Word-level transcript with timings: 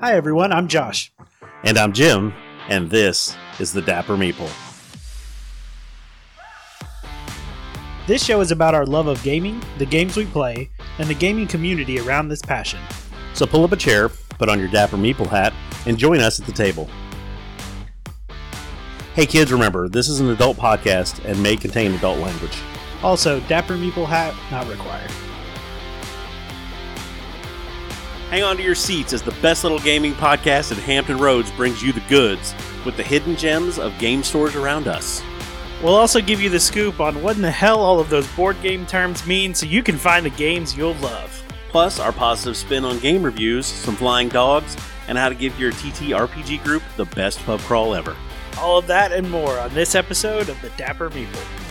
Hi, 0.00 0.14
everyone. 0.14 0.52
I'm 0.52 0.68
Josh. 0.68 1.10
And 1.64 1.76
I'm 1.76 1.92
Jim, 1.92 2.32
and 2.68 2.88
this 2.88 3.36
is 3.58 3.72
the 3.72 3.82
Dapper 3.82 4.16
Meeple. 4.16 4.48
This 8.06 8.24
show 8.24 8.40
is 8.40 8.52
about 8.52 8.76
our 8.76 8.86
love 8.86 9.08
of 9.08 9.20
gaming, 9.24 9.60
the 9.78 9.86
games 9.86 10.16
we 10.16 10.26
play, 10.26 10.70
and 11.00 11.08
the 11.08 11.14
gaming 11.14 11.48
community 11.48 11.98
around 11.98 12.28
this 12.28 12.40
passion. 12.40 12.78
So 13.34 13.44
pull 13.44 13.64
up 13.64 13.72
a 13.72 13.76
chair, 13.76 14.08
put 14.08 14.48
on 14.48 14.60
your 14.60 14.68
Dapper 14.68 14.96
Meeple 14.96 15.26
hat, 15.26 15.52
and 15.84 15.98
join 15.98 16.20
us 16.20 16.38
at 16.38 16.46
the 16.46 16.52
table. 16.52 16.88
Hey 19.14 19.26
kids, 19.26 19.50
remember, 19.50 19.88
this 19.88 20.08
is 20.08 20.20
an 20.20 20.30
adult 20.30 20.58
podcast 20.58 21.24
and 21.24 21.42
may 21.42 21.56
contain 21.56 21.92
adult 21.92 22.20
language. 22.20 22.56
Also, 23.02 23.40
Dapper 23.48 23.74
Meeple 23.74 24.06
hat 24.06 24.32
not 24.52 24.68
required. 24.68 25.10
Hang 28.30 28.42
on 28.42 28.58
to 28.58 28.62
your 28.62 28.74
seats 28.74 29.14
as 29.14 29.22
the 29.22 29.30
best 29.40 29.64
little 29.64 29.78
gaming 29.78 30.12
podcast 30.12 30.70
in 30.70 30.76
Hampton 30.76 31.16
Roads 31.16 31.50
brings 31.52 31.82
you 31.82 31.94
the 31.94 32.02
goods 32.10 32.54
with 32.84 32.94
the 32.98 33.02
hidden 33.02 33.36
gems 33.36 33.78
of 33.78 33.98
game 33.98 34.22
stores 34.22 34.54
around 34.54 34.86
us. 34.86 35.22
We'll 35.82 35.94
also 35.94 36.20
give 36.20 36.38
you 36.38 36.50
the 36.50 36.60
scoop 36.60 37.00
on 37.00 37.22
what 37.22 37.36
in 37.36 37.42
the 37.42 37.50
hell 37.50 37.80
all 37.80 38.00
of 38.00 38.10
those 38.10 38.26
board 38.36 38.60
game 38.60 38.84
terms 38.84 39.26
mean 39.26 39.54
so 39.54 39.64
you 39.64 39.82
can 39.82 39.96
find 39.96 40.26
the 40.26 40.30
games 40.30 40.76
you'll 40.76 40.92
love. 40.96 41.42
Plus, 41.70 41.98
our 41.98 42.12
positive 42.12 42.58
spin 42.58 42.84
on 42.84 42.98
game 42.98 43.22
reviews, 43.22 43.64
some 43.64 43.96
flying 43.96 44.28
dogs, 44.28 44.76
and 45.06 45.16
how 45.16 45.30
to 45.30 45.34
give 45.34 45.58
your 45.58 45.72
TTRPG 45.72 46.62
group 46.62 46.82
the 46.98 47.06
best 47.06 47.42
pub 47.46 47.60
crawl 47.60 47.94
ever. 47.94 48.14
All 48.58 48.76
of 48.76 48.86
that 48.88 49.10
and 49.10 49.30
more 49.30 49.58
on 49.58 49.72
this 49.72 49.94
episode 49.94 50.50
of 50.50 50.60
the 50.60 50.68
Dapper 50.76 51.08
Meeple. 51.08 51.67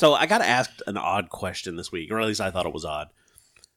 So 0.00 0.14
I 0.14 0.24
got 0.24 0.40
asked 0.40 0.82
an 0.86 0.96
odd 0.96 1.28
question 1.28 1.76
this 1.76 1.92
week, 1.92 2.10
or 2.10 2.18
at 2.18 2.26
least 2.26 2.40
I 2.40 2.50
thought 2.50 2.64
it 2.64 2.72
was 2.72 2.86
odd. 2.86 3.10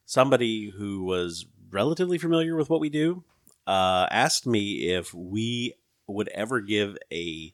Somebody 0.06 0.70
who 0.70 1.04
was 1.04 1.44
relatively 1.70 2.16
familiar 2.16 2.56
with 2.56 2.70
what 2.70 2.80
we 2.80 2.88
do 2.88 3.24
uh, 3.66 4.06
asked 4.10 4.46
me 4.46 4.88
if 4.88 5.12
we 5.12 5.74
would 6.06 6.28
ever 6.28 6.62
give 6.62 6.96
a 7.12 7.52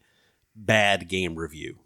bad 0.55 1.09
game 1.09 1.35
review. 1.35 1.81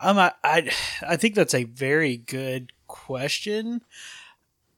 Um, 0.00 0.18
I, 0.18 0.34
I, 0.44 0.70
I 1.02 1.16
think 1.16 1.34
that's 1.34 1.52
a 1.52 1.64
very 1.64 2.16
good 2.16 2.72
question. 2.86 3.80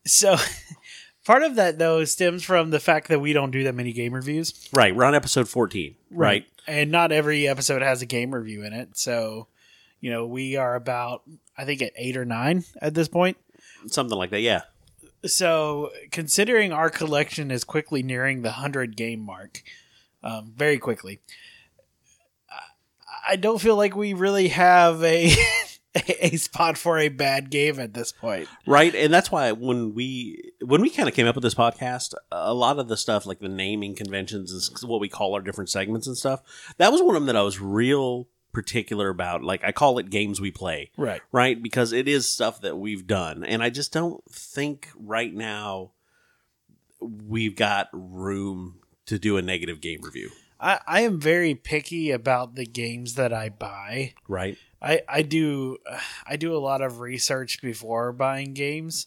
So, 0.07 0.37
part 1.27 1.43
of 1.43 1.57
that 1.57 1.79
though 1.79 2.07
stems 2.07 2.43
from 2.43 2.71
the 2.71 2.81
fact 2.81 3.09
that 3.09 3.21
we 3.21 3.35
don't 3.35 3.51
do 3.51 3.65
that 3.65 3.75
many 3.75 3.93
game 3.93 4.15
reviews, 4.15 4.71
Right, 4.73 4.97
we're 4.97 5.05
on 5.05 5.15
episode 5.15 5.51
14, 5.51 5.97
right? 6.11 6.47
And 6.67 6.91
not 6.91 7.13
every 7.13 7.47
episode 7.47 7.83
has 7.83 8.01
a 8.01 8.07
game 8.07 8.35
review 8.35 8.65
in 8.65 8.73
it. 8.73 8.97
So, 8.97 9.49
you 10.03 10.11
know, 10.11 10.27
we 10.27 10.57
are 10.57 10.75
about 10.75 11.23
I 11.57 11.65
think 11.65 11.81
at 11.81 11.93
eight 11.97 12.19
or 12.19 12.27
nine 12.27 12.65
at 12.83 12.93
this 12.93 13.09
point. 13.09 13.39
Something 13.87 14.19
like 14.19 14.29
that, 14.31 14.41
yeah. 14.41 14.63
So, 15.25 15.91
considering 16.11 16.73
our 16.73 16.91
collection 16.91 17.51
is 17.53 17.63
quickly 17.65 18.03
nearing 18.03 18.43
the 18.43 18.53
hundred 18.53 18.97
game 18.97 19.21
mark, 19.21 19.63
um, 20.23 20.53
very 20.57 20.79
quickly, 20.79 21.21
I- 22.51 23.33
I 23.33 23.37
don't 23.37 23.61
feel 23.61 23.77
like 23.77 23.95
we 23.97 24.15
really 24.15 24.49
have 24.49 25.03
a 25.05 25.33
a 25.95 26.37
spot 26.37 26.77
for 26.79 26.99
a 26.99 27.09
bad 27.09 27.51
game 27.51 27.79
at 27.79 27.95
this 27.95 28.11
point. 28.13 28.49
Right, 28.67 28.95
and 28.95 29.13
that's 29.15 29.31
why 29.31 29.53
when 29.53 29.95
we 29.95 30.53
when 30.65 30.81
we 30.81 30.91
kind 30.91 31.09
of 31.09 31.15
came 31.15 31.27
up 31.27 31.35
with 31.37 31.45
this 31.45 31.55
podcast, 31.55 32.15
a 32.33 32.55
lot 32.55 32.79
of 32.79 32.89
the 32.89 32.97
stuff 32.97 33.25
like 33.27 33.39
the 33.41 33.49
naming 33.49 33.95
conventions 33.95 34.53
and 34.53 34.91
what 34.91 35.01
we 35.01 35.09
call 35.09 35.35
our 35.35 35.41
different 35.41 35.71
segments 35.71 36.07
and 36.07 36.17
stuff, 36.17 36.41
that 36.79 36.91
was 36.91 37.01
one 37.03 37.15
of 37.15 37.23
them 37.23 37.27
that 37.27 37.37
I 37.37 37.43
was 37.43 37.61
real 37.61 38.27
particular 38.53 39.09
about. 39.09 39.43
Like 39.43 39.65
I 39.65 39.73
call 39.73 39.99
it 39.99 40.11
games 40.11 40.41
we 40.41 40.51
play. 40.51 40.91
Right. 40.97 41.21
right? 41.33 41.61
Because 41.63 41.93
it 41.93 42.09
is 42.09 42.29
stuff 42.29 42.61
that 42.61 42.77
we've 42.77 43.07
done. 43.07 43.45
And 43.45 43.63
I 43.63 43.71
just 43.71 43.93
don't 43.93 44.23
think 44.31 44.89
right 44.97 45.33
now 45.33 45.93
we've 47.01 47.57
got 47.57 47.89
room 47.93 48.81
to 49.07 49.19
do 49.19 49.37
a 49.37 49.43
negative 49.43 49.81
game 49.81 50.01
review, 50.03 50.31
I, 50.61 50.81
I 50.87 51.01
am 51.03 51.21
very 51.21 51.55
picky 51.55 52.11
about 52.11 52.55
the 52.55 52.65
games 52.65 53.15
that 53.17 53.33
I 53.33 53.49
buy. 53.49 54.15
right? 54.29 54.57
I, 54.81 55.03
I 55.09 55.23
do 55.23 55.79
I 56.27 56.37
do 56.37 56.57
a 56.57 56.59
lot 56.59 56.83
of 56.83 57.01
research 57.01 57.61
before 57.63 58.13
buying 58.13 58.55
games. 58.55 59.07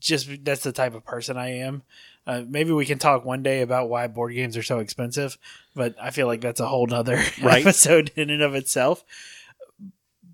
Just 0.00 0.44
that's 0.44 0.62
the 0.62 0.72
type 0.72 0.94
of 0.94 1.04
person 1.04 1.36
I 1.36 1.58
am. 1.58 1.82
Uh, 2.26 2.42
maybe 2.48 2.72
we 2.72 2.86
can 2.86 2.98
talk 2.98 3.24
one 3.24 3.42
day 3.42 3.60
about 3.60 3.88
why 3.90 4.06
board 4.06 4.32
games 4.34 4.56
are 4.56 4.62
so 4.62 4.78
expensive, 4.78 5.36
but 5.74 5.94
I 6.00 6.10
feel 6.10 6.26
like 6.26 6.40
that's 6.40 6.60
a 6.60 6.66
whole 6.66 6.86
nother 6.86 7.20
Right. 7.42 7.60
episode 7.62 8.10
in 8.16 8.30
and 8.30 8.42
of 8.42 8.54
itself. 8.54 9.04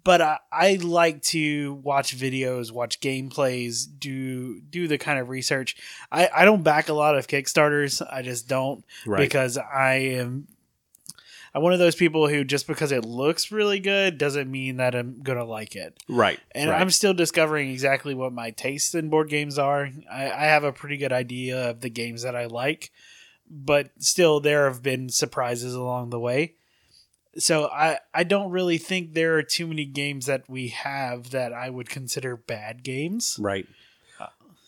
But 0.03 0.23
I, 0.23 0.39
I 0.51 0.75
like 0.77 1.21
to 1.25 1.75
watch 1.75 2.17
videos, 2.17 2.73
watch 2.73 3.01
gameplays, 3.01 3.85
do 3.99 4.59
do 4.63 4.89
the 4.89 4.97
kind 4.97 5.19
of 5.19 5.29
research. 5.29 5.77
I, 6.11 6.31
I 6.35 6.45
don't 6.47 6.63
back 6.63 6.89
a 6.89 6.95
lot 6.95 7.19
of 7.19 7.27
Kickstarters. 7.27 8.01
I 8.11 8.23
just 8.23 8.49
don't 8.49 8.83
Right. 9.05 9.19
because 9.19 9.59
I 9.59 9.95
am 9.97 10.47
I'm 11.55 11.63
one 11.63 11.73
of 11.73 11.79
those 11.79 11.97
people 11.97 12.29
who 12.29 12.45
just 12.45 12.67
because 12.67 12.93
it 12.93 13.05
looks 13.05 13.51
really 13.51 13.81
good 13.81 14.19
doesn't 14.19 14.51
mean 14.51 14.77
that 14.77 14.95
I'm 14.95 15.21
gonna 15.23 15.45
like 15.45 15.75
it. 15.75 15.99
right. 16.09 16.39
And 16.53 16.71
right. 16.71 16.81
I'm 16.81 16.91
still 16.91 17.15
discovering 17.15 17.71
exactly 17.71 18.15
what 18.15 18.33
my 18.33 18.51
tastes 18.51 18.95
in 18.95 19.11
board 19.11 19.29
games 19.29 19.59
are. 19.59 19.91
I, 20.11 20.31
I 20.31 20.45
have 20.45 20.65
a 20.65 20.73
pretty 20.73 20.97
good 20.97 21.13
idea 21.13 21.71
of 21.71 21.81
the 21.81 21.91
games 21.91 22.23
that 22.23 22.37
I 22.37 22.47
like, 22.47 22.93
but 23.51 23.91
still 23.99 24.41
there 24.41 24.67
have 24.67 24.83
been 24.83 25.09
surprises 25.09 25.75
along 25.75 26.11
the 26.11 26.21
way. 26.21 26.55
So 27.37 27.67
I, 27.67 27.99
I 28.13 28.25
don't 28.25 28.51
really 28.51 28.79
think 28.79 29.15
there 29.15 29.37
are 29.37 29.43
too 29.43 29.67
many 29.67 29.85
games 29.85 30.27
that 30.27 30.49
we 30.49 30.69
have 30.69 31.31
that 31.31 31.53
I 31.53 31.71
would 31.71 31.89
consider 31.89 32.37
bad 32.37 32.83
games. 32.83 33.37
Right. 33.41 33.67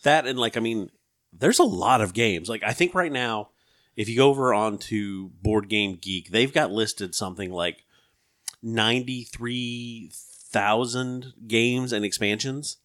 That 0.03 0.27
and 0.27 0.37
like 0.37 0.57
I 0.57 0.59
mean, 0.59 0.89
there's 1.31 1.59
a 1.59 1.63
lot 1.63 2.01
of 2.01 2.13
games. 2.13 2.49
Like 2.49 2.63
I 2.63 2.73
think 2.73 2.93
right 2.93 3.11
now, 3.11 3.49
if 3.95 4.09
you 4.09 4.15
go 4.15 4.29
over 4.29 4.53
onto 4.53 5.29
Board 5.41 5.69
Game 5.69 5.97
Geek, 6.01 6.29
they've 6.29 6.53
got 6.53 6.71
listed 6.71 7.13
something 7.15 7.51
like 7.51 7.83
ninety 8.61 9.23
three 9.23 10.09
thousand 10.13 11.33
games 11.47 11.91
and 11.93 12.05
expansions. 12.05 12.77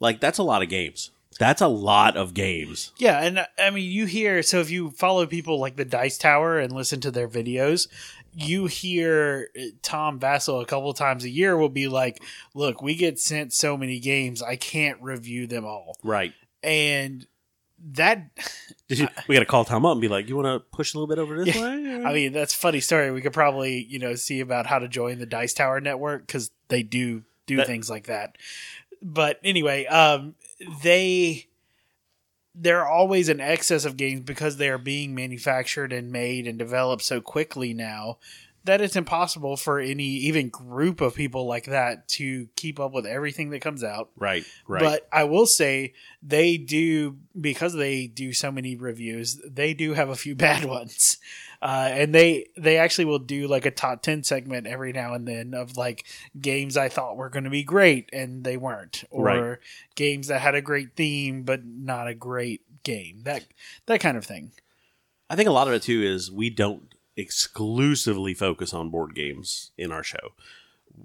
Like 0.00 0.20
that's 0.20 0.38
a 0.38 0.42
lot 0.42 0.62
of 0.62 0.68
games. 0.68 1.10
That's 1.38 1.60
a 1.60 1.66
lot 1.68 2.16
of 2.16 2.32
games. 2.32 2.92
Yeah, 2.96 3.20
and 3.20 3.40
uh, 3.40 3.46
I 3.58 3.70
mean, 3.70 3.90
you 3.90 4.06
hear 4.06 4.42
so 4.42 4.60
if 4.60 4.70
you 4.70 4.90
follow 4.90 5.26
people 5.26 5.58
like 5.58 5.76
the 5.76 5.84
Dice 5.84 6.16
Tower 6.16 6.58
and 6.60 6.72
listen 6.72 7.00
to 7.00 7.10
their 7.10 7.28
videos, 7.28 7.88
you 8.32 8.66
hear 8.66 9.48
uh, 9.58 9.62
Tom 9.82 10.20
Vasel 10.20 10.62
a 10.62 10.66
couple 10.66 10.92
times 10.94 11.24
a 11.24 11.28
year 11.30 11.56
will 11.56 11.68
be 11.68 11.88
like, 11.88 12.22
"Look, 12.54 12.82
we 12.82 12.94
get 12.94 13.18
sent 13.18 13.52
so 13.52 13.76
many 13.76 13.98
games, 13.98 14.42
I 14.42 14.54
can't 14.56 15.02
review 15.02 15.48
them 15.48 15.64
all," 15.64 15.96
Right. 16.04 16.32
and 16.62 17.26
that 17.92 18.30
you, 18.88 19.06
we 19.28 19.34
got 19.34 19.40
to 19.40 19.46
call 19.46 19.64
Tom 19.64 19.84
up 19.84 19.92
and 19.92 20.00
be 20.00 20.08
like, 20.08 20.28
"You 20.28 20.36
want 20.36 20.46
to 20.46 20.60
push 20.76 20.94
a 20.94 20.98
little 20.98 21.06
bit 21.14 21.18
over 21.20 21.44
this 21.44 21.54
Yeah. 21.54 21.62
way?" 21.62 22.04
I 22.04 22.12
mean, 22.12 22.32
that's 22.32 22.54
a 22.54 22.58
funny 22.58 22.80
story. 22.80 23.10
We 23.10 23.20
could 23.20 23.32
probably 23.32 23.84
you 23.84 23.98
know 23.98 24.14
see 24.14 24.40
about 24.40 24.66
how 24.66 24.78
to 24.78 24.88
join 24.88 25.18
the 25.18 25.26
Dice 25.26 25.54
Tower 25.54 25.80
network 25.80 26.26
because 26.26 26.50
they 26.68 26.82
do 26.82 27.22
do 27.46 27.56
That- 27.56 27.66
things 27.66 27.90
like 27.90 28.06
that. 28.06 28.36
But 29.02 29.38
anyway, 29.44 29.84
um, 29.86 30.34
they 30.82 31.46
there 32.54 32.80
are 32.80 32.88
always 32.88 33.28
an 33.28 33.40
excess 33.40 33.84
of 33.84 33.96
games 33.96 34.20
because 34.20 34.56
they 34.58 34.68
are 34.68 34.78
being 34.78 35.14
manufactured 35.14 35.92
and 35.92 36.12
made 36.12 36.46
and 36.46 36.56
developed 36.58 37.02
so 37.02 37.20
quickly 37.20 37.74
now 37.74 38.16
that 38.64 38.80
it's 38.80 38.96
impossible 38.96 39.56
for 39.56 39.78
any 39.78 40.04
even 40.04 40.48
group 40.48 41.00
of 41.00 41.14
people 41.14 41.46
like 41.46 41.66
that 41.66 42.08
to 42.08 42.48
keep 42.56 42.80
up 42.80 42.92
with 42.92 43.04
everything 43.06 43.50
that 43.50 43.60
comes 43.60 43.84
out. 43.84 44.10
right, 44.16 44.44
right, 44.66 44.80
But 44.80 45.06
I 45.12 45.24
will 45.24 45.46
say 45.46 45.92
they 46.22 46.56
do 46.56 47.18
because 47.38 47.74
they 47.74 48.06
do 48.06 48.32
so 48.32 48.50
many 48.50 48.74
reviews. 48.76 49.38
They 49.46 49.74
do 49.74 49.92
have 49.92 50.08
a 50.08 50.16
few 50.16 50.34
bad 50.46 50.64
ones, 50.64 51.18
uh, 51.60 51.88
and 51.92 52.14
they 52.14 52.46
they 52.56 52.78
actually 52.78 53.04
will 53.04 53.18
do 53.18 53.46
like 53.48 53.66
a 53.66 53.70
top 53.70 54.02
ten 54.02 54.22
segment 54.22 54.66
every 54.66 54.92
now 54.92 55.12
and 55.14 55.28
then 55.28 55.52
of 55.52 55.76
like 55.76 56.06
games 56.40 56.76
I 56.76 56.88
thought 56.88 57.16
were 57.18 57.28
going 57.30 57.44
to 57.44 57.50
be 57.50 57.64
great 57.64 58.08
and 58.12 58.44
they 58.44 58.56
weren't, 58.56 59.04
or 59.10 59.24
Right. 59.24 59.58
games 59.94 60.28
that 60.28 60.40
had 60.40 60.54
a 60.54 60.62
great 60.62 60.96
theme 60.96 61.42
but 61.42 61.64
not 61.64 62.08
a 62.08 62.14
great 62.14 62.62
game. 62.82 63.20
That 63.24 63.44
that 63.86 64.00
kind 64.00 64.16
of 64.16 64.24
thing. 64.24 64.52
I 65.28 65.36
think 65.36 65.48
a 65.48 65.52
lot 65.52 65.68
of 65.68 65.74
it 65.74 65.82
too 65.82 66.02
is 66.02 66.30
we 66.30 66.48
don't 66.50 66.93
exclusively 67.16 68.34
focus 68.34 68.74
on 68.74 68.90
board 68.90 69.14
games 69.14 69.70
in 69.76 69.92
our 69.92 70.02
show. 70.02 70.32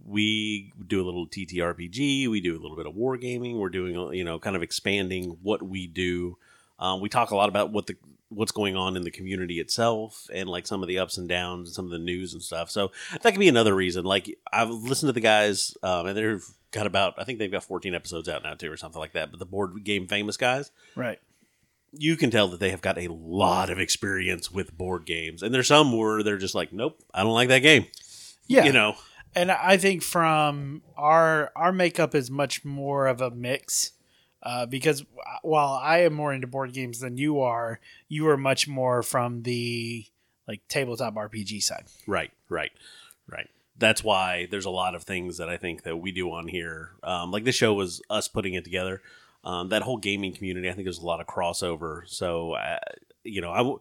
We 0.06 0.72
do 0.88 1.02
a 1.02 1.06
little 1.06 1.28
TTRPG, 1.28 2.28
we 2.28 2.42
do 2.42 2.54
a 2.54 2.62
little 2.62 2.78
bit 2.78 2.86
of 2.86 2.94
wargaming. 2.94 3.58
We're 3.58 3.70
doing, 3.70 4.14
you 4.14 4.24
know, 4.24 4.40
kind 4.40 4.56
of 4.56 4.62
expanding 4.62 5.38
what 5.42 5.64
we 5.64 5.88
do. 5.88 6.38
Um, 6.78 7.02
we 7.02 7.10
talk 7.10 7.32
a 7.32 7.36
lot 7.36 7.50
about 7.50 7.72
what 7.72 7.88
the 7.88 7.96
what's 8.30 8.52
going 8.52 8.76
on 8.76 8.96
in 8.96 9.02
the 9.02 9.10
community 9.10 9.60
itself 9.60 10.30
and 10.32 10.48
like 10.48 10.68
some 10.68 10.84
of 10.84 10.88
the 10.88 11.00
ups 11.00 11.18
and 11.18 11.28
downs 11.28 11.70
and 11.70 11.76
some 11.76 11.86
of 11.86 11.92
the 11.92 11.98
news 11.98 12.34
and 12.34 12.44
stuff. 12.44 12.70
So 12.70 12.92
that 13.12 13.32
could 13.32 13.40
be 13.40 13.48
another 13.48 13.74
reason. 13.74 14.06
Like 14.06 14.38
I've 14.54 14.70
listened 14.70 15.10
to 15.10 15.14
the 15.14 15.20
guys, 15.20 15.76
um, 15.82 16.06
and 16.06 16.16
they've 16.16 16.46
got 16.72 16.86
about 16.86 17.16
I 17.18 17.24
think 17.24 17.40
they've 17.40 17.52
got 17.52 17.64
14 17.64 17.96
episodes 17.96 18.30
out 18.30 18.44
now 18.44 18.54
too 18.54 18.72
or 18.72 18.78
something 18.78 19.00
like 19.00 19.14
that. 19.14 19.32
But 19.32 19.40
the 19.40 19.46
board 19.48 19.84
game 19.84 20.08
famous 20.08 20.38
guys, 20.38 20.70
Right. 20.96 21.20
You 21.92 22.16
can 22.16 22.32
tell 22.32 22.48
that 22.50 22.60
they 22.60 22.70
have 22.70 22.82
got 22.82 22.98
a 22.98 23.08
lot 23.12 23.70
of 23.70 23.80
experience 23.80 24.52
with 24.52 24.78
board 24.78 25.06
games. 25.06 25.42
And 25.42 25.54
there's 25.54 25.68
some 25.68 25.96
where 25.98 26.24
they're 26.24 26.38
just 26.38 26.56
like, 26.56 26.72
nope, 26.72 27.00
I 27.14 27.24
don't 27.24 27.34
like 27.34 27.50
that 27.50 27.60
game. 27.60 27.86
Yeah. 28.48 28.66
You 28.66 28.74
know, 28.74 28.96
and 29.36 29.52
I 29.52 29.78
think 29.78 30.02
from 30.02 30.82
our 30.98 31.52
our 31.56 31.72
makeup 31.72 32.16
is 32.16 32.32
much 32.32 32.66
more 32.66 33.08
of 33.08 33.22
a 33.22 33.32
mix. 33.32 33.92
Uh, 34.42 34.66
because 34.66 35.04
while 35.42 35.74
I 35.74 36.00
am 36.04 36.14
more 36.14 36.34
into 36.34 36.48
board 36.48 36.72
games 36.72 37.00
than 37.00 37.18
you 37.18 37.42
are, 37.42 37.82
you 38.08 38.30
are 38.30 38.38
much 38.38 38.70
more 38.70 39.04
from 39.04 39.44
the 39.44 40.06
like 40.48 40.62
tabletop 40.70 41.16
RPG 41.16 41.62
side. 41.62 41.86
Right, 42.08 42.32
right, 42.48 42.72
right. 43.30 43.50
That's 43.78 44.02
why 44.02 44.48
there's 44.50 44.66
a 44.66 44.70
lot 44.70 44.96
of 44.96 45.04
things 45.04 45.38
that 45.38 45.50
I 45.50 45.58
think 45.58 45.84
that 45.84 45.98
we 45.98 46.14
do 46.14 46.32
on 46.32 46.48
here. 46.48 46.92
Um, 47.04 47.32
like 47.32 47.44
this 47.44 47.56
show 47.56 47.74
was 47.74 48.02
us 48.10 48.30
putting 48.30 48.54
it 48.54 48.64
together. 48.64 49.02
Um, 49.50 49.70
that 49.70 49.82
whole 49.82 49.98
gaming 49.98 50.34
community, 50.34 50.70
I 50.70 50.74
think 50.74 50.86
there's 50.86 51.00
a 51.00 51.06
lot 51.06 51.20
of 51.22 51.28
crossover. 51.28 52.02
So, 52.08 52.54
uh, 52.54 52.78
you 53.24 53.42
know, 53.42 53.52
I, 53.52 53.58
w- 53.58 53.80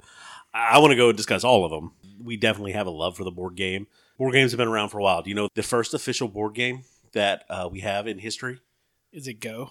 I 0.55 0.79
want 0.79 0.93
to 0.93 0.97
go 0.97 1.13
discuss 1.13 1.45
all 1.45 1.65
of 1.65 1.71
them. 1.71 1.93
We 2.23 2.37
definitely 2.37 2.73
have 2.73 2.87
a 2.87 2.91
love 2.91 3.17
for 3.17 3.25
the 3.25 3.31
board 3.31 3.55
game. 3.55 3.87
Board 4.19 4.33
games 4.33 4.53
have 4.53 4.59
been 4.59 4.69
around 4.69 4.89
for 4.89 4.99
a 4.99 5.03
while. 5.03 5.21
Do 5.23 5.29
you 5.31 5.37
know 5.37 5.49
the 5.55 5.63
first 5.63 5.93
official 5.95 6.27
board 6.29 6.55
game 6.55 6.85
that 7.13 7.45
uh, 7.51 7.69
we 7.71 7.81
have 7.81 8.07
in 8.07 8.19
history? 8.19 8.61
Is 9.13 9.29
it 9.29 9.41
Go? 9.41 9.71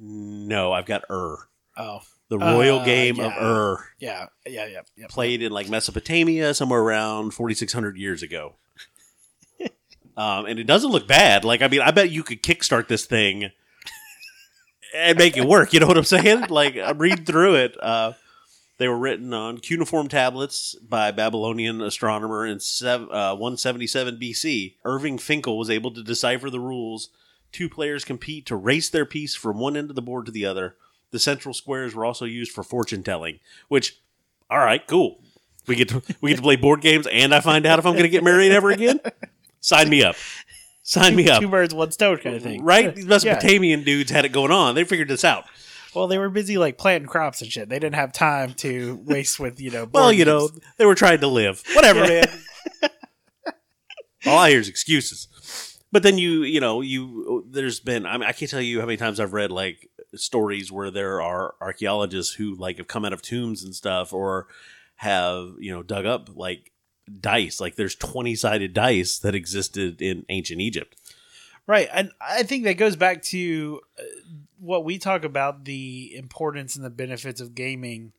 No, 0.00 0.72
I've 0.72 0.86
got 0.86 1.04
Ur. 1.10 1.48
Oh, 1.76 2.00
The 2.28 2.38
royal 2.38 2.78
Uh, 2.80 2.84
game 2.84 3.18
of 3.20 3.32
yeah. 3.32 3.44
Ur. 3.44 3.84
yeah, 3.98 4.26
yeah, 4.46 4.66
yeah, 4.66 4.80
yeah. 4.96 5.06
played 5.08 5.42
in 5.42 5.52
like 5.52 5.68
Mesopotamia 5.68 6.54
somewhere 6.54 6.80
around 6.80 7.32
4,600 7.32 7.96
years 7.96 8.22
ago. 8.22 8.54
um, 10.16 10.46
and 10.46 10.58
it 10.58 10.64
doesn't 10.66 10.90
look 10.90 11.06
bad. 11.08 11.44
Like, 11.44 11.60
I 11.62 11.68
mean, 11.68 11.80
I 11.80 11.90
bet 11.90 12.10
you 12.10 12.22
could 12.22 12.42
kickstart 12.42 12.88
this 12.88 13.04
thing 13.04 13.50
and 14.94 15.18
make 15.18 15.36
it 15.36 15.46
work. 15.46 15.72
You 15.72 15.80
know 15.80 15.86
what 15.86 15.98
I'm 15.98 16.04
saying? 16.04 16.46
Like, 16.48 16.76
I'm 16.76 16.98
reading 16.98 17.24
through 17.24 17.56
it. 17.56 17.76
Uh, 17.82 18.12
they 18.78 18.88
were 18.88 18.98
written 18.98 19.32
on 19.32 19.58
cuneiform 19.58 20.08
tablets 20.08 20.74
by 20.76 21.10
Babylonian 21.10 21.80
astronomer 21.80 22.46
in 22.46 22.60
sev- 22.60 23.10
uh, 23.10 23.36
177 23.36 24.18
BC. 24.18 24.74
Irving 24.84 25.18
Finkel 25.18 25.58
was 25.58 25.70
able 25.70 25.92
to 25.92 26.02
decipher 26.02 26.50
the 26.50 26.60
rules. 26.60 27.10
Two 27.52 27.68
players 27.68 28.04
compete 28.04 28.46
to 28.46 28.56
race 28.56 28.90
their 28.90 29.06
piece 29.06 29.34
from 29.36 29.58
one 29.58 29.76
end 29.76 29.90
of 29.90 29.96
the 29.96 30.02
board 30.02 30.26
to 30.26 30.32
the 30.32 30.44
other. 30.44 30.76
The 31.12 31.20
central 31.20 31.54
squares 31.54 31.94
were 31.94 32.04
also 32.04 32.24
used 32.24 32.50
for 32.50 32.64
fortune 32.64 33.04
telling, 33.04 33.38
which, 33.68 34.00
all 34.50 34.58
right, 34.58 34.84
cool. 34.88 35.20
We 35.66 35.76
get 35.76 35.88
to 35.90 36.02
we 36.20 36.30
get 36.30 36.36
to 36.36 36.42
play 36.42 36.56
board 36.56 36.80
games, 36.80 37.06
and 37.06 37.32
I 37.32 37.40
find 37.40 37.64
out 37.64 37.78
if 37.78 37.86
I'm 37.86 37.92
going 37.92 38.02
to 38.02 38.08
get 38.08 38.24
married 38.24 38.50
ever 38.52 38.70
again. 38.70 39.00
Sign 39.60 39.88
me 39.88 40.02
up. 40.02 40.16
Sign 40.86 41.16
me 41.16 41.28
up. 41.30 41.40
Two 41.40 41.48
birds, 41.48 41.74
one 41.74 41.90
stone 41.90 42.18
kind 42.18 42.36
of 42.36 42.42
thing. 42.42 42.62
Right? 42.62 42.94
These 42.94 43.06
Mesopotamian 43.06 43.84
dudes 43.84 44.10
had 44.10 44.26
it 44.26 44.28
going 44.28 44.52
on. 44.52 44.74
They 44.74 44.84
figured 44.84 45.08
this 45.08 45.24
out. 45.24 45.46
Well, 45.94 46.08
they 46.08 46.18
were 46.18 46.28
busy 46.28 46.58
like 46.58 46.76
planting 46.76 47.08
crops 47.08 47.40
and 47.40 47.50
shit. 47.50 47.70
They 47.70 47.78
didn't 47.78 47.94
have 47.94 48.12
time 48.12 48.52
to 48.54 49.00
waste 49.04 49.40
with 49.40 49.60
you 49.60 49.70
know. 49.70 49.88
Well, 49.90 50.12
you 50.12 50.24
know, 50.24 50.50
they 50.76 50.84
were 50.84 50.94
trying 50.94 51.20
to 51.20 51.26
live. 51.26 51.62
Whatever, 51.72 52.00
man. 52.00 52.24
All 54.26 54.38
I 54.38 54.50
hear 54.50 54.60
is 54.60 54.68
excuses. 54.68 55.78
But 55.90 56.02
then 56.02 56.18
you, 56.18 56.42
you 56.42 56.60
know, 56.60 56.80
you 56.80 57.46
there's 57.48 57.80
been 57.80 58.04
I 58.04 58.18
mean 58.18 58.28
I 58.28 58.32
can't 58.32 58.50
tell 58.50 58.60
you 58.60 58.80
how 58.80 58.86
many 58.86 58.96
times 58.98 59.20
I've 59.20 59.32
read 59.32 59.50
like 59.50 59.88
stories 60.14 60.70
where 60.70 60.90
there 60.90 61.22
are 61.22 61.54
archaeologists 61.60 62.34
who 62.34 62.56
like 62.56 62.76
have 62.76 62.88
come 62.88 63.04
out 63.04 63.12
of 63.12 63.22
tombs 63.22 63.62
and 63.62 63.74
stuff 63.74 64.12
or 64.12 64.48
have, 64.96 65.54
you 65.58 65.72
know, 65.72 65.82
dug 65.82 66.04
up 66.04 66.28
like 66.34 66.72
dice. 67.20 67.60
Like 67.60 67.76
there's 67.76 67.96
20-sided 67.96 68.72
dice 68.72 69.18
that 69.18 69.34
existed 69.34 70.00
in 70.02 70.24
ancient 70.28 70.60
Egypt. 70.60 70.96
Right, 71.66 71.88
and 71.92 72.10
I 72.20 72.42
think 72.42 72.64
that 72.64 72.74
goes 72.74 72.94
back 72.94 73.22
to 73.24 73.80
uh, 73.98 74.02
what 74.58 74.84
we 74.84 74.98
talk 74.98 75.24
about 75.24 75.64
the 75.64 76.14
importance 76.14 76.76
and 76.76 76.84
the 76.84 76.90
benefits 76.90 77.40
of 77.40 77.54
gaming. 77.54 78.12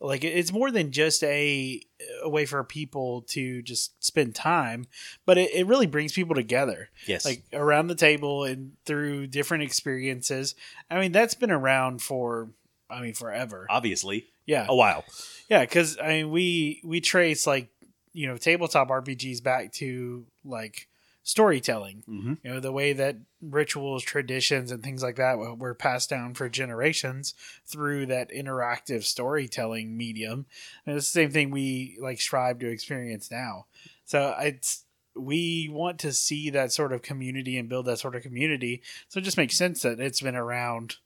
Like 0.00 0.24
it's 0.24 0.52
more 0.52 0.70
than 0.72 0.90
just 0.90 1.22
a 1.22 1.80
a 2.22 2.28
way 2.28 2.44
for 2.46 2.62
people 2.64 3.22
to 3.30 3.62
just 3.62 4.02
spend 4.04 4.34
time, 4.34 4.86
but 5.26 5.38
it, 5.38 5.52
it 5.54 5.66
really 5.68 5.86
brings 5.86 6.12
people 6.12 6.34
together, 6.36 6.88
Yes. 7.06 7.24
like 7.24 7.42
around 7.52 7.86
the 7.88 7.94
table 7.96 8.44
and 8.44 8.72
through 8.84 9.26
different 9.28 9.62
experiences. 9.64 10.54
I 10.90 10.98
mean, 11.00 11.10
that's 11.12 11.34
been 11.34 11.50
around 11.50 12.00
for, 12.02 12.50
I 12.90 13.00
mean, 13.00 13.14
forever. 13.14 13.66
obviously 13.70 14.26
Yeah, 14.46 14.66
a 14.68 14.74
while. 14.74 15.04
yeah, 15.48 15.60
because 15.60 15.98
I 15.98 16.08
mean, 16.08 16.30
we 16.30 16.80
we 16.84 17.00
trace 17.00 17.44
like 17.46 17.68
you 18.12 18.26
know 18.26 18.36
tabletop 18.36 18.88
RPGs 18.88 19.42
back 19.42 19.72
to 19.74 20.26
like 20.44 20.88
storytelling. 21.22 22.04
Mm-hmm. 22.08 22.34
you 22.42 22.54
know 22.54 22.60
the 22.60 22.72
way 22.72 22.94
that 22.94 23.16
rituals 23.42 24.02
traditions 24.02 24.70
and 24.70 24.82
things 24.82 25.02
like 25.02 25.16
that 25.16 25.38
were 25.38 25.54
were 25.54 25.74
passed 25.74 26.08
down 26.10 26.34
for 26.34 26.48
generations 26.48 27.34
through 27.66 28.06
that 28.06 28.30
interactive 28.30 29.04
storytelling 29.04 29.96
medium. 29.96 30.46
And 30.86 30.96
it's 30.96 31.12
the 31.12 31.20
same 31.20 31.30
thing 31.30 31.50
we 31.50 31.98
like 32.00 32.20
strive 32.20 32.58
to 32.60 32.68
experience 32.68 33.30
now. 33.30 33.66
So 34.04 34.34
it's 34.40 34.84
we 35.14 35.68
want 35.70 35.98
to 36.00 36.12
see 36.12 36.50
that 36.50 36.72
sort 36.72 36.92
of 36.92 37.02
community 37.02 37.58
and 37.58 37.68
build 37.68 37.86
that 37.86 37.98
sort 37.98 38.14
of 38.14 38.22
community. 38.22 38.82
So 39.08 39.18
it 39.18 39.24
just 39.24 39.36
makes 39.36 39.56
sense 39.56 39.82
that 39.82 40.00
it's 40.00 40.20
been 40.20 40.36
around 40.36 40.96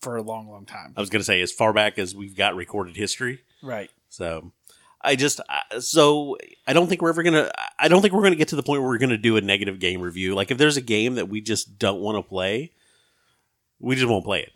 for 0.00 0.16
a 0.16 0.22
long 0.22 0.48
long 0.48 0.64
time. 0.64 0.94
I 0.96 1.00
was 1.00 1.10
going 1.10 1.20
to 1.20 1.24
say 1.24 1.40
as 1.40 1.52
far 1.52 1.72
back 1.72 1.98
as 1.98 2.14
we've 2.14 2.36
got 2.36 2.54
recorded 2.54 2.96
history. 2.96 3.40
right. 3.62 3.90
So 4.08 4.52
I 5.02 5.16
just 5.16 5.40
I- 5.48 5.78
so 5.80 6.36
I 6.66 6.72
don't 6.72 6.86
think 6.88 7.00
we're 7.02 7.08
ever 7.10 7.22
gonna 7.22 7.50
I 7.78 7.88
don't 7.88 8.02
think 8.02 8.12
we're 8.14 8.22
gonna 8.22 8.36
get 8.36 8.48
to 8.48 8.56
the 8.56 8.62
point 8.62 8.82
where 8.82 8.90
we're 8.90 8.98
gonna 8.98 9.16
do 9.16 9.36
a 9.36 9.40
negative 9.40 9.78
game 9.78 10.00
review. 10.00 10.34
Like 10.34 10.50
if 10.50 10.58
there's 10.58 10.76
a 10.76 10.80
game 10.82 11.14
that 11.14 11.28
we 11.28 11.40
just 11.40 11.78
don't 11.78 12.00
want 12.00 12.16
to 12.18 12.28
play, 12.28 12.72
we 13.78 13.94
just 13.96 14.08
won't 14.08 14.24
play 14.24 14.40
it. 14.42 14.52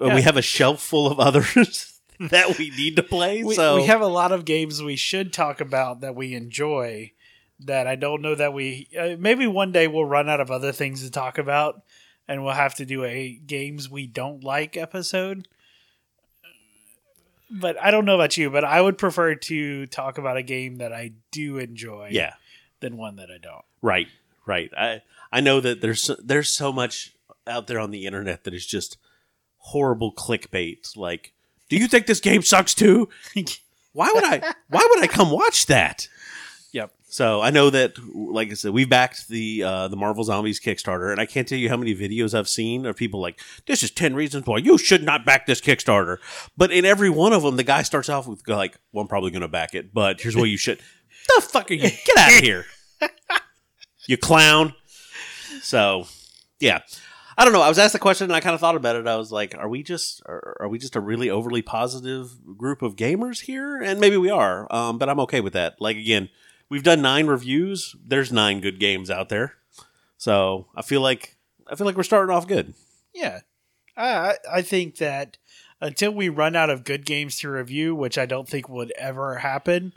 Uh, 0.00 0.06
Yeah. 0.08 0.14
We 0.14 0.22
have 0.22 0.36
a 0.36 0.42
shelf 0.42 0.80
full 0.80 1.10
of 1.10 1.18
others 1.18 2.00
that 2.20 2.58
we 2.58 2.70
need 2.70 2.96
to 2.96 3.02
play. 3.02 3.42
we, 3.42 3.54
so 3.54 3.76
we 3.76 3.86
have 3.86 4.00
a 4.00 4.06
lot 4.06 4.32
of 4.32 4.44
games 4.44 4.82
we 4.82 4.96
should 4.96 5.32
talk 5.32 5.60
about 5.60 6.00
that 6.00 6.14
we 6.14 6.34
enjoy 6.34 7.12
that 7.60 7.88
I 7.88 7.96
don't 7.96 8.22
know 8.22 8.36
that 8.36 8.52
we 8.52 8.88
uh, 8.98 9.16
maybe 9.18 9.46
one 9.48 9.72
day 9.72 9.88
we'll 9.88 10.04
run 10.04 10.28
out 10.28 10.40
of 10.40 10.50
other 10.50 10.70
things 10.70 11.02
to 11.02 11.10
talk 11.10 11.38
about 11.38 11.82
and 12.28 12.44
we'll 12.44 12.52
have 12.54 12.74
to 12.76 12.84
do 12.84 13.04
a 13.04 13.32
games 13.46 13.90
we 13.90 14.06
don't 14.06 14.44
like 14.44 14.76
episode. 14.76 15.48
But 17.50 17.80
I 17.80 17.90
don't 17.90 18.04
know 18.04 18.14
about 18.14 18.36
you, 18.36 18.50
but 18.50 18.64
I 18.64 18.80
would 18.80 18.98
prefer 18.98 19.34
to 19.34 19.86
talk 19.86 20.18
about 20.18 20.36
a 20.36 20.42
game 20.42 20.76
that 20.76 20.92
I 20.92 21.12
do 21.30 21.58
enjoy 21.58 22.08
yeah, 22.12 22.34
than 22.80 22.96
one 22.96 23.16
that 23.16 23.30
I 23.30 23.38
don't. 23.38 23.64
right, 23.80 24.08
right. 24.46 24.70
I 24.76 25.02
I 25.32 25.40
know 25.40 25.60
that 25.60 25.80
there's 25.80 26.10
there's 26.22 26.52
so 26.52 26.72
much 26.72 27.14
out 27.46 27.66
there 27.66 27.78
on 27.78 27.90
the 27.90 28.06
internet 28.06 28.44
that 28.44 28.54
is 28.54 28.66
just 28.66 28.98
horrible 29.58 30.12
clickbait. 30.12 30.96
Like, 30.96 31.32
do 31.68 31.76
you 31.76 31.88
think 31.88 32.06
this 32.06 32.20
game 32.20 32.42
sucks 32.42 32.74
too? 32.74 33.08
Why 33.92 34.10
would 34.14 34.24
I? 34.24 34.54
Why 34.68 34.86
would 34.90 35.02
I 35.02 35.06
come 35.06 35.30
watch 35.30 35.66
that? 35.66 36.08
So 37.18 37.40
I 37.40 37.50
know 37.50 37.68
that, 37.70 37.96
like 38.14 38.52
I 38.52 38.54
said, 38.54 38.70
we've 38.70 38.88
backed 38.88 39.26
the 39.26 39.64
uh, 39.64 39.88
the 39.88 39.96
Marvel 39.96 40.22
Zombies 40.22 40.60
Kickstarter, 40.60 41.10
and 41.10 41.20
I 41.20 41.26
can't 41.26 41.48
tell 41.48 41.58
you 41.58 41.68
how 41.68 41.76
many 41.76 41.92
videos 41.92 42.32
I've 42.32 42.48
seen 42.48 42.86
of 42.86 42.94
people 42.94 43.20
like, 43.20 43.40
"This 43.66 43.82
is 43.82 43.90
ten 43.90 44.14
reasons 44.14 44.46
why 44.46 44.58
you 44.58 44.78
should 44.78 45.02
not 45.02 45.26
back 45.26 45.44
this 45.44 45.60
Kickstarter." 45.60 46.18
But 46.56 46.70
in 46.70 46.84
every 46.84 47.10
one 47.10 47.32
of 47.32 47.42
them, 47.42 47.56
the 47.56 47.64
guy 47.64 47.82
starts 47.82 48.08
off 48.08 48.28
with 48.28 48.46
like, 48.46 48.78
"Well, 48.92 49.02
I'm 49.02 49.08
probably 49.08 49.32
going 49.32 49.42
to 49.42 49.48
back 49.48 49.74
it, 49.74 49.92
but 49.92 50.20
here's 50.20 50.36
why 50.36 50.44
you 50.44 50.56
should." 50.56 50.78
the 51.34 51.42
fuck 51.42 51.68
are 51.72 51.74
you? 51.74 51.90
Get 51.90 52.16
out 52.16 52.34
of 52.34 52.38
here, 52.38 52.66
you 54.06 54.16
clown! 54.16 54.74
So, 55.60 56.06
yeah. 56.60 56.82
I 57.36 57.44
don't 57.44 57.52
know. 57.52 57.62
I 57.62 57.68
was 57.68 57.80
asked 57.80 57.94
the 57.94 57.98
question, 57.98 58.26
and 58.26 58.36
I 58.36 58.38
kind 58.38 58.54
of 58.54 58.60
thought 58.60 58.76
about 58.76 58.94
it. 58.94 59.08
I 59.08 59.16
was 59.16 59.32
like, 59.32 59.56
"Are 59.58 59.68
we 59.68 59.82
just 59.82 60.22
are, 60.26 60.56
are 60.60 60.68
we 60.68 60.78
just 60.78 60.94
a 60.94 61.00
really 61.00 61.30
overly 61.30 61.62
positive 61.62 62.30
group 62.56 62.80
of 62.80 62.94
gamers 62.94 63.40
here?" 63.40 63.76
And 63.82 63.98
maybe 63.98 64.16
we 64.16 64.30
are, 64.30 64.72
um, 64.72 64.98
but 64.98 65.08
I'm 65.08 65.18
okay 65.20 65.40
with 65.40 65.54
that. 65.54 65.80
Like 65.80 65.96
again, 65.96 66.28
we've 66.68 66.82
done 66.82 67.02
nine 67.02 67.26
reviews. 67.26 67.94
There's 68.04 68.32
nine 68.32 68.60
good 68.60 68.78
games 68.80 69.10
out 69.10 69.28
there, 69.28 69.54
so 70.16 70.66
I 70.74 70.82
feel 70.82 71.00
like 71.00 71.36
I 71.66 71.74
feel 71.74 71.86
like 71.86 71.96
we're 71.96 72.02
starting 72.02 72.34
off 72.34 72.46
good. 72.46 72.74
Yeah, 73.14 73.40
I 73.96 74.36
I- 74.50 74.62
think 74.62 74.96
that 74.96 75.38
until 75.80 76.12
we 76.12 76.28
run 76.28 76.56
out 76.56 76.70
of 76.70 76.84
good 76.84 77.04
games 77.06 77.38
to 77.40 77.50
review, 77.50 77.94
which 77.94 78.18
I 78.18 78.26
don't 78.26 78.48
think 78.48 78.68
would 78.68 78.92
ever 78.98 79.36
happen. 79.36 79.92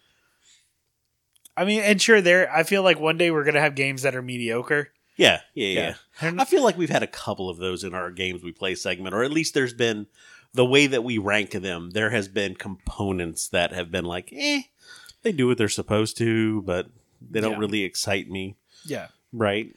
I 1.58 1.66
mean, 1.66 1.82
and 1.82 2.02
sure, 2.02 2.22
there. 2.22 2.52
I 2.54 2.64
feel 2.64 2.84
like 2.84 3.00
one 3.00 3.18
day 3.18 3.30
we're 3.32 3.44
gonna 3.44 3.60
have 3.62 3.76
games 3.76 4.04
that 4.04 4.16
are 4.16 4.22
mediocre. 4.22 4.90
Yeah, 5.18 5.42
yeah, 5.54 5.96
yeah. 6.22 6.32
I 6.40 6.46
feel 6.46 6.64
like 6.64 6.78
we've 6.78 6.90
had 6.90 7.04
a 7.04 7.08
couple 7.08 7.50
of 7.50 7.58
those 7.58 7.84
in 7.84 7.94
our 7.94 8.10
games 8.10 8.42
we 8.42 8.52
play 8.54 8.74
segment, 8.76 9.14
or 9.14 9.24
at 9.24 9.32
least 9.32 9.54
there's 9.54 9.74
been 9.74 10.08
the 10.54 10.66
way 10.66 10.88
that 10.88 11.04
we 11.04 11.18
rank 11.18 11.52
them. 11.52 11.92
There 11.92 12.10
has 12.10 12.28
been 12.28 12.56
components 12.56 13.50
that 13.50 13.74
have 13.74 13.92
been 13.92 14.06
like, 14.06 14.30
eh, 14.32 14.62
they 15.24 15.32
do 15.32 15.48
what 15.48 15.58
they're 15.58 15.70
supposed 15.70 16.18
to, 16.18 16.62
but 16.64 16.88
they 17.22 17.40
don't 17.42 17.54
Yeah. 17.54 17.58
really 17.60 17.84
excite 17.84 18.30
me, 18.30 18.56
Yeah, 18.86 19.08
right? 19.32 19.74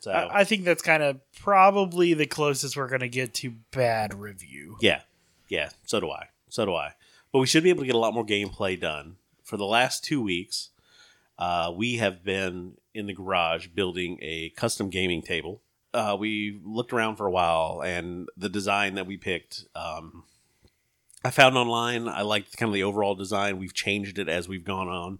So 0.00 0.10
I, 0.10 0.40
I 0.40 0.44
think 0.44 0.64
that's 0.64 0.82
kind 0.82 1.02
of 1.02 1.20
probably 1.38 2.12
the 2.14 2.26
closest 2.26 2.76
we're 2.76 2.88
gonna 2.88 3.08
get 3.08 3.34
to 3.34 3.50
bad 3.70 4.14
review. 4.14 4.76
Yeah, 4.80 5.02
yeah. 5.48 5.70
So 5.86 6.00
do 6.00 6.10
I. 6.10 6.28
So 6.48 6.66
do 6.66 6.74
I. 6.74 6.92
But 7.32 7.38
we 7.38 7.46
should 7.46 7.62
be 7.62 7.70
able 7.70 7.80
to 7.82 7.86
get 7.86 7.94
a 7.94 7.98
lot 7.98 8.12
more 8.14 8.26
gameplay 8.26 8.78
done. 8.78 9.16
For 9.44 9.56
the 9.56 9.64
last 9.64 10.04
two 10.04 10.20
weeks, 10.20 10.70
uh, 11.38 11.72
we 11.74 11.96
have 11.96 12.22
been 12.24 12.76
in 12.94 13.06
the 13.06 13.14
garage 13.14 13.68
building 13.68 14.18
a 14.20 14.50
custom 14.50 14.90
gaming 14.90 15.22
table. 15.22 15.62
Uh, 15.94 16.16
we 16.18 16.60
looked 16.64 16.92
around 16.92 17.16
for 17.16 17.26
a 17.26 17.30
while, 17.30 17.82
and 17.84 18.28
the 18.36 18.48
design 18.48 18.94
that 18.96 19.06
we 19.06 19.16
picked, 19.16 19.64
um, 19.74 20.24
I 21.24 21.30
found 21.30 21.56
online. 21.56 22.08
I 22.08 22.22
liked 22.22 22.56
kind 22.56 22.68
of 22.68 22.74
the 22.74 22.82
overall 22.82 23.14
design. 23.14 23.58
We've 23.58 23.74
changed 23.74 24.18
it 24.18 24.28
as 24.28 24.48
we've 24.48 24.64
gone 24.64 24.88
on. 24.88 25.18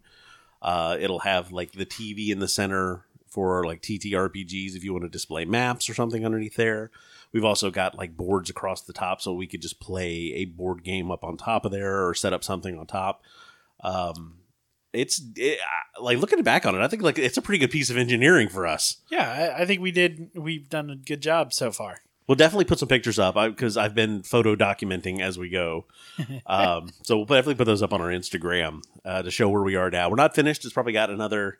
Uh, 0.60 0.96
it'll 1.00 1.20
have 1.20 1.52
like 1.52 1.72
the 1.72 1.86
TV 1.86 2.28
in 2.28 2.38
the 2.38 2.48
center 2.48 3.04
for 3.26 3.64
like 3.64 3.82
TTRPGs 3.82 4.76
if 4.76 4.84
you 4.84 4.92
want 4.92 5.04
to 5.04 5.08
display 5.08 5.44
maps 5.44 5.88
or 5.88 5.94
something 5.94 6.24
underneath 6.24 6.56
there. 6.56 6.90
We've 7.32 7.44
also 7.44 7.70
got 7.70 7.96
like 7.96 8.16
boards 8.16 8.50
across 8.50 8.82
the 8.82 8.92
top 8.92 9.22
so 9.22 9.32
we 9.32 9.46
could 9.46 9.62
just 9.62 9.80
play 9.80 10.34
a 10.34 10.44
board 10.44 10.84
game 10.84 11.10
up 11.10 11.24
on 11.24 11.36
top 11.36 11.64
of 11.64 11.72
there 11.72 12.06
or 12.06 12.14
set 12.14 12.32
up 12.32 12.44
something 12.44 12.78
on 12.78 12.86
top. 12.86 13.22
Um, 13.82 14.34
it's 14.92 15.22
it, 15.36 15.58
like 16.00 16.18
looking 16.18 16.42
back 16.42 16.66
on 16.66 16.74
it, 16.74 16.82
I 16.82 16.88
think 16.88 17.02
like 17.02 17.18
it's 17.18 17.38
a 17.38 17.42
pretty 17.42 17.58
good 17.58 17.70
piece 17.70 17.88
of 17.88 17.96
engineering 17.96 18.48
for 18.48 18.66
us. 18.66 18.98
Yeah, 19.10 19.54
I, 19.56 19.62
I 19.62 19.66
think 19.66 19.80
we 19.80 19.90
did. 19.90 20.30
We've 20.34 20.68
done 20.68 20.90
a 20.90 20.96
good 20.96 21.22
job 21.22 21.52
so 21.54 21.72
far. 21.72 22.02
We'll 22.26 22.36
definitely 22.36 22.66
put 22.66 22.78
some 22.78 22.88
pictures 22.88 23.18
up 23.18 23.34
because 23.34 23.76
I've 23.76 23.94
been 23.94 24.22
photo 24.22 24.54
documenting 24.56 25.20
as 25.20 25.38
we 25.38 25.48
go. 25.48 25.86
Um, 26.46 26.90
so 27.02 27.16
we'll 27.16 27.24
definitely 27.26 27.54
put 27.54 27.64
those 27.64 27.82
up 27.82 27.92
on 27.92 28.00
our 28.00 28.08
Instagram 28.10 28.82
uh, 29.04 29.22
to 29.22 29.30
show 29.30 29.48
where 29.48 29.62
we 29.62 29.76
are 29.76 29.90
now. 29.90 30.08
We're 30.10 30.16
not 30.16 30.34
finished. 30.34 30.64
It's 30.64 30.74
probably 30.74 30.92
got 30.92 31.08
another, 31.10 31.58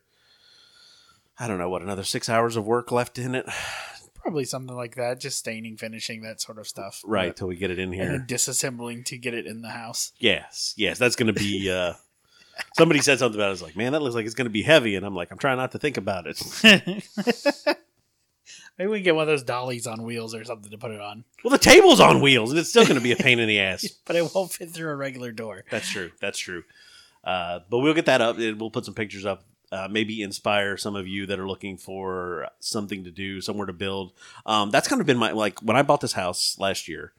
I 1.38 1.48
don't 1.48 1.58
know 1.58 1.70
what, 1.70 1.82
another 1.82 2.04
six 2.04 2.28
hours 2.28 2.56
of 2.56 2.66
work 2.66 2.92
left 2.92 3.18
in 3.18 3.34
it. 3.34 3.46
Probably 4.14 4.44
something 4.44 4.76
like 4.76 4.94
that. 4.96 5.18
Just 5.18 5.38
staining, 5.38 5.76
finishing, 5.76 6.22
that 6.22 6.40
sort 6.40 6.58
of 6.58 6.68
stuff. 6.68 7.02
Right 7.04 7.30
But- 7.30 7.36
till 7.38 7.48
we 7.48 7.56
get 7.56 7.70
it 7.72 7.78
in 7.80 7.86
and 7.92 7.94
here. 7.94 8.08
then 8.10 8.26
disassembling 8.28 9.04
to 9.06 9.18
get 9.18 9.34
it 9.34 9.46
in 9.46 9.62
the 9.62 9.70
house. 9.70 10.12
Yes, 10.18 10.74
yes, 10.76 10.96
that's 10.98 11.16
going 11.16 11.26
to 11.26 11.38
be. 11.40 11.68
Uh, 11.70 11.94
somebody 12.76 13.00
said 13.00 13.18
something 13.18 13.36
about 13.40 13.46
it. 13.46 13.48
I 13.48 13.50
was 13.50 13.62
like, 13.62 13.74
man, 13.76 13.92
that 13.92 14.00
looks 14.02 14.14
like 14.14 14.26
it's 14.26 14.34
going 14.36 14.46
to 14.46 14.50
be 14.50 14.62
heavy, 14.62 14.94
and 14.94 15.04
I'm 15.04 15.14
like, 15.16 15.32
I'm 15.32 15.38
trying 15.38 15.56
not 15.56 15.72
to 15.72 15.78
think 15.80 15.96
about 15.96 16.26
it. 16.28 16.40
Maybe 18.78 18.90
we 18.90 18.98
can 18.98 19.04
get 19.04 19.14
one 19.14 19.22
of 19.22 19.28
those 19.28 19.42
dollies 19.42 19.86
on 19.86 20.02
wheels 20.02 20.34
or 20.34 20.44
something 20.44 20.70
to 20.70 20.78
put 20.78 20.90
it 20.90 21.00
on, 21.00 21.24
well, 21.44 21.50
the 21.50 21.58
table's 21.58 22.00
on 22.00 22.20
wheels, 22.20 22.50
and 22.50 22.58
it's 22.58 22.70
still 22.70 22.84
going 22.84 22.96
to 22.96 23.02
be 23.02 23.12
a 23.12 23.16
pain 23.16 23.38
in 23.38 23.46
the 23.48 23.60
ass. 23.60 23.86
but 24.06 24.16
it 24.16 24.34
won't 24.34 24.52
fit 24.52 24.70
through 24.70 24.90
a 24.90 24.96
regular 24.96 25.30
door. 25.32 25.64
That's 25.70 25.88
true. 25.90 26.10
That's 26.20 26.38
true. 26.38 26.64
Uh, 27.22 27.60
but 27.70 27.78
we'll 27.78 27.94
get 27.94 28.06
that 28.06 28.20
up. 28.20 28.38
and 28.38 28.60
We'll 28.60 28.70
put 28.70 28.84
some 28.84 28.94
pictures 28.94 29.24
up. 29.26 29.44
Uh, 29.70 29.88
maybe 29.90 30.20
inspire 30.20 30.76
some 30.76 30.94
of 30.96 31.06
you 31.08 31.24
that 31.26 31.38
are 31.38 31.46
looking 31.48 31.78
for 31.78 32.48
something 32.60 33.04
to 33.04 33.10
do, 33.10 33.40
somewhere 33.40 33.66
to 33.66 33.72
build. 33.72 34.12
Um, 34.44 34.70
that's 34.70 34.86
kind 34.86 35.00
of 35.00 35.06
been 35.06 35.16
my 35.16 35.32
like 35.32 35.60
when 35.60 35.76
I 35.78 35.82
bought 35.82 36.00
this 36.02 36.12
house 36.12 36.56
last 36.58 36.88
year. 36.88 37.12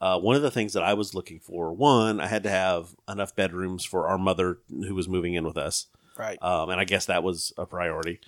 Uh, 0.00 0.18
one 0.18 0.36
of 0.36 0.42
the 0.42 0.50
things 0.50 0.72
that 0.74 0.82
I 0.82 0.94
was 0.94 1.14
looking 1.14 1.38
for, 1.40 1.72
one, 1.72 2.20
I 2.20 2.26
had 2.26 2.42
to 2.44 2.50
have 2.50 2.94
enough 3.08 3.34
bedrooms 3.36 3.84
for 3.84 4.06
our 4.08 4.18
mother 4.18 4.58
who 4.68 4.94
was 4.96 5.08
moving 5.08 5.34
in 5.34 5.44
with 5.44 5.56
us, 5.56 5.86
Right. 6.18 6.40
um, 6.42 6.70
and 6.70 6.80
I 6.80 6.84
guess 6.84 7.06
that 7.06 7.22
was 7.22 7.52
a 7.56 7.66
priority. 7.66 8.18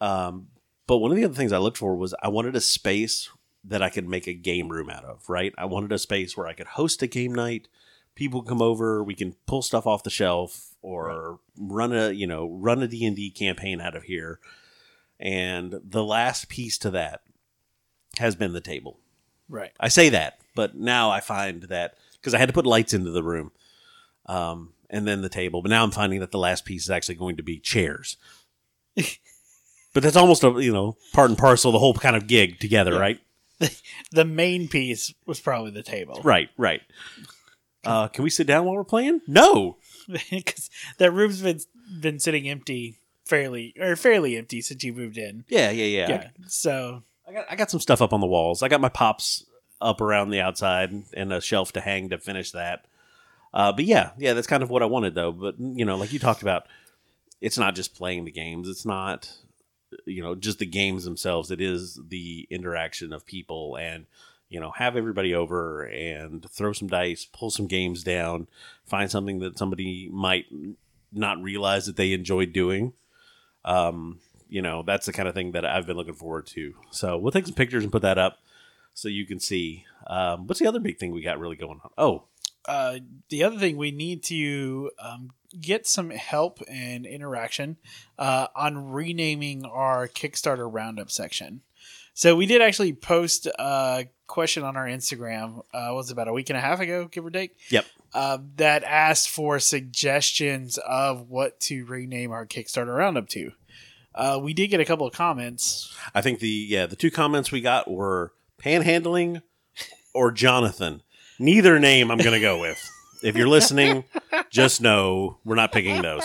Um, 0.00 0.48
but 0.92 0.98
one 0.98 1.10
of 1.10 1.16
the 1.16 1.24
other 1.24 1.32
things 1.32 1.54
I 1.54 1.58
looked 1.58 1.78
for 1.78 1.96
was 1.96 2.14
I 2.22 2.28
wanted 2.28 2.54
a 2.54 2.60
space 2.60 3.30
that 3.64 3.80
I 3.80 3.88
could 3.88 4.06
make 4.06 4.26
a 4.26 4.34
game 4.34 4.68
room 4.68 4.90
out 4.90 5.06
of. 5.06 5.26
Right, 5.26 5.54
I 5.56 5.64
wanted 5.64 5.90
a 5.90 5.98
space 5.98 6.36
where 6.36 6.46
I 6.46 6.52
could 6.52 6.66
host 6.66 7.00
a 7.00 7.06
game 7.06 7.34
night. 7.34 7.66
People 8.14 8.42
come 8.42 8.60
over, 8.60 9.02
we 9.02 9.14
can 9.14 9.34
pull 9.46 9.62
stuff 9.62 9.86
off 9.86 10.02
the 10.02 10.10
shelf 10.10 10.74
or 10.82 11.38
run 11.56 11.94
a 11.94 12.10
you 12.10 12.26
know 12.26 12.46
run 12.46 12.82
a 12.82 12.88
D 12.88 13.06
and 13.06 13.16
D 13.16 13.30
campaign 13.30 13.80
out 13.80 13.96
of 13.96 14.02
here. 14.02 14.38
And 15.18 15.80
the 15.82 16.04
last 16.04 16.50
piece 16.50 16.76
to 16.76 16.90
that 16.90 17.22
has 18.18 18.36
been 18.36 18.52
the 18.52 18.60
table. 18.60 18.98
Right. 19.48 19.72
I 19.80 19.88
say 19.88 20.10
that, 20.10 20.40
but 20.54 20.74
now 20.74 21.08
I 21.08 21.20
find 21.20 21.62
that 21.62 21.96
because 22.20 22.34
I 22.34 22.38
had 22.38 22.50
to 22.50 22.52
put 22.52 22.66
lights 22.66 22.92
into 22.92 23.12
the 23.12 23.22
room, 23.22 23.50
um, 24.26 24.74
and 24.90 25.08
then 25.08 25.22
the 25.22 25.30
table. 25.30 25.62
But 25.62 25.70
now 25.70 25.84
I'm 25.84 25.90
finding 25.90 26.20
that 26.20 26.32
the 26.32 26.38
last 26.38 26.66
piece 26.66 26.82
is 26.82 26.90
actually 26.90 27.14
going 27.14 27.38
to 27.38 27.42
be 27.42 27.58
chairs. 27.58 28.18
but 29.92 30.02
that's 30.02 30.16
almost 30.16 30.44
a 30.44 30.50
you 30.62 30.72
know 30.72 30.96
part 31.12 31.30
and 31.30 31.38
parcel 31.38 31.70
of 31.70 31.72
the 31.72 31.78
whole 31.78 31.94
kind 31.94 32.16
of 32.16 32.26
gig 32.26 32.58
together, 32.58 32.98
right? 32.98 33.20
The 34.10 34.24
main 34.24 34.66
piece 34.66 35.14
was 35.24 35.38
probably 35.38 35.70
the 35.70 35.84
table. 35.84 36.20
Right, 36.24 36.50
right. 36.56 36.82
Uh, 37.84 38.08
can 38.08 38.24
we 38.24 38.30
sit 38.30 38.46
down 38.46 38.64
while 38.64 38.74
we're 38.74 38.82
playing? 38.84 39.20
No. 39.26 39.76
Because 40.30 40.68
that 40.98 41.12
room's 41.12 41.40
been 41.40 41.60
been 42.00 42.18
sitting 42.18 42.48
empty 42.48 42.96
fairly 43.24 43.72
or 43.78 43.94
fairly 43.94 44.36
empty 44.36 44.60
since 44.60 44.82
you 44.82 44.92
moved 44.92 45.16
in. 45.16 45.44
Yeah, 45.48 45.70
yeah, 45.70 45.84
yeah. 45.84 46.08
Yeah. 46.08 46.28
So 46.48 47.04
I 47.26 47.32
got 47.32 47.46
I 47.50 47.56
got 47.56 47.70
some 47.70 47.78
stuff 47.78 48.02
up 48.02 48.12
on 48.12 48.20
the 48.20 48.26
walls. 48.26 48.64
I 48.64 48.68
got 48.68 48.80
my 48.80 48.88
pops 48.88 49.46
up 49.80 50.00
around 50.00 50.30
the 50.30 50.40
outside 50.40 50.92
and 51.14 51.32
a 51.32 51.40
shelf 51.40 51.72
to 51.72 51.80
hang 51.80 52.08
to 52.10 52.18
finish 52.18 52.50
that. 52.50 52.86
Uh, 53.54 53.72
but 53.72 53.84
yeah, 53.84 54.10
yeah, 54.18 54.32
that's 54.32 54.46
kind 54.46 54.62
of 54.62 54.70
what 54.70 54.82
I 54.82 54.86
wanted 54.86 55.14
though. 55.14 55.32
But 55.32 55.54
you 55.58 55.84
know, 55.84 55.96
like 55.96 56.12
you 56.12 56.18
talked 56.18 56.42
about, 56.42 56.66
it's 57.40 57.58
not 57.58 57.74
just 57.74 57.94
playing 57.94 58.24
the 58.24 58.32
games. 58.32 58.68
It's 58.68 58.84
not 58.84 59.32
you 60.06 60.22
know 60.22 60.34
just 60.34 60.58
the 60.58 60.66
games 60.66 61.04
themselves. 61.04 61.50
It 61.50 61.60
is 61.60 62.00
the 62.08 62.46
interaction 62.50 63.12
of 63.12 63.26
people 63.26 63.76
and 63.76 64.06
you 64.48 64.60
know 64.60 64.70
have 64.72 64.96
everybody 64.96 65.34
over 65.34 65.84
and 65.84 66.48
throw 66.50 66.72
some 66.72 66.88
dice, 66.88 67.24
pull 67.24 67.50
some 67.50 67.66
games 67.66 68.02
down, 68.02 68.48
find 68.84 69.10
something 69.10 69.38
that 69.40 69.58
somebody 69.58 70.08
might 70.12 70.46
not 71.12 71.42
realize 71.42 71.86
that 71.86 71.96
they 71.96 72.12
enjoyed 72.12 72.52
doing. 72.52 72.92
Um, 73.64 74.20
you 74.48 74.60
know, 74.60 74.82
that's 74.82 75.06
the 75.06 75.12
kind 75.12 75.28
of 75.28 75.34
thing 75.34 75.52
that 75.52 75.64
I've 75.64 75.86
been 75.86 75.96
looking 75.96 76.14
forward 76.14 76.46
to. 76.48 76.74
So 76.90 77.16
we'll 77.16 77.32
take 77.32 77.46
some 77.46 77.54
pictures 77.54 77.84
and 77.84 77.92
put 77.92 78.02
that 78.02 78.18
up 78.18 78.38
so 78.94 79.08
you 79.08 79.26
can 79.26 79.40
see. 79.40 79.86
Um, 80.06 80.46
what's 80.46 80.60
the 80.60 80.66
other 80.66 80.80
big 80.80 80.98
thing 80.98 81.12
we 81.12 81.22
got 81.22 81.38
really 81.38 81.56
going 81.56 81.80
on? 81.82 81.90
Oh, 81.96 82.24
uh, 82.66 82.98
the 83.28 83.44
other 83.44 83.58
thing 83.58 83.76
we 83.76 83.90
need 83.90 84.22
to 84.24 84.90
um, 84.98 85.30
get 85.60 85.86
some 85.86 86.10
help 86.10 86.60
and 86.68 87.06
interaction 87.06 87.76
uh, 88.18 88.46
on 88.54 88.90
renaming 88.90 89.64
our 89.64 90.08
Kickstarter 90.08 90.68
roundup 90.72 91.10
section. 91.10 91.62
So 92.14 92.36
we 92.36 92.46
did 92.46 92.60
actually 92.60 92.92
post 92.92 93.46
a 93.46 94.06
question 94.26 94.64
on 94.64 94.76
our 94.76 94.86
Instagram. 94.86 95.58
Uh, 95.72 95.90
was 95.92 96.10
about 96.10 96.28
a 96.28 96.32
week 96.32 96.50
and 96.50 96.56
a 96.56 96.60
half 96.60 96.80
ago, 96.80 97.08
give 97.10 97.24
or 97.24 97.30
take? 97.30 97.56
Yep. 97.70 97.86
Uh, 98.12 98.38
that 98.56 98.84
asked 98.84 99.30
for 99.30 99.58
suggestions 99.58 100.78
of 100.78 101.30
what 101.30 101.58
to 101.60 101.84
rename 101.86 102.30
our 102.32 102.46
Kickstarter 102.46 102.96
roundup 102.96 103.28
to. 103.30 103.52
Uh, 104.14 104.38
we 104.42 104.52
did 104.52 104.68
get 104.68 104.80
a 104.80 104.84
couple 104.84 105.06
of 105.06 105.14
comments. 105.14 105.94
I 106.14 106.20
think 106.20 106.40
the 106.40 106.48
yeah 106.48 106.84
the 106.84 106.96
two 106.96 107.10
comments 107.10 107.50
we 107.50 107.62
got 107.62 107.90
were 107.90 108.32
panhandling 108.62 109.40
or 110.12 110.30
Jonathan. 110.30 111.02
Neither 111.42 111.80
name 111.80 112.12
I'm 112.12 112.18
going 112.18 112.32
to 112.32 112.40
go 112.40 112.60
with. 112.60 112.80
If 113.24 113.36
you're 113.36 113.48
listening, 113.48 114.04
just 114.48 114.80
know 114.80 115.38
we're 115.44 115.56
not 115.56 115.72
picking 115.72 116.00
those. 116.00 116.22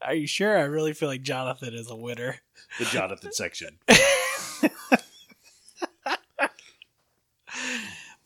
Are 0.00 0.14
you 0.14 0.26
sure? 0.26 0.56
I 0.56 0.62
really 0.62 0.94
feel 0.94 1.10
like 1.10 1.20
Jonathan 1.20 1.74
is 1.74 1.90
a 1.90 1.96
winner. 1.96 2.36
The 2.78 2.86
Jonathan 2.86 3.30
section. 3.32 3.78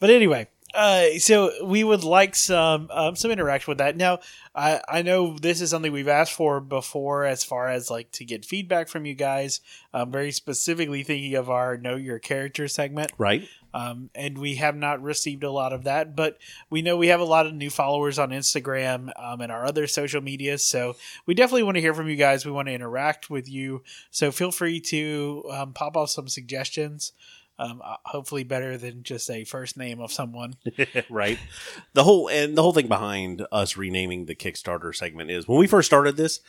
But 0.00 0.08
anyway, 0.08 0.48
uh, 0.74 1.18
so 1.18 1.64
we 1.64 1.82
would 1.82 2.04
like 2.04 2.34
some 2.36 2.88
um, 2.90 3.16
some 3.16 3.30
interaction 3.30 3.70
with 3.70 3.78
that. 3.78 3.96
Now, 3.96 4.20
I 4.54 4.80
I 4.88 5.02
know 5.02 5.36
this 5.38 5.60
is 5.60 5.70
something 5.70 5.92
we've 5.92 6.08
asked 6.08 6.32
for 6.32 6.60
before, 6.60 7.24
as 7.24 7.42
far 7.44 7.68
as 7.68 7.90
like 7.90 8.10
to 8.12 8.24
get 8.24 8.44
feedback 8.44 8.88
from 8.88 9.04
you 9.06 9.14
guys. 9.14 9.60
Um, 9.92 10.12
very 10.12 10.30
specifically 10.32 11.02
thinking 11.02 11.34
of 11.34 11.50
our 11.50 11.76
know 11.76 11.96
your 11.96 12.18
character 12.20 12.68
segment, 12.68 13.10
Right? 13.18 13.48
um, 13.74 14.10
and 14.14 14.38
we 14.38 14.54
have 14.56 14.76
not 14.76 15.02
received 15.02 15.42
a 15.42 15.50
lot 15.50 15.72
of 15.72 15.84
that. 15.84 16.14
But 16.14 16.38
we 16.70 16.82
know 16.82 16.96
we 16.96 17.08
have 17.08 17.20
a 17.20 17.24
lot 17.24 17.46
of 17.46 17.54
new 17.54 17.70
followers 17.70 18.18
on 18.18 18.30
Instagram 18.30 19.10
um, 19.20 19.40
and 19.40 19.50
our 19.50 19.64
other 19.64 19.88
social 19.88 20.20
medias, 20.20 20.64
so 20.64 20.94
we 21.26 21.34
definitely 21.34 21.64
want 21.64 21.76
to 21.76 21.80
hear 21.80 21.94
from 21.94 22.08
you 22.08 22.16
guys. 22.16 22.46
We 22.46 22.52
want 22.52 22.68
to 22.68 22.74
interact 22.74 23.28
with 23.28 23.48
you, 23.48 23.82
so 24.10 24.30
feel 24.30 24.52
free 24.52 24.78
to 24.82 25.44
um, 25.50 25.72
pop 25.72 25.96
off 25.96 26.10
some 26.10 26.28
suggestions. 26.28 27.12
Um, 27.60 27.82
uh, 27.84 27.96
hopefully, 28.06 28.42
better 28.42 28.78
than 28.78 29.02
just 29.02 29.30
a 29.30 29.44
first 29.44 29.76
name 29.76 30.00
of 30.00 30.12
someone. 30.12 30.54
right. 31.10 31.38
The 31.92 32.04
whole 32.04 32.28
and 32.28 32.56
the 32.56 32.62
whole 32.62 32.72
thing 32.72 32.88
behind 32.88 33.44
us 33.52 33.76
renaming 33.76 34.24
the 34.24 34.34
Kickstarter 34.34 34.94
segment 34.94 35.30
is 35.30 35.46
when 35.46 35.58
we 35.58 35.66
first 35.66 35.86
started 35.86 36.16
this, 36.16 36.40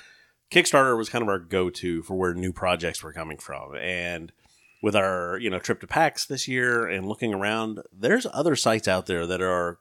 Kickstarter 0.51 0.97
was 0.97 1.09
kind 1.09 1.21
of 1.21 1.27
our 1.27 1.39
go-to 1.39 2.01
for 2.03 2.15
where 2.15 2.33
new 2.33 2.53
projects 2.53 3.03
were 3.03 3.13
coming 3.13 3.37
from. 3.37 3.75
And 3.75 4.31
with 4.81 4.95
our, 4.95 5.37
you 5.37 5.49
know, 5.49 5.59
trip 5.59 5.81
to 5.81 5.87
PAX 5.87 6.25
this 6.25 6.47
year 6.47 6.87
and 6.87 7.07
looking 7.07 7.33
around, 7.33 7.81
there's 7.91 8.25
other 8.33 8.55
sites 8.55 8.87
out 8.87 9.05
there 9.05 9.27
that 9.27 9.41
are 9.41 9.79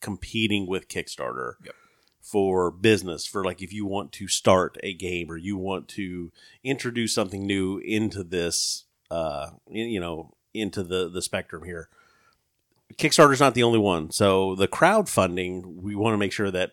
competing 0.00 0.66
with 0.66 0.88
Kickstarter 0.88 1.54
Yep. 1.64 1.74
for 2.20 2.70
business 2.70 3.26
for 3.26 3.44
like 3.44 3.60
if 3.62 3.72
you 3.72 3.84
want 3.84 4.12
to 4.12 4.28
start 4.28 4.78
a 4.82 4.94
game 4.94 5.28
or 5.30 5.36
you 5.36 5.56
want 5.56 5.88
to 5.88 6.30
introduce 6.62 7.12
something 7.12 7.44
new 7.46 7.78
into 7.78 8.22
this 8.22 8.84
uh 9.10 9.50
you 9.68 9.98
know 9.98 10.34
into 10.54 10.82
the 10.82 11.08
the 11.08 11.22
spectrum 11.22 11.64
here 11.64 11.88
Kickstarter's 12.94 13.40
not 13.40 13.54
the 13.54 13.62
only 13.62 13.78
one. 13.78 14.10
So 14.10 14.54
the 14.54 14.66
crowdfunding, 14.66 15.82
we 15.82 15.94
want 15.94 16.14
to 16.14 16.18
make 16.18 16.32
sure 16.32 16.50
that 16.50 16.72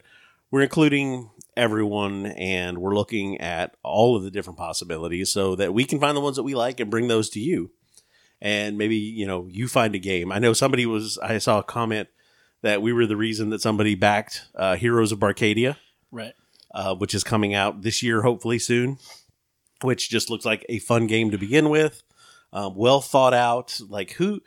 we're 0.49 0.61
including 0.61 1.29
everyone 1.57 2.27
and 2.27 2.77
we're 2.77 2.95
looking 2.95 3.39
at 3.41 3.75
all 3.83 4.15
of 4.15 4.23
the 4.23 4.31
different 4.31 4.57
possibilities 4.57 5.29
so 5.31 5.55
that 5.55 5.73
we 5.73 5.83
can 5.83 5.99
find 5.99 6.15
the 6.15 6.21
ones 6.21 6.37
that 6.37 6.43
we 6.43 6.55
like 6.55 6.79
and 6.79 6.89
bring 6.89 7.09
those 7.09 7.29
to 7.31 7.39
you. 7.41 7.71
And 8.41 8.77
maybe, 8.77 8.95
you 8.95 9.25
know, 9.27 9.47
you 9.51 9.67
find 9.67 9.93
a 9.93 9.99
game. 9.99 10.31
I 10.31 10.39
know 10.39 10.53
somebody 10.53 10.85
was 10.85 11.17
I 11.17 11.37
saw 11.37 11.59
a 11.59 11.63
comment 11.63 12.07
that 12.61 12.81
we 12.81 12.93
were 12.93 13.05
the 13.05 13.17
reason 13.17 13.49
that 13.49 13.61
somebody 13.61 13.95
backed 13.95 14.45
uh, 14.55 14.75
Heroes 14.77 15.11
of 15.11 15.19
Barcadia, 15.19 15.75
Right. 16.11 16.33
uh, 16.73 16.95
which 16.95 17.13
is 17.13 17.23
coming 17.25 17.53
out 17.53 17.81
this 17.81 18.01
year, 18.01 18.21
hopefully 18.21 18.57
soon, 18.59 18.99
which 19.81 20.09
just 20.09 20.29
looks 20.29 20.45
like 20.45 20.65
a 20.69 20.79
fun 20.79 21.07
game 21.07 21.29
to 21.31 21.37
begin 21.37 21.69
with. 21.69 22.03
Um, 22.53 22.75
well 22.75 23.01
thought 23.01 23.33
out. 23.33 23.79
Like 23.87 24.13
who 24.13 24.41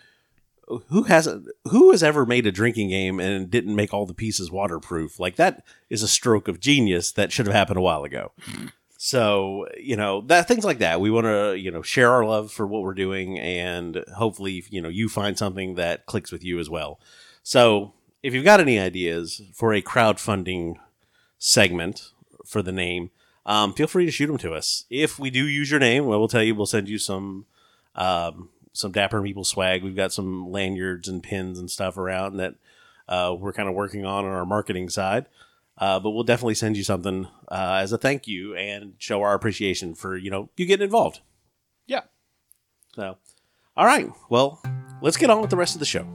who 0.88 1.04
hasn't 1.04 1.48
who 1.70 1.90
has 1.90 2.02
ever 2.02 2.26
made 2.26 2.46
a 2.46 2.52
drinking 2.52 2.88
game 2.90 3.20
and 3.20 3.50
didn't 3.50 3.74
make 3.74 3.92
all 3.92 4.06
the 4.06 4.14
pieces 4.14 4.50
waterproof? 4.50 5.18
Like 5.18 5.36
that 5.36 5.64
is 5.90 6.02
a 6.02 6.08
stroke 6.08 6.48
of 6.48 6.60
genius 6.60 7.12
that 7.12 7.32
should 7.32 7.46
have 7.46 7.54
happened 7.54 7.78
a 7.78 7.82
while 7.82 8.04
ago. 8.04 8.32
So, 9.00 9.68
you 9.78 9.96
know, 9.96 10.22
that 10.22 10.48
things 10.48 10.64
like 10.64 10.78
that. 10.78 11.00
We 11.00 11.10
want 11.10 11.26
to, 11.26 11.56
you 11.56 11.70
know, 11.70 11.82
share 11.82 12.10
our 12.10 12.24
love 12.24 12.50
for 12.50 12.66
what 12.66 12.82
we're 12.82 12.94
doing 12.94 13.38
and 13.38 14.04
hopefully, 14.16 14.64
you 14.70 14.82
know, 14.82 14.88
you 14.88 15.08
find 15.08 15.38
something 15.38 15.76
that 15.76 16.06
clicks 16.06 16.32
with 16.32 16.42
you 16.42 16.58
as 16.58 16.68
well. 16.68 16.98
So, 17.44 17.94
if 18.24 18.34
you've 18.34 18.44
got 18.44 18.58
any 18.58 18.78
ideas 18.78 19.40
for 19.54 19.72
a 19.72 19.80
crowdfunding 19.80 20.74
segment 21.38 22.10
for 22.44 22.60
the 22.60 22.72
name, 22.72 23.10
um, 23.46 23.72
feel 23.72 23.86
free 23.86 24.04
to 24.04 24.10
shoot 24.10 24.26
them 24.26 24.38
to 24.38 24.52
us. 24.52 24.84
If 24.90 25.16
we 25.16 25.30
do 25.30 25.46
use 25.46 25.70
your 25.70 25.78
name, 25.78 26.06
well, 26.06 26.18
we'll 26.18 26.26
tell 26.26 26.42
you 26.42 26.56
we'll 26.56 26.66
send 26.66 26.88
you 26.88 26.98
some 26.98 27.46
um, 27.98 28.48
some 28.72 28.92
Dapper 28.92 29.20
Meeple 29.20 29.44
swag. 29.44 29.82
We've 29.82 29.96
got 29.96 30.12
some 30.12 30.50
lanyards 30.50 31.08
and 31.08 31.22
pins 31.22 31.58
and 31.58 31.70
stuff 31.70 31.98
around 31.98 32.38
that 32.38 32.54
uh, 33.08 33.36
we're 33.38 33.52
kind 33.52 33.68
of 33.68 33.74
working 33.74 34.06
on 34.06 34.24
on 34.24 34.30
our 34.30 34.46
marketing 34.46 34.88
side. 34.88 35.26
Uh, 35.76 36.00
but 36.00 36.10
we'll 36.10 36.24
definitely 36.24 36.54
send 36.54 36.76
you 36.76 36.82
something 36.82 37.26
uh, 37.48 37.78
as 37.80 37.92
a 37.92 37.98
thank 37.98 38.26
you 38.26 38.54
and 38.56 38.94
show 38.98 39.22
our 39.22 39.34
appreciation 39.34 39.94
for 39.94 40.16
you 40.16 40.30
know 40.30 40.48
you 40.56 40.66
getting 40.66 40.84
involved. 40.84 41.20
Yeah. 41.86 42.02
So, 42.94 43.16
all 43.76 43.86
right. 43.86 44.10
Well, 44.28 44.60
let's 45.02 45.16
get 45.16 45.30
on 45.30 45.40
with 45.40 45.50
the 45.50 45.56
rest 45.56 45.74
of 45.74 45.80
the 45.80 45.86
show. 45.86 46.06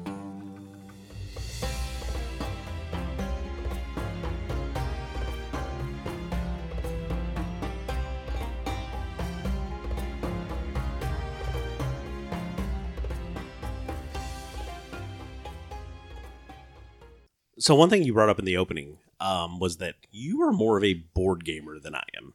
So 17.63 17.75
one 17.75 17.89
thing 17.89 18.03
you 18.03 18.11
brought 18.11 18.27
up 18.27 18.39
in 18.39 18.43
the 18.43 18.57
opening 18.57 18.97
um, 19.21 19.57
was 19.57 19.77
that 19.77 19.95
you 20.11 20.41
are 20.41 20.51
more 20.51 20.77
of 20.77 20.83
a 20.83 20.95
board 20.95 21.45
gamer 21.45 21.79
than 21.79 21.95
I 21.95 22.03
am. 22.17 22.33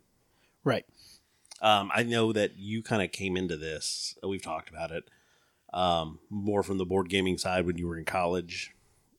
Right. 0.64 0.86
Um, 1.60 1.90
I 1.94 2.02
know 2.02 2.32
that 2.32 2.56
you 2.56 2.82
kind 2.82 3.02
of 3.02 3.12
came 3.12 3.36
into 3.36 3.58
this. 3.58 4.16
We've 4.26 4.40
talked 4.40 4.70
about 4.70 4.90
it 4.90 5.04
um, 5.74 6.20
more 6.30 6.62
from 6.62 6.78
the 6.78 6.86
board 6.86 7.10
gaming 7.10 7.36
side 7.36 7.66
when 7.66 7.76
you 7.76 7.86
were 7.86 7.98
in 7.98 8.06
college 8.06 8.72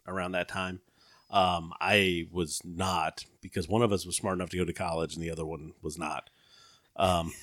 around 0.07 0.31
that 0.31 0.47
time. 0.47 0.81
Um, 1.29 1.73
I 1.79 2.27
was 2.31 2.59
not 2.65 3.25
because 3.39 3.69
one 3.69 3.83
of 3.83 3.93
us 3.93 4.03
was 4.03 4.17
smart 4.17 4.35
enough 4.35 4.49
to 4.49 4.57
go 4.57 4.65
to 4.65 4.73
college 4.73 5.13
and 5.13 5.23
the 5.23 5.29
other 5.29 5.45
one 5.45 5.73
was 5.83 5.99
not. 5.99 6.31
Um, 6.95 7.33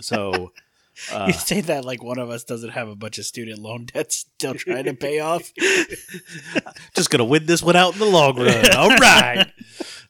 so 0.00 0.52
uh, 1.12 1.24
you 1.26 1.32
say 1.32 1.60
that 1.62 1.84
like 1.84 2.02
one 2.02 2.18
of 2.18 2.30
us 2.30 2.44
doesn't 2.44 2.70
have 2.70 2.88
a 2.88 2.96
bunch 2.96 3.18
of 3.18 3.24
student 3.24 3.58
loan 3.58 3.86
debts 3.86 4.16
still 4.16 4.54
trying 4.54 4.84
to 4.84 4.94
pay 4.94 5.20
off. 5.20 5.52
just 6.94 7.10
gonna 7.10 7.24
win 7.24 7.46
this 7.46 7.62
one 7.62 7.76
out 7.76 7.94
in 7.94 7.98
the 7.98 8.06
long 8.06 8.36
run. 8.36 8.76
All 8.76 8.88
right. 8.96 9.50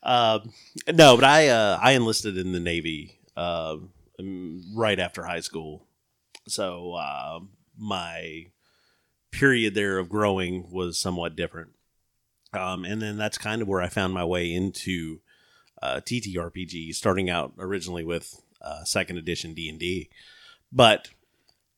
Um, 0.02 0.52
no, 0.92 1.16
but 1.16 1.24
I 1.24 1.48
uh, 1.48 1.78
I 1.80 1.92
enlisted 1.92 2.36
in 2.36 2.52
the 2.52 2.60
Navy 2.60 3.18
uh, 3.36 3.76
right 4.74 4.98
after 4.98 5.24
high 5.24 5.40
school, 5.40 5.86
so 6.48 6.94
uh, 6.94 7.40
my 7.78 8.46
period 9.30 9.74
there 9.74 9.98
of 9.98 10.08
growing 10.08 10.70
was 10.70 10.98
somewhat 10.98 11.36
different. 11.36 11.70
Um, 12.52 12.84
and 12.84 13.00
then 13.00 13.16
that's 13.16 13.38
kind 13.38 13.62
of 13.62 13.68
where 13.68 13.80
I 13.80 13.88
found 13.88 14.12
my 14.12 14.24
way 14.24 14.52
into 14.52 15.20
uh, 15.80 16.00
TTRPG, 16.04 16.94
starting 16.94 17.30
out 17.30 17.52
originally 17.58 18.04
with 18.04 18.42
uh, 18.60 18.84
second 18.84 19.18
edition 19.18 19.54
D 19.54 19.68
and 19.68 19.78
D. 19.78 20.10
But 20.72 21.08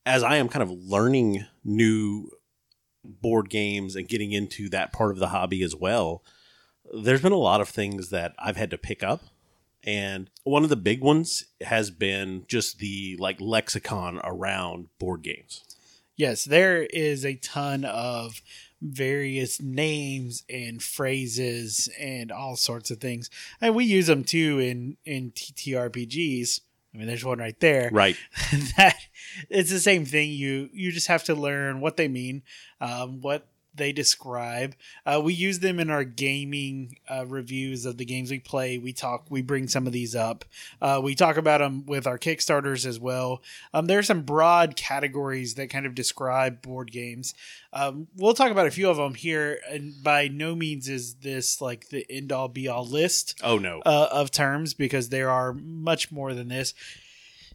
as 0.05 0.23
I 0.23 0.35
am 0.37 0.49
kind 0.49 0.63
of 0.63 0.71
learning 0.71 1.45
new 1.63 2.29
board 3.03 3.49
games 3.49 3.95
and 3.95 4.07
getting 4.07 4.31
into 4.31 4.69
that 4.69 4.93
part 4.93 5.11
of 5.11 5.19
the 5.19 5.29
hobby 5.29 5.63
as 5.63 5.75
well, 5.75 6.23
there's 6.93 7.21
been 7.21 7.31
a 7.31 7.37
lot 7.37 7.61
of 7.61 7.69
things 7.69 8.09
that 8.09 8.33
I've 8.37 8.57
had 8.57 8.71
to 8.71 8.77
pick 8.77 9.03
up. 9.03 9.23
And 9.85 10.29
one 10.43 10.63
of 10.63 10.69
the 10.69 10.77
big 10.77 11.01
ones 11.01 11.45
has 11.61 11.91
been 11.91 12.45
just 12.47 12.79
the 12.79 13.17
like 13.19 13.41
lexicon 13.41 14.21
around 14.23 14.87
board 14.97 15.23
games. 15.23 15.63
Yes, 16.15 16.45
there 16.45 16.83
is 16.83 17.25
a 17.25 17.35
ton 17.35 17.83
of 17.83 18.41
various 18.81 19.61
names 19.61 20.43
and 20.49 20.81
phrases 20.81 21.89
and 21.99 22.31
all 22.31 22.55
sorts 22.55 22.91
of 22.91 22.99
things. 22.99 23.29
And 23.59 23.75
we 23.75 23.85
use 23.85 24.07
them 24.07 24.23
too 24.23 24.59
in 24.59 24.97
in 25.05 25.31
TTRPGs. 25.31 26.61
I 26.93 26.97
mean, 26.97 27.07
there's 27.07 27.25
one 27.25 27.39
right 27.39 27.59
there. 27.59 27.89
Right. 27.91 28.15
that 28.77 28.97
it's 29.49 29.71
the 29.71 29.79
same 29.79 30.05
thing. 30.05 30.31
You 30.31 30.69
you 30.73 30.91
just 30.91 31.07
have 31.07 31.23
to 31.25 31.35
learn 31.35 31.81
what 31.81 31.97
they 31.97 32.07
mean, 32.07 32.43
um, 32.79 33.21
what 33.21 33.47
they 33.75 33.91
describe. 33.91 34.75
Uh, 35.05 35.21
we 35.23 35.33
use 35.33 35.59
them 35.59 35.79
in 35.79 35.89
our 35.89 36.03
gaming 36.03 36.97
uh, 37.09 37.25
reviews 37.25 37.85
of 37.85 37.97
the 37.97 38.05
games 38.05 38.31
we 38.31 38.39
play. 38.39 38.77
We 38.77 38.93
talk, 38.93 39.25
we 39.29 39.41
bring 39.41 39.67
some 39.67 39.87
of 39.87 39.93
these 39.93 40.15
up. 40.15 40.45
Uh, 40.81 40.99
we 41.03 41.15
talk 41.15 41.37
about 41.37 41.59
them 41.59 41.85
with 41.85 42.07
our 42.07 42.17
Kickstarters 42.17 42.85
as 42.85 42.99
well. 42.99 43.41
Um, 43.73 43.85
there 43.87 43.99
are 43.99 44.03
some 44.03 44.21
broad 44.23 44.75
categories 44.75 45.55
that 45.55 45.69
kind 45.69 45.85
of 45.85 45.95
describe 45.95 46.61
board 46.61 46.91
games. 46.91 47.33
Um, 47.71 48.07
we'll 48.15 48.33
talk 48.33 48.51
about 48.51 48.67
a 48.67 48.71
few 48.71 48.89
of 48.89 48.97
them 48.97 49.15
here, 49.15 49.59
and 49.69 50.01
by 50.03 50.27
no 50.27 50.55
means 50.55 50.87
is 50.87 51.15
this 51.15 51.59
like 51.59 51.89
the 51.89 52.05
end 52.09 52.31
all 52.31 52.47
be 52.47 52.67
all 52.67 52.85
list. 52.85 53.39
Oh 53.43 53.57
no, 53.57 53.81
uh, 53.85 54.09
of 54.11 54.29
terms 54.29 54.73
because 54.73 55.09
there 55.09 55.29
are 55.31 55.53
much 55.53 56.11
more 56.11 56.33
than 56.33 56.49
this. 56.49 56.73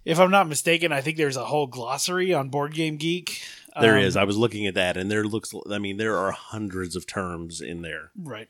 If 0.05 0.19
I'm 0.19 0.31
not 0.31 0.49
mistaken, 0.49 0.91
I 0.91 1.03
think 1.03 1.17
there's 1.17 1.37
a 1.37 1.45
whole 1.45 1.67
glossary 1.67 2.33
on 2.33 2.49
Board 2.49 2.73
Game 2.73 2.97
Geek. 2.97 3.43
There 3.81 3.97
Um, 3.97 4.03
is. 4.03 4.17
I 4.17 4.25
was 4.25 4.37
looking 4.37 4.67
at 4.67 4.75
that, 4.75 4.97
and 4.97 5.11
there 5.11 5.25
looks. 5.25 5.53
I 5.71 5.79
mean, 5.79 5.97
there 5.97 6.17
are 6.17 6.33
hundreds 6.33 6.97
of 6.97 7.07
terms 7.07 7.61
in 7.61 7.83
there. 7.83 8.11
Right. 8.17 8.49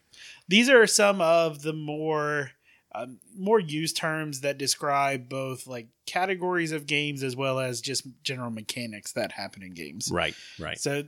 These 0.48 0.68
are 0.68 0.86
some 0.86 1.20
of 1.20 1.62
the 1.62 1.72
more 1.72 2.52
um, 2.94 3.18
more 3.36 3.60
used 3.60 3.96
terms 3.96 4.40
that 4.40 4.56
describe 4.58 5.28
both 5.28 5.66
like 5.66 5.88
categories 6.06 6.72
of 6.72 6.86
games 6.86 7.22
as 7.22 7.36
well 7.36 7.58
as 7.60 7.80
just 7.82 8.06
general 8.22 8.50
mechanics 8.50 9.12
that 9.12 9.32
happen 9.32 9.62
in 9.62 9.72
games. 9.74 10.08
Right. 10.10 10.34
Right. 10.58 10.78
So 10.78 11.04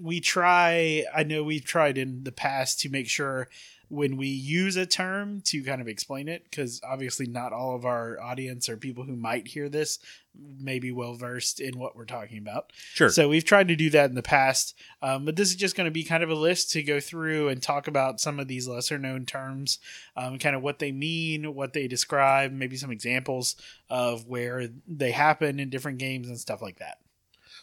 we 0.00 0.20
try. 0.20 1.04
I 1.14 1.22
know 1.22 1.42
we've 1.42 1.64
tried 1.64 1.96
in 1.98 2.24
the 2.24 2.32
past 2.32 2.80
to 2.80 2.90
make 2.90 3.08
sure 3.08 3.48
when 3.88 4.16
we 4.16 4.26
use 4.26 4.74
a 4.76 4.84
term 4.84 5.40
to 5.42 5.62
kind 5.62 5.80
of 5.80 5.86
explain 5.86 6.26
it 6.28 6.42
because 6.44 6.80
obviously 6.84 7.24
not 7.26 7.52
all 7.52 7.76
of 7.76 7.84
our 7.84 8.20
audience 8.20 8.68
or 8.68 8.76
people 8.76 9.04
who 9.04 9.14
might 9.14 9.46
hear 9.46 9.68
this 9.68 10.00
may 10.58 10.78
be 10.78 10.90
well 10.90 11.14
versed 11.14 11.60
in 11.60 11.78
what 11.78 11.96
we're 11.96 12.04
talking 12.04 12.38
about. 12.38 12.72
Sure. 12.94 13.08
So 13.08 13.28
we've 13.28 13.44
tried 13.44 13.68
to 13.68 13.76
do 13.76 13.90
that 13.90 14.10
in 14.10 14.16
the 14.16 14.22
past, 14.22 14.74
um, 15.02 15.24
but 15.24 15.36
this 15.36 15.50
is 15.50 15.56
just 15.56 15.76
going 15.76 15.86
to 15.86 15.90
be 15.90 16.04
kind 16.04 16.22
of 16.22 16.30
a 16.30 16.34
list 16.34 16.70
to 16.72 16.82
go 16.82 17.00
through 17.00 17.48
and 17.48 17.62
talk 17.62 17.88
about 17.88 18.20
some 18.20 18.40
of 18.40 18.48
these 18.48 18.66
lesser 18.66 18.98
known 18.98 19.26
terms, 19.26 19.78
um, 20.16 20.38
kind 20.38 20.56
of 20.56 20.62
what 20.62 20.78
they 20.78 20.92
mean, 20.92 21.54
what 21.54 21.72
they 21.72 21.88
describe, 21.88 22.52
maybe 22.52 22.76
some 22.76 22.90
examples 22.90 23.56
of 23.88 24.26
where 24.26 24.68
they 24.86 25.12
happen 25.12 25.60
in 25.60 25.70
different 25.70 25.98
games 25.98 26.28
and 26.28 26.38
stuff 26.38 26.62
like 26.62 26.78
that. 26.78 26.98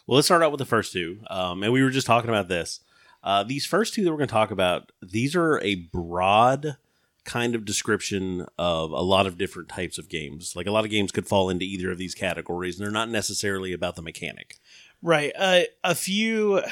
Well, 0.06 0.16
let's 0.16 0.26
start 0.26 0.42
out 0.42 0.52
with 0.52 0.58
the 0.58 0.66
first 0.66 0.92
two. 0.92 1.20
Um, 1.28 1.62
and 1.62 1.72
we 1.72 1.82
were 1.82 1.90
just 1.90 2.06
talking 2.06 2.30
about 2.30 2.48
this. 2.48 2.80
Uh, 3.22 3.42
these 3.42 3.64
first 3.64 3.94
two 3.94 4.04
that 4.04 4.10
we're 4.10 4.18
going 4.18 4.28
to 4.28 4.32
talk 4.32 4.50
about, 4.50 4.92
these 5.02 5.34
are 5.34 5.58
a 5.60 5.76
broad 5.76 6.76
kind 7.24 7.54
of 7.54 7.64
description 7.64 8.46
of 8.58 8.90
a 8.90 9.00
lot 9.00 9.26
of 9.26 9.38
different 9.38 9.68
types 9.68 9.98
of 9.98 10.08
games. 10.08 10.54
Like 10.54 10.66
a 10.66 10.70
lot 10.70 10.84
of 10.84 10.90
games 10.90 11.12
could 11.12 11.26
fall 11.26 11.50
into 11.50 11.64
either 11.64 11.90
of 11.90 11.98
these 11.98 12.14
categories, 12.14 12.78
and 12.78 12.84
they're 12.84 12.92
not 12.92 13.08
necessarily 13.08 13.72
about 13.72 13.96
the 13.96 14.02
mechanic. 14.02 14.58
Right. 15.02 15.32
Uh, 15.38 15.62
a 15.82 15.94
few. 15.94 16.62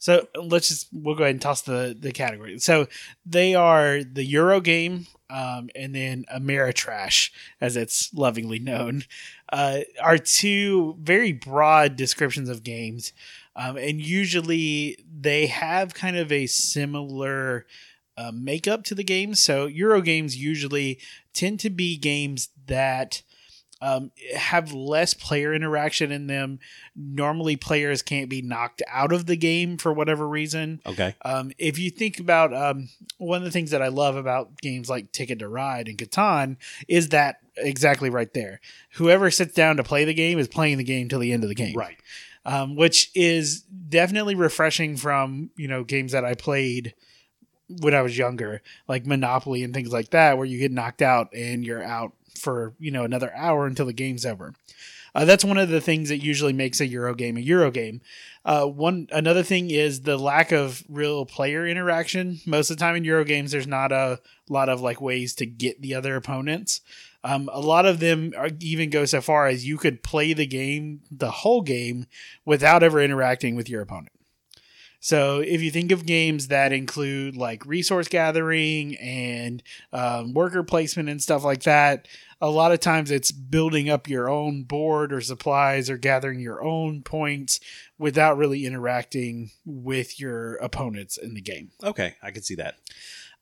So 0.00 0.28
let's 0.40 0.68
just 0.68 0.88
we'll 0.92 1.16
go 1.16 1.24
ahead 1.24 1.34
and 1.34 1.42
toss 1.42 1.62
the 1.62 1.96
the 1.98 2.12
category. 2.12 2.58
So 2.58 2.86
they 3.26 3.54
are 3.54 4.02
the 4.04 4.24
Euro 4.24 4.60
game, 4.60 5.06
um, 5.28 5.70
and 5.74 5.94
then 5.94 6.24
Ameritrash, 6.32 7.30
as 7.60 7.76
it's 7.76 8.14
lovingly 8.14 8.60
known, 8.60 9.04
uh, 9.52 9.80
are 10.00 10.18
two 10.18 10.96
very 11.00 11.32
broad 11.32 11.96
descriptions 11.96 12.48
of 12.48 12.62
games, 12.62 13.12
um, 13.56 13.76
and 13.76 14.00
usually 14.00 15.04
they 15.20 15.46
have 15.46 15.94
kind 15.94 16.16
of 16.16 16.30
a 16.30 16.46
similar 16.46 17.66
uh, 18.18 18.32
makeup 18.34 18.82
to 18.84 18.94
the 18.94 19.04
games. 19.04 19.40
So 19.42 19.66
Euro 19.66 20.02
games 20.02 20.36
usually 20.36 20.98
tend 21.32 21.60
to 21.60 21.70
be 21.70 21.96
games 21.96 22.48
that 22.66 23.22
um, 23.80 24.10
have 24.36 24.72
less 24.72 25.14
player 25.14 25.54
interaction 25.54 26.10
in 26.10 26.26
them. 26.26 26.58
Normally, 26.96 27.54
players 27.54 28.02
can't 28.02 28.28
be 28.28 28.42
knocked 28.42 28.82
out 28.88 29.12
of 29.12 29.26
the 29.26 29.36
game 29.36 29.78
for 29.78 29.92
whatever 29.92 30.28
reason. 30.28 30.80
Okay. 30.84 31.14
Um, 31.22 31.52
if 31.58 31.78
you 31.78 31.90
think 31.90 32.18
about 32.18 32.52
um, 32.52 32.88
one 33.18 33.38
of 33.38 33.44
the 33.44 33.52
things 33.52 33.70
that 33.70 33.82
I 33.82 33.88
love 33.88 34.16
about 34.16 34.60
games 34.60 34.90
like 34.90 35.12
Ticket 35.12 35.38
to 35.38 35.48
Ride 35.48 35.86
and 35.86 35.96
Catan 35.96 36.56
is 36.88 37.10
that 37.10 37.36
exactly 37.56 38.10
right 38.10 38.32
there. 38.34 38.60
Whoever 38.94 39.30
sits 39.30 39.54
down 39.54 39.76
to 39.76 39.84
play 39.84 40.04
the 40.04 40.14
game 40.14 40.40
is 40.40 40.48
playing 40.48 40.78
the 40.78 40.84
game 40.84 41.08
till 41.08 41.20
the 41.20 41.32
end 41.32 41.44
of 41.44 41.48
the 41.48 41.54
game. 41.54 41.76
Right. 41.76 41.98
Um, 42.44 42.74
which 42.74 43.12
is 43.14 43.60
definitely 43.60 44.34
refreshing 44.34 44.96
from 44.96 45.50
you 45.56 45.68
know 45.68 45.84
games 45.84 46.12
that 46.12 46.24
I 46.24 46.34
played 46.34 46.94
when 47.68 47.94
I 47.94 48.02
was 48.02 48.16
younger, 48.16 48.62
like 48.86 49.06
Monopoly 49.06 49.62
and 49.62 49.74
things 49.74 49.92
like 49.92 50.10
that, 50.10 50.36
where 50.36 50.46
you 50.46 50.58
get 50.58 50.72
knocked 50.72 51.02
out 51.02 51.28
and 51.34 51.64
you're 51.64 51.82
out 51.82 52.12
for 52.38 52.74
you 52.78 52.90
know 52.90 53.04
another 53.04 53.32
hour 53.34 53.66
until 53.66 53.86
the 53.86 53.92
game's 53.92 54.26
over. 54.26 54.54
Uh, 55.14 55.24
that's 55.24 55.44
one 55.44 55.58
of 55.58 55.68
the 55.68 55.80
things 55.80 56.10
that 56.10 56.18
usually 56.18 56.52
makes 56.52 56.80
a 56.80 56.86
Euro 56.86 57.14
game 57.14 57.36
a 57.36 57.40
Euro 57.40 57.70
game. 57.70 58.00
Uh, 58.44 58.66
one 58.66 59.08
another 59.10 59.42
thing 59.42 59.70
is 59.70 60.02
the 60.02 60.16
lack 60.16 60.52
of 60.52 60.84
real 60.88 61.26
player 61.26 61.66
interaction. 61.66 62.40
Most 62.46 62.70
of 62.70 62.76
the 62.76 62.80
time 62.80 62.96
in 62.96 63.04
Euro 63.04 63.24
games, 63.24 63.52
there's 63.52 63.66
not 63.66 63.92
a 63.92 64.20
lot 64.48 64.68
of 64.68 64.80
like 64.80 65.00
ways 65.00 65.34
to 65.36 65.46
get 65.46 65.82
the 65.82 65.94
other 65.94 66.16
opponents. 66.16 66.80
Um, 67.24 67.50
a 67.52 67.60
lot 67.60 67.84
of 67.84 67.98
them 67.98 68.32
are, 68.36 68.50
even 68.60 68.90
go 68.90 69.04
so 69.04 69.20
far 69.20 69.48
as 69.48 69.66
you 69.66 69.76
could 69.76 70.02
play 70.02 70.32
the 70.32 70.46
game, 70.46 71.00
the 71.10 71.30
whole 71.30 71.62
game, 71.62 72.06
without 72.44 72.82
ever 72.82 73.02
interacting 73.02 73.56
with 73.56 73.68
your 73.68 73.82
opponent. 73.82 74.12
So 75.00 75.40
if 75.40 75.62
you 75.62 75.70
think 75.70 75.92
of 75.92 76.06
games 76.06 76.48
that 76.48 76.72
include 76.72 77.36
like 77.36 77.64
resource 77.64 78.08
gathering 78.08 78.96
and 78.96 79.62
um, 79.92 80.34
worker 80.34 80.62
placement 80.62 81.08
and 81.08 81.22
stuff 81.22 81.44
like 81.44 81.62
that, 81.62 82.08
a 82.40 82.50
lot 82.50 82.72
of 82.72 82.80
times 82.80 83.10
it's 83.10 83.32
building 83.32 83.88
up 83.88 84.08
your 84.08 84.28
own 84.28 84.64
board 84.64 85.12
or 85.12 85.20
supplies 85.20 85.88
or 85.88 85.96
gathering 85.96 86.40
your 86.40 86.62
own 86.62 87.02
points 87.02 87.60
without 87.98 88.36
really 88.36 88.64
interacting 88.64 89.50
with 89.64 90.20
your 90.20 90.54
opponents 90.56 91.16
in 91.16 91.34
the 91.34 91.40
game. 91.40 91.70
Okay, 91.82 92.14
I 92.22 92.30
can 92.30 92.42
see 92.42 92.54
that. 92.56 92.76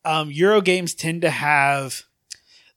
Um, 0.04 0.30
Euro 0.30 0.60
games 0.60 0.94
tend 0.94 1.22
to 1.22 1.30
have 1.30 2.04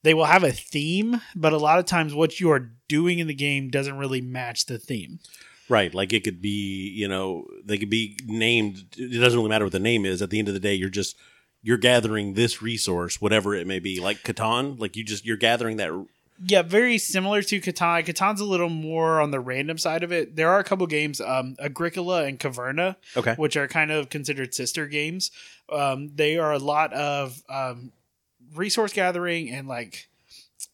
they 0.02 0.14
will 0.14 0.24
have 0.24 0.44
a 0.44 0.52
theme, 0.52 1.20
but 1.36 1.52
a 1.52 1.58
lot 1.58 1.78
of 1.78 1.84
times 1.84 2.14
what 2.14 2.40
you 2.40 2.50
are 2.50 2.72
doing 2.88 3.18
in 3.18 3.26
the 3.26 3.34
game 3.34 3.68
doesn't 3.68 3.98
really 3.98 4.22
match 4.22 4.64
the 4.64 4.78
theme. 4.78 5.20
Right, 5.70 5.94
like 5.94 6.12
it 6.12 6.24
could 6.24 6.42
be, 6.42 6.90
you 6.90 7.06
know, 7.06 7.46
they 7.64 7.78
could 7.78 7.88
be 7.88 8.18
named. 8.26 8.86
It 8.98 9.20
doesn't 9.20 9.38
really 9.38 9.48
matter 9.48 9.64
what 9.64 9.72
the 9.72 9.78
name 9.78 10.04
is. 10.04 10.20
At 10.20 10.30
the 10.30 10.40
end 10.40 10.48
of 10.48 10.54
the 10.54 10.60
day, 10.60 10.74
you're 10.74 10.88
just 10.88 11.16
you're 11.62 11.78
gathering 11.78 12.34
this 12.34 12.60
resource, 12.60 13.20
whatever 13.20 13.54
it 13.54 13.68
may 13.68 13.78
be. 13.78 14.00
Like 14.00 14.24
Catan, 14.24 14.80
like 14.80 14.96
you 14.96 15.04
just 15.04 15.24
you're 15.24 15.36
gathering 15.36 15.76
that. 15.76 16.06
Yeah, 16.44 16.62
very 16.62 16.98
similar 16.98 17.40
to 17.42 17.60
Catan. 17.60 18.04
Catan's 18.04 18.40
a 18.40 18.44
little 18.44 18.68
more 18.68 19.20
on 19.20 19.30
the 19.30 19.38
random 19.38 19.78
side 19.78 20.02
of 20.02 20.10
it. 20.10 20.34
There 20.34 20.48
are 20.48 20.58
a 20.58 20.64
couple 20.64 20.86
games, 20.88 21.20
um, 21.20 21.54
Agricola 21.60 22.24
and 22.24 22.40
Caverna, 22.40 22.96
Okay, 23.16 23.34
which 23.34 23.56
are 23.56 23.68
kind 23.68 23.92
of 23.92 24.08
considered 24.08 24.54
sister 24.54 24.88
games. 24.88 25.30
Um, 25.70 26.10
they 26.16 26.36
are 26.36 26.52
a 26.52 26.58
lot 26.58 26.92
of 26.94 27.42
um, 27.48 27.92
resource 28.54 28.92
gathering 28.92 29.50
and 29.50 29.68
like 29.68 30.08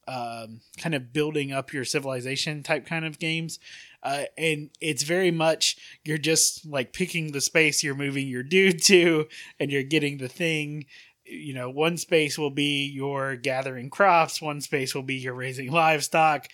um, 0.09 0.61
kind 0.79 0.95
of 0.95 1.13
building 1.13 1.53
up 1.53 1.73
your 1.73 1.85
civilization 1.85 2.63
type 2.63 2.87
kind 2.87 3.05
of 3.05 3.19
games. 3.19 3.59
Uh, 4.07 4.25
and 4.39 4.71
it's 4.81 5.03
very 5.03 5.33
much 5.33 5.77
you're 6.05 6.17
just 6.17 6.65
like 6.65 6.93
picking 6.93 7.33
the 7.33 7.41
space 7.41 7.83
you're 7.83 7.95
moving 7.97 8.29
your 8.29 8.45
dude 8.45 8.81
to, 8.85 9.27
and 9.59 9.73
you're 9.73 9.83
getting 9.83 10.19
the 10.19 10.29
thing. 10.29 10.87
You 11.25 11.55
know, 11.55 11.69
one 11.69 11.97
space 11.97 12.39
will 12.39 12.53
be 12.53 12.87
your 12.87 13.35
gathering 13.35 13.91
crops, 13.91 14.41
one 14.41 14.61
space 14.61 14.95
will 14.95 15.03
be 15.03 15.17
your 15.17 15.35
raising 15.35 15.73
livestock, 15.73 16.47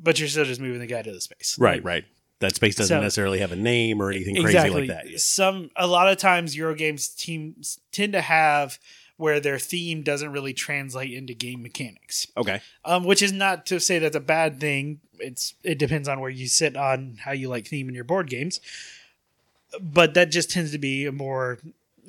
but 0.00 0.20
you're 0.20 0.28
still 0.28 0.44
just 0.44 0.60
moving 0.60 0.78
the 0.80 0.86
guy 0.86 1.02
to 1.02 1.12
the 1.12 1.20
space. 1.20 1.56
right, 1.58 1.82
right. 1.82 2.04
That 2.38 2.54
space 2.54 2.76
doesn't 2.76 2.96
So- 2.96 3.00
necessarily 3.02 3.40
have 3.40 3.52
a 3.52 3.56
name 3.56 4.00
or 4.00 4.10
anything 4.10 4.36
crazy 4.40 4.70
like 4.70 4.86
that. 4.88 5.20
Some 5.20 5.70
a 5.76 5.86
lot 5.88 6.08
of 6.08 6.18
times 6.18 6.54
Eurogames 6.56 7.14
teams 7.16 7.80
tend 7.92 8.12
to 8.14 8.20
have 8.22 8.78
where 9.16 9.40
their 9.40 9.58
theme 9.58 10.02
doesn't 10.02 10.32
really 10.32 10.54
translate 10.54 11.12
into 11.12 11.34
game 11.34 11.60
mechanics. 11.62 12.26
Okay, 12.38 12.60
Um, 12.86 13.04
which 13.04 13.20
is 13.22 13.32
not 13.32 13.66
to 13.66 13.78
say 13.78 13.98
that's 13.98 14.16
a 14.16 14.20
bad 14.20 14.58
thing. 14.58 15.00
It's 15.20 15.54
it 15.62 15.78
depends 15.78 16.08
on 16.08 16.20
where 16.20 16.30
you 16.30 16.48
sit 16.48 16.76
on 16.76 17.18
how 17.20 17.32
you 17.32 17.48
like 17.48 17.66
theme 17.66 17.88
in 17.88 17.94
your 17.94 18.04
board 18.04 18.28
games. 18.28 18.60
But 19.80 20.14
that 20.14 20.30
just 20.30 20.50
tends 20.50 20.72
to 20.72 20.78
be 20.78 21.06
a 21.06 21.12
more 21.12 21.58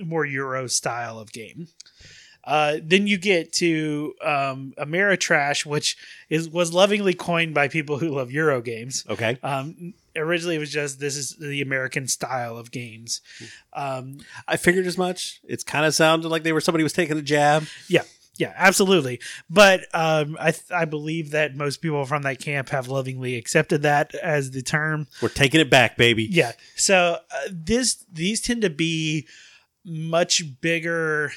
more 0.04 0.26
Euro 0.26 0.67
style 0.67 1.19
of 1.19 1.32
game. 1.32 1.67
Uh, 2.43 2.78
then 2.82 3.06
you 3.06 3.17
get 3.17 3.54
to 3.54 4.15
um, 4.24 4.74
Ameritrash, 4.78 5.65
which 5.65 5.95
is 6.30 6.50
was 6.50 6.74
lovingly 6.74 7.13
coined 7.13 7.54
by 7.54 7.67
people 7.67 8.00
who 8.00 8.10
love 8.10 8.32
Euro 8.32 8.62
games. 8.62 9.06
okay. 9.10 9.38
Um, 9.43 9.93
originally, 10.15 10.56
it 10.56 10.60
was 10.60 10.71
just 10.71 11.00
this 11.00 11.15
is 11.15 11.36
the 11.36 11.62
American 11.62 12.08
style 12.08 12.58
of 12.58 12.71
games. 12.71 13.21
Um, 13.74 14.19
I 14.47 14.58
figured 14.58 14.88
as 14.88 14.97
much. 14.97 15.39
It's 15.47 15.63
kind 15.63 15.86
of 15.86 15.93
sounded 15.93 16.30
like 16.30 16.41
they 16.43 16.52
were 16.52 16.62
somebody 16.62 16.84
was 16.84 16.93
taking 16.93 17.17
a 17.17 17.21
jab. 17.21 17.65
yeah, 17.88 18.04
yeah, 18.41 18.54
absolutely. 18.58 19.19
But 19.51 19.82
um, 19.93 20.36
I 20.39 20.49
th- 20.49 20.71
I 20.71 20.86
believe 20.86 21.30
that 21.30 21.56
most 21.56 21.77
people 21.77 22.04
from 22.06 22.23
that 22.23 22.39
camp 22.39 22.69
have 22.69 22.88
lovingly 22.88 23.36
accepted 23.36 23.84
that 23.84 24.15
as 24.15 24.49
the 24.49 24.63
term. 24.63 25.06
We're 25.21 25.30
taking 25.30 25.62
it 25.62 25.69
back, 25.69 25.95
baby. 25.95 26.23
Yeah. 26.23 26.54
So 26.75 27.17
uh, 27.19 27.49
this 27.51 28.04
these 28.12 28.41
tend 28.41 28.63
to 28.63 28.71
be 28.71 29.27
much 29.86 30.41
bigger, 30.60 31.32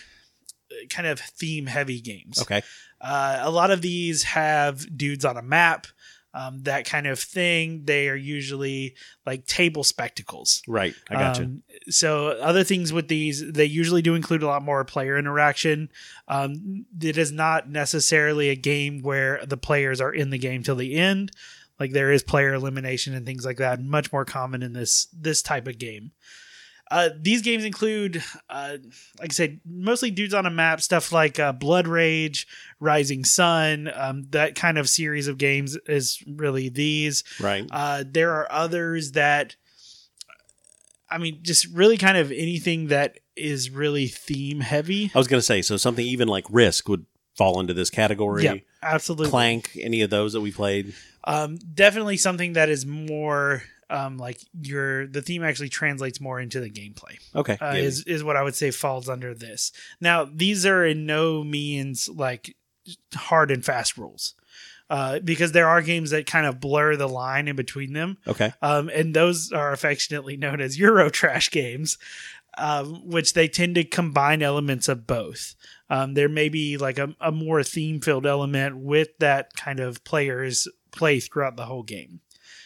kind 0.89 1.07
of 1.07 1.21
theme 1.21 1.67
heavy 1.67 2.01
games. 2.01 2.41
Okay. 2.41 2.63
Uh, 3.03 3.41
a 3.43 3.51
lot 3.51 3.71
of 3.71 3.83
these 3.83 4.23
have 4.23 4.97
dudes 4.97 5.27
on 5.27 5.37
a 5.37 5.43
map, 5.43 5.87
um, 6.35 6.63
that 6.65 6.85
kind 6.85 7.07
of 7.07 7.19
thing. 7.19 7.85
They 7.85 8.09
are 8.09 8.17
usually 8.17 8.97
like 9.25 9.47
table 9.47 9.85
spectacles. 9.85 10.63
Right. 10.67 10.95
I 11.09 11.15
got 11.15 11.39
you. 11.39 11.45
Um, 11.45 11.63
so 11.89 12.29
other 12.29 12.65
things 12.65 12.93
with 12.93 13.09
these, 13.09 13.53
they 13.53 13.65
usually 13.65 14.03
do 14.03 14.17
include 14.17 14.43
a 14.43 14.47
lot 14.47 14.63
more 14.63 14.85
player 14.85 15.17
interaction. 15.17 15.91
Um, 16.27 16.87
it 17.01 17.17
is 17.17 17.31
not 17.31 17.71
necessarily 17.71 18.51
a 18.51 18.57
game 18.57 19.01
where 19.01 19.41
the 19.47 19.57
players 19.57 20.01
are 20.01 20.13
in 20.13 20.31
the 20.31 20.39
game 20.39 20.65
till 20.65 20.77
the 20.77 20.97
end. 20.97 21.31
Like 21.79 21.93
there 21.93 22.13
is 22.13 22.23
player 22.23 22.55
elimination 22.55 23.15
and 23.15 23.25
things 23.25 23.45
like 23.45 23.59
that. 23.59 23.81
Much 23.81 24.13
more 24.13 24.25
common 24.25 24.63
in 24.63 24.73
this 24.73 25.07
this 25.13 25.41
type 25.43 25.67
of 25.69 25.79
game. 25.79 26.13
Uh, 26.91 27.09
these 27.19 27.43
games 27.43 27.65
include, 27.65 28.23
uh, 28.51 28.77
like 29.19 29.31
I 29.31 29.33
said, 29.33 29.61
mostly 29.65 30.11
dudes 30.11 30.35
on 30.35 30.47
a 30.47 30.51
map, 30.51 30.81
stuff 30.81 31.13
like 31.13 31.39
uh, 31.39 31.53
Blood 31.53 31.89
Rage, 31.89 32.47
Rising 32.79 33.25
Sun. 33.25 33.91
Um, 33.95 34.25
that 34.31 34.55
kind 34.55 34.77
of 34.77 34.89
series 34.89 35.27
of 35.27 35.39
games 35.39 35.79
is 35.87 36.23
really 36.27 36.69
these. 36.69 37.25
Right. 37.41 37.67
Uh, 37.71 38.05
there 38.07 38.33
are 38.33 38.47
others 38.51 39.13
that, 39.13 39.57
I 41.11 41.19
mean, 41.19 41.39
just 41.43 41.67
really 41.69 41.97
kind 41.97 42.19
of 42.19 42.31
anything 42.31 42.89
that 42.89 43.19
is 43.35 43.71
really 43.71 44.07
theme 44.07 44.61
heavy. 44.61 45.11
I 45.15 45.19
was 45.19 45.27
going 45.27 45.41
to 45.41 45.45
say, 45.45 45.63
so 45.63 45.77
something 45.77 46.07
even 46.07 46.29
like 46.29 46.45
Risk 46.51 46.89
would 46.89 47.07
fall 47.35 47.61
into 47.61 47.75
this 47.75 47.91
category. 47.91 48.45
Yeah, 48.45 48.57
absolutely. 48.83 49.31
Clank, 49.31 49.71
any 49.81 50.03
of 50.03 50.11
those 50.11 50.35
that 50.35 50.41
we 50.41 50.53
played. 50.53 50.95
Um, 51.25 51.57
definitely 51.57 52.19
something 52.19 52.53
that 52.53 52.69
is 52.69 52.85
more 52.85 53.63
um, 53.91 54.19
like 54.19 54.41
your 54.61 55.07
the 55.07 55.23
theme 55.23 55.43
actually 55.43 55.69
translates 55.69 56.21
more 56.21 56.41
into 56.41 56.61
the 56.61 56.71
gameplay. 56.71 57.19
Okay. 57.35 57.59
Uh, 57.61 57.75
is 57.75 58.05
is 58.05 58.25
what 58.25 58.37
I 58.37 58.43
would 58.43 58.55
say 58.55 58.71
falls 58.71 59.09
under 59.09 59.35
this. 59.35 59.73
Now 60.01 60.25
these 60.25 60.67
are 60.67 60.85
in 60.85 61.07
no 61.07 61.45
means 61.45 62.09
like 62.09 62.57
hard 63.15 63.51
and 63.51 63.65
fast 63.65 63.97
rules. 63.97 64.35
Uh, 64.91 65.19
because 65.21 65.53
there 65.53 65.67
are 65.67 65.81
games 65.81 66.11
that 66.11 66.27
kind 66.27 66.45
of 66.45 66.61
blur 66.61 66.95
the 66.95 67.09
line 67.09 67.49
in 67.49 67.57
between 67.57 67.95
them. 67.95 68.19
okay. 68.29 68.53
um, 68.61 68.91
and 68.91 69.15
those 69.15 69.51
are 69.51 69.73
affectionately 69.73 70.37
known 70.37 70.61
as 70.61 70.79
Euro 70.79 71.09
trash 71.09 71.51
games, 71.51 71.97
um, 72.59 73.09
which 73.09 73.33
they 73.33 73.49
tend 73.49 73.75
to 73.77 73.85
combine 73.85 74.43
elements 74.43 74.87
of 74.87 75.07
both. 75.07 75.55
Um, 75.89 76.13
there 76.13 76.29
may 76.29 76.51
be 76.51 76.77
like 76.77 76.99
a, 76.99 77.15
a 77.19 77.33
more 77.33 77.63
theme 77.63 78.01
filled 78.01 78.27
element 78.27 78.77
with 78.77 79.09
that 79.21 79.55
kind 79.55 79.81
of 79.81 80.05
players 80.05 80.69
play 80.91 81.19
throughout 81.19 81.57
the 81.57 81.65
whole 81.65 81.83
game. 81.83 82.21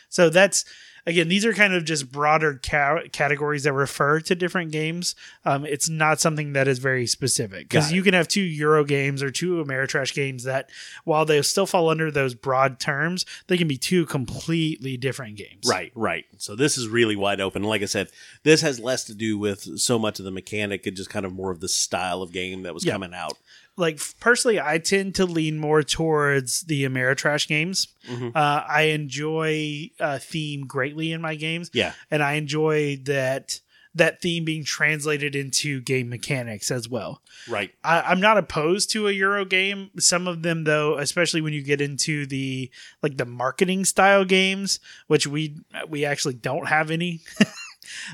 So 0.08 0.28
that's 0.30 0.64
again, 1.08 1.28
these 1.28 1.44
are 1.46 1.52
kind 1.54 1.72
of 1.72 1.84
just 1.84 2.12
broader 2.12 2.60
ca- 2.62 3.08
categories 3.10 3.64
that 3.64 3.72
refer 3.72 4.20
to 4.20 4.34
different 4.34 4.70
games. 4.70 5.14
Um, 5.44 5.64
it's 5.64 5.88
not 5.88 6.20
something 6.20 6.52
that 6.52 6.68
is 6.68 6.78
very 6.78 7.06
specific 7.06 7.68
because 7.68 7.90
you 7.90 8.02
can 8.02 8.12
have 8.14 8.28
two 8.28 8.42
Euro 8.42 8.84
games 8.84 9.22
or 9.22 9.30
two 9.30 9.64
Ameritrash 9.64 10.12
games 10.14 10.44
that, 10.44 10.68
while 11.04 11.24
they 11.24 11.40
still 11.42 11.66
fall 11.66 11.88
under 11.88 12.10
those 12.10 12.34
broad 12.34 12.78
terms, 12.78 13.24
they 13.46 13.56
can 13.56 13.66
be 13.66 13.78
two 13.78 14.04
completely 14.06 14.96
different 14.96 15.36
games. 15.36 15.66
Right, 15.66 15.90
right. 15.94 16.26
So 16.36 16.54
this 16.54 16.76
is 16.78 16.86
really 16.88 17.16
wide 17.16 17.40
open. 17.40 17.62
Like 17.64 17.82
I 17.82 17.86
said, 17.86 18.10
this 18.42 18.60
has 18.60 18.78
less 18.78 19.04
to 19.04 19.14
do 19.14 19.38
with 19.38 19.80
so 19.80 19.98
much 19.98 20.18
of 20.18 20.24
the 20.26 20.30
mechanic 20.30 20.86
and 20.86 20.96
just 20.96 21.10
kind 21.10 21.24
of 21.24 21.32
more 21.32 21.50
of 21.50 21.60
the 21.60 21.68
style 21.68 22.22
of 22.22 22.32
game 22.32 22.62
that 22.64 22.74
was 22.74 22.84
Yeah. 22.84 22.92
coming 22.92 23.14
out. 23.14 23.38
Like 23.78 24.00
personally, 24.20 24.60
I 24.60 24.78
tend 24.78 25.14
to 25.14 25.24
lean 25.24 25.58
more 25.58 25.82
towards 25.82 26.62
the 26.62 26.84
Ameritrash 26.84 27.48
games. 27.48 27.88
Mhm. 28.08 28.34
Uh, 28.36 28.64
I 28.68 28.82
enjoy 28.92 29.90
uh, 30.00 30.18
theme 30.18 30.66
greatly 30.66 31.12
in 31.12 31.20
my 31.22 31.34
games, 31.36 31.70
Yeah. 31.72 31.92
and 32.10 32.22
I 32.22 32.34
enjoy 32.34 32.96
that 33.04 33.60
that 33.94 34.20
theme 34.20 34.44
being 34.44 34.62
translated 34.64 35.34
into 35.34 35.80
game 35.80 36.08
mechanics 36.08 36.70
as 36.70 36.88
well. 36.88 37.20
Right. 37.48 37.72
I, 37.82 38.02
I'm 38.02 38.20
not 38.20 38.36
opposed 38.38 38.92
to 38.92 39.08
a 39.08 39.12
Euro 39.12 39.44
game. 39.44 39.90
Some 39.98 40.28
of 40.28 40.42
them, 40.42 40.64
though, 40.64 40.98
especially 40.98 41.40
when 41.40 41.52
you 41.52 41.62
get 41.62 41.80
into 41.80 42.26
the 42.26 42.70
like 43.02 43.16
the 43.16 43.24
marketing 43.24 43.84
style 43.86 44.24
games, 44.24 44.78
which 45.08 45.26
we 45.26 45.56
we 45.88 46.04
actually 46.04 46.34
don't 46.34 46.68
have 46.68 46.90
any. 46.90 47.20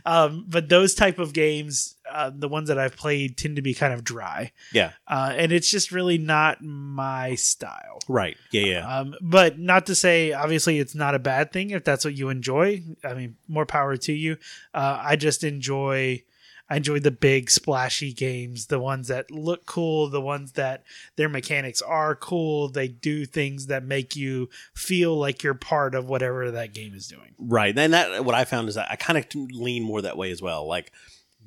um, 0.05 0.45
but 0.49 0.69
those 0.69 0.95
type 0.95 1.19
of 1.19 1.33
games, 1.33 1.97
uh, 2.11 2.31
the 2.35 2.49
ones 2.49 2.69
that 2.69 2.79
I've 2.79 2.97
played, 2.97 3.37
tend 3.37 3.57
to 3.57 3.63
be 3.63 3.75
kind 3.75 3.93
of 3.93 4.05
dry, 4.05 4.53
Yeah. 4.73 4.93
uh, 5.09 5.33
and 5.37 5.53
it's 5.53 5.71
just 5.71 5.91
really 5.93 6.19
not 6.19 6.63
my 6.63 7.35
style. 7.35 8.01
Right. 8.09 8.37
Yeah. 8.51 8.63
Yeah. 8.65 8.99
Um, 8.99 9.15
but 9.21 9.59
not 9.59 9.87
to 9.87 9.95
say, 9.95 10.33
obviously, 10.33 10.79
it's 10.79 10.95
not 10.95 11.15
a 11.15 11.19
bad 11.19 11.53
thing 11.53 11.71
if 11.71 11.85
that's 11.85 12.05
what 12.05 12.15
you 12.17 12.29
enjoy. 12.29 12.83
I 13.03 13.15
mean, 13.15 13.37
more 13.49 13.67
power 13.67 13.97
to 13.97 14.13
you. 14.13 14.37
Uh, 14.75 15.01
I 15.03 15.17
just 15.17 15.45
enjoy. 15.45 16.23
I 16.69 16.77
enjoy 16.77 16.99
the 17.01 17.11
big 17.11 17.51
splashy 17.51 18.13
games, 18.13 18.67
the 18.67 18.79
ones 18.79 19.09
that 19.09 19.31
look 19.31 19.67
cool, 19.67 20.09
the 20.09 20.21
ones 20.21 20.53
that 20.53 20.83
their 21.17 21.29
mechanics 21.29 21.83
are 21.83 22.17
cool. 22.17 22.69
They 22.69 22.89
do 22.89 23.27
things 23.27 23.67
that 23.67 23.85
make 23.85 24.17
you 24.17 24.49
feel 24.75 25.17
like 25.17 25.43
you're 25.43 25.55
part 25.55 25.95
of 25.95 26.09
whatever 26.09 26.51
that 26.51 26.73
game 26.73 26.95
is 26.95 27.07
doing. 27.07 27.35
Right. 27.39 27.77
And 27.79 27.93
that 27.93 28.25
what 28.25 28.35
I 28.35 28.45
found 28.45 28.69
is 28.69 28.77
that 28.77 28.91
I 28.91 28.97
kind 28.97 29.19
of 29.19 29.27
lean 29.35 29.83
more 29.83 30.01
that 30.03 30.17
way 30.17 30.31
as 30.31 30.41
well. 30.41 30.67
Like 30.67 30.91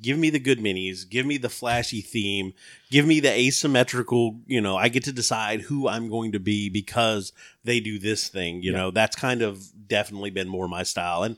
give 0.00 0.16
me 0.16 0.30
the 0.30 0.38
good 0.38 0.60
minis, 0.60 1.08
give 1.08 1.26
me 1.26 1.36
the 1.38 1.48
flashy 1.48 2.00
theme, 2.00 2.52
give 2.88 3.04
me 3.04 3.18
the 3.18 3.32
asymmetrical, 3.32 4.38
you 4.46 4.60
know, 4.60 4.76
I 4.76 4.88
get 4.88 5.02
to 5.04 5.12
decide 5.12 5.62
who 5.62 5.88
I'm 5.88 6.08
going 6.08 6.30
to 6.32 6.38
be 6.38 6.68
because 6.68 7.32
they 7.64 7.80
do 7.80 7.98
this 7.98 8.28
thing, 8.28 8.62
you 8.62 8.70
Yeah. 8.70 8.78
know. 8.78 8.90
That's 8.92 9.16
kind 9.16 9.42
of 9.42 9.64
definitely 9.88 10.30
been 10.30 10.46
more 10.48 10.68
my 10.68 10.84
style. 10.84 11.24
And 11.24 11.36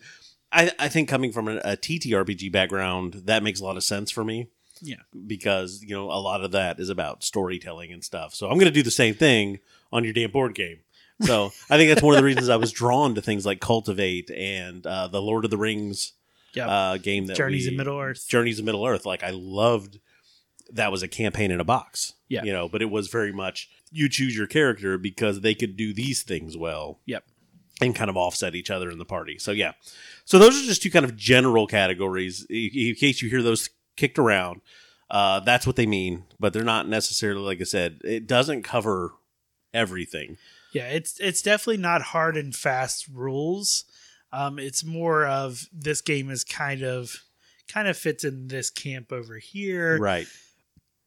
I, 0.53 0.71
I 0.79 0.89
think 0.89 1.09
coming 1.09 1.33
from 1.33 1.49
a, 1.49 1.57
a 1.59 1.77
TTRPG 1.77 2.51
background, 2.51 3.23
that 3.27 3.43
makes 3.43 3.61
a 3.61 3.65
lot 3.65 3.77
of 3.77 3.85
sense 3.85 4.11
for 4.11 4.25
me. 4.25 4.49
Yeah. 4.83 4.97
Because, 5.27 5.83
you 5.83 5.95
know, 5.95 6.11
a 6.11 6.19
lot 6.21 6.43
of 6.45 6.53
that 6.53 6.81
is 6.81 6.89
about 6.89 7.23
storytelling 7.23 7.93
and 7.93 8.03
stuff. 8.03 8.35
So 8.35 8.47
I'm 8.47 8.55
going 8.59 8.65
to 8.67 8.71
do 8.71 8.83
the 8.83 8.91
same 8.91 9.15
thing 9.15 9.59
on 9.93 10.05
your 10.05 10.13
damn 10.13 10.31
board 10.31 10.55
game. 10.55 10.79
So 11.23 11.51
I 11.69 11.77
think 11.77 11.91
that's 11.91 12.03
one 12.03 12.15
of 12.15 12.19
the 12.21 12.25
reasons 12.25 12.49
I 12.49 12.57
was 12.57 12.73
drawn 12.73 13.15
to 13.15 13.21
things 13.21 13.45
like 13.45 13.61
Cultivate 13.61 14.31
and 14.31 14.87
uh, 14.87 15.07
the 15.09 15.21
Lord 15.21 15.45
of 15.45 15.51
the 15.51 15.59
Rings 15.59 16.15
Yeah. 16.55 16.67
uh, 16.67 16.97
game 16.97 17.27
that 17.27 17.37
Journeys 17.37 17.67
we, 17.67 17.73
in 17.73 17.77
Middle 17.77 17.99
Earth. 17.99 18.27
Journeys 18.27 18.59
in 18.59 18.65
Middle 18.65 18.87
Earth. 18.87 19.05
Like 19.05 19.23
I 19.23 19.31
loved 19.31 20.01
that 20.73 20.91
was 20.91 21.03
a 21.03 21.09
campaign 21.09 21.51
in 21.51 21.61
a 21.61 21.65
box. 21.65 22.15
Yeah. 22.29 22.43
You 22.45 22.53
know, 22.55 22.69
but 22.71 22.81
it 22.81 22.91
was 22.91 23.09
very 23.09 23.33
much 23.33 23.69
you 23.93 24.09
choose 24.09 24.35
your 24.37 24.47
character 24.47 24.97
because 24.97 25.43
they 25.43 25.55
could 25.55 25.77
do 25.77 25.93
these 25.93 26.23
things 26.23 26.57
well 26.57 27.01
Yep. 27.05 27.25
and 27.83 27.95
kind 27.95 28.09
of 28.09 28.17
offset 28.17 28.55
each 28.55 28.71
other 28.71 28.89
in 28.91 28.97
the 28.97 29.05
party. 29.05 29.37
So 29.39 29.51
yeah. 29.51 29.73
So 30.31 30.39
those 30.39 30.63
are 30.63 30.65
just 30.65 30.81
two 30.81 30.93
kind 30.93 31.05
of 31.05 31.17
general 31.17 31.67
categories. 31.67 32.47
In 32.49 32.95
case 32.95 33.21
you 33.21 33.29
hear 33.29 33.43
those 33.43 33.69
kicked 33.97 34.17
around, 34.17 34.61
uh, 35.11 35.41
that's 35.41 35.67
what 35.67 35.75
they 35.75 35.87
mean, 35.87 36.23
but 36.39 36.53
they're 36.53 36.63
not 36.63 36.89
necessarily 36.89 37.41
like 37.41 37.61
I 37.61 37.65
said, 37.65 38.01
it 38.05 38.29
doesn't 38.29 38.63
cover 38.63 39.15
everything. 39.75 40.37
Yeah, 40.73 40.87
it's 40.87 41.19
it's 41.19 41.43
definitely 41.43 41.79
not 41.79 42.01
hard 42.01 42.37
and 42.37 42.55
fast 42.55 43.09
rules. 43.09 43.87
Um, 44.33 44.61
it's 44.61 44.85
more 44.85 45.27
of 45.27 45.67
this 45.73 46.01
game 46.01 46.31
is 46.31 46.45
kind 46.45 46.85
of 46.85 47.25
kind 47.67 47.89
of 47.89 47.97
fits 47.97 48.23
in 48.23 48.47
this 48.47 48.71
camp 48.71 49.11
over 49.11 49.37
here. 49.37 49.99
Right. 49.99 50.29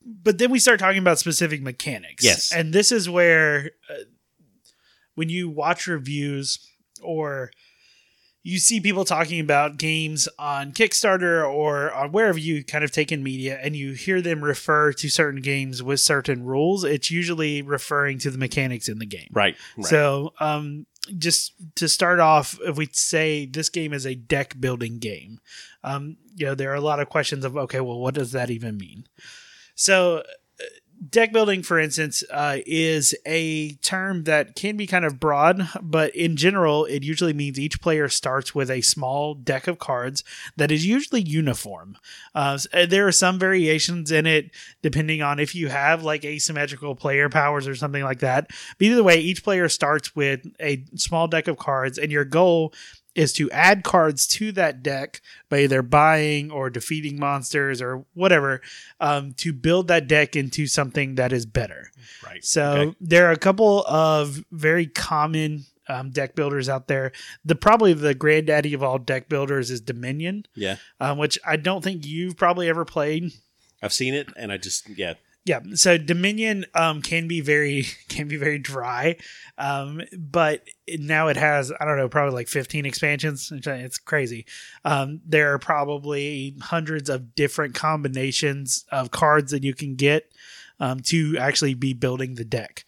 But 0.05 0.37
then 0.37 0.51
we 0.51 0.59
start 0.59 0.81
talking 0.81 0.99
about 0.99 1.17
specific 1.17 1.61
mechanics. 1.61 2.25
Yes. 2.25 2.51
and 2.51 2.73
this 2.73 2.91
is 2.91 3.09
where 3.09 3.71
uh, 3.89 4.03
when 5.15 5.29
you 5.29 5.47
watch 5.47 5.87
reviews 5.87 6.59
or 7.01 7.51
you 8.43 8.59
see 8.59 8.81
people 8.81 9.05
talking 9.05 9.39
about 9.39 9.77
games 9.77 10.27
on 10.37 10.73
Kickstarter 10.73 11.49
or 11.49 11.93
on 11.93 12.11
wherever 12.11 12.37
you 12.37 12.63
kind 12.63 12.83
of 12.83 12.91
take 12.91 13.11
in 13.11 13.23
media 13.23 13.57
and 13.63 13.75
you 13.75 13.93
hear 13.93 14.21
them 14.21 14.43
refer 14.43 14.91
to 14.93 15.09
certain 15.09 15.41
games 15.41 15.81
with 15.81 16.01
certain 16.01 16.43
rules, 16.43 16.83
it's 16.83 17.09
usually 17.09 17.61
referring 17.61 18.19
to 18.19 18.29
the 18.29 18.37
mechanics 18.37 18.89
in 18.89 18.99
the 18.99 19.05
game. 19.05 19.29
Right. 19.31 19.55
right. 19.77 19.85
So, 19.85 20.33
um, 20.41 20.85
just 21.17 21.53
to 21.75 21.87
start 21.87 22.19
off, 22.19 22.57
if 22.61 22.77
we 22.77 22.87
say 22.91 23.45
this 23.45 23.69
game 23.69 23.93
is 23.93 24.05
a 24.05 24.15
deck 24.15 24.59
building 24.59 24.99
game, 24.99 25.39
um, 25.83 26.17
you 26.35 26.45
know, 26.45 26.55
there 26.55 26.71
are 26.71 26.75
a 26.75 26.81
lot 26.81 26.99
of 26.99 27.09
questions 27.09 27.45
of, 27.45 27.55
okay, 27.55 27.79
well, 27.79 27.99
what 27.99 28.13
does 28.13 28.33
that 28.33 28.49
even 28.49 28.77
mean? 28.77 29.07
So, 29.75 30.23
deck 31.09 31.31
building, 31.31 31.63
for 31.63 31.79
instance, 31.79 32.23
uh, 32.31 32.57
is 32.65 33.15
a 33.25 33.73
term 33.75 34.23
that 34.23 34.55
can 34.55 34.77
be 34.77 34.87
kind 34.87 35.05
of 35.05 35.19
broad, 35.19 35.67
but 35.81 36.15
in 36.15 36.35
general, 36.35 36.85
it 36.85 37.03
usually 37.03 37.33
means 37.33 37.59
each 37.59 37.81
player 37.81 38.07
starts 38.09 38.53
with 38.53 38.69
a 38.69 38.81
small 38.81 39.33
deck 39.33 39.67
of 39.67 39.79
cards 39.79 40.23
that 40.55 40.71
is 40.71 40.85
usually 40.85 41.21
uniform. 41.21 41.97
Uh, 42.35 42.57
there 42.87 43.07
are 43.07 43.11
some 43.11 43.39
variations 43.39 44.11
in 44.11 44.25
it 44.25 44.51
depending 44.81 45.21
on 45.21 45.39
if 45.39 45.55
you 45.55 45.67
have 45.69 46.03
like 46.03 46.25
asymmetrical 46.25 46.95
player 46.95 47.29
powers 47.29 47.67
or 47.67 47.75
something 47.75 48.03
like 48.03 48.19
that. 48.19 48.47
But 48.77 48.85
either 48.85 49.03
way, 49.03 49.19
each 49.19 49.43
player 49.43 49.69
starts 49.69 50.15
with 50.15 50.45
a 50.59 50.83
small 50.95 51.27
deck 51.27 51.47
of 51.47 51.57
cards, 51.57 51.97
and 51.97 52.11
your 52.11 52.25
goal 52.25 52.73
is 53.15 53.31
to 53.33 53.49
add 53.51 53.83
cards 53.83 54.25
to 54.27 54.51
that 54.53 54.81
deck 54.81 55.21
by 55.49 55.59
either 55.59 55.81
buying 55.81 56.49
or 56.51 56.69
defeating 56.69 57.19
monsters 57.19 57.81
or 57.81 58.05
whatever 58.13 58.61
um, 58.99 59.33
to 59.33 59.53
build 59.53 59.87
that 59.87 60.07
deck 60.07 60.35
into 60.35 60.65
something 60.67 61.15
that 61.15 61.31
is 61.31 61.45
better. 61.45 61.91
right. 62.25 62.43
So 62.43 62.63
Okay. 62.71 62.97
there 62.99 63.27
are 63.27 63.31
a 63.31 63.37
couple 63.37 63.85
of 63.85 64.43
very 64.51 64.87
common 64.87 65.65
um, 65.87 66.09
deck 66.11 66.33
builders 66.35 66.69
out 66.69 66.87
there. 66.87 67.11
The 67.45 67.55
probably 67.55 67.93
the 67.93 68.13
granddaddy 68.15 68.73
of 68.73 68.81
all 68.81 68.97
deck 68.97 69.29
builders 69.29 69.69
is 69.69 69.81
Dominion, 69.81 70.45
Yeah. 70.55 70.77
um, 70.99 71.17
which 71.17 71.37
I 71.45 71.57
don't 71.57 71.83
think 71.83 72.05
you've 72.05 72.37
probably 72.37 72.69
ever 72.69 72.85
played. 72.85 73.31
I've 73.81 73.93
seen 73.93 74.13
it 74.13 74.29
and 74.37 74.51
I 74.51 74.57
just 74.57 74.87
yeah. 74.89 75.15
Yeah, 75.45 75.59
so 75.73 75.97
Dominion 75.97 76.65
um, 76.73 77.01
can 77.01 77.27
be 77.27 77.41
very 77.41 77.85
can 78.07 78.27
be 78.29 78.37
very 78.37 78.59
dry, 78.59 79.17
um, 79.57 80.01
but 80.17 80.63
now 80.87 81.27
it 81.27 81.35
has 81.37 81.71
I 81.79 81.83
don't 81.85 81.97
know 81.97 82.07
probably 82.07 82.33
like 82.33 82.47
fifteen 82.47 82.85
expansions. 82.85 83.51
It's 83.51 83.97
crazy. 83.97 84.45
Um, 84.85 85.19
there 85.25 85.53
are 85.53 85.59
probably 85.59 86.55
hundreds 86.61 87.09
of 87.09 87.35
different 87.35 87.75
combinations 87.75 88.85
of 88.91 89.11
cards 89.11 89.51
that 89.51 89.63
you 89.63 89.73
can 89.73 89.95
get 89.95 90.31
um, 90.79 91.01
to 91.01 91.37
actually 91.37 91.73
be 91.73 91.93
building 91.93 92.35
the 92.35 92.45
deck. 92.45 92.85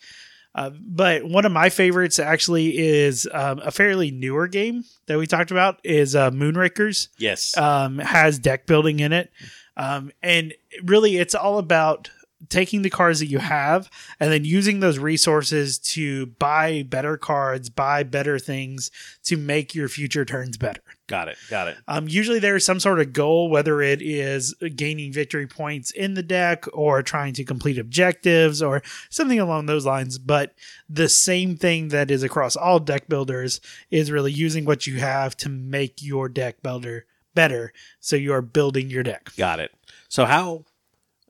Uh, 0.53 0.69
but 0.79 1.25
one 1.25 1.43
of 1.43 1.51
my 1.51 1.67
favorites 1.67 2.17
actually 2.17 2.77
is 2.77 3.27
um, 3.33 3.59
a 3.59 3.71
fairly 3.71 4.09
newer 4.11 4.47
game 4.47 4.85
that 5.07 5.17
we 5.17 5.27
talked 5.27 5.51
about 5.51 5.81
is 5.83 6.15
uh, 6.15 6.31
Moonrakers 6.31 7.09
Yes. 7.17 7.57
um, 7.57 7.97
has 7.99 8.39
deck 8.39 8.65
building 8.65 9.01
in 9.01 9.11
it. 9.11 9.29
Um, 9.75 10.13
and 10.23 10.53
really, 10.85 11.17
it's 11.17 11.35
all 11.35 11.57
about 11.57 12.09
taking 12.49 12.81
the 12.81 12.89
cards 12.89 13.19
that 13.19 13.27
you 13.27 13.39
have 13.39 13.89
and 14.19 14.31
then 14.31 14.45
using 14.45 14.79
those 14.79 14.99
resources 14.99 15.79
to 15.79 16.25
buy 16.25 16.83
better 16.83 17.17
cards, 17.17 17.69
buy 17.69 18.03
better 18.03 18.37
things 18.37 18.91
to 19.23 19.37
make 19.37 19.73
your 19.73 19.87
future 19.87 20.25
turns 20.25 20.57
better. 20.57 20.81
got 21.07 21.27
it. 21.27 21.37
Got 21.49 21.69
it. 21.69 21.77
Um, 21.87 22.07
usually 22.07 22.39
there's 22.39 22.65
some 22.65 22.79
sort 22.79 22.99
of 22.99 23.13
goal, 23.13 23.49
whether 23.49 23.81
it 23.81 24.01
is 24.01 24.53
gaining 24.75 25.13
victory 25.13 25.47
points 25.47 25.91
in 25.91 26.13
the 26.13 26.23
deck 26.23 26.65
or 26.73 27.01
trying 27.01 27.33
to 27.35 27.43
complete 27.43 27.77
objectives 27.77 28.61
or 28.61 28.81
something 29.09 29.39
along 29.39 29.65
those 29.65 29.85
lines. 29.85 30.17
But 30.17 30.53
the 30.89 31.09
same 31.09 31.55
thing 31.55 31.89
that 31.89 32.11
is 32.11 32.23
across 32.23 32.55
all 32.55 32.79
deck 32.79 33.07
builders 33.07 33.61
is 33.91 34.11
really 34.11 34.31
using 34.31 34.65
what 34.65 34.87
you 34.87 34.99
have 34.99 35.37
to 35.37 35.49
make 35.49 36.01
your 36.01 36.27
deck 36.27 36.61
builder 36.61 37.05
better. 37.33 37.73
So 37.99 38.15
you 38.15 38.33
are 38.33 38.41
building 38.41 38.89
your 38.89 39.03
deck. 39.03 39.31
Got 39.37 39.59
it. 39.59 39.71
So 40.07 40.25
how 40.25 40.65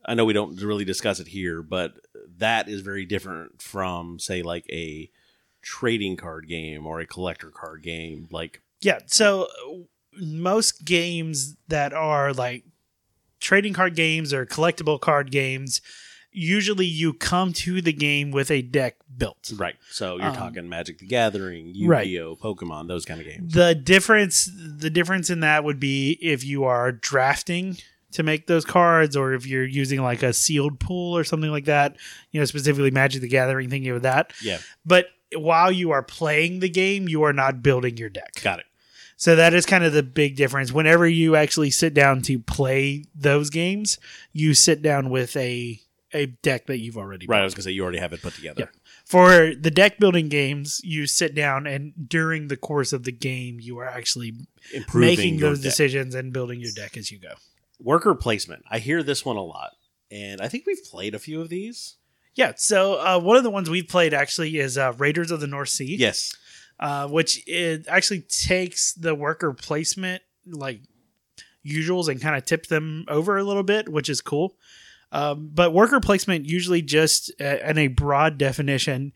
I 0.07 0.13
know 0.13 0.25
we 0.25 0.33
don't 0.33 0.55
really 0.61 0.85
discuss 0.85 1.19
it 1.19 1.27
here, 1.27 1.61
but 1.61 1.93
that 2.37 2.67
is 2.69 2.81
very 2.81 3.05
different 3.05 3.61
from 3.61 4.19
say 4.19 4.41
like 4.41 4.65
a 4.71 5.09
trading 5.61 6.15
card 6.15 6.47
game 6.47 6.85
or 6.85 6.99
a 6.99 7.05
collector 7.07 7.49
card 7.49 7.81
game. 7.83 8.27
Like 8.31 8.61
Yeah. 8.81 8.99
So 9.07 9.43
uh, 9.43 9.73
most 10.19 10.85
games 10.85 11.55
that 11.67 11.91
are 11.93 12.33
like 12.33 12.63
trading 13.39 13.73
card 13.73 13.95
games 13.95 14.33
or 14.33 14.45
collectible 14.45 14.99
card 14.99 15.31
games, 15.31 15.81
usually 16.31 16.85
you 16.85 17.13
come 17.13 17.51
to 17.53 17.81
the 17.81 17.93
game 17.93 18.29
with 18.31 18.51
a 18.51 18.61
deck 18.61 18.97
built. 19.17 19.51
right. 19.57 19.75
So 19.89 20.17
you're 20.17 20.27
Um, 20.27 20.35
talking 20.35 20.67
Magic 20.69 20.99
the 20.99 21.07
Gathering, 21.07 21.73
Right. 21.87 22.05
Yu-Gi-Oh, 22.07 22.35
Pokemon, 22.35 22.87
those 22.87 23.05
kind 23.05 23.19
of 23.21 23.25
games. 23.25 23.53
The 23.53 23.73
difference 23.73 24.49
the 24.55 24.89
difference 24.89 25.29
in 25.29 25.39
that 25.39 25.63
would 25.63 25.79
be 25.79 26.17
if 26.21 26.43
you 26.43 26.63
are 26.65 26.91
drafting 26.91 27.77
to 28.15 28.23
make 28.23 28.47
those 28.47 28.65
cards 28.65 29.15
or 29.15 29.33
if 29.33 29.45
you're 29.45 29.65
using 29.65 30.01
like 30.01 30.23
a 30.23 30.33
sealed 30.33 30.79
pool 30.79 31.17
or 31.17 31.23
something 31.23 31.51
like 31.51 31.65
that, 31.65 31.95
you 32.31 32.39
know, 32.39 32.45
specifically 32.45 32.91
Magic 32.91 33.21
the 33.21 33.27
Gathering 33.29 33.69
thinking 33.69 33.91
of 33.91 34.01
that. 34.01 34.33
Yeah. 34.41 34.57
But 34.85 35.07
while 35.35 35.71
you 35.71 35.91
are 35.91 36.03
playing 36.03 36.59
the 36.59 36.69
game, 36.69 37.07
you 37.07 37.23
are 37.23 37.33
not 37.33 37.61
building 37.63 37.97
your 37.97 38.09
deck. 38.09 38.41
Got 38.41 38.59
it. 38.59 38.65
So 39.17 39.35
that 39.37 39.53
is 39.53 39.65
kind 39.65 39.83
of 39.83 39.93
the 39.93 40.03
big 40.03 40.35
difference. 40.35 40.71
Whenever 40.73 41.07
you 41.07 41.35
actually 41.35 41.71
sit 41.71 41.93
down 41.93 42.21
to 42.23 42.37
play 42.39 43.05
those 43.15 43.49
games, 43.49 43.97
you 44.33 44.53
sit 44.53 44.81
down 44.81 45.09
with 45.09 45.35
a 45.37 45.79
a 46.13 46.27
deck 46.27 46.67
that 46.67 46.79
you've 46.79 46.97
already 46.97 47.25
Right. 47.27 47.41
I 47.41 47.43
was 47.43 47.53
gonna 47.53 47.63
say 47.63 47.71
you 47.71 47.83
already 47.83 47.97
have 47.99 48.13
it 48.13 48.21
put 48.21 48.35
together. 48.35 48.71
For 49.05 49.53
the 49.53 49.69
deck 49.71 49.99
building 49.99 50.29
games, 50.29 50.79
you 50.83 51.05
sit 51.07 51.35
down 51.35 51.67
and 51.67 51.93
during 52.07 52.47
the 52.47 52.57
course 52.57 52.91
of 52.93 53.03
the 53.03 53.11
game, 53.11 53.59
you 53.59 53.77
are 53.79 53.85
actually 53.87 54.33
Improving 54.73 55.07
making 55.09 55.37
those 55.39 55.59
deck. 55.59 55.71
decisions 55.71 56.15
and 56.15 56.31
building 56.33 56.59
your 56.59 56.71
deck 56.71 56.95
as 56.97 57.11
you 57.11 57.19
go. 57.19 57.33
Worker 57.79 58.15
placement. 58.15 58.63
I 58.69 58.79
hear 58.79 59.03
this 59.03 59.25
one 59.25 59.37
a 59.37 59.43
lot, 59.43 59.71
and 60.11 60.41
I 60.41 60.47
think 60.47 60.65
we've 60.65 60.83
played 60.83 61.13
a 61.15 61.19
few 61.19 61.41
of 61.41 61.49
these. 61.49 61.95
Yeah. 62.35 62.53
So 62.57 62.95
uh, 62.99 63.19
one 63.19 63.37
of 63.37 63.43
the 63.43 63.49
ones 63.49 63.69
we've 63.69 63.87
played 63.87 64.13
actually 64.13 64.57
is 64.59 64.77
uh, 64.77 64.93
Raiders 64.97 65.31
of 65.31 65.39
the 65.39 65.47
North 65.47 65.69
Sea. 65.69 65.95
Yes. 65.95 66.35
uh, 66.79 67.07
which 67.07 67.41
it 67.47 67.85
actually 67.87 68.21
takes 68.21 68.93
the 68.93 69.15
worker 69.15 69.53
placement 69.53 70.21
like 70.45 70.81
usuals 71.65 72.09
and 72.09 72.21
kind 72.21 72.35
of 72.35 72.45
tips 72.45 72.67
them 72.69 73.05
over 73.07 73.37
a 73.37 73.43
little 73.43 73.63
bit, 73.63 73.89
which 73.89 74.09
is 74.09 74.21
cool. 74.21 74.55
Um, 75.11 75.49
but 75.53 75.73
worker 75.73 75.99
placement 75.99 76.45
usually 76.45 76.81
just 76.81 77.31
uh, 77.39 77.57
in 77.65 77.77
a 77.77 77.87
broad 77.87 78.37
definition 78.37 79.13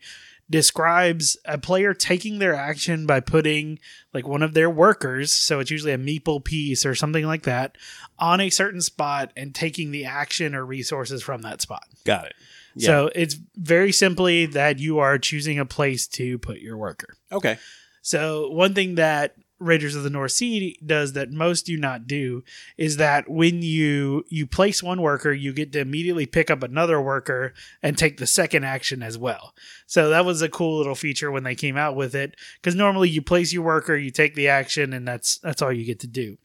describes 0.50 1.36
a 1.44 1.56
player 1.56 1.94
taking 1.94 2.40
their 2.40 2.54
action 2.54 3.06
by 3.06 3.20
putting 3.20 3.78
like 4.12 4.26
one 4.26 4.42
of 4.42 4.52
their 4.52 4.68
workers, 4.68 5.32
so 5.32 5.60
it's 5.60 5.70
usually 5.70 5.92
a 5.92 5.98
meeple 5.98 6.42
piece 6.42 6.84
or 6.84 6.94
something 6.96 7.24
like 7.24 7.44
that, 7.44 7.78
on 8.18 8.40
a 8.40 8.50
certain 8.50 8.80
spot 8.80 9.32
and 9.36 9.54
taking 9.54 9.92
the 9.92 10.04
action 10.04 10.54
or 10.54 10.66
resources 10.66 11.22
from 11.22 11.42
that 11.42 11.62
spot. 11.62 11.84
Got 12.04 12.26
it. 12.26 12.34
Yeah. 12.74 12.86
So 12.86 13.10
it's 13.14 13.36
very 13.56 13.92
simply 13.92 14.46
that 14.46 14.78
you 14.80 14.98
are 14.98 15.18
choosing 15.18 15.58
a 15.58 15.66
place 15.66 16.06
to 16.08 16.38
put 16.38 16.58
your 16.58 16.76
worker. 16.76 17.14
Okay. 17.30 17.56
So 18.02 18.50
one 18.50 18.74
thing 18.74 18.96
that 18.96 19.36
Raiders 19.60 19.94
of 19.94 20.02
the 20.02 20.10
North 20.10 20.32
Sea 20.32 20.78
does 20.84 21.12
that 21.12 21.30
most 21.30 21.66
do 21.66 21.76
not 21.76 22.06
do 22.06 22.42
is 22.76 22.96
that 22.96 23.28
when 23.28 23.62
you 23.62 24.24
you 24.28 24.46
place 24.46 24.82
one 24.82 25.02
worker, 25.02 25.32
you 25.32 25.52
get 25.52 25.72
to 25.72 25.80
immediately 25.80 26.26
pick 26.26 26.50
up 26.50 26.62
another 26.62 27.00
worker 27.00 27.52
and 27.82 27.96
take 27.96 28.16
the 28.16 28.26
second 28.26 28.64
action 28.64 29.02
as 29.02 29.18
well. 29.18 29.54
So 29.86 30.08
that 30.08 30.24
was 30.24 30.42
a 30.42 30.48
cool 30.48 30.78
little 30.78 30.94
feature 30.94 31.30
when 31.30 31.44
they 31.44 31.54
came 31.54 31.76
out 31.76 31.94
with 31.94 32.14
it 32.14 32.36
because 32.56 32.74
normally 32.74 33.10
you 33.10 33.22
place 33.22 33.52
your 33.52 33.62
worker, 33.62 33.94
you 33.94 34.10
take 34.10 34.34
the 34.34 34.48
action, 34.48 34.92
and 34.92 35.06
that's 35.06 35.38
that's 35.38 35.62
all 35.62 35.72
you 35.72 35.84
get 35.84 36.00
to 36.00 36.06
do. 36.06 36.38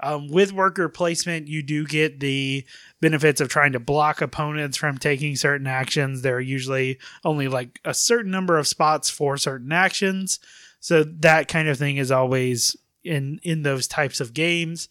Um, 0.00 0.28
with 0.28 0.52
worker 0.52 0.88
placement, 0.88 1.48
you 1.48 1.62
do 1.62 1.84
get 1.84 2.20
the 2.20 2.64
benefits 3.00 3.40
of 3.40 3.48
trying 3.48 3.72
to 3.72 3.80
block 3.80 4.20
opponents 4.20 4.76
from 4.76 4.98
taking 4.98 5.34
certain 5.34 5.66
actions. 5.66 6.22
There 6.22 6.36
are 6.36 6.40
usually 6.40 6.98
only 7.24 7.48
like 7.48 7.80
a 7.84 7.94
certain 7.94 8.30
number 8.30 8.58
of 8.58 8.68
spots 8.68 9.10
for 9.10 9.36
certain 9.36 9.72
actions. 9.72 10.38
So 10.80 11.04
that 11.04 11.48
kind 11.48 11.68
of 11.68 11.78
thing 11.78 11.96
is 11.96 12.10
always 12.10 12.76
in 13.04 13.40
in 13.42 13.62
those 13.62 13.86
types 13.86 14.20
of 14.20 14.34
games. 14.34 14.88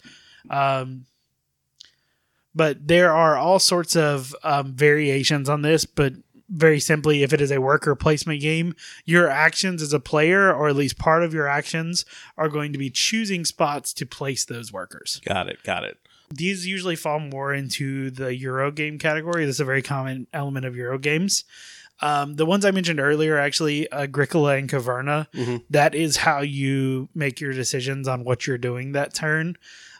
Um, 0.50 1.06
but 2.56 2.88
there 2.88 3.13
are 3.13 3.38
all 3.38 3.60
sorts 3.60 3.95
of 3.95 4.36
um, 4.43 4.73
variations 4.73 5.47
on 5.47 5.62
this. 5.62 5.86
But 5.86 6.13
very 6.50 6.80
simply, 6.80 7.23
if 7.23 7.34
it 7.34 7.41
is 7.41 7.52
a 7.52 7.62
worker 7.62 7.93
placement 7.95 8.41
game, 8.41 8.73
your 9.06 9.30
actions 9.30 9.82
as 9.82 9.93
a 9.93 10.00
player, 10.00 10.54
or 10.54 10.69
at 10.69 10.76
least 10.76 10.97
part 10.97 11.23
of 11.23 11.34
your 11.34 11.47
actions, 11.47 12.06
are 12.38 12.50
going 12.50 12.71
to 12.73 12.80
be 12.80 12.89
choosing 12.89 13.45
spots 13.45 13.93
to 13.93 14.06
place 14.06 14.45
those 14.45 14.71
workers. 14.71 15.21
Got 15.26 15.50
it. 15.50 15.62
Got 15.63 15.84
it. 15.84 15.97
These 16.34 16.67
usually 16.67 16.95
fall 16.95 17.19
more 17.19 17.54
into 17.54 18.12
the 18.12 18.36
Euro 18.36 18.71
game 18.71 18.97
category. 18.97 19.45
This 19.45 19.56
is 19.56 19.60
a 19.62 19.65
very 19.65 19.82
common 19.82 20.28
element 20.34 20.65
of 20.65 20.76
Euro 20.76 20.97
games. 20.97 21.45
Um, 22.02 22.36
the 22.36 22.46
ones 22.46 22.64
I 22.66 22.72
mentioned 22.72 23.00
earlier, 23.00 23.38
actually, 23.38 23.92
Agricola 23.92 24.56
and 24.58 24.70
Caverna, 24.70 25.28
Mhm. 25.34 25.64
that 25.70 25.96
is 25.96 26.18
how 26.18 26.42
you 26.42 27.10
make 27.16 27.42
your 27.42 27.54
decisions 27.54 28.08
on 28.08 28.24
what 28.24 28.46
you're 28.46 28.58
doing 28.58 28.92
that 28.92 29.14
turn. 29.14 29.58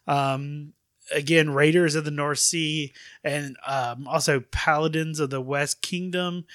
Um, 0.08 0.74
again, 1.12 1.50
Raiders 1.52 1.96
of 1.96 2.06
the 2.06 2.12
North 2.12 2.40
Sea 2.40 2.94
and 3.24 3.58
um, 3.66 4.08
also 4.08 4.42
Paladins 4.52 5.20
of 5.20 5.30
the 5.30 5.42
West 5.42 5.82
Kingdom, 5.82 6.46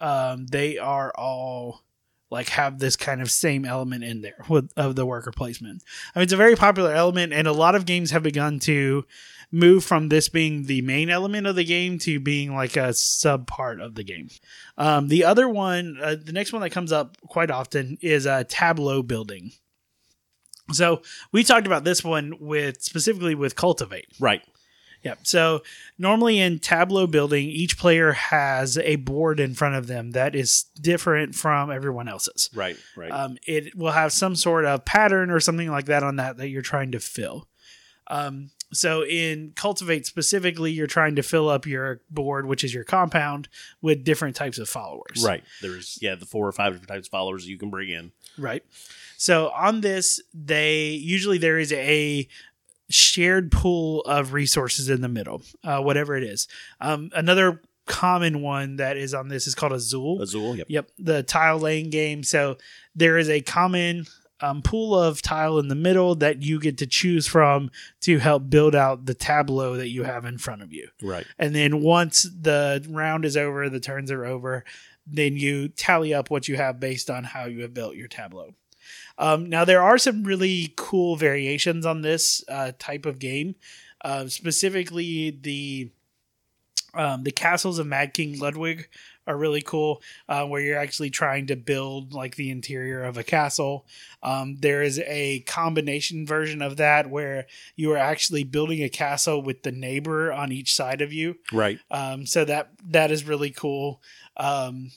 um, 0.00 0.46
they 0.46 0.78
are 0.78 1.12
all 1.16 1.82
like 2.30 2.48
have 2.48 2.78
this 2.78 2.96
kind 2.96 3.20
of 3.20 3.30
same 3.30 3.64
element 3.66 4.02
in 4.04 4.22
there 4.22 4.42
with 4.48 4.70
of 4.76 4.96
the 4.96 5.04
worker 5.04 5.30
placement. 5.32 5.82
I 6.14 6.18
mean, 6.18 6.24
it's 6.24 6.32
a 6.32 6.36
very 6.38 6.56
popular 6.56 6.92
element, 6.94 7.32
and 7.34 7.46
a 7.46 7.52
lot 7.52 7.74
of 7.74 7.84
games 7.84 8.10
have 8.10 8.22
begun 8.22 8.58
to 8.60 9.04
move 9.52 9.84
from 9.84 10.08
this 10.08 10.30
being 10.30 10.64
the 10.64 10.80
main 10.80 11.10
element 11.10 11.46
of 11.46 11.54
the 11.54 11.64
game 11.64 11.98
to 11.98 12.18
being 12.18 12.54
like 12.54 12.76
a 12.76 12.94
sub 12.94 13.46
part 13.46 13.80
of 13.80 13.94
the 13.94 14.02
game. 14.02 14.28
Um, 14.78 15.08
the 15.08 15.24
other 15.24 15.48
one, 15.48 15.98
uh, 16.02 16.16
the 16.20 16.32
next 16.32 16.52
one 16.52 16.62
that 16.62 16.70
comes 16.70 16.90
up 16.90 17.18
quite 17.28 17.50
often 17.50 17.98
is 18.00 18.26
uh, 18.26 18.44
tableau 18.48 19.02
building. 19.02 19.52
So 20.72 21.02
we 21.32 21.44
talked 21.44 21.66
about 21.66 21.84
this 21.84 22.02
one 22.02 22.34
with 22.40 22.82
specifically 22.82 23.34
with 23.34 23.54
cultivate. 23.54 24.06
Right. 24.18 24.42
Yep. 25.02 25.18
So 25.24 25.62
normally 25.98 26.38
in 26.38 26.60
tableau 26.60 27.06
building, 27.06 27.48
each 27.48 27.76
player 27.76 28.12
has 28.12 28.78
a 28.78 28.96
board 28.96 29.40
in 29.40 29.54
front 29.54 29.74
of 29.74 29.88
them 29.88 30.12
that 30.12 30.34
is 30.34 30.66
different 30.80 31.34
from 31.34 31.70
everyone 31.70 32.08
else's. 32.08 32.48
Right. 32.54 32.76
Right. 32.96 33.10
Um, 33.10 33.36
it 33.46 33.76
will 33.76 33.90
have 33.90 34.12
some 34.12 34.36
sort 34.36 34.64
of 34.64 34.84
pattern 34.84 35.30
or 35.30 35.40
something 35.40 35.70
like 35.70 35.86
that 35.86 36.04
on 36.04 36.16
that 36.16 36.36
that 36.38 36.48
you're 36.48 36.62
trying 36.62 36.92
to 36.92 37.00
fill. 37.00 37.48
Um, 38.06 38.50
so 38.72 39.04
in 39.04 39.52
cultivate 39.54 40.06
specifically, 40.06 40.72
you're 40.72 40.86
trying 40.86 41.16
to 41.16 41.22
fill 41.22 41.48
up 41.48 41.66
your 41.66 42.00
board, 42.10 42.46
which 42.46 42.64
is 42.64 42.72
your 42.72 42.84
compound, 42.84 43.48
with 43.80 44.04
different 44.04 44.36
types 44.36 44.58
of 44.58 44.68
followers. 44.68 45.24
right. 45.24 45.44
There's 45.60 45.98
yeah 46.00 46.14
the 46.14 46.26
four 46.26 46.46
or 46.46 46.52
five 46.52 46.72
different 46.72 46.88
types 46.88 47.06
of 47.08 47.10
followers 47.10 47.46
you 47.46 47.58
can 47.58 47.70
bring 47.70 47.90
in. 47.90 48.12
Right. 48.38 48.64
So 49.16 49.50
on 49.50 49.82
this, 49.82 50.20
they 50.34 50.88
usually 50.88 51.38
there 51.38 51.58
is 51.58 51.72
a 51.72 52.26
shared 52.88 53.52
pool 53.52 54.00
of 54.02 54.32
resources 54.32 54.88
in 54.88 55.00
the 55.00 55.08
middle, 55.08 55.42
uh, 55.64 55.80
whatever 55.80 56.16
it 56.16 56.24
is. 56.24 56.48
Um, 56.80 57.10
another 57.14 57.60
common 57.86 58.42
one 58.42 58.76
that 58.76 58.96
is 58.96 59.14
on 59.14 59.28
this 59.28 59.46
is 59.46 59.54
called 59.54 59.72
Azul. 59.72 60.20
Azul. 60.20 60.56
Yep. 60.56 60.66
Yep, 60.68 60.90
the 60.98 61.22
tile 61.22 61.58
laying 61.58 61.90
game. 61.90 62.22
So 62.22 62.58
there 62.94 63.18
is 63.18 63.28
a 63.28 63.40
common 63.40 64.06
um, 64.42 64.60
pool 64.60 64.98
of 64.98 65.22
tile 65.22 65.58
in 65.58 65.68
the 65.68 65.74
middle 65.74 66.14
that 66.16 66.42
you 66.42 66.58
get 66.58 66.78
to 66.78 66.86
choose 66.86 67.26
from 67.26 67.70
to 68.00 68.18
help 68.18 68.50
build 68.50 68.74
out 68.74 69.06
the 69.06 69.14
tableau 69.14 69.76
that 69.76 69.88
you 69.88 70.02
have 70.02 70.24
in 70.24 70.36
front 70.36 70.62
of 70.62 70.72
you. 70.72 70.88
Right. 71.00 71.26
And 71.38 71.54
then 71.54 71.80
once 71.80 72.22
the 72.24 72.84
round 72.90 73.24
is 73.24 73.36
over, 73.36 73.68
the 73.70 73.80
turns 73.80 74.10
are 74.10 74.24
over, 74.24 74.64
then 75.06 75.36
you 75.36 75.68
tally 75.68 76.12
up 76.12 76.30
what 76.30 76.48
you 76.48 76.56
have 76.56 76.80
based 76.80 77.08
on 77.08 77.24
how 77.24 77.46
you 77.46 77.62
have 77.62 77.72
built 77.72 77.96
your 77.96 78.08
tableau. 78.08 78.54
Um, 79.18 79.48
now, 79.48 79.64
there 79.64 79.82
are 79.82 79.98
some 79.98 80.24
really 80.24 80.74
cool 80.76 81.16
variations 81.16 81.86
on 81.86 82.02
this 82.02 82.44
uh, 82.48 82.72
type 82.78 83.06
of 83.06 83.18
game. 83.18 83.54
Uh, 84.04 84.26
specifically, 84.26 85.30
the 85.30 85.90
um, 86.94 87.22
the 87.22 87.30
castles 87.30 87.78
of 87.78 87.86
Mad 87.86 88.12
King 88.12 88.38
Ludwig 88.38 88.88
are 89.26 89.36
really 89.36 89.62
cool, 89.62 90.02
uh, 90.28 90.44
where 90.44 90.60
you're 90.60 90.78
actually 90.78 91.10
trying 91.10 91.46
to 91.46 91.56
build 91.56 92.12
like 92.12 92.36
the 92.36 92.50
interior 92.50 93.04
of 93.04 93.16
a 93.16 93.24
castle. 93.24 93.86
Um, 94.22 94.56
there 94.56 94.82
is 94.82 94.98
a 95.00 95.40
combination 95.40 96.26
version 96.26 96.62
of 96.62 96.76
that 96.78 97.10
where 97.10 97.46
you 97.76 97.92
are 97.92 97.98
actually 97.98 98.44
building 98.44 98.82
a 98.82 98.88
castle 98.88 99.42
with 99.42 99.62
the 99.62 99.72
neighbor 99.72 100.32
on 100.32 100.52
each 100.52 100.74
side 100.74 101.02
of 101.02 101.12
you. 101.12 101.36
Right. 101.52 101.78
Um, 101.90 102.26
so 102.26 102.44
that 102.44 102.70
that 102.88 103.10
is 103.10 103.24
really 103.24 103.50
cool. 103.50 104.02
Um, 104.36 104.90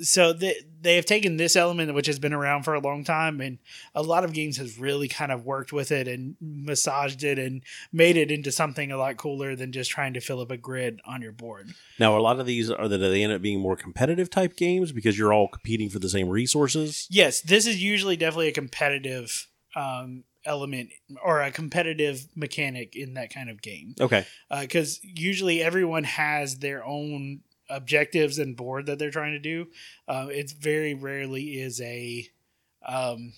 so 0.00 0.32
they 0.32 0.56
they 0.80 0.96
have 0.96 1.06
taken 1.06 1.36
this 1.36 1.56
element 1.56 1.92
which 1.94 2.06
has 2.06 2.18
been 2.18 2.32
around 2.32 2.62
for 2.62 2.74
a 2.74 2.80
long 2.80 3.04
time, 3.04 3.40
and 3.40 3.58
a 3.94 4.02
lot 4.02 4.24
of 4.24 4.32
games 4.32 4.56
has 4.58 4.78
really 4.78 5.08
kind 5.08 5.32
of 5.32 5.44
worked 5.44 5.72
with 5.72 5.90
it 5.90 6.06
and 6.06 6.36
massaged 6.40 7.24
it 7.24 7.38
and 7.38 7.62
made 7.92 8.16
it 8.16 8.30
into 8.30 8.52
something 8.52 8.92
a 8.92 8.96
lot 8.96 9.16
cooler 9.16 9.56
than 9.56 9.72
just 9.72 9.90
trying 9.90 10.14
to 10.14 10.20
fill 10.20 10.40
up 10.40 10.50
a 10.50 10.56
grid 10.56 11.00
on 11.04 11.22
your 11.22 11.32
board. 11.32 11.70
Now 11.98 12.16
a 12.16 12.20
lot 12.20 12.38
of 12.38 12.46
these 12.46 12.70
are 12.70 12.88
that 12.88 12.98
they 12.98 13.22
end 13.22 13.32
up 13.32 13.42
being 13.42 13.60
more 13.60 13.76
competitive 13.76 14.30
type 14.30 14.56
games 14.56 14.92
because 14.92 15.18
you're 15.18 15.32
all 15.32 15.48
competing 15.48 15.88
for 15.88 15.98
the 15.98 16.08
same 16.08 16.28
resources. 16.28 17.06
Yes, 17.10 17.40
this 17.40 17.66
is 17.66 17.82
usually 17.82 18.16
definitely 18.16 18.48
a 18.48 18.52
competitive 18.52 19.48
um, 19.74 20.24
element 20.44 20.90
or 21.22 21.42
a 21.42 21.50
competitive 21.50 22.26
mechanic 22.34 22.94
in 22.94 23.14
that 23.14 23.32
kind 23.32 23.50
of 23.50 23.60
game. 23.60 23.94
Okay. 24.00 24.26
because 24.60 25.00
usually 25.02 25.62
everyone 25.62 26.04
has 26.04 26.58
their 26.58 26.84
own 26.84 27.40
objectives 27.68 28.38
and 28.38 28.56
board 28.56 28.86
that 28.86 28.98
they're 28.98 29.10
trying 29.10 29.32
to 29.32 29.38
do. 29.38 29.68
Uh, 30.06 30.28
it's 30.30 30.52
very 30.52 30.94
rarely 30.94 31.60
is 31.60 31.80
a 31.80 32.28
um, 32.86 33.32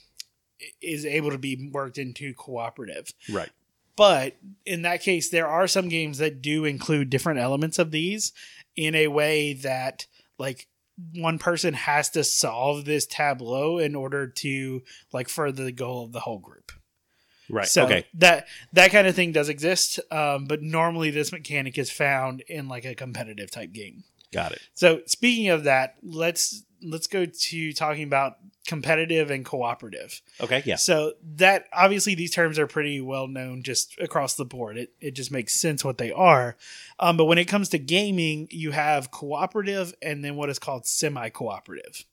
is 0.82 1.06
able 1.06 1.30
to 1.30 1.38
be 1.38 1.70
worked 1.72 1.98
into 1.98 2.34
cooperative. 2.34 3.12
Right. 3.30 3.50
But 3.96 4.36
in 4.64 4.82
that 4.82 5.02
case, 5.02 5.28
there 5.30 5.48
are 5.48 5.66
some 5.66 5.88
games 5.88 6.18
that 6.18 6.40
do 6.40 6.64
include 6.64 7.10
different 7.10 7.40
elements 7.40 7.78
of 7.78 7.90
these 7.90 8.32
in 8.76 8.94
a 8.94 9.08
way 9.08 9.54
that 9.54 10.06
like 10.38 10.68
one 11.14 11.38
person 11.38 11.74
has 11.74 12.08
to 12.10 12.22
solve 12.22 12.84
this 12.84 13.06
tableau 13.06 13.78
in 13.78 13.94
order 13.94 14.26
to 14.26 14.82
like 15.12 15.28
further 15.28 15.64
the 15.64 15.72
goal 15.72 16.04
of 16.04 16.12
the 16.12 16.20
whole 16.20 16.38
group. 16.38 16.72
Right. 17.50 17.66
So 17.66 17.86
okay. 17.86 18.04
that 18.14 18.46
that 18.74 18.90
kind 18.90 19.06
of 19.06 19.16
thing 19.16 19.32
does 19.32 19.48
exist, 19.48 19.98
um, 20.10 20.44
but 20.44 20.62
normally 20.62 21.10
this 21.10 21.32
mechanic 21.32 21.78
is 21.78 21.90
found 21.90 22.42
in 22.42 22.68
like 22.68 22.84
a 22.84 22.94
competitive 22.94 23.50
type 23.50 23.72
game. 23.72 24.04
Got 24.32 24.52
it. 24.52 24.60
So 24.74 25.00
speaking 25.06 25.48
of 25.48 25.64
that, 25.64 25.96
let's 26.02 26.64
let's 26.82 27.06
go 27.06 27.26
to 27.26 27.72
talking 27.72 28.04
about 28.04 28.36
competitive 28.66 29.30
and 29.30 29.44
cooperative. 29.46 30.20
Okay. 30.40 30.62
Yeah. 30.66 30.76
So 30.76 31.14
that 31.36 31.64
obviously 31.72 32.14
these 32.14 32.30
terms 32.30 32.58
are 32.58 32.66
pretty 32.66 33.00
well 33.00 33.26
known 33.26 33.62
just 33.62 33.98
across 33.98 34.34
the 34.34 34.44
board. 34.44 34.76
It 34.76 34.92
it 35.00 35.12
just 35.12 35.32
makes 35.32 35.58
sense 35.58 35.84
what 35.84 35.98
they 35.98 36.12
are. 36.12 36.56
Um, 36.98 37.16
but 37.16 37.24
when 37.24 37.38
it 37.38 37.46
comes 37.46 37.70
to 37.70 37.78
gaming, 37.78 38.46
you 38.50 38.72
have 38.72 39.10
cooperative 39.10 39.94
and 40.02 40.24
then 40.24 40.36
what 40.36 40.50
is 40.50 40.58
called 40.58 40.86
semi 40.86 41.30
cooperative. 41.30 42.04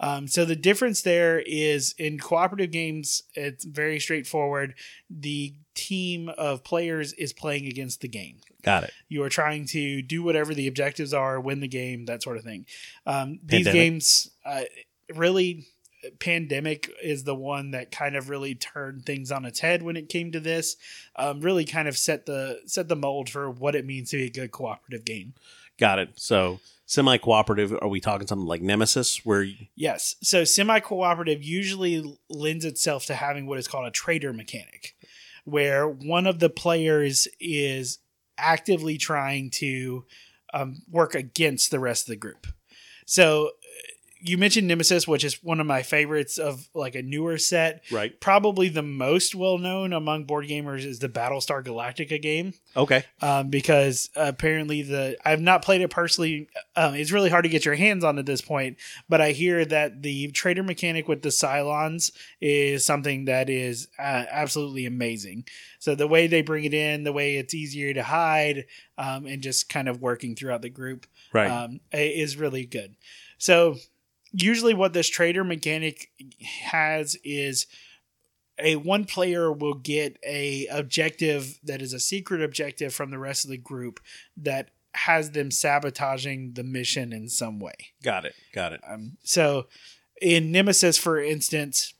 Um, 0.00 0.26
so 0.26 0.44
the 0.44 0.56
difference 0.56 1.02
there 1.02 1.42
is 1.46 1.94
in 1.98 2.18
cooperative 2.18 2.70
games, 2.70 3.22
it's 3.34 3.64
very 3.64 4.00
straightforward. 4.00 4.74
The 5.08 5.54
team 5.74 6.28
of 6.36 6.64
players 6.64 7.12
is 7.12 7.32
playing 7.32 7.66
against 7.66 8.00
the 8.00 8.08
game. 8.08 8.40
Got 8.62 8.84
it. 8.84 8.92
You 9.08 9.22
are 9.22 9.28
trying 9.28 9.66
to 9.66 10.02
do 10.02 10.22
whatever 10.22 10.54
the 10.54 10.66
objectives 10.66 11.14
are, 11.14 11.38
win 11.38 11.60
the 11.60 11.68
game, 11.68 12.06
that 12.06 12.22
sort 12.22 12.38
of 12.38 12.44
thing. 12.44 12.66
Um, 13.06 13.38
these 13.44 13.66
games, 13.66 14.30
uh, 14.44 14.62
really, 15.14 15.66
pandemic 16.18 16.90
is 17.02 17.24
the 17.24 17.34
one 17.34 17.70
that 17.72 17.90
kind 17.90 18.16
of 18.16 18.28
really 18.28 18.54
turned 18.54 19.04
things 19.06 19.30
on 19.30 19.44
its 19.44 19.60
head 19.60 19.82
when 19.82 19.96
it 19.96 20.08
came 20.08 20.32
to 20.32 20.40
this. 20.40 20.76
Um, 21.16 21.40
really, 21.40 21.64
kind 21.64 21.88
of 21.88 21.96
set 21.96 22.26
the 22.26 22.60
set 22.66 22.88
the 22.88 22.96
mold 22.96 23.28
for 23.28 23.50
what 23.50 23.74
it 23.74 23.86
means 23.86 24.10
to 24.10 24.16
be 24.16 24.24
a 24.24 24.30
good 24.30 24.50
cooperative 24.50 25.04
game. 25.04 25.34
Got 25.78 25.98
it. 25.98 26.10
So 26.16 26.60
Semi 26.86 27.16
cooperative. 27.18 27.72
Are 27.80 27.88
we 27.88 28.00
talking 28.00 28.26
something 28.26 28.46
like 28.46 28.62
Nemesis, 28.62 29.24
where 29.24 29.46
Yes. 29.74 30.16
So 30.22 30.44
semi 30.44 30.80
cooperative 30.80 31.42
usually 31.42 32.18
lends 32.28 32.64
itself 32.64 33.06
to 33.06 33.14
having 33.14 33.46
what 33.46 33.58
is 33.58 33.68
called 33.68 33.86
a 33.86 33.90
traitor 33.90 34.32
mechanic, 34.32 34.94
where 35.44 35.88
one 35.88 36.26
of 36.26 36.40
the 36.40 36.50
players 36.50 37.26
is 37.40 37.98
actively 38.36 38.98
trying 38.98 39.50
to 39.50 40.04
um, 40.52 40.82
work 40.90 41.14
against 41.14 41.70
the 41.70 41.80
rest 41.80 42.04
of 42.04 42.12
the 42.12 42.16
group. 42.16 42.46
So 43.06 43.50
you 44.26 44.38
mentioned 44.38 44.66
Nemesis, 44.66 45.06
which 45.06 45.22
is 45.22 45.42
one 45.42 45.60
of 45.60 45.66
my 45.66 45.82
favorites 45.82 46.38
of 46.38 46.66
like 46.72 46.94
a 46.94 47.02
newer 47.02 47.36
set. 47.36 47.84
right? 47.92 48.18
Probably 48.20 48.70
the 48.70 48.82
most 48.82 49.34
well 49.34 49.58
known 49.58 49.92
among 49.92 50.24
board 50.24 50.46
gamers 50.46 50.86
is 50.86 50.98
the 50.98 51.10
Battlestar 51.10 51.62
Galactica 51.62 52.20
game 52.20 52.54
Okay, 52.74 53.04
um, 53.20 53.50
because 53.50 54.08
apparently 54.16 54.80
the 54.80 55.18
I've 55.24 55.42
not 55.42 55.60
played 55.62 55.82
it 55.82 55.90
personally. 55.90 56.48
Um, 56.74 56.94
it's 56.94 57.12
really 57.12 57.28
hard 57.28 57.44
to 57.44 57.50
get 57.50 57.66
your 57.66 57.74
hands 57.74 58.02
on 58.02 58.18
at 58.18 58.24
this 58.24 58.40
point, 58.40 58.78
but 59.10 59.20
I 59.20 59.32
hear 59.32 59.62
that 59.66 60.02
the 60.02 60.28
traitor 60.28 60.62
mechanic 60.62 61.06
with 61.06 61.20
the 61.20 61.28
Cylons 61.28 62.10
is 62.40 62.82
something 62.84 63.26
that 63.26 63.50
is 63.50 63.88
uh, 63.98 64.24
absolutely 64.30 64.86
amazing. 64.86 65.44
So 65.80 65.94
the 65.94 66.08
way 66.08 66.28
they 66.28 66.40
bring 66.40 66.64
it 66.64 66.72
in, 66.72 67.04
the 67.04 67.12
way 67.12 67.36
it's 67.36 67.52
easier 67.52 67.92
to 67.92 68.02
hide, 68.02 68.64
um, 68.96 69.26
and 69.26 69.42
just 69.42 69.68
kind 69.68 69.86
of 69.86 70.00
working 70.00 70.34
throughout 70.34 70.62
the 70.62 70.70
group 70.70 71.06
right. 71.34 71.50
um, 71.50 71.80
is 71.92 72.38
really 72.38 72.64
good. 72.64 72.96
So 73.36 73.76
usually, 74.42 74.74
what 74.74 74.92
this 74.92 75.08
traitor 75.08 75.44
mechanic 75.44 76.10
has 76.42 77.16
is 77.24 77.66
a 78.58 78.76
one 78.76 79.04
player 79.04 79.52
will 79.52 79.74
get 79.74 80.18
a 80.24 80.66
objective 80.68 81.58
that 81.64 81.82
is 81.82 81.92
a 81.92 82.00
secret 82.00 82.42
objective 82.42 82.94
from 82.94 83.10
the 83.10 83.18
rest 83.18 83.44
of 83.44 83.50
the 83.50 83.56
group 83.56 84.00
that 84.36 84.70
has 84.94 85.32
them 85.32 85.50
sabotaging 85.50 86.52
the 86.54 86.62
mission 86.62 87.12
in 87.12 87.28
some 87.28 87.58
way. 87.58 87.74
got 88.02 88.24
it. 88.24 88.34
Got 88.52 88.72
it. 88.74 88.80
Um, 88.88 89.16
so 89.24 89.66
in 90.22 90.52
Nemesis, 90.52 90.96
for 90.96 91.18
instance, 91.18 91.94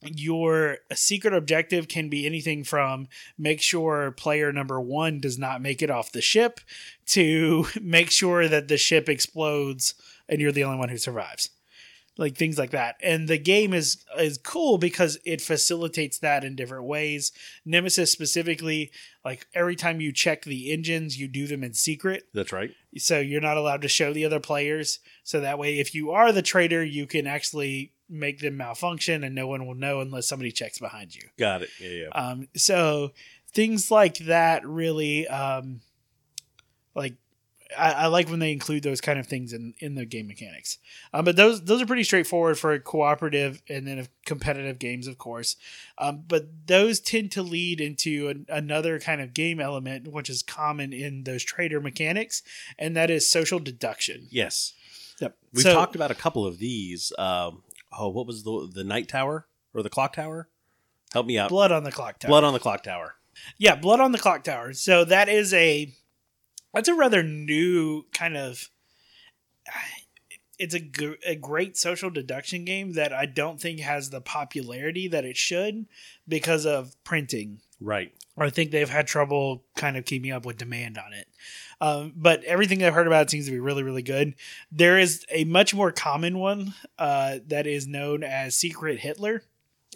your 0.00 0.78
secret 0.92 1.34
objective 1.34 1.88
can 1.88 2.08
be 2.08 2.26
anything 2.26 2.62
from 2.62 3.08
make 3.38 3.60
sure 3.60 4.10
player 4.12 4.52
number 4.52 4.80
one 4.80 5.18
does 5.18 5.38
not 5.38 5.62
make 5.62 5.82
it 5.82 5.90
off 5.90 6.12
the 6.12 6.20
ship 6.20 6.60
to 7.06 7.66
make 7.80 8.10
sure 8.10 8.46
that 8.48 8.68
the 8.68 8.76
ship 8.76 9.08
explodes 9.08 9.94
and 10.28 10.40
you're 10.40 10.52
the 10.52 10.64
only 10.64 10.78
one 10.78 10.88
who 10.88 10.98
survives 10.98 11.50
like 12.16 12.36
things 12.36 12.58
like 12.58 12.70
that 12.70 12.96
and 13.02 13.28
the 13.28 13.38
game 13.38 13.74
is 13.74 14.04
is 14.18 14.38
cool 14.38 14.78
because 14.78 15.18
it 15.24 15.40
facilitates 15.40 16.18
that 16.18 16.44
in 16.44 16.54
different 16.54 16.84
ways 16.84 17.32
nemesis 17.64 18.12
specifically 18.12 18.90
like 19.24 19.46
every 19.54 19.74
time 19.74 20.00
you 20.00 20.12
check 20.12 20.42
the 20.44 20.72
engines 20.72 21.18
you 21.18 21.26
do 21.26 21.46
them 21.46 21.64
in 21.64 21.74
secret 21.74 22.24
That's 22.32 22.52
right. 22.52 22.70
so 22.96 23.18
you're 23.18 23.40
not 23.40 23.56
allowed 23.56 23.82
to 23.82 23.88
show 23.88 24.12
the 24.12 24.24
other 24.24 24.40
players 24.40 25.00
so 25.24 25.40
that 25.40 25.58
way 25.58 25.78
if 25.80 25.94
you 25.94 26.12
are 26.12 26.30
the 26.32 26.42
traitor 26.42 26.84
you 26.84 27.06
can 27.06 27.26
actually 27.26 27.92
make 28.08 28.40
them 28.40 28.56
malfunction 28.56 29.24
and 29.24 29.34
no 29.34 29.46
one 29.46 29.66
will 29.66 29.74
know 29.74 30.00
unless 30.00 30.28
somebody 30.28 30.52
checks 30.52 30.78
behind 30.78 31.14
you 31.14 31.22
Got 31.38 31.62
it. 31.62 31.70
Yeah, 31.80 31.88
yeah. 31.88 32.08
um, 32.10 32.48
so 32.54 33.10
things 33.52 33.90
like 33.90 34.18
that 34.18 34.64
really 34.66 35.26
um, 35.26 35.80
like 36.94 37.14
I, 37.78 37.92
I 37.92 38.06
like 38.06 38.28
when 38.28 38.38
they 38.38 38.52
include 38.52 38.82
those 38.82 39.00
kind 39.00 39.18
of 39.18 39.26
things 39.26 39.52
in, 39.52 39.74
in 39.78 39.94
the 39.94 40.04
game 40.04 40.26
mechanics. 40.26 40.78
Um, 41.12 41.24
but 41.24 41.36
those 41.36 41.62
those 41.64 41.80
are 41.82 41.86
pretty 41.86 42.04
straightforward 42.04 42.58
for 42.58 42.78
cooperative 42.78 43.62
and 43.68 43.86
then 43.86 44.08
competitive 44.24 44.78
games, 44.78 45.06
of 45.06 45.18
course. 45.18 45.56
Um, 45.98 46.24
but 46.26 46.66
those 46.66 47.00
tend 47.00 47.32
to 47.32 47.42
lead 47.42 47.80
into 47.80 48.28
an, 48.28 48.46
another 48.48 48.98
kind 48.98 49.20
of 49.20 49.34
game 49.34 49.60
element, 49.60 50.08
which 50.08 50.28
is 50.30 50.42
common 50.42 50.92
in 50.92 51.24
those 51.24 51.42
traitor 51.44 51.80
mechanics, 51.80 52.42
and 52.78 52.96
that 52.96 53.10
is 53.10 53.28
social 53.30 53.58
deduction. 53.58 54.26
Yes. 54.30 54.72
Yep. 55.20 55.36
We've 55.52 55.62
So- 55.62 55.74
talked 55.74 55.94
about 55.94 56.10
a 56.10 56.14
couple 56.16 56.46
of 56.46 56.58
these. 56.58 57.12
Um, 57.18 57.62
oh, 57.96 58.08
what 58.08 58.26
was 58.26 58.42
the 58.44 58.70
the 58.72 58.84
night 58.84 59.08
tower 59.08 59.46
or 59.72 59.82
the 59.82 59.90
clock 59.90 60.14
tower? 60.14 60.48
Help 61.12 61.26
me 61.26 61.38
out. 61.38 61.48
blood 61.48 61.70
on 61.70 61.84
the 61.84 61.92
clock 61.92 62.18
tower. 62.18 62.28
Blood 62.28 62.44
on 62.44 62.52
the 62.52 62.58
clock 62.58 62.82
tower. 62.82 63.14
Yeah, 63.58 63.74
Blood 63.74 63.98
on 63.98 64.12
the 64.12 64.18
Clock 64.18 64.44
Tower. 64.44 64.72
So 64.74 65.04
that 65.06 65.28
is 65.28 65.52
a 65.52 65.92
that's 66.74 66.88
a 66.88 66.94
rather 66.94 67.22
new 67.22 68.04
kind 68.12 68.36
of 68.36 68.68
it's 70.58 70.74
a, 70.74 70.80
gr- 70.80 71.14
a 71.26 71.34
great 71.34 71.76
social 71.76 72.10
deduction 72.10 72.64
game 72.64 72.92
that 72.92 73.12
I 73.12 73.26
don't 73.26 73.60
think 73.60 73.80
has 73.80 74.10
the 74.10 74.20
popularity 74.20 75.08
that 75.08 75.24
it 75.24 75.36
should 75.36 75.86
because 76.28 76.64
of 76.64 76.94
printing. 77.02 77.60
Right. 77.80 78.12
I 78.36 78.50
think 78.50 78.70
they've 78.70 78.88
had 78.88 79.06
trouble 79.06 79.64
kind 79.76 79.96
of 79.96 80.04
keeping 80.04 80.30
up 80.32 80.44
with 80.44 80.56
demand 80.56 80.98
on 80.98 81.12
it. 81.12 81.28
Um, 81.80 82.12
but 82.16 82.42
everything 82.44 82.82
I've 82.82 82.94
heard 82.94 83.06
about 83.06 83.22
it 83.26 83.30
seems 83.30 83.46
to 83.46 83.52
be 83.52 83.58
really, 83.60 83.82
really 83.82 84.02
good. 84.02 84.34
There 84.70 84.98
is 84.98 85.24
a 85.30 85.44
much 85.44 85.74
more 85.74 85.92
common 85.92 86.38
one 86.38 86.74
uh, 86.98 87.38
that 87.48 87.66
is 87.66 87.86
known 87.86 88.22
as 88.22 88.54
Secret 88.54 89.00
Hitler. 89.00 89.42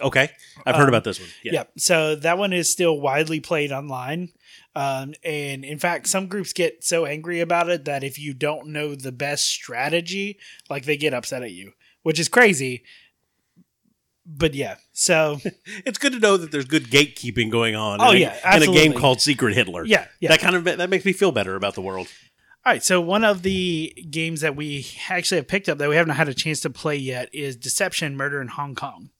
Okay. 0.00 0.30
I've 0.66 0.76
heard 0.76 0.82
Um, 0.84 0.88
about 0.88 1.04
this 1.04 1.18
one. 1.18 1.28
Yeah. 1.42 1.52
Yeah. 1.52 1.64
So 1.76 2.14
that 2.16 2.38
one 2.38 2.52
is 2.52 2.70
still 2.70 3.00
widely 3.00 3.40
played 3.40 3.72
online. 3.72 4.30
Um, 4.76 5.14
and 5.24 5.64
in 5.64 5.78
fact, 5.78 6.06
some 6.06 6.26
groups 6.28 6.52
get 6.52 6.84
so 6.84 7.04
angry 7.04 7.40
about 7.40 7.68
it 7.68 7.84
that 7.86 8.04
if 8.04 8.18
you 8.18 8.32
don't 8.32 8.68
know 8.68 8.94
the 8.94 9.12
best 9.12 9.46
strategy, 9.46 10.38
like 10.70 10.84
they 10.84 10.96
get 10.96 11.14
upset 11.14 11.42
at 11.42 11.50
you, 11.50 11.72
which 12.02 12.20
is 12.20 12.28
crazy. 12.28 12.84
But 14.24 14.54
yeah, 14.54 14.76
so 14.92 15.40
It's 15.86 15.98
good 15.98 16.12
to 16.12 16.18
know 16.18 16.36
that 16.36 16.52
there's 16.52 16.66
good 16.66 16.84
gatekeeping 16.90 17.50
going 17.50 17.74
on. 17.74 18.00
Oh, 18.00 18.10
in 18.10 18.16
a, 18.16 18.20
yeah, 18.20 18.56
in 18.56 18.62
a 18.62 18.66
game 18.72 18.92
called 18.92 19.20
Secret 19.20 19.54
Hitler. 19.54 19.84
yeah, 19.84 20.06
yeah. 20.20 20.28
That 20.28 20.40
kind 20.40 20.54
of 20.54 20.64
that 20.64 20.90
makes 20.90 21.04
me 21.04 21.12
feel 21.12 21.32
better 21.32 21.56
about 21.56 21.74
the 21.74 21.82
world. 21.82 22.08
All 22.66 22.72
right, 22.72 22.82
so 22.82 23.00
one 23.00 23.24
of 23.24 23.42
the 23.42 23.94
games 24.10 24.42
that 24.42 24.54
we 24.54 24.86
actually 25.08 25.38
have 25.38 25.48
picked 25.48 25.68
up 25.68 25.78
that 25.78 25.88
we 25.88 25.96
haven't 25.96 26.16
had 26.16 26.28
a 26.28 26.34
chance 26.34 26.60
to 26.60 26.70
play 26.70 26.96
yet 26.96 27.30
is 27.32 27.56
Deception 27.56 28.16
Murder 28.16 28.42
in 28.42 28.48
Hong 28.48 28.74
Kong. 28.74 29.10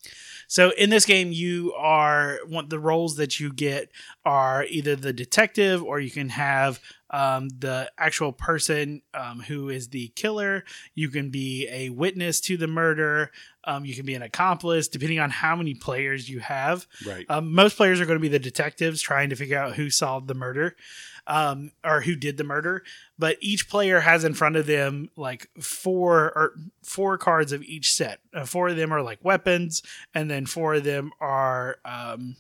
So 0.49 0.71
in 0.71 0.89
this 0.91 1.05
game, 1.05 1.31
you 1.31 1.75
are 1.75 2.41
one 2.49 2.69
the 2.69 2.79
roles 2.79 3.17
that 3.17 3.39
you 3.39 3.53
get 3.53 3.91
are 4.25 4.65
either 4.65 4.97
the 4.97 5.13
detective 5.13 5.83
or 5.83 6.01
you 6.01 6.11
can 6.11 6.31
have 6.31 6.81
um, 7.11 7.49
the 7.51 7.91
actual 7.99 8.33
person 8.33 9.03
um, 9.15 9.41
who 9.41 9.69
is 9.69 9.89
the 9.89 10.09
killer. 10.09 10.65
You 10.95 11.11
can 11.11 11.31
be 11.31 11.69
a 11.71 11.91
witness 11.91 12.41
to 12.43 12.57
the 12.57 12.67
murder. 12.67 13.31
Um, 13.65 13.85
you 13.85 13.95
can 13.95 14.07
be 14.07 14.15
an 14.15 14.23
accomplice, 14.23 14.89
depending 14.89 15.19
on 15.19 15.31
how 15.31 15.55
many 15.55 15.75
players 15.75 16.29
you 16.29 16.41
have. 16.41 16.87
Right. 17.07 17.27
Um, 17.29 17.53
most 17.53 17.77
players 17.77 18.01
are 18.01 18.07
going 18.07 18.19
to 18.19 18.23
be 18.23 18.29
the 18.29 18.39
detectives 18.39 19.03
trying 19.03 19.31
to 19.31 19.37
figure 19.37 19.59
out 19.59 19.75
who 19.75 19.91
solved 19.91 20.29
the 20.29 20.35
murder 20.35 20.77
um, 21.29 21.71
or 21.85 22.01
who 22.01 22.17
did 22.17 22.37
the 22.37 22.45
murder. 22.45 22.83
But 23.19 23.37
each 23.41 23.69
player 23.69 24.01
has 24.01 24.25
in 24.25 24.35
front 24.35 24.57
of 24.57 24.67
them 24.67 25.11
like 25.17 25.49
four 25.61 26.33
or 26.37 26.55
four 26.83 27.19
cards 27.19 27.53
of 27.53 27.63
each 27.63 27.93
set. 27.93 28.21
Uh, 28.35 28.45
four 28.45 28.69
of 28.69 28.77
them 28.77 28.93
are 28.93 29.03
like 29.03 29.19
weapons, 29.23 29.83
and 30.15 30.31
then 30.31 30.47
four 30.47 30.75
of 30.75 30.85
them 30.85 31.13
are 31.21 31.77
um, 31.85 32.37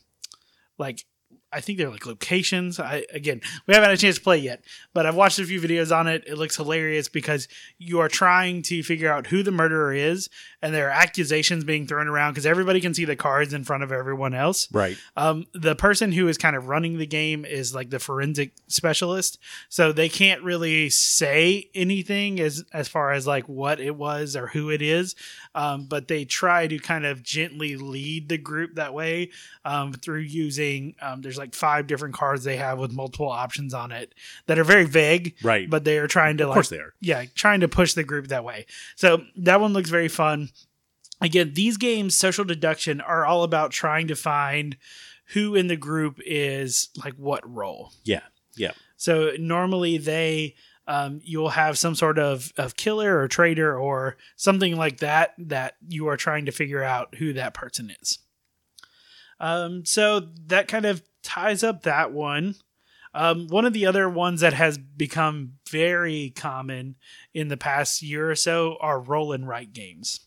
like 0.78 1.04
I 1.52 1.60
think 1.60 1.78
they're 1.78 1.90
like 1.90 2.06
locations. 2.06 2.78
I 2.78 3.04
again, 3.12 3.40
we 3.66 3.74
haven't 3.74 3.90
had 3.90 3.98
a 3.98 4.00
chance 4.00 4.16
to 4.16 4.22
play 4.22 4.38
yet, 4.38 4.64
but 4.92 5.06
I've 5.06 5.14
watched 5.14 5.38
a 5.38 5.44
few 5.44 5.60
videos 5.60 5.94
on 5.94 6.06
it. 6.06 6.24
It 6.26 6.36
looks 6.36 6.56
hilarious 6.56 7.08
because 7.08 7.48
you 7.78 8.00
are 8.00 8.08
trying 8.08 8.62
to 8.62 8.82
figure 8.82 9.12
out 9.12 9.28
who 9.28 9.42
the 9.42 9.50
murderer 9.50 9.92
is, 9.92 10.28
and 10.60 10.74
there 10.74 10.88
are 10.88 10.90
accusations 10.92 11.64
being 11.64 11.86
thrown 11.86 12.08
around 12.08 12.32
because 12.32 12.46
everybody 12.46 12.80
can 12.80 12.94
see 12.94 13.04
the 13.04 13.14
cards 13.16 13.52
in 13.52 13.64
front 13.64 13.82
of 13.82 13.92
everyone 13.92 14.34
else. 14.34 14.68
Right. 14.72 14.96
Um, 15.16 15.46
the 15.52 15.74
person 15.76 16.12
who 16.12 16.26
is 16.28 16.36
kind 16.38 16.56
of 16.56 16.68
running 16.68 16.98
the 16.98 17.06
game 17.06 17.44
is 17.44 17.74
like 17.74 17.90
the 17.90 17.98
forensic 17.98 18.52
specialist, 18.66 19.38
so 19.68 19.92
they 19.92 20.08
can't 20.08 20.42
really 20.42 20.90
say 20.90 21.70
anything 21.74 22.40
as 22.40 22.64
as 22.72 22.88
far 22.88 23.12
as 23.12 23.26
like 23.26 23.48
what 23.48 23.80
it 23.80 23.94
was 23.96 24.36
or 24.36 24.48
who 24.48 24.70
it 24.70 24.82
is. 24.82 25.14
Um, 25.54 25.86
but 25.86 26.08
they 26.08 26.24
try 26.24 26.66
to 26.66 26.78
kind 26.78 27.04
of 27.06 27.22
gently 27.22 27.76
lead 27.76 28.28
the 28.28 28.38
group 28.38 28.74
that 28.76 28.94
way 28.94 29.30
um, 29.64 29.92
through 29.92 30.20
using. 30.20 30.94
Um, 31.00 31.22
there's 31.22 31.38
like 31.38 31.54
five 31.54 31.86
different 31.86 32.14
cards 32.14 32.44
they 32.44 32.56
have 32.56 32.78
with 32.78 32.92
multiple 32.92 33.28
options 33.28 33.74
on 33.74 33.90
it 33.92 34.14
that 34.46 34.58
are 34.58 34.64
very 34.64 34.84
vague, 34.84 35.36
Right. 35.42 35.68
but 35.68 35.84
they 35.84 35.98
are 35.98 36.06
trying 36.06 36.36
to 36.38 36.44
of 36.44 36.50
like 36.50 36.54
course 36.56 36.68
they 36.68 36.78
are. 36.78 36.94
yeah, 37.00 37.24
trying 37.34 37.60
to 37.60 37.68
push 37.68 37.94
the 37.94 38.04
group 38.04 38.28
that 38.28 38.44
way. 38.44 38.66
So 38.96 39.22
that 39.36 39.60
one 39.60 39.72
looks 39.72 39.90
very 39.90 40.08
fun. 40.08 40.50
Again, 41.20 41.52
these 41.54 41.76
games, 41.76 42.16
social 42.16 42.44
deduction, 42.44 43.00
are 43.00 43.26
all 43.26 43.42
about 43.42 43.70
trying 43.70 44.08
to 44.08 44.14
find 44.14 44.76
who 45.32 45.54
in 45.54 45.66
the 45.66 45.76
group 45.76 46.20
is 46.24 46.88
like 47.02 47.14
what 47.14 47.48
role. 47.48 47.92
Yeah. 48.04 48.22
Yeah. 48.56 48.72
So 48.96 49.32
normally 49.38 49.98
they 49.98 50.54
um, 50.88 51.20
you'll 51.22 51.50
have 51.50 51.76
some 51.76 51.94
sort 51.94 52.18
of, 52.18 52.50
of 52.56 52.74
killer 52.74 53.18
or 53.18 53.28
traitor 53.28 53.78
or 53.78 54.16
something 54.36 54.74
like 54.74 55.00
that 55.00 55.34
that 55.36 55.74
you 55.86 56.08
are 56.08 56.16
trying 56.16 56.46
to 56.46 56.52
figure 56.52 56.82
out 56.82 57.14
who 57.16 57.34
that 57.34 57.52
person 57.52 57.94
is. 58.00 58.18
Um, 59.38 59.84
so 59.84 60.28
that 60.46 60.66
kind 60.66 60.86
of 60.86 61.02
ties 61.22 61.62
up 61.62 61.82
that 61.82 62.12
one. 62.12 62.54
Um, 63.12 63.48
one 63.48 63.66
of 63.66 63.74
the 63.74 63.84
other 63.84 64.08
ones 64.08 64.40
that 64.40 64.54
has 64.54 64.78
become 64.78 65.54
very 65.70 66.32
common 66.34 66.96
in 67.34 67.48
the 67.48 67.56
past 67.58 68.00
year 68.00 68.30
or 68.30 68.34
so 68.34 68.78
are 68.80 68.98
roll 68.98 69.32
and 69.32 69.46
write 69.46 69.74
games. 69.74 70.20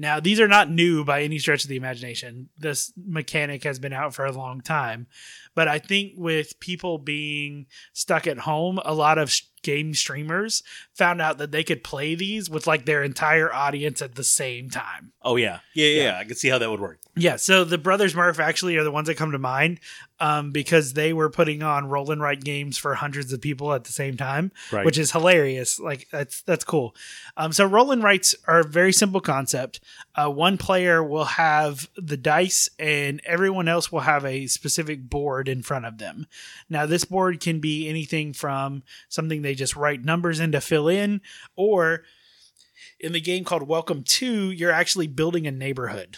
Now, 0.00 0.20
these 0.20 0.38
are 0.38 0.46
not 0.48 0.70
new 0.70 1.04
by 1.04 1.22
any 1.22 1.38
stretch 1.40 1.64
of 1.64 1.68
the 1.68 1.76
imagination. 1.76 2.48
This 2.56 2.92
mechanic 2.96 3.64
has 3.64 3.80
been 3.80 3.92
out 3.92 4.14
for 4.14 4.24
a 4.24 4.32
long 4.32 4.60
time. 4.60 5.08
But 5.56 5.66
I 5.66 5.80
think 5.80 6.12
with 6.16 6.60
people 6.60 6.98
being 6.98 7.66
stuck 7.92 8.28
at 8.28 8.38
home, 8.38 8.78
a 8.84 8.94
lot 8.94 9.18
of 9.18 9.34
game 9.64 9.92
streamers 9.92 10.62
found 10.94 11.20
out 11.20 11.38
that 11.38 11.50
they 11.50 11.64
could 11.64 11.82
play 11.82 12.14
these 12.14 12.48
with 12.48 12.68
like 12.68 12.86
their 12.86 13.02
entire 13.02 13.52
audience 13.52 14.00
at 14.00 14.14
the 14.14 14.22
same 14.22 14.70
time. 14.70 15.10
Oh 15.20 15.34
yeah. 15.34 15.58
yeah, 15.74 15.86
yeah, 15.88 15.96
Yeah. 15.96 16.02
yeah. 16.12 16.18
I 16.20 16.24
can 16.24 16.36
see 16.36 16.48
how 16.48 16.58
that 16.58 16.70
would 16.70 16.78
work. 16.80 17.00
Yeah, 17.16 17.34
so 17.34 17.64
the 17.64 17.76
Brothers 17.76 18.14
Murph 18.14 18.38
actually 18.38 18.76
are 18.76 18.84
the 18.84 18.92
ones 18.92 19.08
that 19.08 19.16
come 19.16 19.32
to 19.32 19.38
mind 19.38 19.80
um, 20.20 20.50
because 20.50 20.94
they 20.94 21.12
were 21.12 21.30
putting 21.30 21.62
on 21.62 21.88
roll 21.88 22.10
and 22.10 22.20
write 22.20 22.42
games 22.42 22.76
for 22.76 22.94
hundreds 22.94 23.32
of 23.32 23.40
people 23.40 23.72
at 23.72 23.84
the 23.84 23.92
same 23.92 24.16
time, 24.16 24.50
Right. 24.72 24.84
which 24.84 24.98
is 24.98 25.12
hilarious. 25.12 25.78
Like 25.78 26.08
that's 26.10 26.42
that's 26.42 26.64
cool. 26.64 26.94
Um, 27.36 27.52
so 27.52 27.64
roll 27.66 27.92
and 27.92 28.02
writes 28.02 28.34
are 28.46 28.60
a 28.60 28.64
very 28.64 28.92
simple 28.92 29.20
concept. 29.20 29.80
Uh, 30.14 30.28
one 30.30 30.58
player 30.58 31.02
will 31.04 31.24
have 31.24 31.88
the 31.96 32.16
dice, 32.16 32.68
and 32.78 33.20
everyone 33.24 33.68
else 33.68 33.92
will 33.92 34.00
have 34.00 34.24
a 34.24 34.46
specific 34.48 35.08
board 35.08 35.48
in 35.48 35.62
front 35.62 35.84
of 35.86 35.98
them. 35.98 36.26
Now, 36.68 36.86
this 36.86 37.04
board 37.04 37.40
can 37.40 37.60
be 37.60 37.88
anything 37.88 38.32
from 38.32 38.82
something 39.08 39.42
they 39.42 39.54
just 39.54 39.76
write 39.76 40.04
numbers 40.04 40.40
in 40.40 40.50
to 40.52 40.60
fill 40.60 40.88
in, 40.88 41.20
or 41.54 42.02
in 42.98 43.12
the 43.12 43.20
game 43.20 43.44
called 43.44 43.68
Welcome 43.68 44.02
to, 44.02 44.50
you're 44.50 44.72
actually 44.72 45.06
building 45.06 45.46
a 45.46 45.52
neighborhood. 45.52 46.16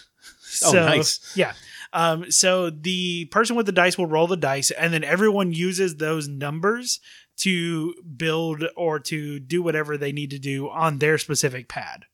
Oh, 0.64 0.72
nice. 0.72 1.32
Yeah. 1.36 1.52
Um, 1.92 2.30
so 2.30 2.70
the 2.70 3.24
person 3.26 3.56
with 3.56 3.66
the 3.66 3.72
dice 3.72 3.98
will 3.98 4.06
roll 4.06 4.26
the 4.26 4.36
dice, 4.36 4.70
and 4.70 4.92
then 4.92 5.04
everyone 5.04 5.52
uses 5.52 5.96
those 5.96 6.28
numbers 6.28 7.00
to 7.38 7.94
build 8.16 8.64
or 8.76 9.00
to 9.00 9.40
do 9.40 9.62
whatever 9.62 9.96
they 9.96 10.12
need 10.12 10.30
to 10.30 10.38
do 10.38 10.68
on 10.68 10.98
their 10.98 11.18
specific 11.18 11.68
pad. 11.68 12.04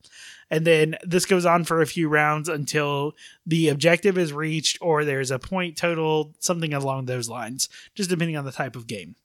And 0.50 0.64
then 0.64 0.96
this 1.02 1.26
goes 1.26 1.44
on 1.44 1.64
for 1.64 1.82
a 1.82 1.86
few 1.86 2.08
rounds 2.08 2.48
until 2.48 3.14
the 3.44 3.68
objective 3.68 4.16
is 4.16 4.32
reached 4.32 4.78
or 4.80 5.04
there's 5.04 5.32
a 5.32 5.40
point 5.40 5.76
total, 5.76 6.34
something 6.38 6.72
along 6.72 7.06
those 7.06 7.28
lines, 7.28 7.68
just 7.96 8.10
depending 8.10 8.36
on 8.36 8.44
the 8.44 8.52
type 8.52 8.76
of 8.76 8.86
game. 8.86 9.16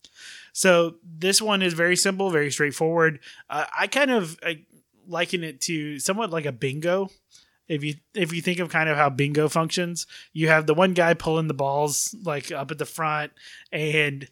So 0.53 0.95
this 1.03 1.41
one 1.41 1.61
is 1.61 1.73
very 1.73 1.95
simple, 1.95 2.31
very 2.31 2.51
straightforward. 2.51 3.19
Uh, 3.49 3.65
I 3.77 3.87
kind 3.87 4.11
of 4.11 4.37
I 4.43 4.63
liken 5.07 5.43
it 5.43 5.61
to 5.61 5.99
somewhat 5.99 6.31
like 6.31 6.45
a 6.45 6.51
bingo. 6.51 7.09
If 7.68 7.84
you 7.84 7.95
if 8.14 8.34
you 8.34 8.41
think 8.41 8.59
of 8.59 8.70
kind 8.70 8.89
of 8.89 8.97
how 8.97 9.09
bingo 9.09 9.47
functions, 9.47 10.05
you 10.34 10.47
have 10.49 10.66
the 10.66 10.74
one 10.74 10.93
guy 10.93 11.14
pulling 11.14 11.47
the 11.47 11.53
balls 11.53 12.14
like 12.24 12.51
up 12.51 12.72
at 12.72 12.78
the 12.78 12.86
front, 12.86 13.32
and 13.72 14.28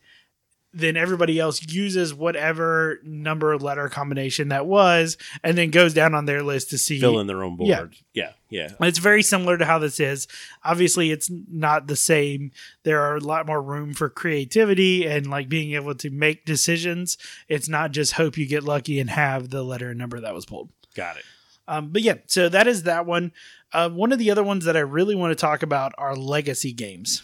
then 0.72 0.96
everybody 0.96 1.40
else 1.40 1.64
uses 1.68 2.14
whatever 2.14 3.00
number 3.04 3.58
letter 3.58 3.90
combination 3.90 4.50
that 4.50 4.68
was, 4.68 5.18
and 5.44 5.58
then 5.58 5.72
goes 5.72 5.96
down 5.96 6.14
on 6.14 6.26
their 6.26 6.44
list 6.44 6.70
to 6.70 6.78
see 6.78 7.00
Fill 7.00 7.20
in 7.20 7.26
their 7.26 7.44
own 7.44 7.58
Yeah. 7.62 7.78
board. 7.80 7.96
Yeah, 8.14 8.34
yeah. 8.50 8.74
it's 8.82 9.00
very 9.00 9.24
similar 9.24 9.58
to 9.58 9.66
how 9.66 9.80
this 9.80 10.00
is. 10.00 10.28
Obviously, 10.64 11.10
it's 11.10 11.28
not 11.52 11.88
the 11.88 11.96
same. 11.96 12.52
There 12.84 13.02
are 13.02 13.16
a 13.16 13.20
lot 13.22 13.48
more 13.48 13.62
room 13.64 13.94
for 13.96 14.10
creativity 14.10 15.08
and 15.08 15.26
like 15.28 15.50
being 15.50 15.74
able 15.74 15.96
to 15.96 16.12
make 16.12 16.46
decisions. 16.46 17.18
It's 17.48 17.68
not 17.68 17.92
just 17.92 18.14
hope 18.14 18.38
you 18.38 18.46
get 18.46 18.64
lucky 18.64 19.00
and 19.00 19.10
have 19.10 19.50
the 19.50 19.64
letter 19.64 19.90
and 19.90 19.98
number 19.98 20.20
that 20.20 20.36
was 20.36 20.46
pulled. 20.46 20.70
Got 20.94 21.18
it. 21.18 21.24
Um, 21.70 21.90
but 21.90 22.02
yeah, 22.02 22.16
so 22.26 22.50
that 22.50 22.68
is 22.68 22.84
that 22.84 23.06
one. 23.06 23.32
Uh, 23.72 23.90
one 23.90 24.12
of 24.12 24.18
the 24.18 24.32
other 24.32 24.44
ones 24.44 24.66
that 24.66 24.76
I 24.76 24.80
really 24.80 25.14
want 25.14 25.32
to 25.32 25.36
talk 25.36 25.62
about 25.62 25.94
are 26.00 26.16
legacy 26.16 26.74
games. 26.74 27.22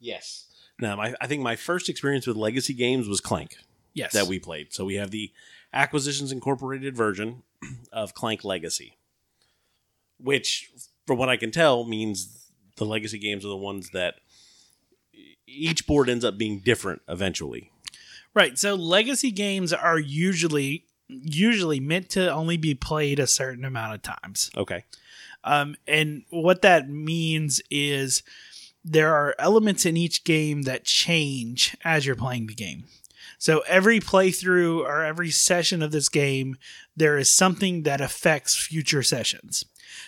Yes. 0.00 0.46
Now, 0.80 0.96
my, 0.96 1.14
I 1.20 1.28
think 1.28 1.40
my 1.40 1.54
first 1.54 1.88
experience 1.88 2.26
with 2.26 2.36
legacy 2.36 2.74
games 2.74 3.06
was 3.06 3.20
Clank 3.20 3.56
Yes, 3.94 4.12
that 4.12 4.26
we 4.26 4.40
played. 4.40 4.74
So 4.74 4.84
we 4.84 4.96
have 4.96 5.12
the 5.12 5.32
Acquisitions 5.72 6.32
Incorporated 6.32 6.96
version 6.96 7.44
of 7.92 8.12
Clank 8.12 8.44
Legacy, 8.44 8.98
which, 10.18 10.70
from 11.06 11.16
what 11.18 11.28
I 11.28 11.36
can 11.36 11.52
tell, 11.52 11.84
means 11.84 12.50
the 12.76 12.84
legacy 12.84 13.18
games 13.20 13.44
are 13.44 13.48
the 13.48 13.56
ones 13.56 13.90
that 13.90 14.16
each 15.46 15.86
board 15.86 16.10
ends 16.10 16.24
up 16.24 16.36
being 16.36 16.58
different 16.58 17.02
eventually. 17.08 17.70
right. 18.34 18.58
So 18.58 18.74
legacy 18.74 19.30
games 19.30 19.72
are 19.72 19.98
usually 19.98 20.86
usually 21.08 21.80
meant 21.80 22.10
to 22.10 22.32
only 22.32 22.56
be 22.56 22.74
played 22.74 23.18
a 23.18 23.26
certain 23.26 23.64
amount 23.64 23.94
of 23.94 24.02
times. 24.02 24.50
Okay. 24.56 24.84
Um, 25.44 25.76
and 25.86 26.24
what 26.30 26.62
that 26.62 26.88
means 26.88 27.60
is 27.70 28.22
there 28.84 29.14
are 29.14 29.34
elements 29.38 29.86
in 29.86 29.96
each 29.96 30.24
game 30.24 30.62
that 30.62 30.84
change 30.84 31.76
as 31.84 32.06
you're 32.06 32.16
playing 32.16 32.46
the 32.48 32.54
game. 32.54 32.84
So 33.38 33.62
every 33.68 34.00
playthrough 34.00 34.80
or 34.80 35.04
every 35.04 35.30
session 35.30 35.82
of 35.82 35.92
this 35.92 36.08
game, 36.08 36.56
there 36.96 37.18
is 37.18 37.30
something 37.32 37.82
that 37.82 38.00
affects 38.00 38.56
future 38.56 39.02
sessions. 39.02 39.64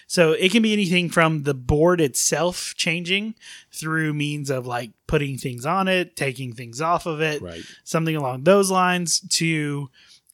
So 0.07 0.33
it 0.33 0.51
can 0.51 0.63
be 0.63 0.73
anything 0.73 1.09
from 1.11 1.43
the 1.45 1.55
board 1.55 2.01
itself 2.01 2.75
changing 2.77 3.35
through 3.73 4.15
means 4.15 4.51
of 4.51 4.67
like 4.67 4.91
putting 5.07 5.37
things 5.39 5.65
on 5.67 5.89
it, 5.89 6.17
taking 6.17 6.53
things 6.55 6.81
off 6.81 7.07
of 7.07 7.21
it, 7.21 7.41
Right. 7.43 7.63
something 7.85 8.17
along 8.17 8.45
those 8.45 8.71
lines 8.71 9.21
to 9.21 9.91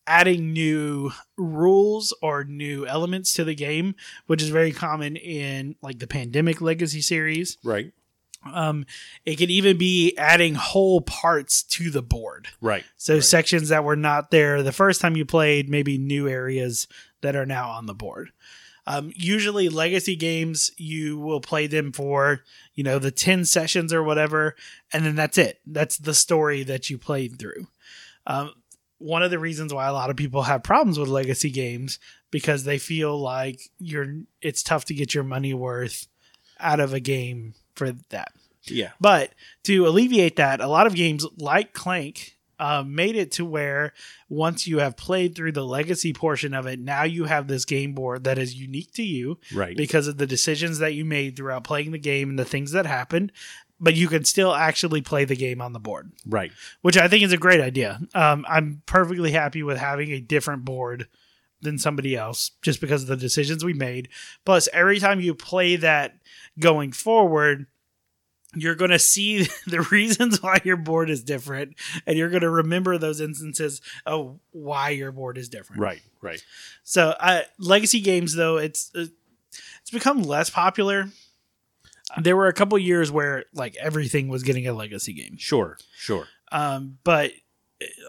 adding 0.07 0.53
new 0.53 1.11
rules 1.37 2.15
or 2.23 2.45
new 2.45 2.87
elements 2.87 3.33
to 3.35 3.45
the 3.45 3.55
game, 3.55 3.95
which 4.27 4.43
is 4.43 4.49
very 4.51 4.73
common 4.73 5.17
in 5.17 5.77
like 5.83 5.99
the 5.99 6.07
Pandemic 6.07 6.61
Legacy 6.61 7.01
series. 7.01 7.59
Right. 7.65 7.93
Um, 8.53 8.85
it 9.25 9.37
could 9.37 9.51
even 9.51 9.79
be 9.79 10.15
adding 10.19 10.55
whole 10.55 11.01
parts 11.01 11.63
to 11.63 11.91
the 11.91 12.03
board. 12.03 12.49
Right. 12.61 12.85
So 12.99 13.15
Right. 13.15 13.25
sections 13.25 13.71
that 13.71 13.85
were 13.85 13.97
not 13.97 14.31
there 14.31 14.63
the 14.63 14.73
first 14.73 15.01
time 15.01 15.17
you 15.17 15.25
played, 15.25 15.71
maybe 15.71 15.97
new 15.97 16.29
areas 16.29 16.87
that 17.23 17.35
are 17.37 17.47
now 17.47 17.71
on 17.71 17.87
the 17.87 17.95
board. 17.95 18.33
Um, 18.87 19.13
usually, 19.17 19.71
legacy 19.71 20.15
games 20.15 20.71
you 20.77 21.19
will 21.19 21.41
play 21.41 21.67
them 21.67 21.91
for 21.91 22.43
you 22.75 22.85
know 22.85 22.99
the 22.99 23.11
ten 23.11 23.47
sessions 23.47 23.95
or 23.95 24.03
whatever, 24.03 24.57
and 24.93 25.07
then 25.07 25.15
that's 25.15 25.39
it. 25.39 25.61
That's 25.65 25.97
the 25.97 26.13
story 26.13 26.65
that 26.65 26.91
you 26.91 26.99
played 26.99 27.39
through. 27.39 27.67
Um, 28.27 28.53
one 28.99 29.23
of 29.23 29.31
the 29.31 29.39
reasons 29.39 29.73
why 29.75 29.87
a 29.87 29.93
lot 29.93 30.11
of 30.11 30.17
people 30.17 30.43
have 30.43 30.63
problems 30.63 30.99
with 30.99 31.09
legacy 31.09 31.51
games 31.51 31.99
because 32.31 32.65
they 32.65 32.79
feel 32.79 33.19
like 33.21 33.61
you're 33.79 34.23
it's 34.41 34.63
tough 34.63 34.85
to 34.87 34.95
get 34.95 35.15
your 35.15 35.25
money 35.25 35.53
worth 35.55 36.07
out 36.61 36.81
of 36.81 36.93
a 36.95 37.01
game 37.01 37.55
for 37.75 37.93
that. 38.11 38.33
Yeah. 38.65 38.93
But 39.01 39.35
to 39.65 39.87
alleviate 39.87 40.37
that, 40.37 40.61
a 40.61 40.69
lot 40.69 40.87
of 40.87 40.95
games 40.95 41.27
like 41.37 41.73
Clank 41.75 42.37
uh, 42.59 42.85
made 42.87 43.17
it 43.17 43.33
to 43.33 43.45
where 43.45 43.93
once 44.29 44.67
you 44.67 44.79
have 44.79 44.97
played 44.97 45.35
through 45.35 45.53
the 45.53 45.67
legacy 45.67 46.13
portion 46.13 46.55
of 46.55 46.67
it, 46.67 46.79
now 46.79 47.03
you 47.03 47.25
have 47.25 47.47
this 47.49 47.65
game 47.65 47.93
board 47.95 48.25
that 48.25 48.39
is 48.39 48.55
unique 48.55 48.93
to 48.93 49.03
you 49.03 49.39
Right. 49.53 49.77
because 49.77 50.07
of 50.07 50.17
the 50.19 50.27
decisions 50.27 50.79
that 50.79 50.95
you 50.95 51.05
made 51.05 51.37
throughout 51.37 51.65
playing 51.65 51.91
the 51.91 51.99
game 51.99 52.31
and 52.31 52.39
the 52.39 52.45
things 52.45 52.71
that 52.71 52.87
happened. 52.87 53.33
But 53.81 53.95
you 53.95 54.09
can 54.09 54.25
still 54.25 54.55
actually 54.55 55.03
play 55.03 55.25
the 55.25 55.37
game 55.37 55.61
on 55.61 55.73
the 55.73 55.81
board, 55.81 56.13
right. 56.27 56.53
which 56.83 56.97
I 56.97 57.09
think 57.09 57.25
is 57.25 57.33
a 57.33 57.37
great 57.37 57.61
idea. 57.61 58.01
Um, 58.15 58.47
I'm 58.49 58.83
perfectly 58.87 59.33
happy 59.33 59.63
with 59.63 59.79
having 59.79 60.13
a 60.13 60.21
different 60.21 60.65
board 60.65 61.09
than 61.61 61.79
somebody 61.79 62.15
else 62.15 62.53
just 62.63 62.81
because 62.81 63.03
of 63.03 63.09
the 63.09 63.17
decisions 63.17 63.65
we 63.65 63.73
made. 63.73 64.09
Plus, 64.45 64.69
every 64.73 65.01
time 65.01 65.21
you 65.21 65.35
play 65.35 65.77
that 65.77 66.17
going 66.59 66.93
forward, 66.93 67.67
you're 68.55 68.75
going 68.75 68.91
to 68.91 68.99
see 68.99 69.47
the 69.67 69.81
reasons 69.91 70.43
why 70.43 70.61
your 70.65 70.77
board 70.77 71.11
is 71.11 71.23
different 71.25 71.75
and 72.07 72.17
you're 72.17 72.31
going 72.31 72.43
to 72.43 72.51
remember 72.51 72.97
those 72.99 73.21
instances 73.21 73.81
of 74.07 74.39
why 74.53 74.91
your 74.91 75.13
board 75.13 75.37
is 75.37 75.49
different. 75.49 75.83
Right. 75.83 76.03
Right. 76.21 76.43
So, 76.85 77.15
uh, 77.19 77.43
legacy 77.59 78.01
games 78.01 78.35
though, 78.35 78.57
it's 78.57 78.91
uh, 78.95 79.07
it's 79.83 79.91
become 79.91 80.23
less 80.23 80.49
popular. 80.49 81.11
There 82.21 82.37
were 82.37 82.49
a 82.49 82.53
couple 82.53 82.79
years 82.79 83.11
where 83.11 83.45
like 83.55 83.77
everything 83.77 84.29
was 84.29 84.43
getting 84.43 84.67
a 84.67 84.73
legacy 84.73 85.13
game. 85.13 85.37
Sure. 85.37 85.79
Sure. 85.97 86.27
Um, 86.53 86.99
but 87.05 87.33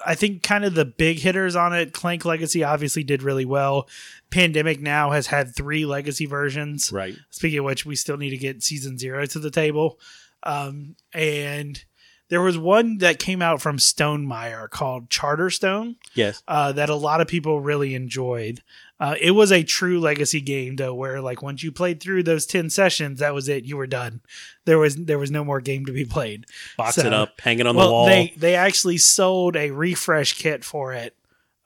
I 0.06 0.16
think 0.16 0.43
kind 0.43 0.64
of 0.66 0.76
the 0.76 0.86
big 0.86 1.20
hitters 1.20 1.56
on 1.56 1.74
it, 1.74 1.93
Clank 1.93 2.26
Legacy 2.26 2.64
obviously 2.64 3.03
did 3.03 3.24
really 3.24 3.45
well. 3.45 3.89
Pandemic 4.30 4.80
now 4.80 5.12
has 5.12 5.28
had 5.28 5.56
three 5.56 5.86
legacy 5.86 6.26
versions. 6.26 6.91
Right. 6.91 7.16
Speaking 7.30 7.60
of 7.60 7.66
which, 7.66 7.86
we 7.86 7.95
still 7.95 8.18
need 8.18 8.30
to 8.30 8.38
get 8.38 8.64
season 8.64 8.97
zero 8.97 9.26
to 9.26 9.39
the 9.39 9.51
table. 9.51 9.99
Um, 10.43 10.95
and 11.14 11.84
there 12.30 12.41
was 12.41 12.57
one 12.57 12.97
that 12.99 13.19
came 13.19 13.41
out 13.41 13.61
from 13.61 13.78
Stonemaier 13.78 14.69
called 14.69 15.09
Charterstone 15.09 15.95
Yes. 16.13 16.41
uh, 16.47 16.71
that 16.71 16.89
a 16.89 16.95
lot 16.95 17.21
of 17.21 17.28
people 17.28 17.59
really 17.61 17.93
enjoyed. 17.95 18.61
Uh, 18.99 19.15
it 19.19 19.32
was 19.32 19.51
a 19.51 19.61
true 19.63 19.99
legacy 19.99 20.39
game 20.41 20.78
though, 20.78 20.93
where 20.93 21.19
like 21.21 21.41
once 21.41 21.61
you 21.63 21.71
played 21.71 22.01
through 22.01 22.23
those 22.23 22.45
ten 22.45 22.69
sessions, 22.69 23.19
that 23.19 23.34
was 23.34 23.49
it. 23.49 23.65
You 23.65 23.76
were 23.78 23.88
done. 23.88 24.21
There 24.65 24.80
was 24.80 24.95
there 24.95 25.19
was 25.19 25.30
no 25.32 25.43
more 25.43 25.59
game 25.61 25.86
to 25.86 25.91
be 25.91 26.05
played. 26.05 26.45
Box 26.78 26.95
So- 26.95 27.05
it 27.07 27.13
up, 27.13 27.39
hang 27.41 27.59
it 27.59 27.67
on 27.67 27.76
the 27.76 27.82
wall. 27.82 28.05
they 28.05 28.34
they 28.38 28.55
actually 28.55 28.97
sold 28.97 29.55
a 29.57 29.71
refresh 29.71 30.34
kit 30.34 30.63
for 30.63 30.93
it. 30.93 31.15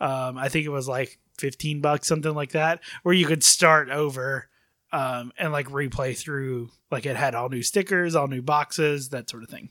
Um, 0.01 0.37
I 0.37 0.49
think 0.49 0.65
it 0.65 0.69
was 0.69 0.87
like 0.87 1.19
fifteen 1.37 1.81
bucks, 1.81 2.07
something 2.07 2.33
like 2.33 2.51
that, 2.53 2.81
where 3.03 3.13
you 3.13 3.27
could 3.27 3.43
start 3.43 3.89
over 3.91 4.47
um, 4.91 5.31
and 5.37 5.51
like 5.53 5.67
replay 5.69 6.17
through. 6.17 6.71
Like 6.89 7.05
it 7.05 7.15
had 7.15 7.35
all 7.35 7.49
new 7.49 7.61
stickers, 7.61 8.15
all 8.15 8.27
new 8.27 8.41
boxes, 8.41 9.09
that 9.09 9.29
sort 9.29 9.43
of 9.43 9.49
thing. 9.49 9.69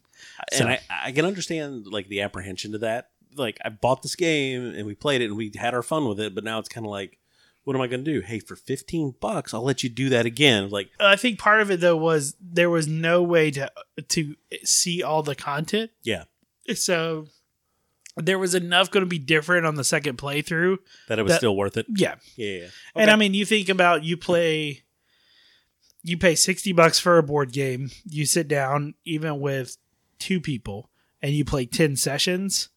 And 0.59 0.69
I, 0.69 0.81
I 0.91 1.13
can 1.13 1.25
understand 1.25 1.87
like 1.87 2.09
the 2.09 2.23
apprehension 2.23 2.73
to 2.73 2.79
that. 2.79 3.11
Like 3.37 3.59
I 3.65 3.69
bought 3.69 4.03
this 4.03 4.17
game 4.17 4.75
and 4.75 4.87
we 4.87 4.95
played 4.95 5.21
it 5.21 5.27
and 5.27 5.37
we 5.37 5.53
had 5.57 5.75
our 5.75 5.83
fun 5.83 6.09
with 6.09 6.19
it, 6.21 6.35
but 6.35 6.45
now 6.45 6.59
it's 6.59 6.69
kind 6.69 6.87
of 6.87 6.91
like, 6.91 7.19
what 7.65 7.77
am 7.77 7.83
I 7.83 7.87
going 7.87 8.03
to 8.05 8.11
do? 8.13 8.21
Hey, 8.21 8.39
for 8.39 8.57
fifteen 8.57 9.15
bucks, 9.21 9.53
I'll 9.53 9.63
let 9.63 9.83
you 9.83 9.91
do 9.91 10.09
that 10.09 10.25
again. 10.27 10.71
Like, 10.71 10.89
I 10.99 11.17
think 11.17 11.39
part 11.39 11.61
of 11.61 11.71
it 11.71 11.81
though 11.81 11.97
was 11.97 12.35
there 12.41 12.71
was 12.71 12.89
no 12.89 13.23
way 13.23 13.51
to 13.51 13.71
to 14.09 14.35
see 14.65 15.03
all 15.03 15.23
the 15.23 15.35
content. 15.35 15.91
Yeah. 16.03 16.25
So 16.75 17.27
there 18.17 18.39
was 18.39 18.55
enough 18.55 18.91
going 18.91 19.03
to 19.05 19.09
be 19.09 19.19
different 19.19 19.67
on 19.67 19.75
the 19.77 19.85
second 19.85 20.19
playthrough. 20.19 20.79
That 21.09 21.19
it 21.19 21.23
was 21.23 21.33
That- 21.33 21.39
still 21.39 21.57
worth 21.57 21.77
it. 21.77 21.87
Yeah. 21.95 22.17
Yeah. 22.37 22.69
And 22.95 23.05
Okay. 23.05 23.13
I 23.13 23.17
mean, 23.17 23.35
you 23.35 23.45
think 23.45 23.69
about 23.69 24.03
you 24.03 24.17
play, 24.17 24.83
you 26.03 26.17
pay 26.19 26.35
60 26.35 26.73
bucks 26.73 26.99
for 26.99 27.19
a 27.19 27.23
board 27.23 27.53
game, 27.53 27.91
you 28.05 28.25
sit 28.27 28.49
down 28.49 28.95
even 29.05 29.41
with 29.41 29.77
two 30.19 30.41
people 30.41 30.91
and 31.23 31.33
you 31.33 31.45
play 31.45 31.67
10 31.67 31.97
sessions. 31.97 32.69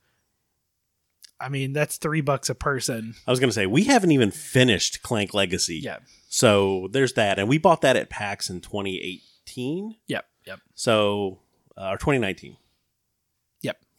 I 1.39 1.49
mean, 1.49 1.73
that's 1.73 1.97
three 1.97 2.21
bucks 2.21 2.49
a 2.49 2.55
person. 2.55 3.15
I 3.27 3.31
was 3.31 3.39
going 3.39 3.49
to 3.49 3.53
say 3.53 3.65
we 3.65 3.85
haven't 3.85 4.11
even 4.11 4.31
finished 4.31 5.01
Clank 5.01 5.33
Legacy. 5.33 5.77
Yeah. 5.77 5.99
So 6.29 6.87
there's 6.91 7.13
that, 7.13 7.39
and 7.39 7.49
we 7.49 7.57
bought 7.57 7.81
that 7.81 7.95
at 7.95 8.09
PAX 8.09 8.49
in 8.49 8.61
2018. 8.61 9.95
Yep. 10.07 10.25
Yep. 10.45 10.59
So 10.75 11.39
uh, 11.77 11.89
or 11.89 11.97
2019. 11.97 12.57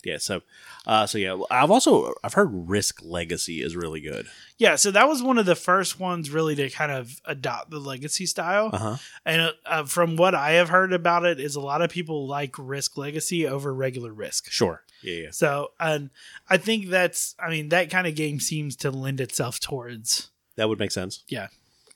Yeah. 0.05 0.19
So, 0.19 0.43
uh, 0.87 1.07
so 1.07 1.19
yeah, 1.19 1.39
I've 1.51 1.71
also 1.71 2.13
I've 2.25 2.35
heard 2.35 2.51
Risk 2.53 3.01
Legacy 3.03 3.63
is 3.63 3.77
really 3.77 4.01
good. 4.01 4.27
Yeah. 4.59 4.77
So 4.77 4.91
that 4.91 5.09
was 5.09 5.23
one 5.23 5.39
of 5.39 5.47
the 5.47 5.55
first 5.55 6.01
ones 6.01 6.31
really 6.31 6.55
to 6.57 6.71
kind 6.71 6.93
of 6.93 7.21
adopt 7.25 7.71
the 7.71 7.79
legacy 7.79 8.27
style. 8.27 8.71
Uh 8.73 8.79
huh. 8.79 8.97
And 9.25 9.55
uh, 9.65 9.85
from 9.85 10.17
what 10.17 10.35
I 10.35 10.53
have 10.53 10.69
heard 10.69 10.93
about 10.93 11.25
it, 11.25 11.39
is 11.39 11.57
a 11.57 11.61
lot 11.61 11.83
of 11.83 11.91
people 11.91 12.27
like 12.27 12.55
Risk 12.59 12.97
Legacy 12.97 13.47
over 13.47 13.73
regular 13.73 14.13
Risk. 14.13 14.51
Sure. 14.51 14.83
Yeah. 15.03 15.15
Yeah. 15.15 15.31
So, 15.31 15.73
and 15.79 16.11
I 16.49 16.57
think 16.57 16.89
that's, 16.89 17.35
I 17.39 17.51
mean, 17.51 17.69
that 17.71 17.91
kind 17.91 18.07
of 18.07 18.15
game 18.15 18.41
seems 18.41 18.77
to 18.77 18.91
lend 18.91 19.21
itself 19.21 19.61
towards 19.61 20.31
That 20.57 20.69
would 20.69 20.79
make 20.79 20.91
sense. 20.93 21.25
Yeah. 21.29 21.49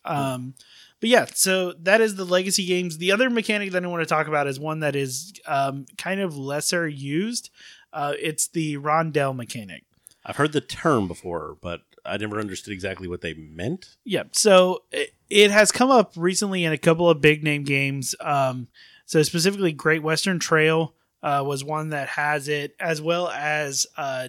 Um, 0.04 0.54
but 1.00 1.10
yeah, 1.10 1.26
so 1.26 1.72
that 1.80 2.00
is 2.00 2.14
the 2.14 2.24
legacy 2.24 2.64
games. 2.64 2.98
The 2.98 3.12
other 3.12 3.28
mechanic 3.28 3.72
that 3.72 3.84
I 3.84 3.86
want 3.86 4.02
to 4.02 4.06
talk 4.06 4.28
about 4.28 4.46
is 4.46 4.58
one 4.58 4.80
that 4.80 4.96
is 4.96 5.32
um, 5.46 5.86
kind 5.98 6.20
of 6.20 6.36
lesser 6.36 6.88
used. 6.88 7.50
Uh, 7.96 8.12
it's 8.20 8.46
the 8.46 8.76
rondel 8.76 9.34
mechanic. 9.34 9.84
I've 10.22 10.36
heard 10.36 10.52
the 10.52 10.60
term 10.60 11.08
before, 11.08 11.56
but 11.62 11.80
I 12.04 12.18
never 12.18 12.38
understood 12.38 12.74
exactly 12.74 13.08
what 13.08 13.22
they 13.22 13.32
meant. 13.32 13.96
Yeah, 14.04 14.24
so 14.32 14.82
it, 14.92 15.14
it 15.30 15.50
has 15.50 15.72
come 15.72 15.90
up 15.90 16.12
recently 16.14 16.62
in 16.64 16.72
a 16.72 16.78
couple 16.78 17.08
of 17.08 17.22
big 17.22 17.42
name 17.42 17.64
games. 17.64 18.14
Um, 18.20 18.68
so 19.06 19.22
specifically, 19.22 19.72
Great 19.72 20.02
Western 20.02 20.38
Trail 20.38 20.94
uh, 21.22 21.42
was 21.46 21.64
one 21.64 21.88
that 21.88 22.08
has 22.08 22.48
it, 22.48 22.76
as 22.78 23.00
well 23.00 23.28
as 23.30 23.86
uh, 23.96 24.28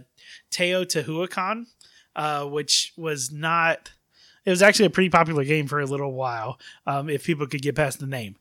Teotihuacan, 0.50 1.66
uh, 2.16 2.46
which 2.46 2.94
was 2.96 3.34
not. 3.34 3.92
It 4.46 4.50
was 4.50 4.62
actually 4.62 4.86
a 4.86 4.92
pretty 4.92 5.10
popular 5.10 5.44
game 5.44 5.68
for 5.68 5.82
a 5.82 5.86
little 5.86 6.14
while, 6.14 6.58
um, 6.86 7.10
if 7.10 7.26
people 7.26 7.48
could 7.48 7.62
get 7.62 7.76
past 7.76 8.00
the 8.00 8.08
name. 8.08 8.38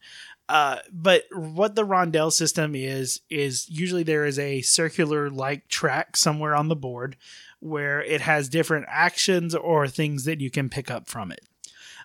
Uh, 0.48 0.78
but 0.92 1.24
what 1.32 1.74
the 1.74 1.84
rondel 1.84 2.30
system 2.30 2.76
is 2.76 3.20
is 3.28 3.68
usually 3.68 4.04
there 4.04 4.24
is 4.24 4.38
a 4.38 4.62
circular 4.62 5.28
like 5.28 5.66
track 5.66 6.16
somewhere 6.16 6.54
on 6.54 6.68
the 6.68 6.76
board 6.76 7.16
where 7.58 8.00
it 8.02 8.20
has 8.20 8.48
different 8.48 8.86
actions 8.88 9.54
or 9.54 9.88
things 9.88 10.24
that 10.24 10.40
you 10.40 10.50
can 10.50 10.68
pick 10.68 10.90
up 10.90 11.08
from 11.08 11.32
it. 11.32 11.40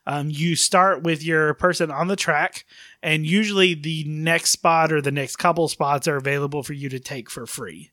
Um, 0.08 0.30
you 0.32 0.56
start 0.56 1.04
with 1.04 1.24
your 1.24 1.54
person 1.54 1.92
on 1.92 2.08
the 2.08 2.16
track, 2.16 2.66
and 3.04 3.26
usually 3.26 3.76
the 3.76 4.04
next 4.06 4.50
spot 4.50 4.92
or 4.92 5.02
the 5.02 5.12
next 5.12 5.36
couple 5.36 5.68
spots 5.68 6.08
are 6.08 6.18
available 6.18 6.64
for 6.64 6.74
you 6.74 6.90
to 6.90 7.00
take 7.00 7.30
for 7.30 7.46
free. 7.46 7.92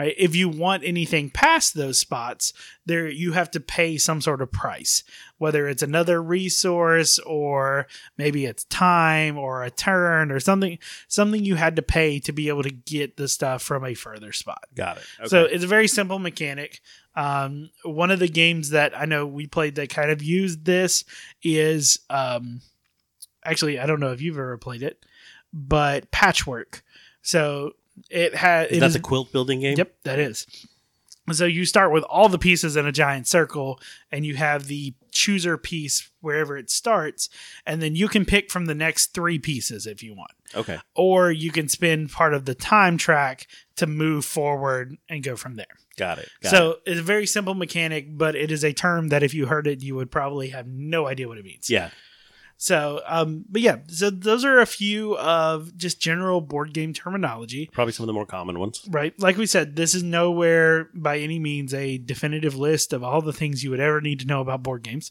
Right? 0.00 0.14
If 0.16 0.34
you 0.34 0.48
want 0.48 0.82
anything 0.82 1.28
past 1.28 1.74
those 1.74 1.98
spots, 1.98 2.54
there 2.86 3.06
you 3.06 3.32
have 3.32 3.50
to 3.50 3.60
pay 3.60 3.98
some 3.98 4.22
sort 4.22 4.40
of 4.40 4.50
price, 4.50 5.04
whether 5.36 5.68
it's 5.68 5.82
another 5.82 6.22
resource 6.22 7.18
or 7.18 7.86
maybe 8.16 8.46
it's 8.46 8.64
time 8.64 9.36
or 9.36 9.62
a 9.62 9.70
turn 9.70 10.32
or 10.32 10.40
something. 10.40 10.78
Something 11.06 11.44
you 11.44 11.56
had 11.56 11.76
to 11.76 11.82
pay 11.82 12.18
to 12.20 12.32
be 12.32 12.48
able 12.48 12.62
to 12.62 12.70
get 12.70 13.18
the 13.18 13.28
stuff 13.28 13.60
from 13.60 13.84
a 13.84 13.92
further 13.92 14.32
spot. 14.32 14.64
Got 14.74 14.96
it. 14.96 15.02
Okay. 15.18 15.28
So 15.28 15.44
it's 15.44 15.64
a 15.64 15.66
very 15.66 15.86
simple 15.86 16.18
mechanic. 16.18 16.80
Um, 17.14 17.68
one 17.84 18.10
of 18.10 18.20
the 18.20 18.28
games 18.28 18.70
that 18.70 18.98
I 18.98 19.04
know 19.04 19.26
we 19.26 19.48
played 19.48 19.74
that 19.74 19.90
kind 19.90 20.10
of 20.10 20.22
used 20.22 20.64
this 20.64 21.04
is 21.42 21.98
um, 22.08 22.62
actually 23.44 23.78
I 23.78 23.84
don't 23.84 24.00
know 24.00 24.12
if 24.12 24.22
you've 24.22 24.38
ever 24.38 24.56
played 24.56 24.82
it, 24.82 25.04
but 25.52 26.10
Patchwork. 26.10 26.82
So 27.20 27.74
it 28.10 28.34
has 28.36 28.70
is 28.70 28.76
it 28.76 28.80
that 28.80 28.86
is- 28.86 28.92
the 28.94 29.00
quilt 29.00 29.32
building 29.32 29.60
game? 29.60 29.76
Yep, 29.76 29.94
that 30.04 30.18
is. 30.18 30.46
So 31.32 31.44
you 31.44 31.64
start 31.64 31.92
with 31.92 32.02
all 32.04 32.28
the 32.28 32.38
pieces 32.38 32.76
in 32.76 32.86
a 32.86 32.92
giant 32.92 33.28
circle, 33.28 33.78
and 34.10 34.26
you 34.26 34.34
have 34.34 34.66
the 34.66 34.94
chooser 35.12 35.56
piece 35.56 36.10
wherever 36.20 36.56
it 36.56 36.70
starts, 36.70 37.28
and 37.64 37.80
then 37.80 37.94
you 37.94 38.08
can 38.08 38.24
pick 38.24 38.50
from 38.50 38.66
the 38.66 38.74
next 38.74 39.14
three 39.14 39.38
pieces 39.38 39.86
if 39.86 40.02
you 40.02 40.12
want 40.14 40.32
Okay. 40.56 40.78
or 40.96 41.30
you 41.30 41.52
can 41.52 41.68
spend 41.68 42.10
part 42.10 42.34
of 42.34 42.46
the 42.46 42.54
time 42.56 42.96
track 42.96 43.46
to 43.76 43.86
move 43.86 44.24
forward 44.24 44.96
and 45.08 45.22
go 45.22 45.36
from 45.36 45.54
there. 45.54 45.66
Got 45.96 46.18
it. 46.18 46.30
Got 46.42 46.50
so 46.50 46.70
it. 46.70 46.78
it's 46.92 47.00
a 47.00 47.04
very 47.04 47.26
simple 47.26 47.54
mechanic, 47.54 48.16
but 48.18 48.34
it 48.34 48.50
is 48.50 48.64
a 48.64 48.72
term 48.72 49.08
that 49.08 49.22
if 49.22 49.32
you 49.32 49.46
heard 49.46 49.68
it, 49.68 49.82
you 49.84 49.94
would 49.94 50.10
probably 50.10 50.48
have 50.48 50.66
no 50.66 51.06
idea 51.06 51.28
what 51.28 51.38
it 51.38 51.44
means. 51.44 51.70
yeah. 51.70 51.90
So, 52.62 53.00
um, 53.06 53.46
but 53.48 53.62
yeah, 53.62 53.78
so 53.86 54.10
those 54.10 54.44
are 54.44 54.58
a 54.60 54.66
few 54.66 55.16
of 55.16 55.74
just 55.78 55.98
general 55.98 56.42
board 56.42 56.74
game 56.74 56.92
terminology, 56.92 57.70
Probably 57.72 57.94
some 57.94 58.04
of 58.04 58.06
the 58.08 58.12
more 58.12 58.26
common 58.26 58.58
ones. 58.58 58.86
right? 58.90 59.18
Like 59.18 59.38
we 59.38 59.46
said, 59.46 59.76
this 59.76 59.94
is 59.94 60.02
nowhere 60.02 60.90
by 60.92 61.20
any 61.20 61.38
means 61.38 61.72
a 61.72 61.96
definitive 61.96 62.54
list 62.54 62.92
of 62.92 63.02
all 63.02 63.22
the 63.22 63.32
things 63.32 63.64
you 63.64 63.70
would 63.70 63.80
ever 63.80 64.02
need 64.02 64.20
to 64.20 64.26
know 64.26 64.42
about 64.42 64.62
board 64.62 64.82
games. 64.82 65.10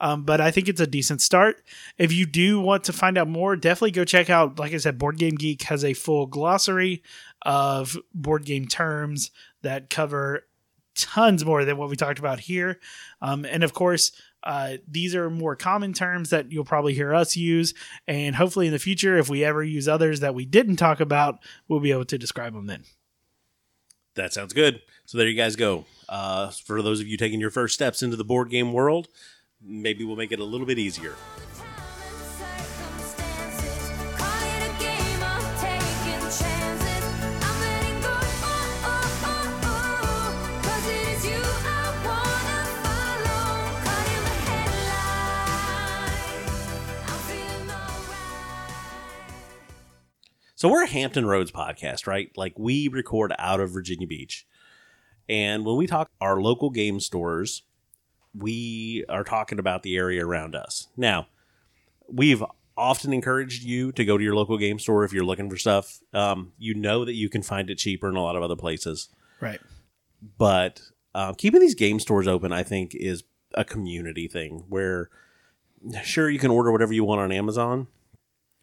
Um, 0.00 0.24
but 0.24 0.40
I 0.40 0.50
think 0.50 0.68
it's 0.68 0.80
a 0.80 0.88
decent 0.88 1.22
start. 1.22 1.62
If 1.98 2.12
you 2.12 2.26
do 2.26 2.60
want 2.60 2.82
to 2.84 2.92
find 2.92 3.16
out 3.16 3.28
more, 3.28 3.54
definitely 3.54 3.92
go 3.92 4.04
check 4.04 4.28
out, 4.28 4.58
like 4.58 4.74
I 4.74 4.78
said, 4.78 4.98
Board 4.98 5.18
Game 5.18 5.36
Geek 5.36 5.62
has 5.62 5.84
a 5.84 5.94
full 5.94 6.26
glossary 6.26 7.04
of 7.42 7.96
board 8.12 8.44
game 8.44 8.66
terms 8.66 9.30
that 9.62 9.88
cover 9.88 10.46
tons 10.96 11.44
more 11.44 11.64
than 11.64 11.76
what 11.76 11.88
we 11.88 11.94
talked 11.94 12.18
about 12.18 12.40
here. 12.40 12.80
Um, 13.22 13.44
and 13.44 13.62
of 13.62 13.72
course, 13.72 14.10
uh, 14.42 14.74
these 14.86 15.14
are 15.14 15.30
more 15.30 15.56
common 15.56 15.92
terms 15.92 16.30
that 16.30 16.52
you'll 16.52 16.64
probably 16.64 16.94
hear 16.94 17.14
us 17.14 17.36
use. 17.36 17.74
And 18.06 18.36
hopefully, 18.36 18.66
in 18.66 18.72
the 18.72 18.78
future, 18.78 19.16
if 19.16 19.28
we 19.28 19.44
ever 19.44 19.62
use 19.62 19.88
others 19.88 20.20
that 20.20 20.34
we 20.34 20.44
didn't 20.44 20.76
talk 20.76 21.00
about, 21.00 21.40
we'll 21.68 21.80
be 21.80 21.92
able 21.92 22.04
to 22.06 22.18
describe 22.18 22.54
them 22.54 22.66
then. 22.66 22.84
That 24.14 24.32
sounds 24.32 24.52
good. 24.52 24.80
So 25.06 25.18
there 25.18 25.28
you 25.28 25.36
guys 25.36 25.56
go. 25.56 25.84
Uh, 26.08 26.50
for 26.50 26.82
those 26.82 27.00
of 27.00 27.06
you 27.06 27.16
taking 27.16 27.40
your 27.40 27.50
first 27.50 27.74
steps 27.74 28.02
into 28.02 28.16
the 28.16 28.24
board 28.24 28.50
game 28.50 28.72
world, 28.72 29.08
maybe 29.60 30.04
we'll 30.04 30.16
make 30.16 30.32
it 30.32 30.40
a 30.40 30.44
little 30.44 30.66
bit 30.66 30.78
easier. 30.78 31.14
So 50.58 50.68
we're 50.68 50.82
a 50.82 50.88
Hampton 50.88 51.24
Roads 51.24 51.52
podcast, 51.52 52.08
right? 52.08 52.32
Like 52.36 52.58
we 52.58 52.88
record 52.88 53.32
out 53.38 53.60
of 53.60 53.70
Virginia 53.70 54.08
Beach. 54.08 54.44
And 55.28 55.64
when 55.64 55.76
we 55.76 55.86
talk 55.86 56.10
our 56.20 56.40
local 56.40 56.70
game 56.70 56.98
stores, 56.98 57.62
we 58.34 59.04
are 59.08 59.22
talking 59.22 59.60
about 59.60 59.84
the 59.84 59.96
area 59.96 60.26
around 60.26 60.56
us. 60.56 60.88
Now, 60.96 61.28
we've 62.08 62.42
often 62.76 63.12
encouraged 63.12 63.62
you 63.62 63.92
to 63.92 64.04
go 64.04 64.18
to 64.18 64.24
your 64.24 64.34
local 64.34 64.58
game 64.58 64.80
store 64.80 65.04
if 65.04 65.12
you're 65.12 65.24
looking 65.24 65.48
for 65.48 65.56
stuff. 65.56 66.00
Um, 66.12 66.50
you 66.58 66.74
know 66.74 67.04
that 67.04 67.14
you 67.14 67.28
can 67.28 67.42
find 67.42 67.70
it 67.70 67.76
cheaper 67.76 68.08
in 68.08 68.16
a 68.16 68.20
lot 68.20 68.34
of 68.34 68.42
other 68.42 68.56
places. 68.56 69.10
Right. 69.40 69.60
But 70.38 70.80
um, 71.14 71.36
keeping 71.36 71.60
these 71.60 71.76
game 71.76 72.00
stores 72.00 72.26
open, 72.26 72.52
I 72.52 72.64
think, 72.64 72.96
is 72.96 73.22
a 73.54 73.64
community 73.64 74.26
thing 74.26 74.64
where 74.68 75.08
sure 76.02 76.28
you 76.28 76.40
can 76.40 76.50
order 76.50 76.72
whatever 76.72 76.92
you 76.92 77.04
want 77.04 77.20
on 77.20 77.30
Amazon, 77.30 77.86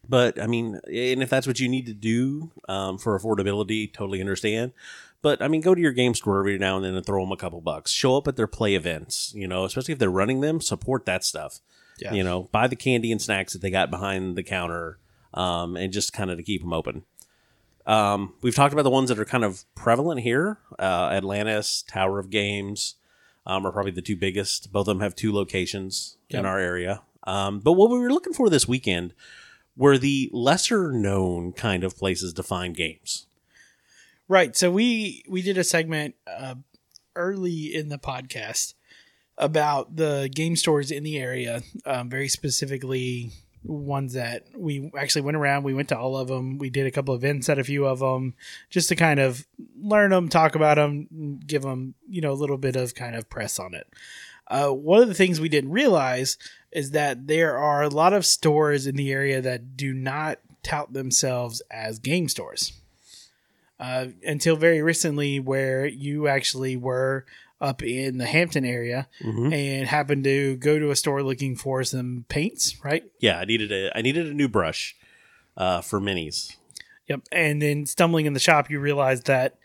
but 0.08 0.40
I 0.40 0.46
mean, 0.46 0.80
and 0.86 1.22
if 1.22 1.30
that's 1.30 1.46
what 1.46 1.58
you 1.60 1.68
need 1.68 1.86
to 1.86 1.94
do 1.94 2.50
um, 2.68 2.98
for 2.98 3.18
affordability, 3.18 3.92
totally 3.92 4.20
understand. 4.20 4.72
But 5.22 5.42
I 5.42 5.48
mean, 5.48 5.60
go 5.60 5.74
to 5.74 5.80
your 5.80 5.92
game 5.92 6.14
store 6.14 6.38
every 6.38 6.58
now 6.58 6.76
and 6.76 6.84
then 6.84 6.94
and 6.94 7.04
throw 7.04 7.22
them 7.22 7.32
a 7.32 7.36
couple 7.36 7.60
bucks. 7.60 7.90
Show 7.90 8.16
up 8.16 8.28
at 8.28 8.36
their 8.36 8.46
play 8.46 8.74
events, 8.74 9.32
you 9.34 9.48
know, 9.48 9.64
especially 9.64 9.92
if 9.92 9.98
they're 9.98 10.10
running 10.10 10.40
them. 10.40 10.60
Support 10.60 11.06
that 11.06 11.24
stuff. 11.24 11.60
Yeah. 11.98 12.12
You 12.12 12.22
know, 12.22 12.48
buy 12.52 12.66
the 12.68 12.76
candy 12.76 13.10
and 13.10 13.20
snacks 13.20 13.52
that 13.54 13.62
they 13.62 13.70
got 13.70 13.90
behind 13.90 14.36
the 14.36 14.42
counter, 14.42 14.98
um, 15.34 15.76
and 15.76 15.92
just 15.92 16.12
kind 16.12 16.30
of 16.30 16.36
to 16.36 16.42
keep 16.42 16.60
them 16.60 16.72
open. 16.72 17.04
Um, 17.86 18.34
we've 18.42 18.54
talked 18.54 18.72
about 18.72 18.82
the 18.82 18.90
ones 18.90 19.08
that 19.08 19.18
are 19.18 19.24
kind 19.24 19.44
of 19.44 19.64
prevalent 19.74 20.20
here. 20.20 20.58
Uh, 20.78 21.10
Atlantis, 21.12 21.82
Tower 21.82 22.18
of 22.18 22.30
Games 22.30 22.96
um, 23.46 23.64
are 23.66 23.72
probably 23.72 23.92
the 23.92 24.02
two 24.02 24.16
biggest. 24.16 24.72
Both 24.72 24.82
of 24.88 24.96
them 24.96 25.00
have 25.00 25.14
two 25.14 25.32
locations 25.32 26.18
Yep. 26.28 26.40
in 26.40 26.46
our 26.46 26.58
area. 26.58 27.02
Um, 27.24 27.60
but 27.60 27.72
what 27.72 27.90
we 27.90 27.98
were 27.98 28.10
looking 28.12 28.32
for 28.32 28.50
this 28.50 28.66
weekend 28.68 29.14
were 29.76 29.98
the 29.98 30.30
lesser 30.32 30.92
known 30.92 31.52
kind 31.52 31.84
of 31.84 31.96
places 31.96 32.32
to 32.34 32.42
find 32.42 32.76
games. 32.76 33.26
Right. 34.28 34.56
So 34.56 34.70
we 34.70 35.24
we 35.28 35.42
did 35.42 35.58
a 35.58 35.64
segment 35.64 36.16
uh, 36.26 36.56
early 37.14 37.74
in 37.74 37.88
the 37.88 37.98
podcast 37.98 38.74
about 39.38 39.96
the 39.96 40.30
game 40.34 40.56
stores 40.56 40.90
in 40.90 41.04
the 41.04 41.18
area, 41.18 41.62
um, 41.84 42.08
very 42.08 42.28
specifically 42.28 43.30
ones 43.62 44.14
that 44.14 44.46
we 44.56 44.90
actually 44.96 45.22
went 45.22 45.36
around. 45.36 45.64
We 45.64 45.74
went 45.74 45.88
to 45.90 45.98
all 45.98 46.16
of 46.16 46.28
them. 46.28 46.58
We 46.58 46.70
did 46.70 46.86
a 46.86 46.90
couple 46.90 47.14
events 47.14 47.48
at 47.48 47.58
a 47.58 47.64
few 47.64 47.86
of 47.86 47.98
them, 47.98 48.34
just 48.70 48.88
to 48.88 48.96
kind 48.96 49.20
of 49.20 49.46
learn 49.78 50.10
them, 50.10 50.28
talk 50.28 50.54
about 50.54 50.76
them, 50.76 51.40
give 51.46 51.62
them 51.62 51.94
you 52.08 52.20
know 52.20 52.32
a 52.32 52.34
little 52.34 52.58
bit 52.58 52.76
of 52.76 52.94
kind 52.94 53.14
of 53.14 53.28
press 53.28 53.58
on 53.58 53.74
it. 53.74 53.86
Uh, 54.48 54.68
one 54.68 55.02
of 55.02 55.08
the 55.08 55.14
things 55.14 55.40
we 55.40 55.48
didn't 55.48 55.72
realize 55.72 56.38
is 56.76 56.90
that 56.90 57.26
there 57.26 57.56
are 57.56 57.82
a 57.82 57.88
lot 57.88 58.12
of 58.12 58.26
stores 58.26 58.86
in 58.86 58.96
the 58.96 59.10
area 59.10 59.40
that 59.40 59.76
do 59.78 59.94
not 59.94 60.38
tout 60.62 60.92
themselves 60.92 61.62
as 61.70 61.98
game 61.98 62.28
stores. 62.28 62.74
Uh, 63.80 64.08
until 64.26 64.56
very 64.56 64.82
recently, 64.82 65.40
where 65.40 65.86
you 65.86 66.28
actually 66.28 66.76
were 66.76 67.24
up 67.62 67.82
in 67.82 68.18
the 68.18 68.26
Hampton 68.26 68.64
area 68.66 69.08
Mhm. 69.22 69.52
and 69.52 69.88
happened 69.88 70.24
to 70.24 70.56
go 70.56 70.78
to 70.78 70.90
a 70.90 70.96
store 70.96 71.22
looking 71.22 71.56
for 71.56 71.82
some 71.82 72.26
paints, 72.28 72.76
right? 72.84 73.04
Yeah, 73.20 73.38
I 73.38 73.46
needed 73.46 73.72
a 73.72 73.96
I 73.96 74.02
needed 74.02 74.26
a 74.26 74.34
new 74.34 74.48
brush 74.48 74.94
uh, 75.56 75.80
for 75.80 75.98
minis. 76.00 76.56
Yep. 77.08 77.22
And 77.32 77.62
then 77.62 77.86
stumbling 77.86 78.26
in 78.26 78.34
the 78.34 78.40
shop, 78.40 78.70
you 78.70 78.78
realized 78.80 79.26
that 79.26 79.56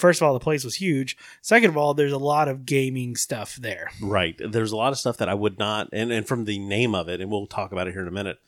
first 0.00 0.20
of 0.20 0.26
all, 0.26 0.34
the 0.34 0.40
place 0.40 0.64
was 0.64 0.76
huge. 0.76 1.16
Second 1.42 1.70
of 1.70 1.76
all, 1.76 1.94
there's 1.94 2.12
a 2.12 2.18
lot 2.18 2.48
of 2.48 2.66
gaming 2.66 3.16
stuff 3.16 3.56
there. 3.56 3.90
Right. 4.00 4.36
There's 4.38 4.72
a 4.72 4.76
lot 4.76 4.92
of 4.92 4.98
stuff 4.98 5.18
that 5.18 5.28
I 5.28 5.34
would 5.34 5.58
not, 5.58 5.88
and, 5.92 6.10
and 6.10 6.26
from 6.26 6.44
the 6.44 6.58
name 6.58 6.94
of 6.94 7.08
it, 7.08 7.20
and 7.20 7.30
we'll 7.30 7.46
talk 7.46 7.72
about 7.72 7.86
it 7.86 7.92
here 7.92 8.02
in 8.02 8.08
a 8.08 8.12
minute, 8.12 8.38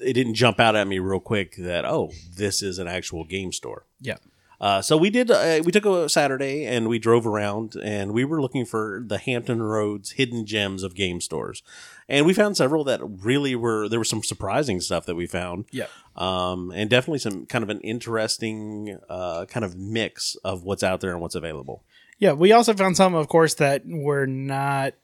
it 0.00 0.14
didn't 0.14 0.34
jump 0.34 0.58
out 0.58 0.76
at 0.76 0.88
me 0.88 0.98
real 0.98 1.20
quick 1.20 1.56
that, 1.56 1.84
oh, 1.84 2.10
this 2.34 2.62
is 2.62 2.78
an 2.78 2.88
actual 2.88 3.24
game 3.24 3.52
store. 3.52 3.84
Yep. 4.00 4.22
Uh, 4.60 4.80
so 4.80 4.96
we 4.96 5.10
did, 5.10 5.30
uh, 5.30 5.60
we 5.64 5.72
took 5.72 5.84
a 5.84 6.08
Saturday 6.08 6.64
and 6.64 6.88
we 6.88 6.98
drove 6.98 7.26
around 7.26 7.76
and 7.82 8.12
we 8.12 8.24
were 8.24 8.40
looking 8.40 8.64
for 8.64 9.02
the 9.04 9.18
Hampton 9.18 9.62
Roads 9.62 10.12
hidden 10.12 10.46
gems 10.46 10.82
of 10.82 10.94
game 10.94 11.20
stores. 11.20 11.62
And 12.08 12.24
we 12.24 12.32
found 12.32 12.56
several 12.56 12.84
that 12.84 13.00
really 13.02 13.54
were, 13.54 13.88
there 13.88 13.98
was 13.98 14.08
some 14.08 14.22
surprising 14.22 14.80
stuff 14.80 15.06
that 15.06 15.14
we 15.14 15.26
found. 15.26 15.66
Yeah. 15.70 15.86
Um, 16.14 16.72
and 16.74 16.88
definitely 16.88 17.18
some 17.18 17.46
kind 17.46 17.62
of 17.62 17.70
an 17.70 17.80
interesting 17.80 18.98
uh, 19.08 19.44
kind 19.46 19.64
of 19.64 19.76
mix 19.76 20.36
of 20.36 20.62
what's 20.62 20.82
out 20.82 21.00
there 21.00 21.10
and 21.12 21.20
what's 21.20 21.34
available. 21.34 21.82
Yeah. 22.18 22.32
We 22.32 22.52
also 22.52 22.72
found 22.74 22.96
some, 22.96 23.14
of 23.14 23.28
course, 23.28 23.54
that 23.54 23.82
were 23.84 24.26
not 24.26 24.94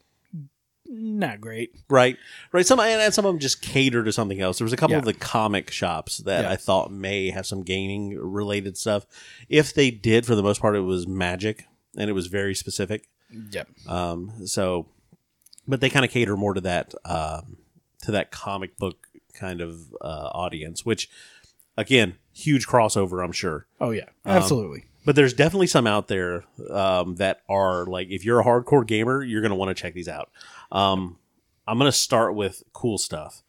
not 0.95 1.40
great. 1.40 1.74
Right, 1.88 2.16
right. 2.53 2.66
Some 2.66 2.78
and 2.78 3.14
some 3.14 3.24
of 3.24 3.32
them 3.32 3.38
just 3.38 3.62
cater 3.62 4.05
to 4.05 4.12
something 4.12 4.40
else. 4.40 4.59
There 4.59 4.64
was 4.64 4.72
a 4.72 4.76
couple 4.76 4.93
Yeah. 4.95 4.99
of 4.99 5.05
the 5.05 5.14
comic 5.14 5.70
shops 5.70 6.18
that 6.18 6.45
Yeah. 6.45 6.51
I 6.51 6.57
thought 6.57 6.93
may 6.93 7.30
have 7.30 7.47
some 7.47 7.62
gaming 7.62 8.16
related 8.18 8.76
stuff. 8.76 9.07
If 9.49 9.72
they 9.72 9.90
did, 9.90 10.26
for 10.26 10.34
the 10.34 10.43
most 10.43 10.61
part, 10.61 10.76
it 10.76 10.80
was 10.80 11.07
magic 11.07 11.64
and 11.97 12.11
it 12.11 12.12
was 12.12 12.26
very 12.26 12.55
specific. 12.55 13.09
Yep. 13.51 13.68
Um, 13.88 14.47
so, 14.47 14.86
but 15.66 15.80
they 15.80 15.88
kind 15.88 16.05
of 16.05 16.11
cater 16.11 16.36
more 16.36 16.53
to 16.55 16.61
that 16.61 16.95
um, 17.05 17.57
to 18.03 18.12
that 18.12 18.30
comic 18.30 18.76
book 18.76 19.07
kind 19.32 19.61
of 19.62 19.78
uh, 20.03 20.28
audience, 20.34 20.84
which 20.84 21.09
again, 21.78 22.16
huge 22.34 22.66
crossover, 22.66 23.24
I'm 23.24 23.32
sure. 23.32 23.66
Oh 23.80 23.90
yeah. 23.90 24.09
Um, 24.26 24.36
Absolutely. 24.36 24.84
But 25.05 25.16
there's 25.16 25.34
definitely 25.34 25.66
some 25.66 25.86
out 25.88 26.07
there 26.07 26.45
um, 26.70 27.16
that 27.16 27.40
are 27.49 27.86
like, 27.86 28.09
if 28.11 28.24
you're 28.24 28.38
a 28.38 28.45
hardcore 28.45 28.86
gamer, 28.86 29.20
you're 29.24 29.40
going 29.40 29.51
to 29.51 29.57
want 29.57 29.76
to 29.76 29.80
check 29.80 29.95
these 29.95 30.07
out. 30.09 30.30
Um, 30.72 31.18
I'm 31.68 31.78
going 31.78 31.90
to 31.90 31.96
start 31.96 32.34
with 32.34 32.64
cool 32.72 32.98
stuff. 32.98 33.42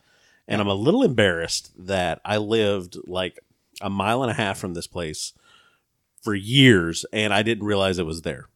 And 0.47 0.61
I'm 0.61 0.67
a 0.67 0.75
little 0.75 1.03
embarrassed 1.03 1.71
that 1.77 2.21
I 2.23 2.37
lived 2.37 2.97
like 3.05 3.39
a 3.81 3.89
mile 3.89 4.21
and 4.21 4.31
a 4.31 4.35
half 4.35 4.57
from 4.59 4.73
this 4.73 4.87
place 4.87 5.33
for 6.21 6.35
years 6.35 7.05
and 7.11 7.33
I 7.33 7.43
didn't 7.43 7.65
realize 7.65 7.97
it 7.97 8.05
was 8.05 8.21
there. 8.21 8.47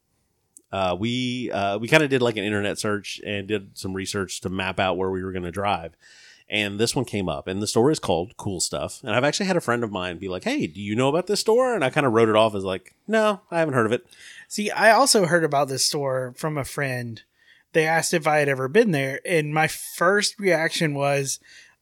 Uh, 0.71 0.95
we 0.99 1.49
uh, 1.51 1.77
we 1.77 1.87
kind 1.87 2.03
of 2.03 2.09
did 2.09 2.21
like 2.21 2.37
an 2.37 2.43
internet 2.43 2.77
search 2.77 3.21
and 3.25 3.47
did 3.47 3.77
some 3.77 3.93
research 3.93 4.41
to 4.41 4.49
map 4.49 4.79
out 4.79 4.97
where 4.97 5.09
we 5.09 5.23
were 5.23 5.31
going 5.31 5.43
to 5.43 5.51
drive. 5.51 5.95
And 6.49 6.79
this 6.79 6.95
one 6.95 7.03
came 7.03 7.27
up, 7.27 7.47
and 7.47 7.61
the 7.61 7.67
store 7.67 7.91
is 7.91 7.99
called 7.99 8.37
Cool 8.37 8.61
Stuff. 8.61 9.01
And 9.03 9.13
I've 9.13 9.25
actually 9.25 9.47
had 9.47 9.57
a 9.57 9.61
friend 9.61 9.83
of 9.83 9.91
mine 9.91 10.17
be 10.17 10.29
like, 10.29 10.45
"Hey, 10.45 10.65
do 10.67 10.81
you 10.81 10.95
know 10.95 11.09
about 11.09 11.27
this 11.27 11.41
store?" 11.41 11.73
And 11.73 11.83
I 11.83 11.89
kind 11.89 12.05
of 12.05 12.13
wrote 12.13 12.29
it 12.29 12.35
off 12.35 12.55
as 12.55 12.63
like, 12.63 12.95
"No, 13.05 13.41
I 13.51 13.59
haven't 13.59 13.73
heard 13.73 13.85
of 13.85 13.91
it." 13.91 14.07
See, 14.47 14.71
I 14.71 14.91
also 14.91 15.25
heard 15.25 15.43
about 15.43 15.67
this 15.67 15.85
store 15.85 16.33
from 16.37 16.57
a 16.57 16.63
friend. 16.63 17.21
They 17.77 17.85
asked 17.85 18.11
if 18.11 18.25
I 18.25 18.39
had 18.39 18.49
ever 18.49 18.67
been 18.67 18.89
there, 18.89 19.21
and 19.23 19.53
my 19.53 19.67
first 19.67 20.39
reaction 20.39 20.95
was, 20.95 21.39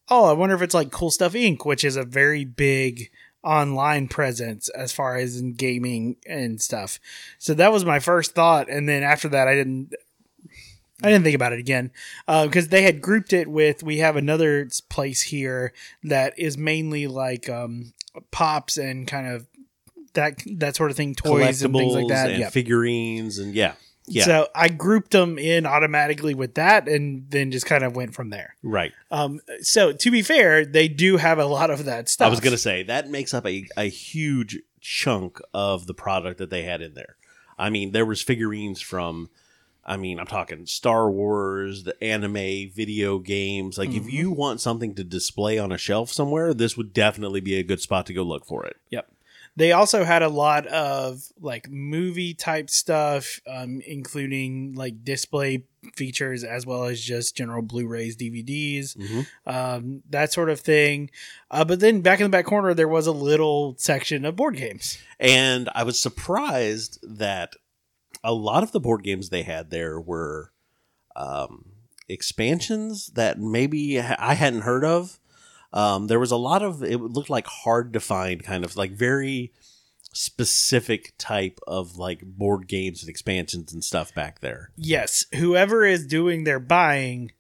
"Oh, 0.09 0.25
I 0.25 0.33
wonder 0.33 0.53
if 0.53 0.61
it's 0.61 0.73
like 0.73 0.91
Cool 0.91 1.09
Stuff 1.09 1.31
Inc., 1.31 1.65
which 1.65 1.85
is 1.85 1.95
a 1.95 2.03
very 2.03 2.43
big 2.43 3.11
online 3.45 4.09
presence 4.09 4.67
as 4.69 4.91
far 4.91 5.15
as 5.15 5.37
in 5.39 5.53
gaming 5.53 6.17
and 6.27 6.61
stuff." 6.61 6.99
So 7.39 7.53
that 7.53 7.71
was 7.71 7.85
my 7.85 7.99
first 7.99 8.35
thought, 8.35 8.69
and 8.69 8.89
then 8.89 9.03
after 9.03 9.29
that, 9.29 9.47
I 9.47 9.55
didn't. 9.55 9.93
I 11.01 11.07
didn't 11.11 11.23
think 11.23 11.35
about 11.35 11.53
it 11.53 11.59
again 11.59 11.91
because 12.27 12.67
they 12.67 12.81
had 12.81 13.01
grouped 13.01 13.31
it 13.31 13.47
with. 13.47 13.81
We 13.81 13.99
have 13.99 14.17
another 14.17 14.67
place 14.89 15.21
here 15.21 15.71
that 16.03 16.37
is 16.37 16.57
mainly 16.57 17.07
like 17.07 17.47
um, 17.47 17.93
pops 18.31 18.75
and 18.77 19.07
kind 19.07 19.27
of 19.27 19.47
that 20.13 20.41
that 20.57 20.75
sort 20.75 20.91
of 20.91 20.97
thing, 20.97 21.15
toys 21.15 21.61
and 21.63 21.73
things 21.73 21.93
like 21.93 22.07
that. 22.09 22.31
and 22.31 22.39
Yeah. 22.41 22.49
figurines, 22.49 23.37
and 23.39 23.53
yeah, 23.55 23.75
yeah, 24.08 24.24
So 24.24 24.47
I 24.56 24.70
grouped 24.70 25.12
them 25.12 25.38
in 25.39 25.66
automatically 25.66 26.34
with 26.34 26.56
that, 26.56 26.88
and 26.88 27.30
then 27.30 27.51
just 27.51 27.66
kind 27.66 27.84
of 27.84 27.95
went 27.95 28.14
from 28.14 28.30
there. 28.30 28.56
right. 28.64 28.91
Um, 29.12 29.39
so 29.62 29.91
to 29.93 30.12
be 30.12 30.22
fair, 30.22 30.66
they 30.66 30.88
do 30.88 31.18
have 31.18 31.39
a 31.39 31.45
lot 31.45 31.70
of 31.72 31.86
that 31.86 32.10
stuff. 32.10 32.28
I 32.28 32.30
was 32.30 32.39
gonna 32.39 32.58
say 32.58 32.84
that 32.84 33.10
makes 33.10 33.34
up 33.34 33.45
a, 33.47 33.66
a 33.78 33.89
huge 33.89 34.60
chunk 34.82 35.39
of 35.53 35.88
the 35.88 35.93
product 35.93 36.38
that 36.38 36.49
they 36.49 36.64
had 36.64 36.82
in 36.82 36.93
there. 36.93 37.16
I 37.58 37.70
mean, 37.70 37.91
there 37.91 38.06
was 38.06 38.22
figurines 38.22 38.82
from 38.82 39.30
I 39.88 39.97
mean, 39.97 40.20
I'm 40.20 40.26
talking 40.26 40.66
Star 40.66 41.12
Wars, 41.12 41.84
the 41.84 41.95
anime, 42.03 42.72
video 42.74 43.20
games. 43.20 43.78
Like 43.78 43.91
if 43.93 44.06
Mhm. 44.06 44.12
you 44.12 44.32
want 44.32 44.60
something 44.60 44.95
to 44.95 45.03
display 45.03 45.60
on 45.60 45.72
a 45.72 45.78
shelf 45.78 46.12
somewhere, 46.12 46.56
this 46.56 46.76
would 46.76 46.91
definitely 46.91 47.39
be 47.39 47.56
a 47.60 47.64
good 47.64 47.80
spot 47.80 48.08
to 48.08 48.14
go 48.14 48.24
look 48.24 48.45
for 48.47 48.66
it. 48.66 48.78
Yep. 48.89 49.08
They 49.58 49.72
also 49.72 50.03
had 50.03 50.22
a 50.22 50.30
lot 50.30 50.68
of 50.68 51.22
like 51.39 51.70
movie 51.70 52.34
type 52.34 52.70
stuff, 52.70 53.39
um, 53.47 53.82
including 53.86 54.74
like 54.76 55.03
display 55.03 55.64
features 55.95 56.43
as 56.43 56.66
well 56.66 56.86
as 56.86 56.99
just 56.99 57.38
general 57.38 57.62
Blu-rays, 57.62 58.18
DVDs, 58.18 58.97
um, 59.45 60.01
that 60.10 60.34
sort 60.34 60.49
of 60.49 60.60
thing. 60.60 61.10
Uh, 61.49 61.64
but 61.64 61.80
then 61.80 62.01
back 62.01 62.20
in 62.20 62.26
the 62.26 62.30
back 62.30 62.45
corner, 62.45 62.74
there 62.74 62.88
was 62.88 63.08
a 63.08 63.12
little 63.12 63.76
section 63.78 64.26
of 64.26 64.36
board 64.36 64.58
games. 64.58 64.97
And 65.20 65.70
I 65.74 65.84
was 65.84 65.99
surprised 65.99 66.99
that 67.03 67.53
a 68.24 68.34
lot 68.34 68.64
of 68.64 68.72
the 68.72 68.80
board 68.80 69.03
games 69.03 69.30
they 69.30 69.43
had 69.43 69.70
there 69.70 70.01
were 70.01 70.51
um, 71.16 71.72
expansions 72.10 73.08
that 73.16 73.39
maybe 73.39 73.99
I 73.99 74.34
hadn't 74.34 74.62
heard 74.62 74.84
of. 74.84 75.20
Um, 75.76 76.07
there 76.07 76.19
was 76.19 76.32
a 76.32 76.38
lot 76.38 76.63
of 76.63 76.82
it 76.84 76.99
looked 76.99 77.30
like 77.30 77.45
hard 77.45 77.93
to 77.93 77.99
find, 77.99 78.41
kind 78.43 78.63
of 78.63 78.76
like 78.78 78.91
very 78.91 79.51
specific 80.13 81.13
type 81.17 81.59
of 81.67 81.97
like 81.97 82.21
board 82.23 82.67
games 82.69 83.03
and 83.03 83.09
expansions 83.09 83.73
and 83.73 83.84
stuff 83.84 84.15
back 84.15 84.39
there. 84.39 84.71
Yes, 84.78 85.26
whoever 85.36 85.84
is 85.86 86.07
doing 86.07 86.45
their 86.45 86.61
buying 86.61 87.32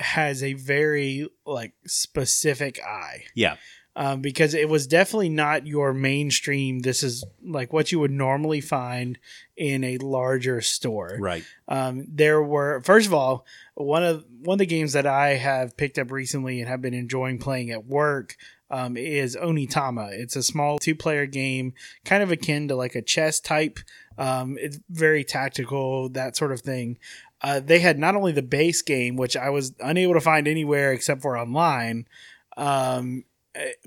has 0.00 0.42
a 0.42 0.54
very 0.54 1.28
like 1.46 1.74
specific 1.86 2.80
eye. 2.82 3.24
Yeah, 3.34 3.56
um, 3.96 4.20
because 4.20 4.52
it 4.52 4.68
was 4.68 4.86
definitely 4.86 5.30
not 5.30 5.66
your 5.66 5.94
mainstream. 5.94 6.80
This 6.80 7.02
is 7.02 7.24
like 7.42 7.72
what 7.72 7.90
you 7.90 7.98
would 7.98 8.10
normally 8.10 8.60
find 8.60 9.18
in 9.56 9.82
a 9.82 9.96
larger 9.98 10.60
store. 10.60 11.16
right. 11.18 11.44
Um, 11.66 12.04
there 12.06 12.42
were 12.42 12.82
first 12.84 13.06
of 13.06 13.14
all 13.14 13.46
one 13.74 14.04
of 14.04 14.24
one 14.42 14.56
of 14.56 14.58
the 14.58 14.66
games 14.66 14.92
that 14.92 15.06
I 15.06 15.34
have 15.34 15.76
picked 15.76 15.98
up 15.98 16.12
recently 16.12 16.60
and 16.60 16.68
have 16.68 16.82
been 16.82 16.94
enjoying 16.94 17.38
playing 17.38 17.70
at 17.70 17.86
work 17.86 18.36
um, 18.70 18.96
is 18.98 19.34
Onitama. 19.34 20.12
It's 20.12 20.36
a 20.36 20.42
small 20.42 20.78
two 20.78 20.94
player 20.94 21.24
game, 21.24 21.72
kind 22.04 22.22
of 22.22 22.30
akin 22.30 22.68
to 22.68 22.76
like 22.76 22.94
a 22.94 23.02
chess 23.02 23.40
type. 23.40 23.78
Um, 24.18 24.56
it's 24.60 24.78
very 24.90 25.24
tactical, 25.24 26.10
that 26.10 26.36
sort 26.36 26.52
of 26.52 26.60
thing. 26.60 26.98
Uh, 27.42 27.60
they 27.60 27.78
had 27.78 27.98
not 27.98 28.16
only 28.16 28.32
the 28.32 28.42
base 28.42 28.82
game, 28.82 29.16
which 29.16 29.36
I 29.36 29.50
was 29.50 29.74
unable 29.80 30.14
to 30.14 30.20
find 30.20 30.48
anywhere 30.48 30.92
except 30.92 31.22
for 31.22 31.38
online, 31.38 32.08
um, 32.56 33.24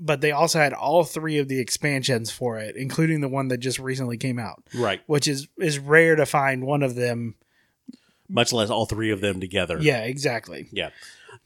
but 0.00 0.20
they 0.20 0.32
also 0.32 0.58
had 0.58 0.72
all 0.72 1.04
three 1.04 1.38
of 1.38 1.48
the 1.48 1.60
expansions 1.60 2.30
for 2.30 2.58
it, 2.58 2.76
including 2.76 3.20
the 3.20 3.28
one 3.28 3.48
that 3.48 3.58
just 3.58 3.78
recently 3.78 4.16
came 4.16 4.38
out, 4.38 4.62
Right. 4.74 5.00
which 5.06 5.26
is 5.28 5.48
is 5.58 5.78
rare 5.78 6.16
to 6.16 6.26
find 6.26 6.64
one 6.64 6.82
of 6.82 6.94
them. 6.94 7.34
Much 8.28 8.52
less 8.52 8.70
all 8.70 8.86
three 8.86 9.10
of 9.10 9.20
them 9.20 9.40
together. 9.40 9.78
Yeah, 9.80 10.02
exactly. 10.04 10.68
Yeah. 10.72 10.90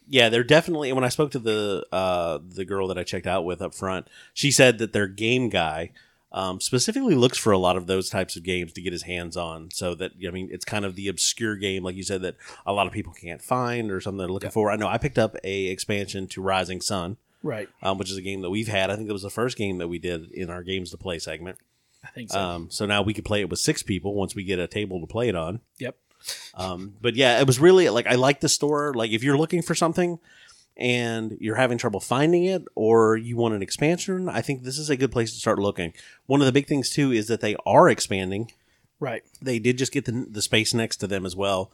Yeah, 0.07 0.29
they're 0.29 0.45
definitely 0.45 0.93
when 0.93 1.05
I 1.05 1.09
spoke 1.09 1.31
to 1.31 1.39
the 1.39 1.87
uh 1.91 2.39
the 2.47 2.65
girl 2.67 2.89
that 2.89 2.99
I 2.99 3.05
checked 3.05 3.27
out 3.27 3.45
with 3.45 3.63
up 3.63 3.75
front, 3.75 4.09
she 4.35 4.51
said 4.51 4.79
that 4.79 4.93
their 4.93 5.07
game 5.09 5.49
guy 5.49 5.93
um, 6.31 6.61
specifically 6.61 7.15
looks 7.15 7.39
for 7.39 7.53
a 7.53 7.59
lot 7.59 7.77
of 7.77 7.87
those 7.87 8.11
types 8.11 8.35
of 8.37 8.43
games 8.43 8.73
to 8.73 8.83
get 8.83 8.93
his 8.93 9.05
hands 9.05 9.37
on 9.37 9.71
so 9.71 9.95
that 9.95 10.13
I 10.27 10.31
mean 10.31 10.49
it's 10.51 10.65
kind 10.65 10.85
of 10.85 10.95
the 10.97 11.07
obscure 11.09 11.55
game 11.57 11.85
like 11.85 11.95
you 11.95 12.03
said 12.03 12.23
that 12.23 12.35
a 12.67 12.73
lot 12.73 12.87
of 12.89 12.93
people 12.93 13.13
can't 13.13 13.41
find 13.41 13.91
or 13.91 14.01
something 14.01 14.19
they're 14.19 14.29
looking 14.29 14.49
Yeah. 14.49 14.53
for. 14.53 14.71
I 14.71 14.77
know 14.77 14.89
I 14.89 14.99
picked 14.99 15.19
up 15.19 15.37
a 15.45 15.67
expansion 15.67 16.27
to 16.29 16.43
Rising 16.43 16.81
Sun, 16.83 17.17
Right. 17.45 17.69
um, 17.83 17.99
which 17.99 18.11
is 18.11 18.17
a 18.17 18.23
game 18.23 18.41
that 18.41 18.51
we've 18.51 18.67
had. 18.67 18.91
I 18.91 18.97
think 18.97 19.09
it 19.09 19.13
was 19.13 19.23
the 19.23 19.31
first 19.31 19.57
game 19.57 19.79
that 19.79 19.87
we 19.87 20.01
did 20.01 20.33
in 20.33 20.51
our 20.51 20.65
games 20.65 20.91
to 20.91 20.97
play 20.97 21.21
segment. 21.21 21.59
I 22.03 22.09
think 22.09 22.33
so. 22.33 22.41
Um, 22.41 22.71
so 22.71 22.87
now 22.87 23.03
we 23.03 23.15
could 23.15 23.25
play 23.25 23.41
it 23.41 23.49
with 23.49 23.61
six 23.61 23.83
people 23.83 24.15
once 24.15 24.35
we 24.35 24.43
get 24.43 24.59
a 24.59 24.67
table 24.67 25.01
to 25.01 25.07
play 25.07 25.29
it 25.29 25.37
on. 25.37 25.61
yep. 25.79 25.97
Um, 26.55 26.95
but 27.03 27.17
yeah, 27.17 27.39
it 27.39 27.47
was 27.47 27.61
really 27.61 27.89
like 27.91 28.07
I 28.07 28.15
like 28.15 28.41
the 28.41 28.49
store. 28.49 28.95
Like 28.95 29.11
if 29.11 29.23
you're 29.23 29.37
looking 29.37 29.61
for 29.61 29.75
something, 29.75 30.19
and 30.77 31.37
you're 31.41 31.55
having 31.57 31.79
trouble 31.79 32.01
finding 32.01 32.45
it 32.45 32.65
or 32.75 33.17
you 33.17 33.37
want 33.37 33.55
an 33.55 33.63
expansion, 33.63 34.29
I 34.29 34.41
think 34.41 34.63
this 34.63 34.79
is 34.79 34.91
a 34.91 34.97
good 34.97 35.13
place 35.13 35.33
to 35.33 35.39
start 35.39 35.59
looking. 35.59 35.93
One 36.27 36.41
of 36.41 36.47
the 36.47 36.53
big 36.53 36.67
things 36.67 36.91
too 36.91 37.13
is 37.13 37.29
that 37.29 37.41
they 37.41 37.57
are 37.65 37.89
expanding. 37.89 38.51
Right. 38.99 39.23
They 39.41 39.59
did 39.59 39.79
just 39.79 39.93
get 39.93 40.05
the, 40.05 40.27
the 40.29 40.43
space 40.43 40.75
next 40.75 40.97
to 40.99 41.07
them 41.07 41.27
as 41.27 41.37
well. 41.37 41.71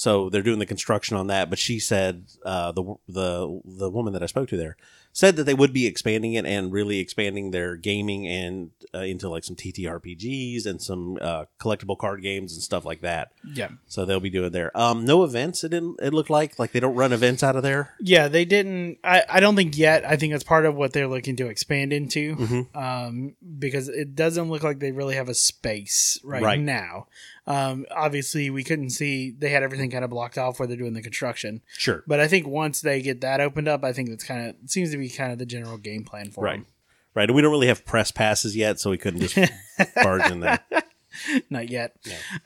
So 0.00 0.30
they're 0.30 0.40
doing 0.40 0.60
the 0.60 0.64
construction 0.74 1.14
on 1.18 1.26
that. 1.26 1.50
But 1.50 1.58
she 1.58 1.78
said 1.78 2.24
uh, 2.42 2.72
the 2.72 2.94
the 3.06 3.60
the 3.66 3.90
woman 3.90 4.14
that 4.14 4.22
I 4.22 4.26
spoke 4.26 4.48
to 4.48 4.56
there 4.56 4.78
said 5.12 5.36
that 5.36 5.44
they 5.44 5.52
would 5.52 5.74
be 5.74 5.86
expanding 5.86 6.32
it 6.34 6.46
and 6.46 6.72
really 6.72 7.00
expanding 7.00 7.50
their 7.50 7.76
gaming 7.76 8.26
and 8.26 8.70
uh, 8.94 9.00
into 9.00 9.28
like 9.28 9.44
some 9.44 9.56
TTRPGs 9.56 10.64
and 10.64 10.80
some 10.80 11.18
uh, 11.20 11.44
collectible 11.60 11.98
card 11.98 12.22
games 12.22 12.54
and 12.54 12.62
stuff 12.62 12.86
like 12.86 13.02
that. 13.02 13.32
Yeah. 13.52 13.70
So 13.88 14.06
they'll 14.06 14.20
be 14.20 14.30
doing 14.30 14.52
there. 14.52 14.74
Um, 14.74 15.04
no 15.04 15.22
events. 15.22 15.64
It 15.64 15.68
didn't. 15.70 15.98
It 16.00 16.14
looked 16.14 16.30
like 16.30 16.58
like 16.58 16.72
they 16.72 16.80
don't 16.80 16.94
run 16.94 17.12
events 17.12 17.42
out 17.42 17.56
of 17.56 17.62
there. 17.62 17.94
Yeah, 18.00 18.28
they 18.28 18.46
didn't. 18.46 19.00
I, 19.04 19.24
I 19.28 19.40
don't 19.40 19.54
think 19.56 19.76
yet. 19.76 20.06
I 20.06 20.16
think 20.16 20.32
that's 20.32 20.44
part 20.44 20.64
of 20.64 20.74
what 20.76 20.94
they're 20.94 21.08
looking 21.08 21.36
to 21.36 21.48
expand 21.48 21.92
into, 21.92 22.36
Mm-hmm. 22.36 22.78
um, 22.78 23.34
because 23.58 23.88
it 23.90 24.14
doesn't 24.14 24.48
look 24.48 24.62
like 24.62 24.78
they 24.78 24.92
really 24.92 25.16
have 25.16 25.28
a 25.28 25.34
space 25.34 26.18
right, 26.24 26.42
Right. 26.42 26.60
now. 26.60 27.06
Um, 27.46 27.86
obviously, 27.90 28.50
we 28.50 28.62
couldn't 28.64 28.90
see. 28.90 29.30
They 29.30 29.50
had 29.50 29.62
everything 29.62 29.90
kind 29.90 30.04
of 30.04 30.10
blocked 30.10 30.38
off 30.38 30.58
where 30.58 30.66
they're 30.68 30.76
doing 30.76 30.92
the 30.92 31.02
construction. 31.02 31.62
Sure. 31.76 32.04
But 32.06 32.20
I 32.20 32.28
think 32.28 32.46
once 32.46 32.80
they 32.80 33.02
get 33.02 33.20
that 33.22 33.40
opened 33.40 33.68
up, 33.68 33.82
I 33.84 33.92
think 33.92 34.08
that's 34.10 34.24
kind 34.24 34.48
of 34.50 34.70
seems 34.70 34.90
to 34.92 34.98
be 34.98 35.08
kind 35.08 35.32
of 35.32 35.38
the 35.38 35.46
general 35.46 35.78
game 35.78 36.04
plan 36.04 36.30
for 36.30 36.44
Right. 36.44 36.56
them. 36.58 36.66
Right. 37.14 37.28
And 37.28 37.34
we 37.34 37.42
don't 37.42 37.50
really 37.50 37.66
have 37.68 37.84
press 37.84 38.10
passes 38.12 38.54
yet, 38.56 38.78
so 38.78 38.90
we 38.90 38.98
couldn't 38.98 39.20
just 39.26 39.36
barge 40.02 40.30
in 40.30 40.40
there. 40.40 40.60
Not 41.50 41.68
yet. 41.68 41.96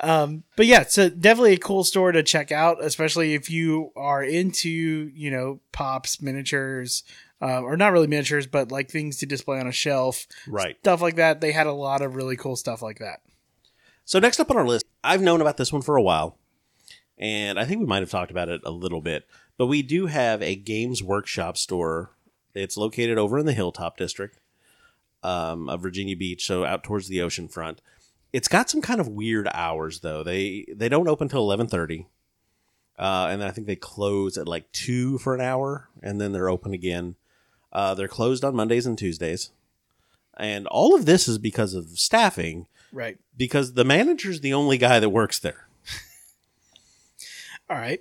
Um, 0.01 0.45
but 0.57 0.65
yeah, 0.67 0.85
so 0.85 1.11
definitely 1.11 1.53
a 1.53 1.59
cool 1.59 1.85
store 1.85 2.13
to 2.13 2.23
check 2.23 2.51
out, 2.51 2.83
especially 2.83 3.35
if 3.35 3.51
you 3.51 3.91
are 3.95 4.23
into, 4.25 4.71
you 4.71 5.31
know, 5.31 5.61
pops, 5.73 6.23
miniatures, 6.23 7.05
uh, 7.43 7.61
or 7.61 7.77
not 7.77 7.93
really 7.93 8.07
miniatures, 8.07 8.47
but 8.47 8.73
like 8.73 8.91
things 8.91 9.19
to 9.19 9.27
display 9.27 9.61
on 9.61 9.67
a 9.67 9.73
shelf, 9.73 10.27
Right. 10.49 10.77
stuff 10.79 11.03
like 11.03 11.17
that. 11.17 11.43
They 11.43 11.53
had 11.53 11.67
a 11.67 11.73
lot 11.73 12.01
of 12.01 12.15
really 12.17 12.37
cool 12.37 12.57
stuff 12.57 12.81
like 12.81 13.01
that. 13.01 13.21
So 14.05 14.19
next 14.19 14.39
up 14.39 14.51
on 14.51 14.57
our 14.57 14.67
list, 14.67 14.85
I've 15.03 15.23
known 15.23 15.41
about 15.41 15.57
this 15.57 15.73
one 15.73 15.83
for 15.83 15.97
a 15.97 16.03
while, 16.03 16.39
and 17.17 17.59
I 17.59 17.65
think 17.65 17.81
we 17.81 17.87
might 17.87 18.03
have 18.03 18.11
talked 18.11 18.31
about 18.31 18.51
it 18.51 18.61
a 18.65 18.71
little 18.71 19.01
bit. 19.01 19.27
But 19.57 19.67
we 19.67 19.83
do 19.83 20.07
have 20.07 20.43
a 20.43 20.57
Games 20.57 21.03
Workshop 21.03 21.57
store. 21.57 22.11
It's 22.55 22.77
located 22.77 23.19
over 23.19 23.39
in 23.39 23.47
the 23.47 23.53
Hilltop 23.55 23.97
District 23.97 24.39
um, 25.23 25.69
of 25.69 25.81
Virginia 25.81 26.17
Beach, 26.17 26.45
so 26.47 26.65
out 26.65 26.85
towards 26.85 27.09
the 27.09 27.23
ocean 27.23 27.49
front. 27.49 27.81
It's 28.33 28.49
got 28.49 28.69
some 28.69 28.83
kind 28.83 29.01
of 29.01 29.09
weird 29.09 29.49
hours 29.55 30.01
though. 30.01 30.23
They 30.23 30.67
they 30.75 30.89
don't 30.89 31.09
open 31.09 31.29
till 31.29 31.41
eleven 31.41 31.67
thirty, 31.67 32.07
uh, 32.99 33.29
and 33.31 33.41
then 33.41 33.49
I 33.49 33.53
think 33.53 33.67
they 33.67 33.77
close 33.77 34.37
at 34.37 34.49
like 34.49 34.71
two 34.73 35.19
for 35.19 35.35
an 35.35 35.41
hour, 35.41 35.89
and 36.03 36.21
then 36.21 36.33
they're 36.33 36.51
open 36.51 36.75
again. 36.75 37.15
Uh, 37.73 37.95
they're 37.95 38.09
closed 38.09 38.45
on 38.45 38.55
Mondays 38.55 38.87
and 38.87 38.99
Tuesdays, 38.99 39.51
and 40.37 40.67
all 40.67 40.95
of 40.95 41.07
this 41.07 41.27
is 41.27 41.39
because 41.39 41.75
of 41.75 41.99
staffing 41.99 42.67
Right. 42.95 43.19
because 43.37 43.73
the 43.75 43.85
manager's 43.85 44.41
the 44.41 44.55
only 44.55 44.79
guy 44.79 45.01
that 45.01 45.11
works 45.11 45.39
there. 45.41 45.67
All 47.69 47.77
right. 47.77 48.01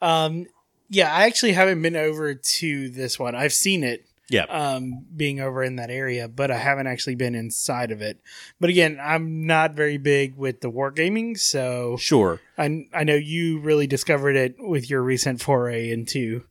Um, 0.00 0.46
yeah, 0.88 1.12
I 1.14 1.26
actually 1.26 1.52
haven't 1.52 1.82
been 1.82 1.96
over 1.96 2.34
to 2.34 2.88
this 2.88 3.18
one. 3.18 3.34
I've 3.34 3.52
seen 3.52 3.82
it 3.84 4.06
Yeah. 4.28 4.44
um, 4.44 5.04
being 5.14 5.40
over 5.40 5.62
in 5.62 5.76
that 5.76 5.90
area, 5.90 6.26
but 6.28 6.50
I 6.50 6.56
haven't 6.58 6.86
actually 6.86 7.16
been 7.16 7.34
inside 7.34 7.90
of 7.90 8.00
it. 8.00 8.18
But 8.60 8.70
again, 8.70 8.98
I'm 9.02 9.46
not 9.46 9.74
very 9.74 9.98
big 9.98 10.36
with 10.36 10.60
the 10.60 10.70
wargaming, 10.70 11.38
so 11.38 11.96
sure. 11.98 12.40
I, 12.56 12.86
I 12.94 13.04
know 13.04 13.14
you 13.16 13.58
really 13.60 13.86
discovered 13.86 14.36
it 14.36 14.54
with 14.58 14.88
your 14.88 15.02
recent 15.02 15.40
foray 15.42 15.90
into. 15.90 16.44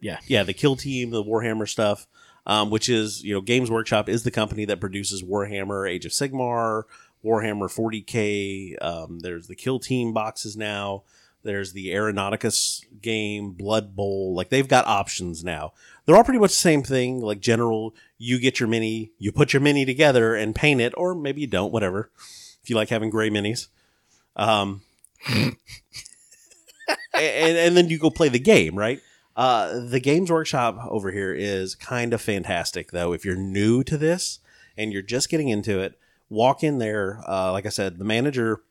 Yeah, 0.00 0.18
yeah, 0.26 0.42
the 0.42 0.52
Kill 0.54 0.76
Team, 0.76 1.10
the 1.10 1.24
Warhammer 1.24 1.68
stuff, 1.68 2.06
um, 2.46 2.70
which 2.70 2.88
is, 2.88 3.22
you 3.22 3.34
know, 3.34 3.40
Games 3.40 3.70
Workshop 3.70 4.08
is 4.08 4.22
the 4.22 4.30
company 4.30 4.64
that 4.66 4.80
produces 4.80 5.22
Warhammer 5.22 5.90
Age 5.90 6.06
of 6.06 6.12
Sigmar, 6.12 6.84
Warhammer 7.24 7.68
40K. 7.68 8.82
Um, 8.82 9.18
there's 9.20 9.48
the 9.48 9.56
Kill 9.56 9.78
Team 9.78 10.12
boxes 10.12 10.56
now. 10.56 11.02
There's 11.42 11.72
the 11.72 11.88
Aeronauticus 11.88 12.84
game, 13.00 13.52
Blood 13.52 13.94
Bowl. 13.94 14.34
Like 14.34 14.48
they've 14.48 14.66
got 14.66 14.86
options 14.86 15.44
now. 15.44 15.72
They're 16.04 16.16
all 16.16 16.24
pretty 16.24 16.40
much 16.40 16.50
the 16.50 16.56
same 16.56 16.82
thing. 16.82 17.20
Like 17.20 17.40
general, 17.40 17.94
you 18.18 18.40
get 18.40 18.58
your 18.58 18.68
mini, 18.68 19.12
you 19.18 19.32
put 19.32 19.52
your 19.52 19.62
mini 19.62 19.84
together 19.84 20.34
and 20.34 20.54
paint 20.54 20.80
it, 20.80 20.92
or 20.96 21.14
maybe 21.14 21.42
you 21.42 21.46
don't, 21.46 21.72
whatever. 21.72 22.10
If 22.62 22.70
you 22.70 22.76
like 22.76 22.88
having 22.88 23.10
gray 23.10 23.30
minis. 23.30 23.68
Um, 24.34 24.82
and, 25.28 25.56
and 27.14 27.76
then 27.76 27.88
you 27.88 27.98
go 27.98 28.10
play 28.10 28.28
the 28.28 28.38
game, 28.38 28.76
right? 28.76 29.00
Uh, 29.36 29.80
the 29.80 30.00
Games 30.00 30.30
Workshop 30.30 30.78
over 30.88 31.12
here 31.12 31.34
is 31.34 31.74
kind 31.74 32.14
of 32.14 32.22
fantastic, 32.22 32.90
though. 32.90 33.12
If 33.12 33.24
you're 33.24 33.36
new 33.36 33.84
to 33.84 33.98
this 33.98 34.40
and 34.76 34.92
you're 34.92 35.02
just 35.02 35.28
getting 35.28 35.48
into 35.48 35.78
it, 35.78 35.98
walk 36.30 36.64
in 36.64 36.78
there. 36.78 37.22
Uh, 37.28 37.52
like 37.52 37.66
I 37.66 37.70
said, 37.70 37.98
the 37.98 38.04
manager 38.04 38.62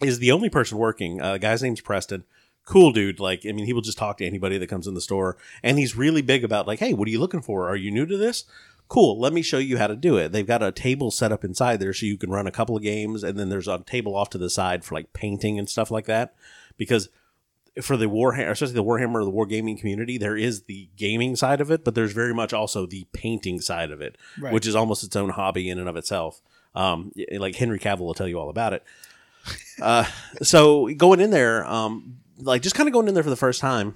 is 0.00 0.20
the 0.20 0.32
only 0.32 0.48
person 0.48 0.78
working. 0.78 1.20
Uh, 1.20 1.36
guy's 1.38 1.62
name's 1.62 1.80
Preston. 1.80 2.24
Cool 2.64 2.92
dude. 2.92 3.18
Like, 3.18 3.44
I 3.44 3.50
mean, 3.50 3.66
he 3.66 3.72
will 3.72 3.82
just 3.82 3.98
talk 3.98 4.18
to 4.18 4.26
anybody 4.26 4.56
that 4.58 4.68
comes 4.68 4.86
in 4.86 4.94
the 4.94 5.00
store, 5.00 5.36
and 5.64 5.78
he's 5.78 5.96
really 5.96 6.22
big 6.22 6.44
about 6.44 6.68
like, 6.68 6.78
hey, 6.78 6.94
what 6.94 7.08
are 7.08 7.10
you 7.10 7.20
looking 7.20 7.42
for? 7.42 7.68
Are 7.68 7.76
you 7.76 7.90
new 7.90 8.06
to 8.06 8.16
this? 8.16 8.44
Cool. 8.86 9.18
Let 9.18 9.32
me 9.32 9.42
show 9.42 9.58
you 9.58 9.78
how 9.78 9.88
to 9.88 9.96
do 9.96 10.16
it. 10.16 10.30
They've 10.30 10.46
got 10.46 10.62
a 10.62 10.70
table 10.70 11.10
set 11.10 11.32
up 11.32 11.44
inside 11.44 11.80
there 11.80 11.92
so 11.92 12.06
you 12.06 12.18
can 12.18 12.30
run 12.30 12.46
a 12.46 12.52
couple 12.52 12.76
of 12.76 12.82
games, 12.82 13.24
and 13.24 13.36
then 13.36 13.48
there's 13.48 13.66
a 13.66 13.82
table 13.84 14.14
off 14.14 14.30
to 14.30 14.38
the 14.38 14.50
side 14.50 14.84
for 14.84 14.94
like 14.94 15.12
painting 15.12 15.58
and 15.58 15.68
stuff 15.68 15.90
like 15.90 16.06
that. 16.06 16.34
Because 16.76 17.08
for 17.80 17.96
the 17.96 18.06
Warhammer, 18.06 18.50
especially 18.50 18.74
the 18.74 18.84
Warhammer 18.84 19.14
or 19.14 19.24
the 19.24 19.30
Wargaming 19.30 19.78
community, 19.78 20.18
there 20.18 20.36
is 20.36 20.64
the 20.64 20.90
gaming 20.96 21.36
side 21.36 21.60
of 21.60 21.70
it, 21.70 21.84
but 21.84 21.94
there's 21.94 22.12
very 22.12 22.34
much 22.34 22.52
also 22.52 22.84
the 22.86 23.06
painting 23.12 23.60
side 23.60 23.90
of 23.90 24.00
it, 24.02 24.18
Right. 24.38 24.52
which 24.52 24.66
is 24.66 24.74
almost 24.74 25.02
its 25.04 25.16
own 25.16 25.30
hobby 25.30 25.70
in 25.70 25.78
and 25.78 25.88
of 25.88 25.96
itself. 25.96 26.42
Um, 26.74 27.12
like 27.32 27.56
Henry 27.56 27.78
Cavill 27.78 28.00
will 28.00 28.14
tell 28.14 28.28
you 28.28 28.38
all 28.38 28.50
about 28.50 28.72
it. 28.74 28.82
uh, 29.82 30.04
so 30.42 30.88
going 30.94 31.20
in 31.20 31.30
there, 31.30 31.66
um, 31.66 32.18
like 32.38 32.62
just 32.62 32.74
kind 32.74 32.88
of 32.88 32.92
going 32.92 33.08
in 33.08 33.14
there 33.14 33.22
for 33.22 33.30
the 33.30 33.36
first 33.36 33.60
time, 33.60 33.94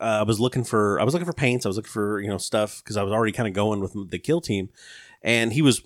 uh, 0.00 0.18
I 0.20 0.22
was 0.24 0.40
looking 0.40 0.64
for 0.64 1.00
I 1.00 1.04
was 1.04 1.14
looking 1.14 1.26
for 1.26 1.32
paints. 1.32 1.64
I 1.64 1.68
was 1.68 1.76
looking 1.76 1.90
for 1.90 2.20
you 2.20 2.28
know 2.28 2.38
stuff 2.38 2.82
because 2.82 2.96
I 2.96 3.02
was 3.04 3.12
already 3.12 3.32
kind 3.32 3.46
of 3.48 3.54
going 3.54 3.80
with 3.80 4.10
the 4.10 4.18
kill 4.18 4.40
team, 4.40 4.68
and 5.22 5.52
he 5.52 5.62
was. 5.62 5.82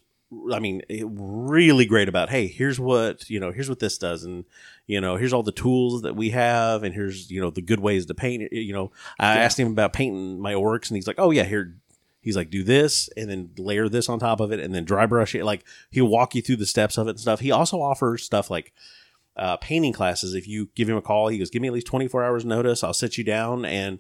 I 0.53 0.59
mean, 0.59 0.83
really 0.91 1.87
great 1.87 2.09
about. 2.09 2.29
Hey, 2.29 2.47
here's 2.49 2.79
what 2.79 3.29
you 3.31 3.41
know. 3.41 3.51
Here's 3.51 3.69
what 3.69 3.79
this 3.79 3.97
does, 3.97 4.25
and 4.25 4.45
you 4.87 5.01
know, 5.01 5.17
here's 5.17 5.33
all 5.33 5.43
the 5.43 5.53
tools 5.53 6.03
that 6.03 6.17
we 6.17 6.31
have, 6.31 6.83
and 6.83 6.95
here's 6.95 7.31
you 7.31 7.41
know 7.41 7.51
the 7.51 7.63
good 7.63 7.81
ways 7.81 8.05
to 8.07 8.15
paint. 8.15 8.53
You 8.53 8.73
know, 8.75 8.93
I 9.19 9.35
Yeah. 9.37 9.41
asked 9.43 9.59
him 9.59 9.69
about 9.73 9.93
painting 9.95 10.39
my 10.39 10.53
orcs, 10.53 10.91
and 10.91 10.97
he's 10.97 11.07
like, 11.07 11.19
"Oh 11.19 11.31
yeah, 11.31 11.45
here." 11.45 11.77
He's 12.21 12.37
like, 12.37 12.51
"Do 12.51 12.63
this, 12.63 13.09
and 13.17 13.31
then 13.31 13.51
layer 13.57 13.89
this 13.89 14.09
on 14.11 14.19
top 14.19 14.41
of 14.41 14.53
it, 14.53 14.61
and 14.61 14.75
then 14.75 14.85
dry 14.85 15.07
brush 15.07 15.35
it." 15.35 15.45
Like 15.45 15.65
he'll 15.91 16.09
walk 16.09 16.35
you 16.35 16.43
through 16.43 16.57
the 16.57 16.67
steps 16.67 16.99
of 16.99 17.07
it 17.07 17.11
and 17.13 17.21
stuff. 17.21 17.41
He 17.41 17.51
also 17.51 17.81
offers 17.81 18.23
stuff 18.23 18.51
like 18.51 18.75
uh, 19.37 19.57
painting 19.59 19.93
classes. 19.95 20.35
If 20.35 20.47
you 20.47 20.69
give 20.75 20.91
him 20.91 20.97
a 20.97 21.03
call, 21.03 21.29
he 21.29 21.39
goes, 21.39 21.49
"Give 21.49 21.63
me 21.63 21.69
at 21.69 21.75
least 21.75 21.87
twenty 21.87 22.07
four 22.09 22.23
hours 22.23 22.45
notice. 22.45 22.85
I'll 22.85 22.93
sit 22.93 23.17
you 23.17 23.25
down, 23.25 23.65
and 23.65 23.99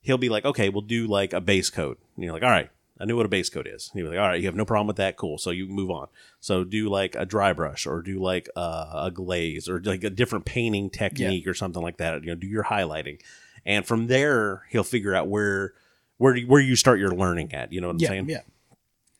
he'll 0.00 0.16
be 0.16 0.30
like, 0.30 0.46
okay, 0.46 0.70
we'll 0.70 0.80
do 0.80 1.06
like 1.06 1.34
a 1.34 1.40
base 1.42 1.68
coat." 1.68 1.98
And 2.14 2.24
you're 2.24 2.32
like, 2.32 2.44
"All 2.44 2.48
right." 2.50 2.70
I 2.98 3.04
knew 3.04 3.16
what 3.16 3.26
a 3.26 3.28
base 3.28 3.50
coat 3.50 3.66
is. 3.66 3.90
He 3.92 4.02
was 4.02 4.10
like, 4.12 4.18
all 4.18 4.28
right, 4.28 4.40
you 4.40 4.46
have 4.46 4.54
no 4.54 4.64
problem 4.64 4.86
with 4.86 4.96
that. 4.96 5.16
Cool. 5.16 5.36
So 5.38 5.50
you 5.50 5.66
move 5.66 5.90
on. 5.90 6.08
So 6.40 6.64
do 6.64 6.88
like 6.88 7.14
a 7.14 7.26
dry 7.26 7.52
brush 7.52 7.86
or 7.86 8.00
do 8.02 8.18
like 8.18 8.48
uh, 8.56 8.90
a 9.04 9.10
glaze 9.10 9.68
or 9.68 9.80
like 9.80 10.02
a 10.04 10.10
different 10.10 10.44
painting 10.46 10.88
technique 10.90 11.46
or 11.46 11.54
something 11.54 11.82
like 11.82 11.98
that. 11.98 12.22
You 12.22 12.28
know, 12.28 12.34
do 12.34 12.46
your 12.46 12.64
highlighting. 12.64 13.20
And 13.66 13.84
from 13.84 14.06
there, 14.06 14.62
he'll 14.70 14.84
figure 14.84 15.14
out 15.14 15.28
where 15.28 15.74
where 16.18 16.38
where 16.40 16.60
you 16.60 16.76
start 16.76 16.98
your 16.98 17.10
learning 17.10 17.52
at. 17.52 17.72
You 17.72 17.80
know 17.80 17.88
what 17.88 17.94
I'm 17.94 18.00
Yeah, 18.00 18.08
saying? 18.08 18.28
yeah. 18.30 18.40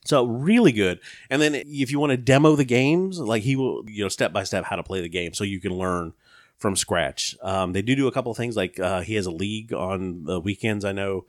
So 0.06 0.24
really 0.24 0.72
good. 0.72 1.00
And 1.28 1.42
then 1.42 1.54
if 1.54 1.90
you 1.90 1.98
want 1.98 2.10
to 2.12 2.16
demo 2.16 2.54
the 2.54 2.64
games, 2.64 3.18
like 3.18 3.42
he 3.42 3.56
will, 3.56 3.82
you 3.88 4.04
know, 4.04 4.08
step 4.08 4.32
by 4.32 4.44
step 4.44 4.64
how 4.64 4.76
to 4.76 4.82
play 4.84 5.00
the 5.00 5.08
game, 5.08 5.34
so 5.34 5.42
you 5.44 5.60
can 5.60 5.72
learn 5.72 6.12
from 6.58 6.76
scratch. 6.76 7.36
Um, 7.42 7.72
they 7.72 7.82
do 7.82 7.94
do 7.96 8.06
a 8.06 8.12
couple 8.12 8.30
of 8.30 8.36
things, 8.38 8.56
like 8.56 8.78
uh, 8.80 9.00
he 9.00 9.16
has 9.16 9.26
a 9.26 9.30
league 9.32 9.74
on 9.74 10.24
the 10.24 10.40
weekends. 10.40 10.84
I 10.84 10.92
know 10.92 11.24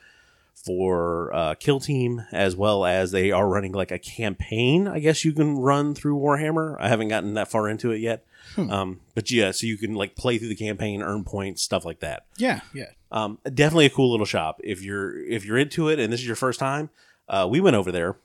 for 0.66 1.34
uh, 1.34 1.54
Kill 1.56 1.80
Team, 1.80 2.26
as 2.32 2.56
well 2.56 2.86
as 2.86 3.12
they 3.12 3.32
are 3.32 3.48
running 3.48 3.72
like 3.72 3.92
a 3.92 4.00
campaign. 4.00 4.88
I 4.88 5.00
guess 5.00 5.24
you 5.24 5.32
can 5.32 5.58
run 5.58 5.94
through 5.96 6.18
Warhammer. 6.18 6.76
I 6.80 6.90
haven't 6.90 7.08
gotten 7.10 7.36
that 7.36 7.50
far 7.50 7.70
into 7.70 7.92
it 7.92 8.00
yet, 8.00 8.26
um, 8.58 9.00
but 9.16 9.30
yeah, 9.32 9.52
so 9.52 9.68
you 9.68 9.78
can 9.78 9.94
like 9.94 10.16
play 10.16 10.38
through 10.38 10.50
the 10.50 10.56
campaign, 10.56 11.02
earn 11.02 11.24
points, 11.24 11.62
stuff 11.62 11.86
like 11.86 12.00
that. 12.00 12.26
Yeah, 12.38 12.62
yeah. 12.74 12.90
Um, 13.12 13.40
definitely 13.44 13.86
a 13.86 13.90
cool 13.92 14.12
little 14.12 14.26
shop 14.26 14.60
if 14.64 14.82
you're 14.82 15.24
if 15.26 15.46
you're 15.46 15.58
into 15.58 15.88
it 15.90 16.00
and 16.00 16.12
this 16.12 16.20
is 16.20 16.28
your 16.28 16.36
first 16.36 16.60
time. 16.60 16.90
Uh, 17.30 17.48
we 17.50 17.60
went 17.62 17.76
over 17.76 17.92
there, 17.92 18.18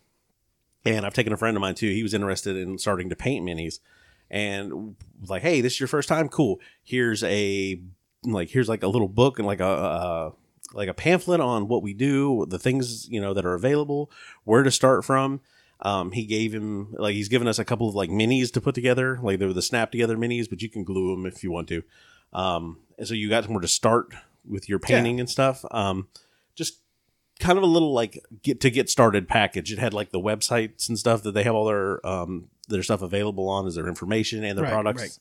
and 0.84 1.04
I've 1.04 1.14
taken 1.14 1.32
a 1.32 1.36
friend 1.36 1.56
of 1.56 1.60
mine 1.60 1.74
too. 1.74 1.90
He 1.90 2.02
was 2.02 2.14
interested 2.14 2.56
in 2.56 2.78
starting 2.78 3.08
to 3.10 3.16
paint 3.16 3.44
minis, 3.46 3.78
and 4.30 4.96
like, 5.28 5.42
"Hey, 5.42 5.60
this 5.60 5.74
is 5.74 5.80
your 5.80 5.86
first 5.88 6.08
time? 6.08 6.28
Cool. 6.28 6.60
Here's 6.82 7.22
a 7.24 7.80
like 8.24 8.50
here's 8.50 8.68
like 8.68 8.82
a 8.82 8.88
little 8.88 9.08
book 9.08 9.38
and 9.38 9.46
like 9.46 9.60
a." 9.60 9.66
uh 9.66 10.30
like 10.74 10.88
a 10.88 10.94
pamphlet 10.94 11.40
on 11.40 11.68
what 11.68 11.82
we 11.82 11.92
do, 11.94 12.46
the 12.48 12.58
things 12.58 13.08
you 13.08 13.20
know 13.20 13.34
that 13.34 13.44
are 13.44 13.54
available, 13.54 14.10
where 14.44 14.62
to 14.62 14.70
start 14.70 15.04
from. 15.04 15.40
Um, 15.84 16.12
he 16.12 16.26
gave 16.26 16.52
him 16.54 16.94
like 16.96 17.14
he's 17.14 17.28
given 17.28 17.48
us 17.48 17.58
a 17.58 17.64
couple 17.64 17.88
of 17.88 17.94
like 17.94 18.08
minis 18.10 18.52
to 18.52 18.60
put 18.60 18.74
together, 18.74 19.18
like 19.22 19.38
they 19.38 19.46
were 19.46 19.52
the 19.52 19.62
snap 19.62 19.90
together 19.90 20.16
minis, 20.16 20.48
but 20.48 20.62
you 20.62 20.68
can 20.68 20.84
glue 20.84 21.10
them 21.14 21.26
if 21.26 21.42
you 21.42 21.50
want 21.50 21.68
to. 21.68 21.82
Um, 22.32 22.78
and 22.98 23.06
so 23.08 23.14
you 23.14 23.28
got 23.28 23.44
somewhere 23.44 23.60
to 23.62 23.68
start 23.68 24.14
with 24.48 24.68
your 24.68 24.78
painting 24.78 25.18
and 25.20 25.28
stuff. 25.28 25.64
Um, 25.70 26.08
just 26.54 26.78
kind 27.40 27.58
of 27.58 27.64
a 27.64 27.66
little 27.66 27.92
like 27.92 28.24
get 28.42 28.60
to 28.60 28.70
get 28.70 28.88
started 28.90 29.26
package. 29.28 29.72
It 29.72 29.78
had 29.80 29.92
like 29.92 30.10
the 30.10 30.20
websites 30.20 30.88
and 30.88 30.96
stuff 30.98 31.24
that 31.24 31.32
they 31.32 31.42
have 31.42 31.54
all 31.54 31.64
their 31.64 32.04
um 32.06 32.48
their 32.68 32.84
stuff 32.84 33.02
available 33.02 33.48
on 33.48 33.66
as 33.66 33.74
their 33.74 33.88
information 33.88 34.44
and 34.44 34.56
their 34.56 34.64
Right, 34.64 34.72
products. 34.72 35.02
right. 35.02 35.18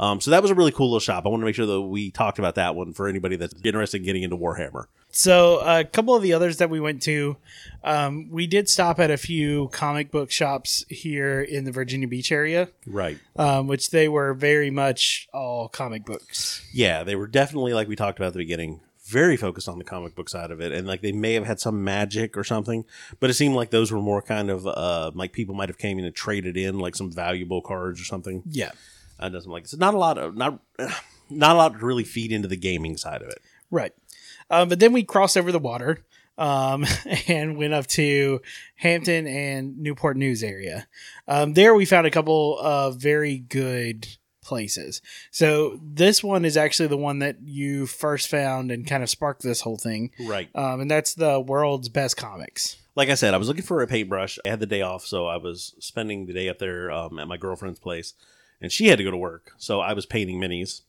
Um, 0.00 0.20
so 0.20 0.30
that 0.30 0.42
was 0.42 0.50
a 0.50 0.54
really 0.54 0.72
cool 0.72 0.88
little 0.88 1.00
shop. 1.00 1.24
I 1.26 1.28
want 1.28 1.40
to 1.42 1.44
make 1.44 1.54
sure 1.54 1.66
that 1.66 1.80
we 1.82 2.10
talked 2.10 2.38
about 2.38 2.54
that 2.56 2.74
one 2.74 2.92
for 2.92 3.08
anybody 3.08 3.36
that's 3.36 3.54
interested 3.64 3.98
in 3.98 4.04
getting 4.04 4.22
into 4.22 4.36
Warhammer. 4.36 4.86
So 5.14 5.58
a 5.60 5.84
couple 5.84 6.14
of 6.16 6.22
the 6.22 6.32
others 6.32 6.56
that 6.56 6.70
we 6.70 6.80
went 6.80 7.02
to, 7.02 7.36
um, 7.84 8.30
we 8.30 8.46
did 8.46 8.68
stop 8.68 8.98
at 8.98 9.10
a 9.10 9.16
few 9.18 9.68
comic 9.68 10.10
book 10.10 10.30
shops 10.30 10.84
here 10.88 11.40
in 11.42 11.64
the 11.64 11.70
Virginia 11.72 12.08
Beach 12.08 12.32
area, 12.32 12.68
Right. 12.86 13.18
um, 13.36 13.66
which 13.66 13.90
they 13.90 14.08
were 14.08 14.32
very 14.32 14.70
much 14.70 15.28
all 15.34 15.68
comic 15.68 16.04
books. 16.06 16.66
Yeah, 16.72 17.04
they 17.04 17.14
were 17.14 17.26
definitely 17.26 17.74
like 17.74 17.88
we 17.88 17.96
talked 17.96 18.18
about 18.18 18.28
at 18.28 18.32
the 18.32 18.38
beginning, 18.38 18.80
very 19.04 19.36
focused 19.36 19.68
on 19.68 19.76
the 19.76 19.84
comic 19.84 20.14
book 20.14 20.30
side 20.30 20.50
of 20.50 20.60
it, 20.62 20.72
and 20.72 20.86
like 20.86 21.02
they 21.02 21.12
may 21.12 21.34
have 21.34 21.44
had 21.44 21.60
some 21.60 21.84
magic 21.84 22.34
or 22.36 22.44
something, 22.44 22.86
but 23.20 23.28
it 23.28 23.34
seemed 23.34 23.54
like 23.54 23.68
those 23.70 23.92
were 23.92 24.00
more 24.00 24.22
kind 24.22 24.48
of 24.48 24.66
uh 24.66 25.10
like 25.14 25.32
people 25.34 25.54
might 25.54 25.68
have 25.68 25.76
came 25.76 25.98
in 25.98 26.06
and 26.06 26.14
traded 26.14 26.56
in 26.56 26.78
like 26.78 26.94
some 26.96 27.12
valuable 27.12 27.60
cards 27.60 28.00
or 28.00 28.04
something. 28.04 28.42
Yeah. 28.48 28.70
Uh, 29.22 29.28
doesn't 29.28 29.52
like 29.52 29.68
so 29.68 29.76
not 29.76 29.94
a 29.94 29.98
lot 29.98 30.18
of 30.18 30.36
not 30.36 30.58
not 31.30 31.54
a 31.54 31.58
lot 31.58 31.78
to 31.78 31.86
really 31.86 32.04
feed 32.04 32.32
into 32.32 32.48
the 32.48 32.56
gaming 32.56 32.96
side 32.96 33.22
of 33.22 33.28
it. 33.28 33.40
Right. 33.70 33.92
Um, 34.50 34.68
but 34.68 34.80
then 34.80 34.92
we 34.92 35.02
crossed 35.02 35.36
over 35.36 35.52
the 35.52 35.58
water 35.58 36.04
um, 36.36 36.84
and 37.28 37.56
went 37.56 37.72
up 37.72 37.86
to 37.88 38.40
Hampton 38.76 39.26
and 39.26 39.78
Newport 39.78 40.16
News 40.16 40.42
area. 40.42 40.86
Um, 41.28 41.54
there 41.54 41.74
we 41.74 41.84
found 41.84 42.06
a 42.06 42.10
couple 42.10 42.58
of 42.58 42.96
very 42.96 43.38
good 43.38 44.08
places. 44.42 45.00
So 45.30 45.78
this 45.82 46.22
one 46.22 46.44
is 46.44 46.56
actually 46.56 46.88
the 46.88 46.96
one 46.96 47.20
that 47.20 47.36
you 47.42 47.86
first 47.86 48.28
found 48.28 48.70
and 48.70 48.86
kind 48.86 49.02
of 49.02 49.08
sparked 49.08 49.42
this 49.42 49.60
whole 49.60 49.78
thing. 49.78 50.10
Right. 50.20 50.50
Um, 50.54 50.80
and 50.80 50.90
that's 50.90 51.14
the 51.14 51.40
world's 51.40 51.88
best 51.88 52.16
comics. 52.16 52.76
Like 52.94 53.08
I 53.08 53.14
said, 53.14 53.32
I 53.32 53.38
was 53.38 53.48
looking 53.48 53.62
for 53.62 53.80
a 53.80 53.86
paintbrush. 53.86 54.38
I 54.44 54.50
had 54.50 54.60
the 54.60 54.66
day 54.66 54.82
off, 54.82 55.06
so 55.06 55.26
I 55.26 55.38
was 55.38 55.74
spending 55.78 56.26
the 56.26 56.34
day 56.34 56.48
up 56.48 56.58
there 56.58 56.90
um, 56.90 57.18
at 57.18 57.26
my 57.26 57.38
girlfriend's 57.38 57.78
place, 57.78 58.12
and 58.62 58.72
she 58.72 58.86
had 58.86 58.96
to 58.98 59.04
go 59.04 59.10
to 59.10 59.16
work, 59.16 59.52
so 59.58 59.80
I 59.80 59.92
was 59.92 60.06
painting 60.06 60.40
minis, 60.40 60.82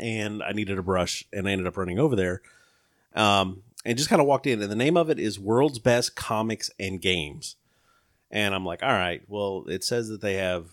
and 0.00 0.42
I 0.42 0.52
needed 0.52 0.78
a 0.78 0.82
brush, 0.82 1.24
and 1.32 1.48
I 1.48 1.52
ended 1.52 1.66
up 1.66 1.76
running 1.76 1.98
over 1.98 2.16
there, 2.16 2.42
um, 3.14 3.62
and 3.84 3.98
just 3.98 4.08
kind 4.10 4.20
of 4.20 4.26
walked 4.26 4.46
in, 4.46 4.62
and 4.62 4.70
the 4.70 4.76
name 4.76 4.96
of 4.96 5.10
it 5.10 5.18
is 5.18 5.38
World's 5.38 5.78
Best 5.78 6.14
Comics 6.16 6.70
and 6.78 7.00
Games, 7.00 7.56
and 8.30 8.54
I'm 8.54 8.64
like, 8.64 8.82
all 8.82 8.88
right, 8.92 9.22
well, 9.28 9.64
it 9.68 9.82
says 9.84 10.08
that 10.08 10.20
they 10.20 10.34
have 10.34 10.66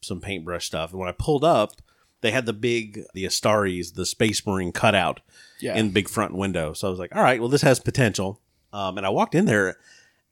some 0.00 0.20
paintbrush 0.20 0.66
stuff, 0.66 0.90
and 0.92 1.00
when 1.00 1.08
I 1.08 1.12
pulled 1.12 1.44
up, 1.44 1.72
they 2.20 2.30
had 2.30 2.46
the 2.46 2.52
big 2.52 3.00
the 3.14 3.24
Astartes, 3.24 3.94
the 3.94 4.06
Space 4.06 4.46
Marine 4.46 4.70
cutout 4.70 5.18
Yeah. 5.60 5.74
in 5.74 5.86
the 5.88 5.92
big 5.92 6.08
front 6.08 6.34
window. 6.36 6.72
So 6.72 6.86
I 6.86 6.90
was 6.90 7.00
like, 7.00 7.12
all 7.16 7.22
right, 7.22 7.40
well, 7.40 7.48
this 7.48 7.62
has 7.62 7.80
potential. 7.80 8.40
Um, 8.72 8.96
and 8.96 9.04
I 9.04 9.10
walked 9.10 9.34
in 9.34 9.46
there 9.46 9.76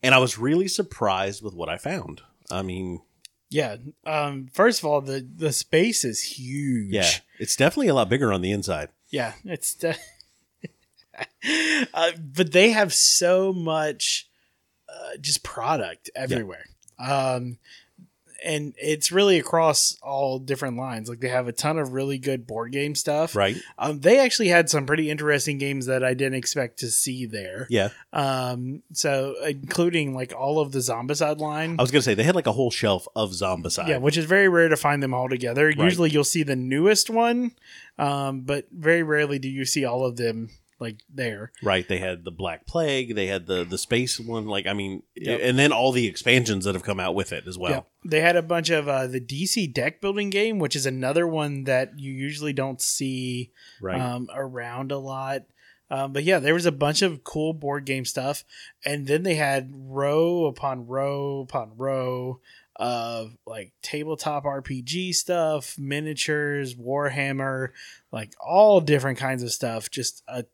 and 0.00 0.14
I 0.14 0.18
was 0.18 0.38
really 0.38 0.68
surprised 0.68 1.42
with 1.42 1.52
what 1.52 1.68
I 1.68 1.78
found. 1.78 2.20
I 2.48 2.62
mean, 2.62 3.02
yeah. 3.51 3.76
Um, 4.07 4.48
first 4.53 4.80
of 4.80 4.86
all, 4.86 5.01
the, 5.01 5.26
the 5.36 5.53
space 5.53 6.05
is 6.05 6.22
huge. 6.22 6.92
yeah, 6.92 7.11
it's 7.38 7.57
definitely 7.57 7.88
a 7.88 7.94
lot 7.94 8.09
bigger 8.09 8.32
on 8.32 8.40
the 8.40 8.53
inside. 8.53 8.88
Yeah, 9.11 9.32
it's 9.44 9.74
de- 9.74 9.96
uh, 11.94 12.12
but 12.18 12.53
they 12.53 12.70
have 12.70 12.94
so 12.94 13.53
much 13.53 14.28
uh, 14.88 15.16
just 15.20 15.42
product 15.42 16.11
everywhere. 16.14 16.66
Um 16.98 17.59
and 18.45 18.74
it's 18.76 19.12
really 19.12 19.38
across 19.38 19.97
all 20.03 20.38
different 20.38 20.76
lines. 20.76 21.09
Like 21.09 21.20
they 21.20 21.28
have 21.28 21.49
a 21.49 21.53
ton 21.53 21.78
of 21.78 21.93
really 21.93 22.18
good 22.18 22.47
board 22.47 22.72
game 22.72 22.95
stuff. 22.95 23.34
Right? 23.34 23.57
Um, 23.78 24.01
they 24.01 24.18
actually 24.18 24.49
had 24.49 24.70
some 24.70 24.86
pretty 24.86 25.11
interesting 25.11 25.59
games 25.59 25.86
that 25.86 26.05
I 26.05 26.14
didn't 26.14 26.34
expect 26.34 26.78
to 26.80 26.91
see 26.91 27.26
there. 27.26 27.66
Yeah. 27.70 27.91
Um, 28.12 28.82
so 28.93 29.34
including 29.47 30.14
like 30.14 30.34
all 30.36 30.61
of 30.61 30.72
the 30.72 30.80
Zombicide 30.80 31.38
line. 31.38 31.76
I 31.78 31.82
was 31.82 31.91
going 31.91 32.01
to 32.01 32.05
say 32.05 32.14
they 32.14 32.22
had 32.22 32.34
like 32.34 32.47
a 32.47 32.53
whole 32.53 32.70
shelf 32.70 33.07
of 33.14 33.30
Zombicide. 33.30 33.88
Yeah, 33.88 33.99
which 33.99 34.16
is 34.16 34.24
very 34.24 34.49
rare 34.49 34.68
to 34.68 34.76
find 34.76 35.03
them 35.03 35.14
all 35.14 35.28
together. 35.28 35.70
Usually 35.70 36.11
you'll 36.11 36.24
see 36.24 36.43
the 36.43 36.57
newest 36.57 37.11
one, 37.11 37.53
um, 37.99 38.43
but 38.43 38.66
very 38.70 39.03
rarely 39.03 39.38
do 39.38 39.49
you 39.49 39.64
see 39.64 39.84
all 39.84 40.05
of 40.05 40.16
them 40.16 40.51
like 40.80 41.00
there. 41.12 41.52
right. 41.62 41.86
They 41.86 41.98
had 41.98 42.24
the 42.24 42.30
Black 42.30 42.66
Plague. 42.66 43.14
They 43.14 43.26
had 43.26 43.46
the, 43.46 43.64
the 43.64 43.78
space 43.78 44.18
one. 44.18 44.46
Like, 44.46 44.66
I 44.66 44.72
mean, 44.72 45.02
Yep. 45.14 45.40
and 45.42 45.58
then 45.58 45.72
all 45.72 45.92
the 45.92 46.06
expansions 46.06 46.64
that 46.64 46.74
have 46.74 46.82
come 46.82 46.98
out 46.98 47.14
with 47.14 47.32
it 47.32 47.46
as 47.46 47.58
well. 47.58 47.70
Yeah. 48.04 48.10
They 48.10 48.20
had 48.22 48.34
a 48.36 48.42
bunch 48.42 48.70
of 48.70 48.88
uh, 48.88 49.06
the 49.06 49.20
DC 49.20 49.72
deck 49.74 50.00
building 50.00 50.30
game, 50.30 50.58
which 50.58 50.74
is 50.74 50.86
another 50.86 51.26
one 51.26 51.64
that 51.64 51.98
you 51.98 52.10
usually 52.12 52.54
don't 52.54 52.80
see 52.80 53.52
Right. 53.80 54.00
um, 54.00 54.28
around 54.34 54.90
a 54.90 54.98
lot. 54.98 55.42
Um, 55.92 56.12
but 56.12 56.22
yeah, 56.24 56.38
there 56.38 56.54
was 56.54 56.66
a 56.66 56.72
bunch 56.72 57.02
of 57.02 57.24
cool 57.24 57.52
board 57.52 57.84
game 57.84 58.04
stuff, 58.04 58.44
and 58.84 59.06
then 59.08 59.24
they 59.24 59.34
had 59.34 59.70
row 59.74 60.46
upon 60.46 60.86
row 60.86 61.40
upon 61.40 61.72
row 61.76 62.40
of 62.76 63.36
like 63.44 63.72
tabletop 63.82 64.44
RPG 64.44 65.12
stuff, 65.14 65.76
miniatures, 65.78 66.76
Warhammer, 66.76 67.70
like 68.12 68.32
all 68.40 68.80
different 68.80 69.18
kinds 69.18 69.42
of 69.42 69.50
stuff. 69.52 69.90
Just 69.90 70.22
a 70.28 70.44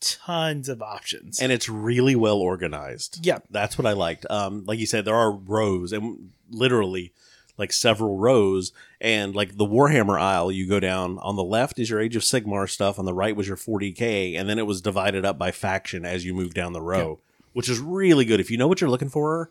tons 0.00 0.68
of 0.68 0.82
options. 0.82 1.40
and 1.40 1.52
it's 1.52 1.68
really 1.68 2.16
well 2.16 2.38
organized. 2.38 3.24
yeah, 3.24 3.38
That's 3.50 3.76
what 3.78 3.86
I 3.86 3.92
liked. 3.92 4.26
Um, 4.30 4.64
like 4.66 4.78
you 4.78 4.86
said, 4.86 5.04
there 5.04 5.14
are 5.14 5.30
rows 5.32 5.92
and 5.92 6.30
literally 6.50 7.12
like 7.56 7.72
several 7.72 8.16
rows. 8.16 8.72
And 9.00 9.34
like 9.34 9.56
the 9.56 9.66
Warhammer 9.66 10.18
aisle, 10.20 10.50
you 10.50 10.66
go 10.68 10.80
down 10.80 11.18
on 11.20 11.36
the 11.36 11.44
left 11.44 11.78
is 11.78 11.90
your 11.90 12.00
Age 12.00 12.16
of 12.16 12.22
Sigmar 12.22 12.68
stuff, 12.68 12.98
on 12.98 13.04
the 13.04 13.14
right 13.14 13.36
was 13.36 13.46
your 13.48 13.56
40k, 13.56 14.38
and 14.38 14.48
then 14.48 14.58
it 14.58 14.66
was 14.66 14.80
divided 14.80 15.24
up 15.24 15.38
by 15.38 15.50
faction 15.50 16.04
as 16.06 16.24
you 16.24 16.32
move 16.34 16.54
down 16.54 16.72
the 16.72 16.80
row, 16.80 17.18
which 17.52 17.68
is 17.68 17.78
really 17.78 18.24
good 18.24 18.40
if 18.40 18.50
you 18.50 18.56
know 18.56 18.68
what 18.68 18.80
you're 18.80 18.90
looking 18.90 19.10
for. 19.10 19.50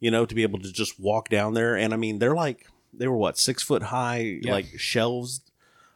You 0.00 0.12
know, 0.12 0.24
to 0.24 0.34
be 0.34 0.44
able 0.44 0.60
to 0.60 0.72
just 0.72 1.00
walk 1.00 1.28
down 1.28 1.54
there, 1.54 1.74
and 1.76 1.92
I 1.92 1.96
mean, 1.96 2.20
they're 2.20 2.34
like 2.36 2.66
they 2.94 3.08
were 3.08 3.16
what 3.16 3.36
six 3.36 3.62
foot 3.64 3.82
high, 3.82 4.38
Yeah. 4.42 4.52
like 4.52 4.66
shelves. 4.78 5.40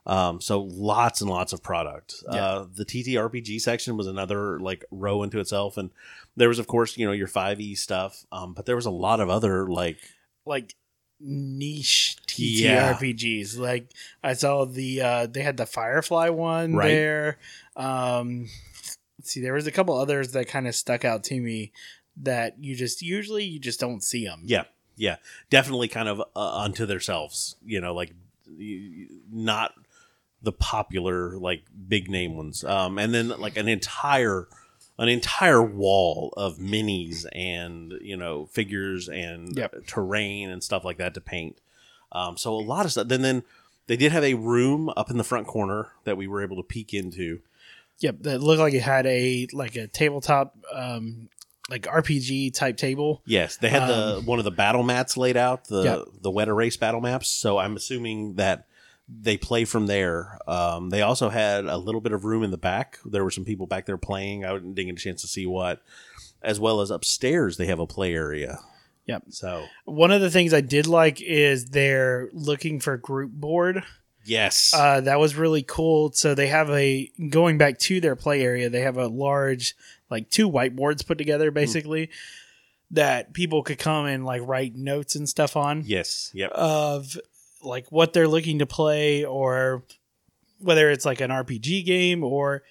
Um, 0.05 0.40
so 0.40 0.62
lots 0.62 1.20
and 1.20 1.30
lots 1.30 1.53
of 1.53 1.62
product. 1.62 2.16
Yeah. 2.30 2.44
Uh, 2.44 2.66
the 2.74 2.84
TTRPG 2.84 3.61
section 3.61 3.96
was 3.96 4.07
another 4.09 4.59
like 4.59 4.84
row 4.90 5.22
into 5.22 5.38
itself, 5.38 5.76
and 5.76 5.90
there 6.36 6.48
was 6.48 6.59
of 6.59 6.66
course 6.66 6.96
you 6.96 7.07
know 7.07 7.12
your 7.12 7.28
5e 7.28 7.76
stuff 7.76 8.24
um 8.32 8.55
but 8.55 8.64
there 8.66 8.74
was 8.74 8.86
a 8.86 8.90
lot 8.90 9.20
of 9.20 9.28
other 9.28 9.68
like 9.68 9.98
like 10.46 10.74
niche 11.20 12.16
Yeah. 12.36 12.94
TTRPGs. 12.94 13.59
Like 13.59 13.92
I 14.24 14.32
saw 14.32 14.64
the 14.64 15.00
uh 15.03 15.26
they 15.26 15.42
had 15.42 15.57
the 15.57 15.66
Firefly 15.66 16.30
one 16.30 16.74
Right. 16.74 16.88
there. 16.88 17.38
Um 17.76 18.48
let's 19.18 19.30
see 19.30 19.40
there 19.40 19.53
was 19.55 19.66
a 19.66 19.72
couple 19.72 19.96
others 19.96 20.32
that 20.32 20.48
kind 20.48 20.66
of 20.66 20.74
stuck 20.74 21.05
out 21.05 21.22
to 21.24 21.40
me 21.40 21.70
that 22.16 22.57
you 22.59 22.74
just 22.74 23.03
usually 23.03 23.44
you 23.44 23.59
just 23.61 23.78
don't 23.80 24.03
see 24.03 24.24
them. 24.26 24.42
yeah 24.44 24.64
yeah 24.96 25.16
definitely 25.48 25.88
kind 25.88 26.09
of 26.09 26.20
uh, 26.34 26.59
unto 26.59 26.84
themselves 26.86 27.57
you 27.64 27.80
know 27.80 27.94
like 27.94 28.12
not 29.30 29.72
the 30.43 30.53
popular 30.53 31.36
like 31.38 31.62
big 31.88 32.11
name 32.11 32.36
ones 32.36 32.64
um 32.64 32.99
and 32.99 33.14
then 33.14 33.28
like 33.28 33.57
an 33.57 33.68
entire 33.68 34.49
an 34.99 35.09
entire 35.09 35.62
wall 35.62 36.32
of 36.36 36.59
minis 36.59 37.24
and 37.32 37.93
you 38.03 38.16
know 38.16 38.47
figures 38.47 39.09
and 39.09 39.57
Yep. 39.57 39.86
terrain 39.86 40.51
and 40.51 40.62
stuff 40.62 40.84
like 40.84 40.99
that 40.99 41.14
to 41.14 41.20
paint 41.20 41.59
um 42.12 42.36
so 42.36 42.53
a 42.55 42.61
lot 42.61 42.84
of 42.84 42.93
stuff 42.93 43.09
then 43.09 43.22
then 43.22 43.43
they 43.86 43.97
did 43.97 44.12
have 44.12 44.24
a 44.24 44.34
room 44.34 44.90
up 44.97 45.11
in 45.11 45.16
the 45.16 45.24
front 45.24 45.47
corner 45.47 45.88
that 46.05 46.16
we 46.16 46.26
were 46.26 46.43
able 46.43 46.57
to 46.57 46.62
peek 46.62 46.93
into 46.95 47.40
Yep, 47.99 48.16
that 48.22 48.40
looked 48.43 48.59
like 48.61 48.74
it 48.74 48.82
had 48.82 49.07
a 49.07 49.47
like 49.53 49.76
a 49.76 49.86
tabletop 49.86 50.57
um 50.74 51.28
like 51.70 51.82
RPG 51.82 52.53
type 52.53 52.76
table. 52.76 53.22
Yes, 53.24 53.57
they 53.57 53.68
had 53.68 53.86
the 53.86 54.20
one 54.24 54.40
of 54.40 54.45
the 54.45 54.51
battle 54.51 54.82
mats 54.82 55.16
laid 55.16 55.36
out, 55.36 55.66
the 55.66 55.78
Um, 55.78 55.84
Yep. 55.84 56.22
the 56.22 56.30
wet 56.30 56.49
erase 56.49 56.76
battle 56.76 57.01
maps. 57.01 57.28
So 57.28 57.59
I'm 57.59 57.76
assuming 57.76 58.34
that 58.34 58.66
they 59.20 59.36
play 59.36 59.64
from 59.64 59.86
there. 59.86 60.38
Um, 60.46 60.90
they 60.90 61.02
also 61.02 61.28
had 61.28 61.64
a 61.64 61.76
little 61.76 62.00
bit 62.00 62.12
of 62.12 62.24
room 62.24 62.42
in 62.42 62.50
the 62.50 62.56
back. 62.58 62.98
There 63.04 63.24
were 63.24 63.30
some 63.30 63.44
people 63.44 63.66
back 63.66 63.86
there 63.86 63.98
playing. 63.98 64.44
I 64.44 64.52
didn't 64.54 64.74
get 64.74 64.88
a 64.88 64.94
chance 64.94 65.22
to 65.22 65.28
see 65.28 65.46
what, 65.46 65.82
as 66.42 66.58
well 66.58 66.80
as 66.80 66.90
upstairs 66.90 67.56
they 67.56 67.66
have 67.66 67.78
a 67.80 67.86
play 67.86 68.14
area. 68.14 68.58
Yep. 69.06 69.24
So 69.30 69.64
One 69.84 70.12
of 70.12 70.20
the 70.20 70.30
things 70.30 70.54
I 70.54 70.60
did 70.60 70.86
like 70.86 71.20
is 71.20 71.66
they're 71.66 72.28
looking 72.32 72.78
for 72.80 72.96
group 72.96 73.32
board. 73.32 73.82
yes, 74.24 74.72
Uh, 74.72 75.00
that 75.00 75.18
was 75.18 75.34
really 75.34 75.62
cool. 75.62 76.12
So 76.12 76.34
they 76.34 76.46
have 76.46 76.70
a 76.70 77.10
going 77.28 77.58
back 77.58 77.78
to 77.80 78.00
their 78.00 78.14
play 78.16 78.42
area. 78.42 78.70
They 78.70 78.82
have 78.82 78.96
a 78.98 79.08
large, 79.08 79.74
like 80.08 80.30
two 80.30 80.48
whiteboards 80.50 81.04
put 81.06 81.18
together, 81.18 81.50
basically, 81.50 82.10
that 82.92 83.32
people 83.32 83.62
could 83.62 83.78
come 83.78 84.06
and 84.06 84.24
like 84.24 84.42
write 84.44 84.76
notes 84.76 85.16
and 85.16 85.28
stuff 85.28 85.56
on 85.56 85.82
yes, 85.86 86.30
yep, 86.34 86.50
of 86.52 87.16
like 87.62 87.90
what 87.90 88.12
they're 88.12 88.28
looking 88.28 88.58
to 88.60 88.66
play, 88.66 89.24
or 89.24 89.84
whether 90.58 90.90
it's 90.90 91.04
like 91.04 91.20
an 91.20 91.30
RPG 91.30 91.84
game 91.84 92.22
or 92.22 92.62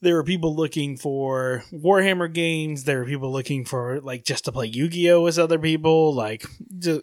there 0.00 0.14
were 0.14 0.24
people 0.24 0.54
looking 0.54 0.96
for 0.96 1.64
Warhammer 1.72 2.32
games. 2.32 2.84
There 2.84 2.98
were 2.98 3.04
people 3.04 3.32
looking 3.32 3.64
for 3.64 4.00
like 4.00 4.24
just 4.24 4.44
to 4.44 4.52
play 4.52 4.66
Yu 4.66 4.88
Gi 4.88 5.10
Oh 5.10 5.22
with 5.22 5.38
other 5.38 5.58
people. 5.58 6.14
Like 6.14 6.44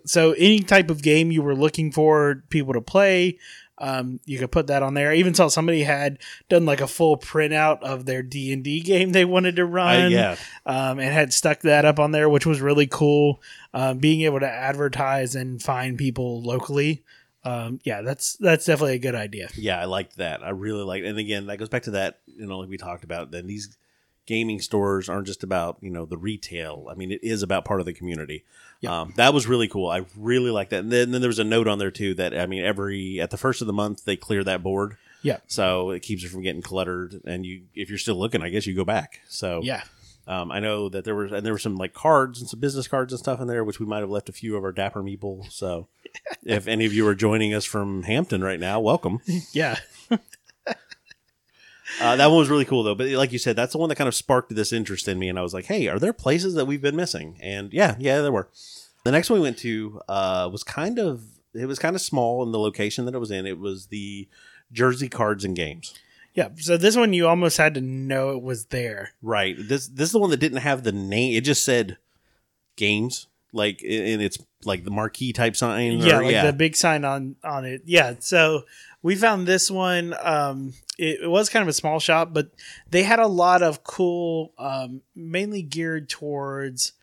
so, 0.05 0.31
any 0.33 0.61
type 0.61 0.89
of 0.89 1.03
game 1.03 1.31
you 1.31 1.41
were 1.41 1.55
looking 1.55 1.91
for 1.91 2.43
people 2.49 2.73
to 2.73 2.81
play, 2.81 3.37
Um, 3.77 4.21
you 4.23 4.39
could 4.39 4.51
put 4.51 4.67
that 4.67 4.81
on 4.81 4.93
there. 4.93 5.11
I 5.11 5.15
even 5.15 5.33
saw 5.33 5.49
somebody 5.49 5.83
had 5.83 6.19
done 6.47 6.65
like 6.65 6.79
a 6.79 6.87
full 6.87 7.17
printout 7.17 7.83
of 7.83 8.05
their 8.05 8.23
D 8.23 8.53
and 8.53 8.63
D 8.63 8.79
game 8.79 9.11
they 9.11 9.25
wanted 9.25 9.57
to 9.57 9.65
run, 9.65 10.11
yeah, 10.11 10.37
um, 10.65 10.97
and 10.99 11.13
had 11.13 11.33
stuck 11.33 11.61
that 11.63 11.83
up 11.83 11.99
on 11.99 12.11
there, 12.11 12.29
which 12.29 12.45
was 12.45 12.61
really 12.61 12.87
cool. 12.87 13.41
Um, 13.73 13.97
being 13.97 14.21
able 14.21 14.39
to 14.39 14.49
advertise 14.49 15.35
and 15.35 15.61
find 15.61 15.97
people 15.97 16.41
locally, 16.41 17.03
um, 17.45 17.79
yeah, 17.83 18.01
that's 18.01 18.35
that's 18.37 18.65
definitely 18.65 18.95
a 18.95 18.99
good 18.99 19.15
idea. 19.15 19.49
yeah, 19.55 19.79
I 19.79 19.85
liked 19.85 20.17
that. 20.17 20.43
I 20.43 20.49
really 20.49 20.83
liked, 20.83 21.05
and 21.05 21.17
again, 21.17 21.45
that 21.45 21.57
goes 21.57 21.69
back 21.69 21.83
to 21.83 21.91
that. 21.91 22.19
You 22.25 22.47
know, 22.47 22.59
like 22.59 22.69
we 22.69 22.77
talked 22.77 23.03
about. 23.03 23.31
Then 23.31 23.47
these 23.47 23.77
gaming 24.25 24.59
stores 24.59 25.07
aren't 25.07 25.27
just 25.27 25.43
about 25.43 25.77
you 25.81 25.91
know 25.91 26.05
the 26.05 26.17
retail. 26.17 26.87
I 26.89 26.95
mean, 26.95 27.11
it 27.11 27.23
is 27.23 27.43
about 27.43 27.63
part 27.63 27.79
of 27.79 27.85
the 27.85 27.93
community. 27.93 28.43
Yeah. 28.81 29.01
Um, 29.01 29.13
that 29.15 29.33
was 29.33 29.47
really 29.47 29.67
cool. 29.67 29.89
I 29.89 30.05
really 30.17 30.51
like 30.51 30.69
that. 30.69 30.79
And 30.79 30.91
then, 30.91 31.11
then 31.11 31.21
there 31.21 31.29
was 31.29 31.39
a 31.39 31.43
note 31.43 31.67
on 31.67 31.79
there 31.79 31.91
too 31.91 32.13
that 32.15 32.37
I 32.37 32.45
mean, 32.45 32.63
every 32.63 33.21
at 33.21 33.29
the 33.29 33.37
first 33.37 33.61
of 33.61 33.67
the 33.67 33.73
month 33.73 34.05
they 34.05 34.17
clear 34.17 34.43
that 34.43 34.63
board. 34.63 34.97
Yeah. 35.21 35.37
So 35.47 35.89
it 35.89 36.01
keeps 36.01 36.23
it 36.23 36.29
from 36.29 36.43
getting 36.43 36.61
cluttered. 36.61 37.21
And 37.25 37.45
you, 37.45 37.63
if 37.73 37.89
you're 37.89 37.97
still 37.97 38.15
looking, 38.15 38.43
I 38.43 38.49
guess 38.49 38.67
you 38.67 38.75
go 38.75 38.85
back. 38.85 39.21
So 39.27 39.61
Yeah, 39.63 39.81
Um, 40.27 40.51
I 40.51 40.59
know 40.59 40.89
that 40.89 41.05
there 41.05 41.15
was 41.15 41.31
and 41.31 41.45
there 41.45 41.53
were 41.53 41.59
some 41.59 41.75
like 41.75 41.93
cards 41.93 42.39
and 42.39 42.49
some 42.49 42.59
business 42.59 42.87
cards 42.87 43.13
and 43.13 43.19
stuff 43.19 43.39
in 43.39 43.47
there, 43.47 43.63
which 43.63 43.79
we 43.79 43.85
might 43.85 43.99
have 43.99 44.09
left 44.09 44.29
a 44.29 44.33
few 44.33 44.55
of 44.55 44.63
our 44.63 44.71
dapper 44.71 45.03
meeple. 45.03 45.51
So, 45.51 45.87
if 46.43 46.67
any 46.67 46.85
of 46.85 46.93
you 46.93 47.07
are 47.07 47.15
joining 47.15 47.53
us 47.53 47.65
from 47.65 48.03
Hampton 48.03 48.43
right 48.43 48.59
now, 48.59 48.79
welcome. 48.79 49.19
yeah, 49.53 49.77
Uh, 52.01 52.15
that 52.15 52.27
one 52.27 52.39
was 52.39 52.49
really 52.49 52.65
cool 52.65 52.83
though. 52.83 52.95
But 52.95 53.07
like 53.09 53.31
you 53.31 53.39
said, 53.39 53.55
that's 53.55 53.71
the 53.71 53.77
one 53.77 53.89
that 53.89 53.95
kind 53.95 54.07
of 54.07 54.15
sparked 54.15 54.53
this 54.53 54.73
interest 54.73 55.07
in 55.07 55.19
me, 55.19 55.29
and 55.29 55.39
I 55.39 55.41
was 55.41 55.53
like, 55.53 55.65
"Hey, 55.65 55.87
are 55.87 55.99
there 55.99 56.13
places 56.13 56.53
that 56.55 56.65
we've 56.65 56.81
been 56.81 56.95
missing?" 56.95 57.37
And 57.41 57.71
yeah, 57.71 57.95
yeah, 57.99 58.21
there 58.21 58.31
were. 58.31 58.49
The 59.03 59.11
next 59.11 59.29
one 59.29 59.39
we 59.39 59.43
went 59.43 59.59
to 59.59 60.01
uh, 60.09 60.49
was 60.51 60.63
kind 60.63 60.99
of 60.99 61.23
it 61.53 61.67
was 61.67 61.79
kind 61.79 61.95
of 61.95 62.01
small 62.01 62.43
in 62.43 62.51
the 62.51 62.59
location 62.59 63.05
that 63.05 63.15
it 63.15 63.19
was 63.19 63.31
in. 63.31 63.45
It 63.45 63.59
was 63.59 63.87
the 63.87 64.27
Jersey 64.71 65.07
Cards 65.07 65.45
and 65.45 65.55
Games. 65.55 65.93
Yeah. 66.35 66.49
So 66.57 66.77
this 66.77 66.95
one 66.95 67.13
you 67.13 67.27
almost 67.27 67.57
had 67.57 67.73
to 67.73 67.81
know 67.81 68.31
it 68.31 68.43
was 68.43 68.65
there. 68.65 69.13
Right. 69.21 69.55
This 69.57 69.87
this 69.87 70.09
is 70.09 70.11
the 70.11 70.19
one 70.19 70.29
that 70.29 70.37
didn't 70.39 70.59
have 70.59 70.83
the 70.83 70.91
name. 70.91 71.35
It 71.35 71.41
just 71.41 71.65
said 71.65 71.97
games, 72.75 73.27
like 73.53 73.81
and 73.81 74.21
it's 74.21 74.37
like 74.63 74.83
the 74.83 74.91
marquee 74.91 75.33
type 75.33 75.55
sign. 75.55 75.99
yeah, 75.99 76.19
or- 76.19 76.23
like 76.23 76.45
the 76.45 76.53
big 76.53 76.75
sign 76.75 77.03
on 77.05 77.35
on 77.43 77.65
it. 77.65 77.81
Yeah, 77.85 78.15
so 78.19 78.63
we 79.01 79.15
found 79.15 79.47
this 79.47 79.69
one. 79.71 80.13
Um, 80.21 80.73
it, 80.97 81.21
it 81.23 81.27
was 81.29 81.49
kind 81.49 81.61
of 81.61 81.67
a 81.69 81.73
small 81.73 81.99
shop, 81.99 82.33
but 82.33 82.49
they 82.89 83.03
had 83.03 83.19
a 83.19 83.27
lot 83.27 83.61
of 83.63 83.83
cool, 83.83 84.53
um, 84.57 85.01
mainly 85.15 85.61
geared 85.61 86.09
towards 86.09 86.93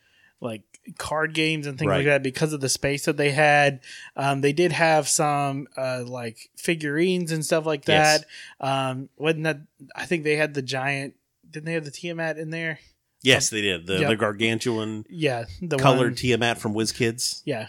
like 0.41 0.63
card 0.99 1.33
games 1.35 1.67
and 1.67 1.79
things 1.79 1.89
Right. 1.89 1.99
like 1.99 2.07
that 2.07 2.23
because 2.23 2.53
of 2.53 2.61
the 2.61 2.69
space 2.69 3.05
that 3.05 3.17
they 3.17 3.31
had. 3.31 3.81
Um, 4.17 4.41
they 4.41 4.53
did 4.53 4.73
have 4.73 5.09
some 5.09 5.69
uh, 5.77 6.03
like 6.07 6.51
figurines 6.57 7.31
and 7.33 7.45
stuff 7.45 7.67
like 7.67 7.87
Yes. 7.87 8.25
that. 8.61 8.67
Um, 8.67 9.09
wasn't 9.17 9.45
that? 9.45 9.61
I 9.95 10.07
think 10.07 10.25
they 10.25 10.37
had 10.37 10.55
the 10.55 10.63
giant. 10.63 11.15
Didn't 11.49 11.67
they 11.67 11.75
have 11.75 11.85
the 11.85 11.91
Tiamat 11.91 12.39
in 12.39 12.51
there? 12.51 12.79
yes, 13.25 13.51
they 13.51 13.61
did 13.63 13.87
the 13.87 14.01
Yep. 14.01 14.09
the 14.09 14.17
gargantuan 14.17 15.05
Yeah, 15.09 15.45
the 15.61 15.77
colored 15.77 16.13
one- 16.13 16.15
Tiamat 16.17 16.59
from 16.59 16.75
WizKids, 16.75 17.43
yeah, 17.45 17.69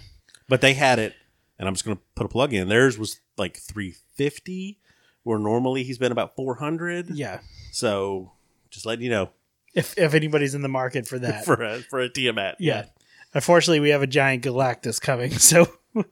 but 0.50 0.62
they 0.62 0.74
had 0.74 0.98
it, 0.98 1.14
and 1.60 1.68
I'm 1.68 1.76
just 1.76 1.86
gonna 1.86 2.00
put 2.16 2.26
a 2.26 2.30
plug 2.30 2.54
in. 2.54 2.70
Theirs 2.70 2.98
was 2.98 3.20
like 3.38 3.58
350, 3.58 4.80
where 5.24 5.38
normally 5.38 5.84
he's 5.84 5.98
been 6.00 6.12
about 6.12 6.36
400. 6.36 7.10
yeah. 7.12 7.40
So 7.72 8.32
just 8.72 8.86
letting 8.88 9.04
you 9.04 9.12
know 9.12 9.30
If 9.76 9.96
if 9.98 10.14
anybody's 10.16 10.56
in 10.56 10.62
the 10.64 10.70
market 10.70 11.08
for 11.08 11.20
that, 11.20 11.46
for 11.46 11.62
a 11.62 11.80
for 11.82 12.00
a 12.00 12.10
Tiamat. 12.10 12.56
Yeah. 12.60 12.86
Unfortunately, 13.34 13.80
we 13.80 13.90
have 13.90 14.02
a 14.02 14.08
giant 14.08 14.44
Galactus 14.44 15.02
coming, 15.02 15.32
so 15.38 15.68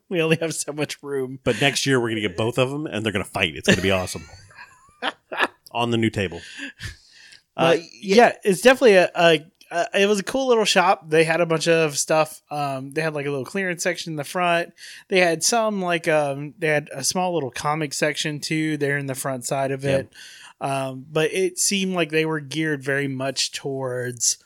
we 0.09 0.21
only 0.21 0.37
have 0.37 0.53
so 0.53 0.73
much 0.73 1.01
room. 1.03 1.39
But 1.43 1.61
next 1.61 1.85
year 1.85 1.99
we're 1.99 2.09
gonna 2.09 2.21
get 2.21 2.37
both 2.37 2.57
of 2.57 2.69
them, 2.69 2.85
and 2.85 3.05
they're 3.05 3.13
gonna 3.13 3.25
fight. 3.25 3.55
It's 3.55 3.67
gonna 3.67 3.81
be 3.81 3.91
awesome. 3.91 4.23
On 5.71 5.91
the 5.91 5.97
new 5.97 6.09
table. 6.09 6.41
Uh, 7.55 7.77
yeah, 8.01 8.33
it's 8.43 8.61
definitely 8.61 8.95
a, 8.95 9.09
a, 9.15 9.45
a. 9.71 10.01
It 10.01 10.05
was 10.07 10.19
a 10.19 10.23
cool 10.23 10.47
little 10.47 10.65
shop. 10.65 11.09
They 11.09 11.23
had 11.23 11.39
a 11.41 11.45
bunch 11.45 11.67
of 11.67 11.97
stuff. 11.97 12.41
Um, 12.51 12.91
they 12.91 13.01
had 13.01 13.13
like 13.13 13.25
a 13.25 13.29
little 13.29 13.45
clearance 13.45 13.83
section 13.83 14.13
in 14.13 14.17
the 14.17 14.23
front. 14.23 14.73
They 15.07 15.19
had 15.19 15.43
some 15.43 15.81
like 15.81 16.07
um, 16.07 16.53
they 16.57 16.67
had 16.67 16.89
a 16.93 17.03
small 17.03 17.33
little 17.33 17.51
comic 17.51 17.93
section 17.93 18.39
too 18.39 18.77
there 18.77 18.97
in 18.97 19.05
the 19.05 19.15
front 19.15 19.45
side 19.45 19.71
of 19.71 19.85
it. 19.85 20.11
Um, 20.59 21.05
but 21.11 21.33
it 21.33 21.57
seemed 21.57 21.95
like 21.95 22.09
they 22.11 22.25
were 22.25 22.39
geared 22.39 22.83
very 22.83 23.07
much 23.07 23.51
towards 23.51 24.37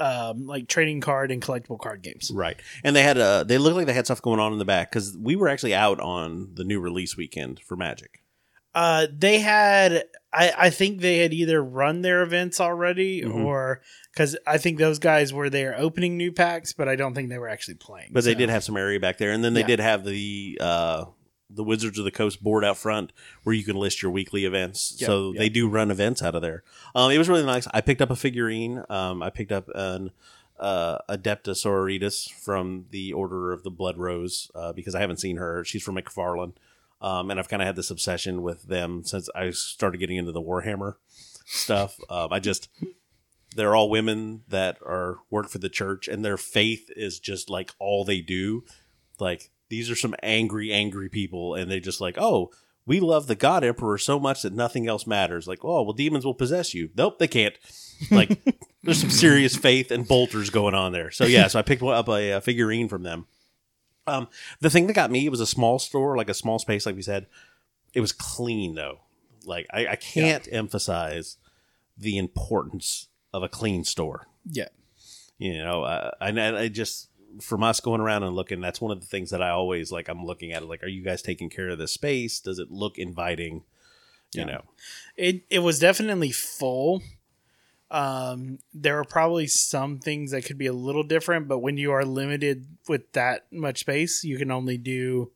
um, 0.00 0.46
like 0.46 0.66
trading 0.68 1.00
card 1.00 1.30
and 1.30 1.42
collectible 1.42 1.78
card 1.78 2.02
games. 2.02 2.30
Right, 2.34 2.56
and 2.82 2.96
they 2.96 3.02
had 3.02 3.18
uh 3.18 3.44
they 3.44 3.58
looked 3.58 3.76
like 3.76 3.86
they 3.86 3.92
had 3.92 4.06
stuff 4.06 4.22
going 4.22 4.40
on 4.40 4.52
in 4.52 4.58
the 4.58 4.64
back 4.64 4.90
because 4.90 5.16
we 5.16 5.36
were 5.36 5.48
actually 5.48 5.74
out 5.74 6.00
on 6.00 6.50
the 6.54 6.64
new 6.64 6.80
release 6.80 7.16
weekend 7.16 7.60
for 7.60 7.76
Magic. 7.76 8.22
Uh, 8.72 9.08
they 9.12 9.40
had, 9.40 10.04
I, 10.32 10.52
I 10.56 10.70
think 10.70 11.00
they 11.00 11.18
had 11.18 11.34
either 11.34 11.60
run 11.60 12.02
their 12.02 12.22
events 12.22 12.60
already 12.60 13.22
Mhm. 13.22 13.44
or 13.44 13.80
because 14.14 14.36
I 14.46 14.58
think 14.58 14.78
those 14.78 15.00
guys 15.00 15.32
were 15.32 15.50
there 15.50 15.74
opening 15.76 16.16
new 16.16 16.30
packs, 16.30 16.72
but 16.72 16.88
I 16.88 16.94
don't 16.94 17.12
think 17.12 17.30
they 17.30 17.38
were 17.38 17.48
actually 17.48 17.74
playing. 17.74 18.10
But 18.12 18.22
they 18.22 18.36
did 18.36 18.48
have 18.48 18.62
some 18.62 18.76
area 18.76 19.00
back 19.00 19.18
there, 19.18 19.32
and 19.32 19.42
then 19.42 19.54
they 19.54 19.62
Yeah. 19.62 19.66
did 19.66 19.80
have 19.80 20.04
the 20.04 20.56
uh 20.60 21.04
the 21.52 21.64
Wizards 21.64 21.98
of 21.98 22.04
the 22.04 22.10
Coast 22.10 22.42
board 22.42 22.64
out 22.64 22.76
front 22.76 23.12
where 23.42 23.54
you 23.54 23.64
can 23.64 23.76
list 23.76 24.02
your 24.02 24.10
weekly 24.10 24.44
events. 24.44 24.96
Yeah, 24.98 25.06
so 25.06 25.32
yeah. 25.32 25.38
they 25.40 25.48
do 25.48 25.68
run 25.68 25.90
events 25.90 26.22
out 26.22 26.34
of 26.34 26.42
there. 26.42 26.62
Um, 26.94 27.10
it 27.10 27.18
was 27.18 27.28
really 27.28 27.44
nice. 27.44 27.66
I 27.72 27.80
picked 27.80 28.00
up 28.00 28.10
a 28.10 28.16
figurine. 28.16 28.84
Um, 28.88 29.22
I 29.22 29.30
picked 29.30 29.52
up 29.52 29.68
an 29.74 30.10
uh, 30.58 30.98
Adepta 31.08 31.54
Sororitas 31.54 32.30
from 32.30 32.86
the 32.90 33.12
Order 33.12 33.52
of 33.52 33.62
the 33.62 33.70
Blood 33.70 33.96
Rose 33.96 34.50
uh, 34.54 34.72
because 34.72 34.94
I 34.94 35.00
haven't 35.00 35.18
seen 35.18 35.38
her. 35.38 35.64
She's 35.64 35.82
from 35.82 35.96
McFarlane. 35.96 36.52
Um, 37.00 37.30
and 37.30 37.40
I've 37.40 37.48
kind 37.48 37.62
of 37.62 37.66
had 37.66 37.76
this 37.76 37.90
obsession 37.90 38.42
with 38.42 38.64
them 38.64 39.04
since 39.04 39.30
I 39.34 39.50
started 39.50 39.98
getting 39.98 40.18
into 40.18 40.32
the 40.32 40.42
Warhammer 40.42 40.96
stuff. 41.46 41.98
Um, 42.10 42.32
I 42.32 42.40
just 42.40 42.68
they're 43.56 43.74
all 43.74 43.90
women 43.90 44.42
that 44.48 44.78
are 44.84 45.18
work 45.30 45.48
for 45.48 45.58
the 45.58 45.68
church, 45.68 46.08
and 46.08 46.24
their 46.24 46.36
faith 46.36 46.90
is 46.96 47.18
just 47.18 47.50
like 47.50 47.72
all 47.78 48.04
they 48.04 48.20
do. 48.20 48.64
Like 49.18 49.50
these 49.70 49.90
are 49.90 49.96
some 49.96 50.14
angry, 50.22 50.72
angry 50.72 51.08
people, 51.08 51.54
and 51.54 51.70
they 51.70 51.80
just 51.80 52.00
like, 52.00 52.16
oh, 52.18 52.50
we 52.86 53.00
love 53.00 53.28
the 53.28 53.36
God 53.36 53.64
Emperor 53.64 53.96
so 53.96 54.18
much 54.18 54.42
that 54.42 54.52
nothing 54.52 54.88
else 54.88 55.06
matters. 55.06 55.46
Like, 55.46 55.64
oh, 55.64 55.82
well, 55.82 55.92
demons 55.92 56.24
will 56.26 56.34
possess 56.34 56.74
you. 56.74 56.90
Nope, 56.96 57.18
they 57.18 57.28
can't. 57.28 57.54
Like, 58.10 58.40
there's 58.82 59.00
some 59.00 59.10
serious 59.10 59.56
faith 59.56 59.90
and 59.90 60.06
bolters 60.06 60.50
going 60.50 60.74
on 60.74 60.92
there. 60.92 61.10
So 61.10 61.24
yeah, 61.24 61.46
so 61.46 61.58
I 61.58 61.62
picked 61.62 61.82
up 61.82 62.08
a, 62.08 62.32
a 62.32 62.40
figurine 62.40 62.88
from 62.88 63.04
them. 63.04 63.26
Um, 64.06 64.28
the 64.60 64.70
thing 64.70 64.86
that 64.88 64.94
got 64.94 65.10
me 65.10 65.28
was 65.28 65.40
a 65.40 65.46
small 65.46 65.78
store, 65.78 66.16
like 66.16 66.28
a 66.28 66.34
small 66.34 66.58
space, 66.58 66.84
like 66.84 66.96
we 66.96 67.02
said. 67.02 67.26
It 67.94 68.00
was 68.00 68.12
clean 68.12 68.74
though. 68.74 69.00
Like 69.44 69.66
I, 69.70 69.88
I 69.88 69.96
can't 69.96 70.48
emphasize 70.50 71.36
the 71.96 72.18
importance 72.18 73.08
of 73.32 73.42
a 73.42 73.48
clean 73.48 73.84
store. 73.84 74.26
Yeah. 74.44 74.68
You 75.38 75.58
know, 75.62 75.84
uh, 75.84 76.10
I, 76.20 76.30
I 76.30 76.68
just 76.68 77.09
from 77.40 77.62
us 77.62 77.80
going 77.80 78.00
around 78.00 78.22
and 78.22 78.34
looking, 78.34 78.60
that's 78.60 78.80
one 78.80 78.90
of 78.92 79.00
the 79.00 79.06
things 79.06 79.30
that 79.30 79.42
I 79.42 79.50
always 79.50 79.92
like. 79.92 80.08
I'm 80.08 80.24
looking 80.24 80.52
at 80.52 80.62
it 80.62 80.66
like, 80.66 80.82
are 80.82 80.88
you 80.88 81.02
guys 81.02 81.22
taking 81.22 81.48
care 81.50 81.68
of 81.68 81.78
this 81.78 81.92
space? 81.92 82.40
Does 82.40 82.58
it 82.58 82.70
look 82.70 82.98
inviting? 82.98 83.62
You 84.32 84.40
Yeah. 84.40 84.44
know, 84.46 84.62
It, 85.16 85.42
it 85.50 85.58
was 85.60 85.78
definitely 85.78 86.30
full. 86.32 87.02
Um, 87.90 88.58
there 88.72 88.98
are 89.00 89.04
probably 89.04 89.48
some 89.48 89.98
things 89.98 90.30
that 90.30 90.44
could 90.44 90.58
be 90.58 90.66
a 90.66 90.72
little 90.72 91.02
different, 91.02 91.48
but 91.48 91.58
when 91.58 91.76
you 91.76 91.90
are 91.92 92.04
limited 92.04 92.66
with 92.88 93.10
that 93.12 93.46
much 93.52 93.80
space, 93.80 94.22
you 94.22 94.38
can 94.38 94.50
only 94.52 94.78
do, 94.78 95.32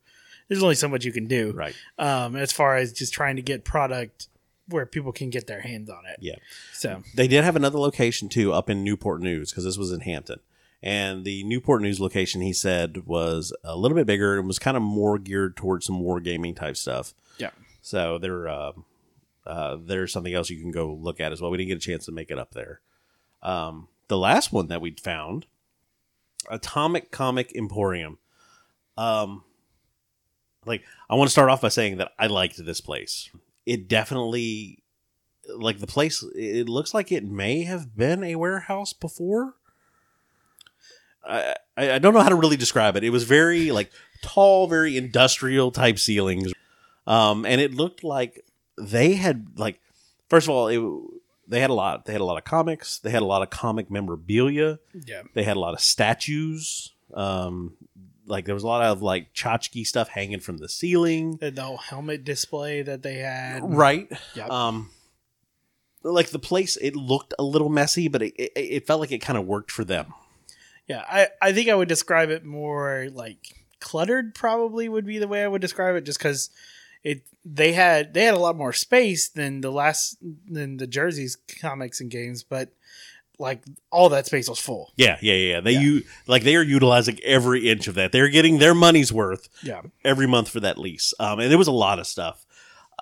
there's 0.48 0.62
only 0.62 0.76
so 0.76 0.88
much 0.88 1.04
you 1.04 1.10
can 1.12 1.26
do. 1.26 1.50
right? 1.52 1.74
Um, 1.98 2.36
as 2.36 2.52
far 2.52 2.76
as 2.76 2.92
just 2.92 3.12
trying 3.12 3.36
to 3.36 3.42
get 3.42 3.64
product 3.64 4.28
where 4.68 4.86
people 4.86 5.12
can 5.12 5.30
get 5.30 5.46
their 5.48 5.60
hands 5.62 5.90
on 5.90 6.06
it. 6.06 6.16
Yeah. 6.20 6.36
So, 6.72 7.02
They 7.14 7.26
did 7.28 7.42
have 7.44 7.56
another 7.56 7.78
location 7.78 8.28
too 8.28 8.52
up 8.52 8.70
in 8.70 8.84
Newport 8.84 9.20
News 9.20 9.50
because 9.50 9.64
this 9.64 9.76
was 9.76 9.90
in 9.90 10.00
Hampton. 10.00 10.38
And 10.84 11.24
the 11.24 11.42
Newport 11.44 11.80
News 11.80 11.98
location, 11.98 12.42
he 12.42 12.52
said, 12.52 13.06
was 13.06 13.54
a 13.64 13.74
little 13.74 13.96
bit 13.96 14.06
bigger 14.06 14.38
and 14.38 14.46
was 14.46 14.58
kind 14.58 14.76
of 14.76 14.82
more 14.82 15.18
geared 15.18 15.56
towards 15.56 15.86
some 15.86 16.02
wargaming 16.02 16.54
type 16.54 16.76
stuff. 16.76 17.14
yeah. 17.38 17.50
So 17.80 18.18
there, 18.18 18.46
uh, 18.46 18.72
uh, 19.46 19.78
there's 19.82 20.12
something 20.12 20.34
else 20.34 20.50
you 20.50 20.60
can 20.60 20.70
go 20.70 20.92
look 20.92 21.20
at 21.20 21.32
as 21.32 21.40
well. 21.40 21.50
We 21.50 21.56
didn't 21.56 21.68
get 21.68 21.78
a 21.78 21.80
chance 21.80 22.04
to 22.04 22.12
make 22.12 22.30
it 22.30 22.38
up 22.38 22.52
there. 22.52 22.82
Um, 23.42 23.88
the 24.08 24.18
last 24.18 24.52
one 24.52 24.68
that 24.68 24.82
we'd 24.82 25.00
found, 25.00 25.46
Atomic 26.50 27.10
Comic 27.10 27.56
Emporium. 27.56 28.18
Um, 28.98 29.42
like 30.66 30.82
I 31.08 31.14
want 31.14 31.28
to 31.28 31.32
start 31.32 31.48
off 31.48 31.62
by 31.62 31.68
saying 31.68 31.96
that 31.96 32.12
I 32.18 32.26
liked 32.26 32.62
this 32.62 32.82
place. 32.82 33.30
It 33.64 33.88
definitely, 33.88 34.82
like 35.48 35.78
the 35.78 35.86
place. 35.86 36.22
It 36.34 36.68
looks 36.68 36.92
like 36.92 37.10
it 37.10 37.24
may 37.24 37.62
have 37.62 37.96
been 37.96 38.22
a 38.22 38.36
warehouse 38.36 38.92
before. 38.92 39.54
I, 41.26 41.54
I 41.76 41.98
don't 41.98 42.14
know 42.14 42.20
how 42.20 42.28
to 42.28 42.34
really 42.34 42.56
describe 42.56 42.96
it. 42.96 43.04
It 43.04 43.10
was 43.10 43.24
very 43.24 43.70
like 43.70 43.90
tall, 44.22 44.66
very 44.66 44.96
industrial 44.96 45.70
type 45.70 45.98
ceilings, 45.98 46.52
um, 47.06 47.44
and 47.46 47.60
it 47.60 47.74
looked 47.74 48.04
like 48.04 48.44
they 48.78 49.14
had 49.14 49.58
like 49.58 49.80
first 50.28 50.46
of 50.46 50.50
all 50.50 50.68
it, 50.68 50.80
they 51.48 51.60
had 51.60 51.70
a 51.70 51.74
lot. 51.74 52.04
They 52.04 52.12
had 52.12 52.20
a 52.20 52.24
lot 52.24 52.38
of 52.38 52.44
comics. 52.44 52.98
They 52.98 53.10
had 53.10 53.22
a 53.22 53.26
lot 53.26 53.42
of 53.42 53.50
comic 53.50 53.90
memorabilia. 53.90 54.78
Yeah. 54.92 55.22
They 55.34 55.44
had 55.44 55.56
a 55.56 55.60
lot 55.60 55.74
of 55.74 55.80
statues. 55.80 56.92
Um, 57.12 57.76
like 58.26 58.46
there 58.46 58.54
was 58.54 58.64
a 58.64 58.66
lot 58.66 58.82
of 58.82 59.02
like 59.02 59.34
tchotchke 59.34 59.86
stuff 59.86 60.08
hanging 60.08 60.40
from 60.40 60.58
the 60.58 60.68
ceiling. 60.68 61.36
The, 61.36 61.50
the 61.50 61.76
helmet 61.76 62.24
display 62.24 62.82
that 62.82 63.02
they 63.02 63.16
had. 63.16 63.62
Right. 63.62 64.10
Yep. 64.34 64.50
Um, 64.50 64.90
like 66.02 66.30
the 66.30 66.38
place, 66.38 66.76
it 66.76 66.96
looked 66.96 67.34
a 67.38 67.42
little 67.42 67.68
messy, 67.68 68.08
but 68.08 68.22
it, 68.22 68.34
it, 68.36 68.52
it 68.56 68.86
felt 68.86 69.00
like 69.00 69.12
it 69.12 69.18
kind 69.18 69.38
of 69.38 69.46
worked 69.46 69.70
for 69.70 69.84
them. 69.84 70.12
Yeah, 70.88 71.04
I, 71.08 71.28
I 71.40 71.52
think 71.52 71.68
I 71.68 71.74
would 71.74 71.88
describe 71.88 72.30
it 72.30 72.44
more 72.44 73.08
like 73.12 73.38
cluttered. 73.80 74.34
Probably 74.34 74.88
would 74.88 75.06
be 75.06 75.18
the 75.18 75.28
way 75.28 75.42
I 75.42 75.48
would 75.48 75.62
describe 75.62 75.96
it, 75.96 76.04
just 76.04 76.18
because 76.18 76.50
it 77.02 77.22
they 77.44 77.72
had 77.72 78.14
they 78.14 78.24
had 78.24 78.34
a 78.34 78.38
lot 78.38 78.56
more 78.56 78.72
space 78.72 79.28
than 79.28 79.60
the 79.60 79.70
last 79.70 80.16
than 80.46 80.76
the 80.76 80.86
jerseys 80.86 81.36
comics 81.60 82.00
and 82.00 82.10
games, 82.10 82.42
but 82.42 82.70
like 83.38 83.62
all 83.90 84.08
that 84.10 84.26
space 84.26 84.48
was 84.48 84.60
full. 84.60 84.92
Yeah, 84.96 85.18
yeah, 85.20 85.34
yeah. 85.34 85.60
They 85.60 85.72
Yeah. 85.72 86.00
like 86.26 86.44
they 86.44 86.54
are 86.56 86.62
utilizing 86.62 87.18
every 87.24 87.68
inch 87.68 87.88
of 87.88 87.94
that. 87.96 88.12
They're 88.12 88.28
getting 88.28 88.58
their 88.58 88.74
money's 88.74 89.12
worth 89.12 89.48
Yeah, 89.62 89.82
every 90.04 90.26
month 90.28 90.48
for 90.50 90.60
that 90.60 90.78
lease. 90.78 91.12
Um, 91.18 91.40
and 91.40 91.50
there 91.50 91.58
was 91.58 91.66
a 91.66 91.72
lot 91.72 91.98
of 91.98 92.06
stuff. 92.06 92.46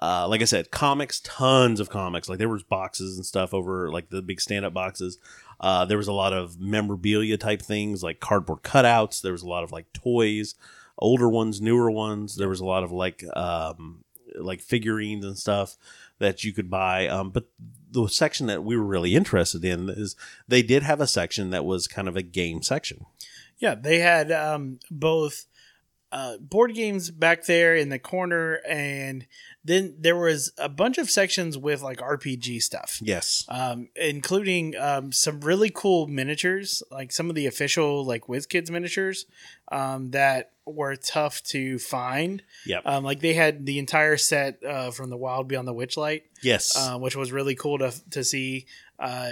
Uh, 0.00 0.26
like 0.26 0.40
I 0.40 0.46
said, 0.46 0.70
comics, 0.72 1.20
tons 1.20 1.78
of 1.80 1.90
comics. 1.90 2.28
Like 2.28 2.38
there 2.38 2.48
was 2.48 2.62
boxes 2.64 3.16
and 3.16 3.26
stuff 3.26 3.52
over 3.54 3.92
like 3.92 4.08
the 4.10 4.22
big 4.22 4.40
stand-up 4.40 4.72
boxes. 4.74 5.18
Uh, 5.62 5.84
there 5.84 5.96
was 5.96 6.08
a 6.08 6.12
lot 6.12 6.32
of 6.32 6.58
memorabilia 6.60 7.36
type 7.36 7.62
things 7.62 8.02
like 8.02 8.20
cardboard 8.20 8.62
cutouts. 8.62 9.22
There 9.22 9.32
was 9.32 9.42
a 9.42 9.48
lot 9.48 9.64
of 9.64 9.72
like 9.72 9.92
toys, 9.92 10.54
older 10.98 11.28
ones, 11.28 11.60
newer 11.60 11.90
ones. 11.90 12.36
There 12.36 12.48
was 12.48 12.60
a 12.60 12.64
lot 12.64 12.82
of 12.82 12.90
like 12.90 13.24
um, 13.36 14.04
like 14.34 14.60
figurines 14.60 15.24
and 15.24 15.38
stuff 15.38 15.76
that 16.18 16.44
you 16.44 16.52
could 16.52 16.70
buy. 16.70 17.06
Um, 17.08 17.30
but 17.30 17.46
the 17.90 18.06
section 18.08 18.46
that 18.46 18.64
we 18.64 18.76
were 18.76 18.84
really 18.84 19.14
interested 19.14 19.64
in 19.64 19.88
is 19.88 20.16
they 20.48 20.62
did 20.62 20.82
have 20.82 21.00
a 21.00 21.06
section 21.06 21.50
that 21.50 21.64
was 21.64 21.86
kind 21.86 22.08
of 22.08 22.16
a 22.16 22.22
game 22.22 22.62
section. 22.62 23.06
yeah. 23.58 23.74
They 23.74 23.98
had 23.98 24.32
um, 24.32 24.80
both 24.90 25.46
uh, 26.10 26.36
board 26.38 26.74
games 26.74 27.10
back 27.10 27.46
there 27.46 27.74
in 27.74 27.88
the 27.88 27.98
corner, 27.98 28.60
and 28.68 29.26
then 29.64 29.94
there 29.98 30.16
was 30.16 30.52
a 30.58 30.68
bunch 30.68 30.98
of 30.98 31.10
sections 31.10 31.56
with 31.56 31.82
like 31.82 31.98
RPG 31.98 32.62
stuff. 32.62 32.98
Yes. 33.02 33.44
um, 33.48 33.88
including 33.94 34.76
um, 34.76 35.12
some 35.12 35.40
really 35.40 35.70
cool 35.70 36.06
miniatures, 36.06 36.82
like 36.90 37.12
some 37.12 37.28
of 37.28 37.36
the 37.36 37.46
official 37.46 38.04
like 38.04 38.26
WizKids 38.26 38.70
miniatures 38.70 39.26
um, 39.70 40.10
that 40.10 40.52
were 40.66 40.96
tough 40.96 41.42
to 41.44 41.78
find. 41.78 42.42
Yep. 42.66 42.82
Um, 42.84 43.04
like 43.04 43.20
they 43.20 43.34
had 43.34 43.66
the 43.66 43.78
entire 43.78 44.16
set 44.16 44.62
uh, 44.64 44.90
from 44.90 45.10
the 45.10 45.16
Wild 45.16 45.48
Beyond 45.48 45.66
the 45.66 45.74
Witchlight, 45.74 46.22
yes. 46.42 46.76
uh, 46.76 46.98
which 46.98 47.16
was 47.16 47.32
really 47.32 47.54
cool 47.54 47.78
to 47.78 47.92
to 48.10 48.24
see 48.24 48.66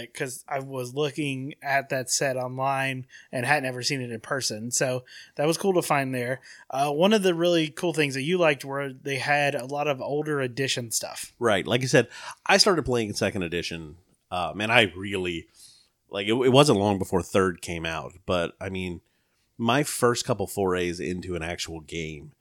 because 0.02 0.44
I 0.48 0.60
was 0.60 0.94
looking 0.94 1.54
at 1.62 1.90
that 1.90 2.10
set 2.10 2.36
online 2.36 3.06
and 3.30 3.46
hadn't 3.46 3.68
ever 3.68 3.82
seen 3.82 4.00
it 4.00 4.10
in 4.10 4.20
person. 4.20 4.70
So 4.70 5.04
that 5.36 5.46
was 5.46 5.58
cool 5.58 5.74
to 5.74 5.82
find 5.82 6.14
there. 6.14 6.40
Uh, 6.70 6.90
one 6.90 7.12
of 7.12 7.22
the 7.22 7.34
really 7.34 7.68
cool 7.68 7.92
things 7.92 8.14
that 8.14 8.22
you 8.22 8.38
liked 8.38 8.64
were 8.64 8.92
they 8.92 9.16
had 9.16 9.54
a 9.54 9.66
lot 9.66 9.86
of 9.86 10.00
older 10.20 10.40
edition 10.42 10.90
stuff. 10.90 11.32
Right. 11.38 11.66
Like 11.66 11.82
I 11.82 11.86
said, 11.86 12.08
I 12.44 12.58
started 12.58 12.84
playing 12.84 13.08
in 13.08 13.14
second 13.14 13.42
edition, 13.42 13.96
um, 14.30 14.60
and 14.60 14.70
I 14.70 14.92
really 14.94 15.46
like 16.10 16.26
it, 16.26 16.34
it. 16.34 16.52
wasn't 16.52 16.78
long 16.78 16.98
before 16.98 17.22
third 17.22 17.62
came 17.62 17.86
out, 17.86 18.12
but 18.26 18.52
I 18.60 18.68
mean, 18.68 19.00
my 19.56 19.82
first 19.82 20.26
couple 20.26 20.46
forays 20.46 21.00
into 21.00 21.36
an 21.36 21.42
actual 21.42 21.80
game, 21.80 22.32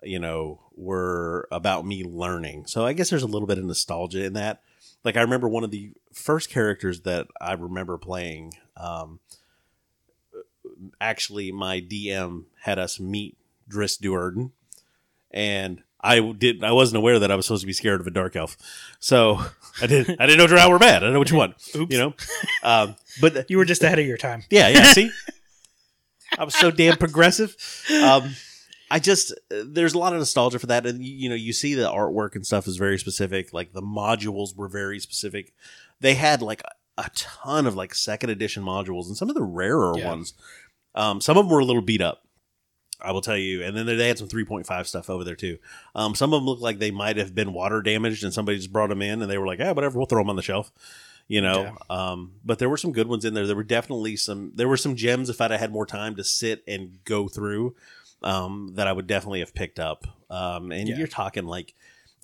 you 0.00 0.20
know, 0.20 0.60
were 0.76 1.48
about 1.50 1.84
me 1.84 2.04
learning. 2.04 2.66
So 2.66 2.86
I 2.86 2.92
guess 2.92 3.10
there's 3.10 3.24
a 3.24 3.28
little 3.28 3.48
bit 3.48 3.58
of 3.58 3.64
nostalgia 3.64 4.24
in 4.24 4.34
that. 4.34 4.62
Like 5.02 5.16
I 5.16 5.22
remember 5.22 5.48
one 5.48 5.64
of 5.64 5.72
the 5.72 5.90
first 6.12 6.50
characters 6.50 7.00
that 7.00 7.26
I 7.40 7.54
remember 7.54 7.98
playing. 7.98 8.52
Um, 8.76 9.18
actually, 11.00 11.50
my 11.50 11.80
DM 11.80 12.44
had 12.60 12.78
us 12.78 13.00
meet 13.00 13.36
Drizzt 13.68 14.02
Do'Urden, 14.02 14.52
and 15.32 15.82
I 16.04 16.20
did. 16.32 16.62
I 16.62 16.72
wasn't 16.72 16.98
aware 16.98 17.18
that 17.18 17.30
I 17.30 17.34
was 17.36 17.46
supposed 17.46 17.62
to 17.62 17.66
be 17.66 17.72
scared 17.72 18.00
of 18.00 18.06
a 18.06 18.10
dark 18.10 18.36
elf, 18.36 18.56
so 19.00 19.40
I 19.80 19.86
didn't. 19.86 20.20
I 20.20 20.26
didn't 20.26 20.38
know 20.38 20.46
drow 20.46 20.68
were 20.68 20.78
bad. 20.78 20.96
I 20.96 21.06
didn't 21.06 21.14
know 21.14 21.20
which 21.20 21.32
one. 21.32 21.54
Oops. 21.74 21.92
You 21.92 21.98
know, 21.98 22.14
um, 22.62 22.96
but 23.20 23.48
You 23.50 23.56
were 23.56 23.64
just 23.64 23.82
ahead 23.82 23.98
of 23.98 24.06
your 24.06 24.18
time. 24.18 24.44
yeah, 24.50 24.68
yeah. 24.68 24.92
See, 24.92 25.10
I 26.38 26.44
was 26.44 26.54
so 26.54 26.70
damn 26.70 26.96
progressive. 26.96 27.56
Um, 28.02 28.34
I 28.90 28.98
just 28.98 29.32
there's 29.50 29.94
a 29.94 29.98
lot 29.98 30.12
of 30.12 30.18
nostalgia 30.18 30.58
for 30.58 30.66
that, 30.66 30.84
and 30.86 31.02
you, 31.04 31.12
you 31.14 31.28
know, 31.28 31.34
you 31.34 31.52
see 31.52 31.74
the 31.74 31.90
artwork 31.90 32.34
and 32.34 32.44
stuff 32.46 32.66
is 32.68 32.76
very 32.76 32.98
specific. 32.98 33.52
Like 33.52 33.72
the 33.72 33.82
modules 33.82 34.54
were 34.54 34.68
very 34.68 34.98
specific. 35.00 35.52
They 36.00 36.14
had 36.14 36.42
like 36.42 36.60
a, 36.98 37.02
a 37.04 37.10
ton 37.14 37.66
of 37.66 37.76
like 37.76 37.94
second 37.94 38.30
edition 38.30 38.62
modules, 38.62 39.06
and 39.06 39.16
some 39.16 39.28
of 39.30 39.34
the 39.34 39.42
rarer 39.42 39.94
Yeah. 39.98 40.10
ones. 40.10 40.34
Um, 40.94 41.20
some 41.20 41.36
of 41.38 41.46
them 41.46 41.52
were 41.52 41.60
a 41.60 41.64
little 41.64 41.82
beat 41.82 42.02
up. 42.02 42.23
I 43.04 43.12
will 43.12 43.20
tell 43.20 43.36
you, 43.36 43.62
and 43.62 43.76
then 43.76 43.86
they 43.86 44.08
had 44.08 44.18
some 44.18 44.28
3.5 44.28 44.86
stuff 44.86 45.10
over 45.10 45.24
there 45.24 45.36
too. 45.36 45.58
Um, 45.94 46.14
some 46.14 46.32
of 46.32 46.38
them 46.40 46.46
looked 46.46 46.62
like 46.62 46.78
they 46.78 46.90
might 46.90 47.16
have 47.16 47.34
been 47.34 47.52
water 47.52 47.82
damaged, 47.82 48.24
and 48.24 48.32
somebody 48.32 48.58
just 48.58 48.72
brought 48.72 48.88
them 48.88 49.02
in, 49.02 49.22
and 49.22 49.30
they 49.30 49.38
were 49.38 49.46
like, 49.46 49.60
"Ah, 49.62 49.72
whatever, 49.72 49.98
we'll 49.98 50.06
throw 50.06 50.20
them 50.22 50.30
on 50.30 50.36
the 50.36 50.42
shelf." 50.42 50.72
you 51.26 51.40
know 51.40 51.74
um 51.88 52.32
but 52.44 52.58
there 52.58 52.68
were 52.68 52.76
some 52.76 52.92
good 52.92 53.06
ones 53.08 53.24
in 53.24 53.32
there 53.32 53.46
there 53.46 53.56
were 53.56 53.62
definitely 53.64 54.14
some 54.14 54.52
there 54.56 54.68
were 54.68 54.76
some 54.76 54.94
gems 54.94 55.30
if 55.30 55.40
i'd 55.40 55.50
have 55.50 55.58
had 55.58 55.72
more 55.72 55.86
time 55.86 56.14
to 56.14 56.22
sit 56.22 56.62
and 56.68 57.02
go 57.06 57.28
through 57.28 57.74
um 58.22 58.72
that 58.74 58.86
i 58.86 58.92
would 58.92 59.06
definitely 59.06 59.40
have 59.40 59.54
picked 59.54 59.78
up 59.80 60.04
um 60.28 60.70
and 60.70 60.86
Yeah. 60.86 60.98
you're 60.98 61.06
talking 61.06 61.46
like 61.46 61.72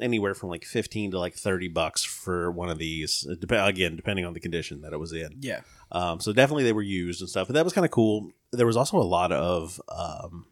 anywhere 0.03 0.35
from 0.35 0.51
like 0.51 0.67
15 0.67 1.13
to 1.13 1.19
like 1.19 1.33
30 1.35 1.69
bucks 1.69 2.05
for 2.05 2.51
one 2.51 2.69
of 2.69 2.77
these 2.77 3.27
dep- 3.41 3.53
again 3.67 3.97
depending 3.97 4.27
on 4.27 4.35
the 4.35 4.41
condition 4.41 4.83
that 4.83 4.93
it 4.93 4.99
was 4.99 5.15
in 5.15 5.31
Yeah. 5.41 5.61
um, 5.93 6.21
so 6.21 6.35
definitely 6.35 6.65
they 6.65 6.75
were 6.75 6.83
used 6.83 7.23
and 7.23 7.31
stuff, 7.31 7.49
but 7.49 7.55
that 7.55 7.65
was 7.65 7.73
kind 7.73 7.87
of 7.87 7.91
cool. 7.91 8.33
There 8.53 8.67
was 8.67 8.77
also 8.77 8.99
a 8.99 9.03
lot 9.03 9.33
of, 9.33 9.81
um, 9.89 10.45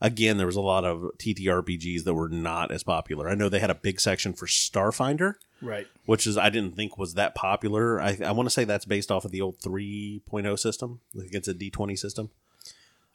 again, 0.00 0.36
there 0.36 0.46
was 0.46 0.56
a 0.56 0.60
lot 0.60 0.84
of 0.84 1.02
TTRPGs 1.18 2.04
that 2.04 2.14
were 2.14 2.28
not 2.28 2.70
as 2.70 2.82
popular. 2.82 3.28
I 3.28 3.34
know 3.34 3.48
they 3.48 3.60
had 3.60 3.70
a 3.70 3.74
big 3.74 4.00
section 4.00 4.32
for 4.32 4.46
Starfinder, 4.46 5.34
Right. 5.62 5.86
which 6.04 6.26
is 6.26 6.36
I 6.36 6.50
didn't 6.50 6.76
think 6.76 6.98
was 6.98 7.14
that 7.14 7.34
popular. 7.34 8.00
I, 8.00 8.18
I 8.24 8.32
want 8.32 8.46
to 8.46 8.50
say 8.50 8.64
that's 8.64 8.84
based 8.84 9.10
off 9.10 9.24
of 9.24 9.30
the 9.30 9.40
old 9.40 9.58
3.0 9.60 10.58
system. 10.58 11.00
I 11.14 11.20
think 11.20 11.34
it's 11.34 11.48
a 11.48 11.54
D20 11.54 11.98
system, 11.98 12.30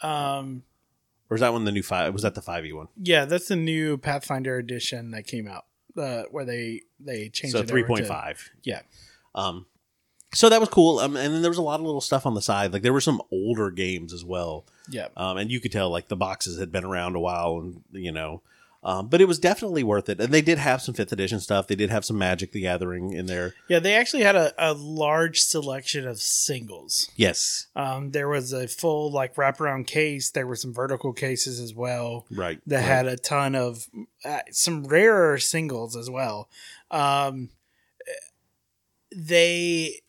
Um, 0.02 0.64
or 1.30 1.36
is 1.36 1.42
that 1.42 1.54
one 1.54 1.66
the 1.66 1.72
new 1.72 1.84
five? 1.84 2.12
Was 2.14 2.24
that 2.24 2.36
the 2.36 2.42
5e 2.42 2.74
one? 2.76 2.88
yeah, 3.02 3.26
that's 3.26 3.48
the 3.48 3.56
new 3.56 3.98
Pathfinder 3.98 4.58
edition 4.58 5.12
that 5.12 5.28
came 5.28 5.48
out, 5.48 5.66
uh, 5.98 6.24
where 6.32 6.46
they 6.46 6.82
they 7.00 7.30
changed 7.30 7.56
So 7.56 7.62
it 7.62 7.68
3.5. 7.68 8.50
Yeah. 8.64 8.82
Um, 9.36 9.66
so 10.34 10.50
that 10.50 10.60
was 10.60 10.70
cool. 10.70 11.00
Um, 11.00 11.16
and 11.18 11.34
then 11.34 11.42
there 11.42 11.52
was 11.52 11.58
a 11.58 11.62
lot 11.62 11.80
of 11.80 11.86
little 11.86 12.02
stuff 12.02 12.26
on 12.26 12.34
the 12.36 12.42
side. 12.42 12.74
Like 12.74 12.82
there 12.84 12.94
were 12.94 13.02
some 13.02 13.22
older 13.32 13.70
games 13.70 14.14
as 14.14 14.24
well. 14.26 14.66
Yeah. 14.92 15.08
um, 15.18 15.38
and 15.38 15.52
you 15.52 15.60
could 15.60 15.72
tell 15.72 15.90
like 15.90 16.08
the 16.08 16.16
boxes 16.16 16.60
had 16.60 16.72
been 16.72 16.86
around 16.86 17.16
a 17.16 17.20
while, 17.20 17.58
and 17.58 17.84
you 17.92 18.12
know, 18.12 18.42
um, 18.84 19.08
but 19.10 19.22
it 19.22 19.28
was 19.28 19.38
definitely 19.38 19.84
worth 19.84 20.10
it. 20.10 20.20
And 20.20 20.34
they 20.34 20.42
did 20.42 20.58
have 20.58 20.82
some 20.82 20.96
fifth 20.96 21.12
edition 21.12 21.40
stuff. 21.40 21.68
They 21.68 21.76
did 21.76 21.92
have 21.92 22.04
some 22.04 22.18
Magic 22.18 22.52
the 22.52 22.62
Gathering 22.62 23.14
in 23.14 23.28
there. 23.28 23.54
Yeah, 23.68 23.80
they 23.80 23.94
actually 23.94 24.24
had 24.24 24.36
a, 24.36 24.54
a 24.58 24.74
large 24.74 25.40
selection 25.42 26.08
of 26.08 26.20
singles. 26.20 27.12
Yes, 27.16 27.68
Um, 27.76 28.12
there 28.12 28.28
was 28.28 28.54
a 28.54 28.68
full 28.68 29.12
like 29.12 29.36
wraparound 29.36 29.86
case. 29.86 30.32
There 30.32 30.48
were 30.48 30.56
some 30.56 30.74
vertical 30.74 31.14
cases 31.14 31.60
as 31.60 31.76
well 31.76 32.26
right. 32.32 32.60
that 32.66 32.78
right. 32.78 32.86
had 32.86 33.06
a 33.06 33.18
ton 33.18 33.54
of 33.54 33.88
uh, 34.26 34.40
some 34.52 34.86
rarer 34.86 35.38
singles 35.38 35.96
as 35.96 36.10
well. 36.10 36.50
Um, 36.90 37.50
they 39.16 40.02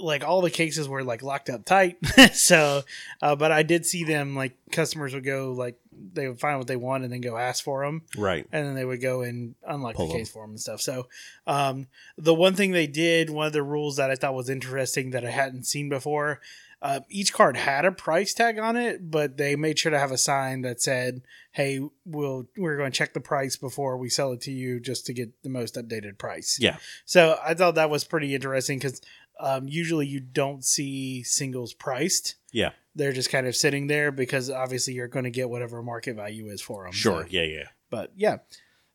like 0.00 0.24
all 0.24 0.40
the 0.40 0.50
cases 0.50 0.88
were 0.88 1.04
like 1.04 1.22
locked 1.22 1.50
up 1.50 1.64
tight. 1.64 1.96
so, 2.32 2.82
uh, 3.20 3.36
but 3.36 3.52
I 3.52 3.62
did 3.62 3.86
see 3.86 4.04
them 4.04 4.34
like 4.34 4.56
customers 4.70 5.14
would 5.14 5.24
go 5.24 5.52
like 5.52 5.76
they 6.14 6.28
would 6.28 6.40
find 6.40 6.58
what 6.58 6.66
they 6.66 6.76
want 6.76 7.04
and 7.04 7.12
then 7.12 7.20
go 7.20 7.36
ask 7.36 7.62
for 7.62 7.84
them. 7.84 8.02
right. 8.16 8.46
and 8.52 8.66
then 8.66 8.74
they 8.74 8.84
would 8.84 9.00
go 9.00 9.22
and 9.22 9.54
unlock 9.66 9.94
Pull 9.94 10.08
the 10.08 10.14
case 10.14 10.30
for 10.30 10.42
them 10.42 10.50
and 10.50 10.60
stuff. 10.60 10.80
So, 10.80 11.08
um, 11.46 11.86
the 12.16 12.34
one 12.34 12.54
thing 12.54 12.72
they 12.72 12.86
did, 12.86 13.30
one 13.30 13.46
of 13.46 13.52
the 13.52 13.62
rules 13.62 13.96
that 13.96 14.10
I 14.10 14.16
thought 14.16 14.34
was 14.34 14.50
interesting 14.50 15.10
that 15.10 15.24
I 15.24 15.30
hadn't 15.30 15.64
seen 15.64 15.88
before, 15.88 16.40
uh, 16.82 16.98
each 17.08 17.32
card 17.32 17.56
had 17.56 17.84
a 17.84 17.92
price 17.92 18.34
tag 18.34 18.58
on 18.58 18.76
it, 18.76 19.08
but 19.08 19.36
they 19.36 19.54
made 19.54 19.78
sure 19.78 19.92
to 19.92 19.98
have 19.98 20.10
a 20.10 20.18
sign 20.18 20.62
that 20.62 20.82
said, 20.82 21.22
"Hey, 21.52 21.80
we'll 22.04 22.48
we're 22.56 22.76
going 22.76 22.90
to 22.90 22.96
check 22.96 23.14
the 23.14 23.20
price 23.20 23.54
before 23.54 23.96
we 23.96 24.08
sell 24.08 24.32
it 24.32 24.40
to 24.42 24.50
you, 24.50 24.80
just 24.80 25.06
to 25.06 25.12
get 25.12 25.30
the 25.44 25.48
most 25.48 25.76
updated 25.76 26.18
price." 26.18 26.58
Yeah. 26.60 26.78
So 27.04 27.38
I 27.44 27.54
thought 27.54 27.76
that 27.76 27.88
was 27.88 28.02
pretty 28.02 28.34
interesting 28.34 28.80
because 28.80 29.00
um, 29.42 29.68
usually 29.68 30.06
you 30.06 30.20
don't 30.20 30.64
see 30.64 31.22
singles 31.22 31.74
priced. 31.74 32.36
Yeah. 32.52 32.70
They're 32.94 33.12
just 33.12 33.30
kind 33.30 33.46
of 33.46 33.54
sitting 33.56 33.86
there 33.88 34.10
because 34.12 34.48
obviously 34.50 34.94
you're 34.94 35.08
going 35.08 35.24
to 35.24 35.30
get 35.30 35.50
whatever 35.50 35.82
market 35.82 36.16
value 36.16 36.48
is 36.48 36.60
for 36.62 36.84
them. 36.84 36.92
Sure. 36.92 37.26
Yeah. 37.28 37.42
Yeah. 37.42 37.64
but 37.90 38.12
yeah 38.16 38.36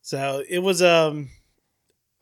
so 0.02 0.42
it 0.50 0.60
was 0.60 0.82
um 0.82 1.30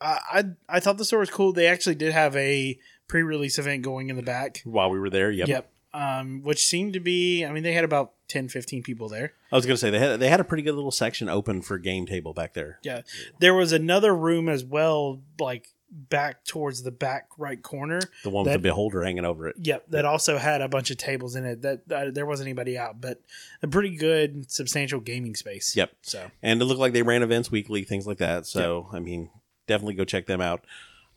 I, 0.00 0.18
I 0.30 0.44
i 0.68 0.80
thought 0.80 0.98
the 0.98 1.04
store 1.04 1.20
was 1.20 1.30
cool 1.30 1.52
they 1.52 1.66
actually 1.68 1.94
did 1.94 2.12
have 2.12 2.36
a 2.36 2.78
pre-release 3.08 3.58
event 3.58 3.82
going 3.82 4.10
in 4.10 4.16
the 4.16 4.22
back 4.22 4.60
While 4.64 4.90
we 4.90 4.98
were 4.98 5.08
there, 5.10 5.30
yep. 5.30 5.48
yep 5.48 5.72
um 5.94 6.42
which 6.42 6.66
seemed 6.66 6.92
to 6.94 7.00
be 7.00 7.44
i 7.44 7.52
mean 7.52 7.62
they 7.62 7.72
had 7.72 7.84
about 7.84 8.12
10 8.28 8.48
15 8.48 8.82
people 8.82 9.08
there 9.08 9.32
I 9.52 9.56
was 9.56 9.64
gonna 9.64 9.76
say 9.76 9.88
they 9.90 10.00
had 10.00 10.18
they 10.20 10.28
had 10.28 10.40
a 10.40 10.44
pretty 10.44 10.64
good 10.64 10.74
little 10.74 10.90
section 10.90 11.28
open 11.28 11.62
for 11.62 11.78
game 11.78 12.04
table 12.06 12.34
back 12.34 12.52
there. 12.54 12.78
yeah 12.82 13.02
there 13.38 13.54
was 13.54 13.72
another 13.72 14.14
room 14.14 14.48
as 14.48 14.64
well 14.64 15.20
like 15.38 15.68
back 15.90 16.44
towards 16.44 16.82
the 16.82 16.90
back 16.90 17.28
right 17.38 17.62
corner. 17.62 18.00
The 18.24 18.30
one 18.30 18.44
with 18.44 18.52
That- 18.52 18.58
the 18.58 18.62
beholder 18.68 19.04
hanging 19.04 19.24
over 19.24 19.48
it. 19.48 19.56
Yep, 19.60 19.84
that 19.90 20.04
also 20.04 20.36
had 20.38 20.60
a 20.60 20.68
bunch 20.68 20.90
of 20.90 20.96
tables 20.96 21.36
in 21.36 21.44
it. 21.44 21.62
That 21.62 21.80
uh, 21.90 22.10
there 22.10 22.26
wasn't 22.26 22.48
anybody 22.48 22.76
out, 22.76 23.00
but 23.00 23.20
a 23.62 23.68
pretty 23.68 23.96
good, 23.96 24.50
substantial 24.50 25.00
gaming 25.00 25.34
space. 25.36 25.76
Yep. 25.76 25.92
So 26.02 26.30
and 26.42 26.60
it 26.60 26.64
looked 26.64 26.80
like 26.80 26.92
they 26.92 27.02
ran 27.02 27.22
events 27.22 27.50
weekly, 27.50 27.84
things 27.84 28.06
like 28.06 28.18
that. 28.18 28.46
So 28.46 28.88
I 28.92 28.98
mean, 28.98 29.30
definitely 29.66 29.94
go 29.94 30.04
check 30.04 30.26
them 30.26 30.40
out. 30.40 30.64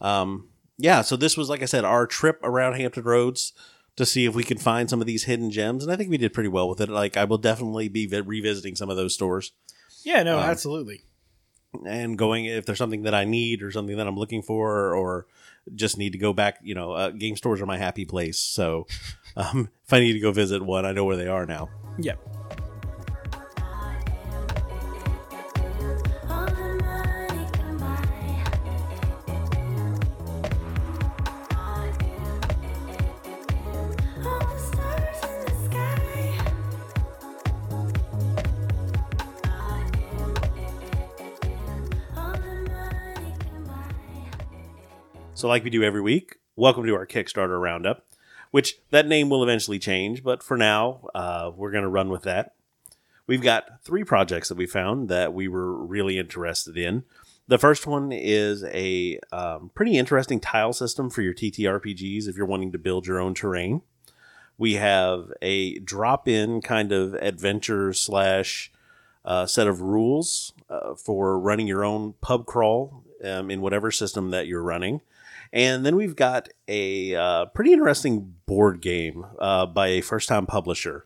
Um, 0.01 0.49
yeah, 0.77 1.01
so 1.01 1.15
this 1.15 1.35
was 1.35 1.49
like 1.49 1.61
I 1.61 1.65
said, 1.65 1.83
our 1.83 2.07
trip 2.07 2.39
around 2.43 2.75
Hampton 2.75 3.03
Roads 3.03 3.53
to 3.95 4.05
see 4.05 4.25
if 4.25 4.33
we 4.33 4.43
could 4.45 4.61
find 4.61 4.89
some 4.89 5.01
of 5.01 5.07
these 5.07 5.25
hidden 5.25 5.51
gems, 5.51 5.83
and 5.83 5.91
I 5.91 5.97
think 5.97 6.09
we 6.09 6.17
did 6.17 6.33
pretty 6.33 6.47
well 6.47 6.69
with 6.69 6.79
it. 6.79 6.87
Like 6.89 7.17
I 7.17 7.25
will 7.25 7.37
definitely 7.37 7.89
be 7.89 8.07
revisiting 8.07 8.75
some 8.75 8.89
of 8.89 8.95
those 8.95 9.13
stores 9.13 9.51
yeah, 10.03 10.23
no, 10.23 10.37
Um, 10.37 10.45
absolutely. 10.45 11.01
And 11.85 12.17
going 12.17 12.45
if 12.45 12.65
there's 12.65 12.77
something 12.77 13.03
that 13.03 13.13
I 13.13 13.25
need 13.25 13.61
or 13.61 13.71
something 13.71 13.97
that 13.97 14.07
I'm 14.07 14.17
looking 14.17 14.41
for 14.41 14.93
or 14.93 15.27
just 15.75 15.97
need 15.97 16.13
to 16.13 16.17
go 16.17 16.33
back. 16.33 16.59
You 16.61 16.75
know, 16.75 16.91
uh, 16.93 17.09
game 17.11 17.35
stores 17.35 17.61
are 17.61 17.65
my 17.65 17.77
happy 17.77 18.05
place. 18.05 18.39
So 18.39 18.87
um, 19.35 19.69
if 19.85 19.93
I 19.93 19.99
need 19.99 20.13
to 20.13 20.19
go 20.19 20.31
visit 20.31 20.61
one, 20.61 20.85
I 20.85 20.91
know 20.91 21.05
where 21.05 21.17
they 21.17 21.27
are 21.27 21.45
now. 21.45 21.69
Yep. 21.99 22.19
All 22.35 22.38
So, 45.39 45.47
like 45.47 45.63
we 45.63 45.69
do 45.69 45.83
every 45.83 46.01
week, 46.01 46.35
welcome 46.57 46.85
to 46.85 46.95
our 46.95 47.07
Kickstarter 47.07 47.61
roundup, 47.61 48.05
which 48.51 48.77
that 48.89 49.07
name 49.07 49.29
will 49.29 49.41
eventually 49.41 49.79
change, 49.79 50.21
but 50.21 50.43
for 50.43 50.57
now, 50.57 51.07
uh, 51.15 51.51
we're 51.55 51.71
going 51.71 51.85
to 51.85 51.89
run 51.89 52.09
with 52.09 52.23
that. 52.23 52.55
We've 53.25 53.41
got 53.41 53.81
three 53.85 54.03
projects 54.03 54.49
that 54.49 54.57
we 54.57 54.65
found 54.65 55.07
that 55.07 55.33
we 55.33 55.47
were 55.47 55.73
really 55.73 56.19
interested 56.19 56.77
in. 56.77 57.05
The 57.47 57.57
first 57.57 57.87
one 57.87 58.11
is 58.11 58.65
a 58.65 59.17
um, 59.31 59.71
pretty 59.73 59.97
interesting 59.97 60.41
tile 60.41 60.73
system 60.73 61.09
for 61.09 61.21
your 61.21 61.33
TTRPGs 61.33 62.27
if 62.27 62.35
you're 62.35 62.45
wanting 62.45 62.73
to 62.73 62.77
build 62.77 63.07
your 63.07 63.21
own 63.21 63.33
terrain. 63.33 63.81
We 64.57 64.73
have 64.73 65.31
a 65.41 65.79
drop 65.79 66.27
in 66.27 66.59
kind 66.59 66.91
of 66.91 67.13
adventure 67.13 67.93
slash 67.93 68.73
uh, 69.23 69.45
set 69.45 69.67
of 69.67 69.79
rules 69.79 70.51
uh, 70.69 70.95
for 70.95 71.39
running 71.39 71.67
your 71.67 71.85
own 71.85 72.15
pub 72.19 72.45
crawl 72.45 73.05
um, 73.23 73.49
in 73.49 73.61
whatever 73.61 73.89
system 73.89 74.31
that 74.31 74.45
you're 74.45 74.61
running. 74.61 74.99
And 75.51 75.85
then 75.85 75.95
we've 75.95 76.15
got 76.15 76.49
a 76.67 77.15
uh, 77.15 77.45
pretty 77.47 77.73
interesting 77.73 78.35
board 78.45 78.81
game 78.81 79.25
uh, 79.39 79.65
by 79.65 79.87
a 79.87 80.01
first 80.01 80.29
time 80.29 80.45
publisher 80.45 81.05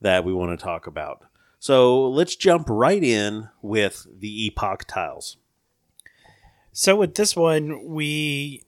that 0.00 0.24
we 0.24 0.32
want 0.32 0.58
to 0.58 0.62
talk 0.62 0.86
about. 0.86 1.24
So 1.58 2.08
let's 2.08 2.36
jump 2.36 2.66
right 2.68 3.02
in 3.02 3.48
with 3.62 4.06
the 4.18 4.46
Epoch 4.46 4.84
tiles. 4.86 5.36
So 6.72 6.96
with 6.96 7.14
this 7.14 7.36
one, 7.36 7.84
we 7.86 8.64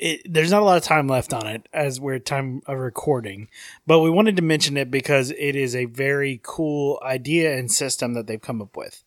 it, 0.00 0.22
there's 0.24 0.50
not 0.50 0.62
a 0.62 0.64
lot 0.64 0.78
of 0.78 0.82
time 0.82 1.06
left 1.06 1.34
on 1.34 1.46
it 1.46 1.68
as 1.72 2.00
we're 2.00 2.18
time 2.18 2.62
of 2.66 2.78
recording, 2.78 3.48
but 3.86 4.00
we 4.00 4.08
wanted 4.08 4.36
to 4.36 4.42
mention 4.42 4.76
it 4.76 4.90
because 4.90 5.30
it 5.32 5.54
is 5.54 5.76
a 5.76 5.84
very 5.84 6.40
cool 6.42 6.98
idea 7.04 7.56
and 7.58 7.70
system 7.70 8.14
that 8.14 8.26
they've 8.26 8.40
come 8.40 8.62
up 8.62 8.76
with. 8.76 9.04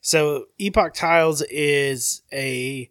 So 0.00 0.46
Epoch 0.58 0.94
Tiles 0.94 1.42
is 1.42 2.22
a 2.32 2.88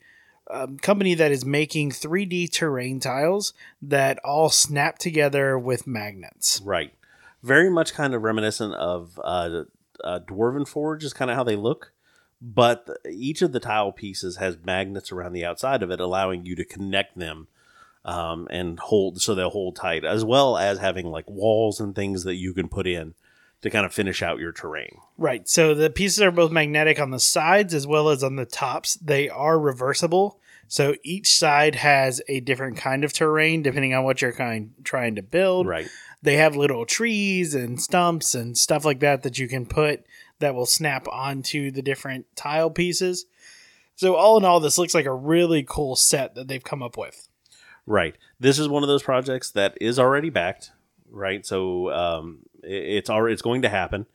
um, 0.50 0.78
company 0.78 1.16
that 1.16 1.32
is 1.32 1.46
making 1.46 1.92
3D 1.92 2.52
terrain 2.52 3.00
tiles 3.00 3.54
that 3.82 4.20
all 4.24 4.50
snap 4.50 4.98
together 4.98 5.58
with 5.58 5.88
magnets. 5.88 6.62
Right. 6.64 6.94
Very 7.42 7.70
much 7.70 7.94
kind 7.94 8.14
of 8.14 8.24
reminiscent 8.24 8.74
of 8.76 9.20
uh, 9.24 9.64
uh, 10.04 10.20
Dwarven 10.28 10.68
Forge 10.68 11.04
is 11.04 11.14
kind 11.14 11.32
of 11.32 11.38
how 11.38 11.44
they 11.44 11.56
look. 11.56 11.92
But 12.42 12.90
each 13.10 13.42
of 13.42 13.54
the 13.54 13.60
tile 13.60 13.92
pieces 13.92 14.38
has 14.38 14.58
magnets 14.64 15.12
around 15.12 15.34
the 15.34 15.46
outside 15.46 15.82
of 15.82 15.90
it, 15.90 16.00
allowing 16.00 16.46
you 16.46 16.56
to 16.58 16.66
connect 16.66 17.18
them 17.18 17.48
um, 18.04 18.48
and 18.52 18.78
hold 18.78 19.22
so 19.22 19.34
they'll 19.34 19.50
hold 19.50 19.76
tight, 19.76 20.06
as 20.06 20.24
well 20.24 20.58
as 20.58 20.80
having 20.80 21.08
like 21.08 21.28
walls 21.30 21.80
and 21.80 21.96
things 21.96 22.24
that 22.24 22.36
you 22.36 22.54
can 22.54 22.68
put 22.68 22.86
in 22.86 23.16
to 23.62 23.70
kind 23.70 23.86
of 23.86 23.94
finish 23.94 24.22
out 24.22 24.40
your 24.40 24.52
terrain. 24.52 24.98
Right. 25.18 25.48
So 25.48 25.74
the 25.74 25.90
pieces 25.90 26.22
are 26.22 26.32
both 26.32 26.52
magnetic 26.52 27.00
on 27.00 27.12
the 27.12 27.20
sides 27.20 27.74
as 27.74 27.88
well 27.88 28.10
as 28.10 28.24
on 28.24 28.36
the 28.36 28.46
tops. 28.46 28.96
They 28.96 29.30
are 29.30 29.60
reversible. 29.60 30.40
So 30.68 30.96
each 31.04 31.36
side 31.38 31.76
has 31.76 32.22
a 32.28 32.40
different 32.40 32.78
kind 32.78 33.04
of 33.04 33.14
terrain 33.14 33.62
depending 33.62 33.94
on 33.94 34.04
what 34.04 34.22
you're 34.22 34.32
kind 34.32 34.74
trying 34.84 35.16
to 35.16 35.22
build. 35.22 35.68
Right. 35.68 35.88
They 36.22 36.38
have 36.38 36.56
little 36.56 36.86
trees 36.86 37.54
and 37.54 37.82
stumps 37.82 38.34
and 38.34 38.58
stuff 38.58 38.84
like 38.84 39.00
that 39.02 39.24
that 39.24 39.38
you 39.38 39.48
can 39.48 39.66
put 39.66 40.06
that 40.40 40.56
will 40.56 40.66
snap 40.66 41.08
onto 41.08 41.72
the 41.72 41.82
different 41.82 42.26
tile 42.36 42.70
pieces. 42.70 43.26
So 43.96 44.16
all 44.16 44.38
in 44.38 44.46
all, 44.46 44.60
this 44.60 44.78
looks 44.78 44.94
like 44.94 45.06
a 45.06 45.14
really 45.14 45.64
cool 45.68 45.96
set 45.96 46.36
that 46.36 46.48
they've 46.48 46.64
come 46.64 46.84
up 46.84 46.98
with. 46.98 47.30
Right. 47.86 48.16
This 48.40 48.60
is 48.60 48.68
one 48.68 48.84
of 48.84 48.90
those 48.90 49.04
projects 49.04 49.52
that 49.52 49.78
is 49.80 50.00
already 50.00 50.30
backed. 50.30 50.72
Right. 51.10 51.46
So 51.46 51.92
um, 51.92 52.40
it's 52.66 53.10
already 53.10 53.34
it's 53.34 53.42
going 53.42 53.62
to 53.62 53.70
happen. 53.70 54.06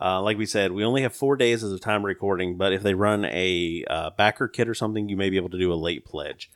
Uh, 0.00 0.20
like 0.20 0.36
we 0.36 0.44
said, 0.44 0.72
we 0.72 0.84
only 0.84 1.02
have 1.02 1.14
four 1.14 1.36
days 1.36 1.64
as 1.64 1.72
of 1.72 1.80
time 1.80 2.04
recording, 2.04 2.56
but 2.56 2.72
if 2.72 2.82
they 2.82 2.92
run 2.92 3.24
a 3.24 3.82
uh, 3.88 4.10
backer 4.10 4.46
kit 4.46 4.68
or 4.68 4.74
something, 4.74 5.08
you 5.08 5.16
may 5.16 5.30
be 5.30 5.36
able 5.36 5.48
to 5.48 5.58
do 5.58 5.72
a 5.72 5.74
late 5.74 6.04
pledge. 6.04 6.50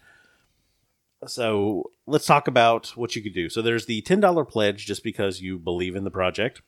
So 1.26 1.90
let's 2.06 2.26
talk 2.26 2.48
about 2.48 2.88
what 2.96 3.16
you 3.16 3.22
could 3.22 3.34
do. 3.34 3.48
So 3.48 3.62
there's 3.62 3.86
the 3.86 4.00
ten 4.02 4.20
dollar 4.20 4.44
pledge 4.44 4.86
just 4.86 5.02
because 5.02 5.40
you 5.40 5.58
believe 5.58 5.96
in 5.96 6.04
the 6.04 6.10
project. 6.10 6.62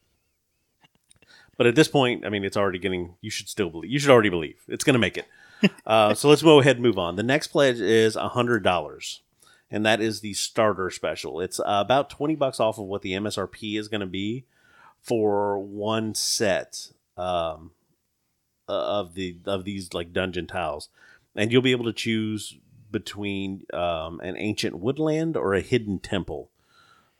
But 1.59 1.67
at 1.67 1.75
this 1.75 1.89
point, 1.89 2.25
I 2.25 2.31
mean, 2.31 2.45
it's 2.45 2.57
already 2.57 2.79
getting. 2.79 3.15
You 3.21 3.31
should 3.31 3.49
still 3.49 3.71
believe. 3.71 3.91
You 3.91 3.99
should 3.99 4.11
already 4.11 4.31
believe 4.31 4.57
it's 4.69 4.85
going 4.85 4.95
to 4.95 4.99
make 4.99 5.19
it. 5.19 5.27
uh, 5.87 6.15
so 6.15 6.29
let's 6.29 6.43
go 6.43 6.61
ahead 6.61 6.77
and 6.77 6.83
move 6.83 6.99
on. 6.99 7.17
The 7.17 7.23
next 7.23 7.49
pledge 7.49 7.81
is 7.81 8.15
hundred 8.15 8.63
dollars, 8.63 9.23
and 9.71 9.85
that 9.87 10.01
is 10.01 10.21
the 10.21 10.35
starter 10.35 10.91
special. 10.91 11.41
It's 11.41 11.61
uh, 11.61 11.65
about 11.67 12.11
twenty 12.11 12.35
bucks 12.35 12.61
off 12.61 12.79
of 12.79 12.87
what 12.87 13.03
the 13.03 13.13
MSRP 13.13 13.79
is 13.79 13.89
going 13.89 14.01
to 14.01 14.07
be 14.07 14.45
for 15.03 15.59
one 15.59 16.15
set 16.15 16.93
um, 17.17 17.73
of 18.69 19.15
the 19.15 19.37
of 19.45 19.65
these 19.65 19.93
like 19.93 20.13
dungeon 20.13 20.47
tiles, 20.47 20.89
and 21.35 21.53
you'll 21.53 21.63
be 21.63 21.73
able 21.73 21.85
to 21.85 21.93
choose 21.93 22.57
between 22.91 23.65
um, 23.73 24.21
an 24.21 24.37
ancient 24.37 24.79
woodland 24.79 25.37
or 25.37 25.55
a 25.55 25.61
hidden 25.61 25.99
temple 25.99 26.51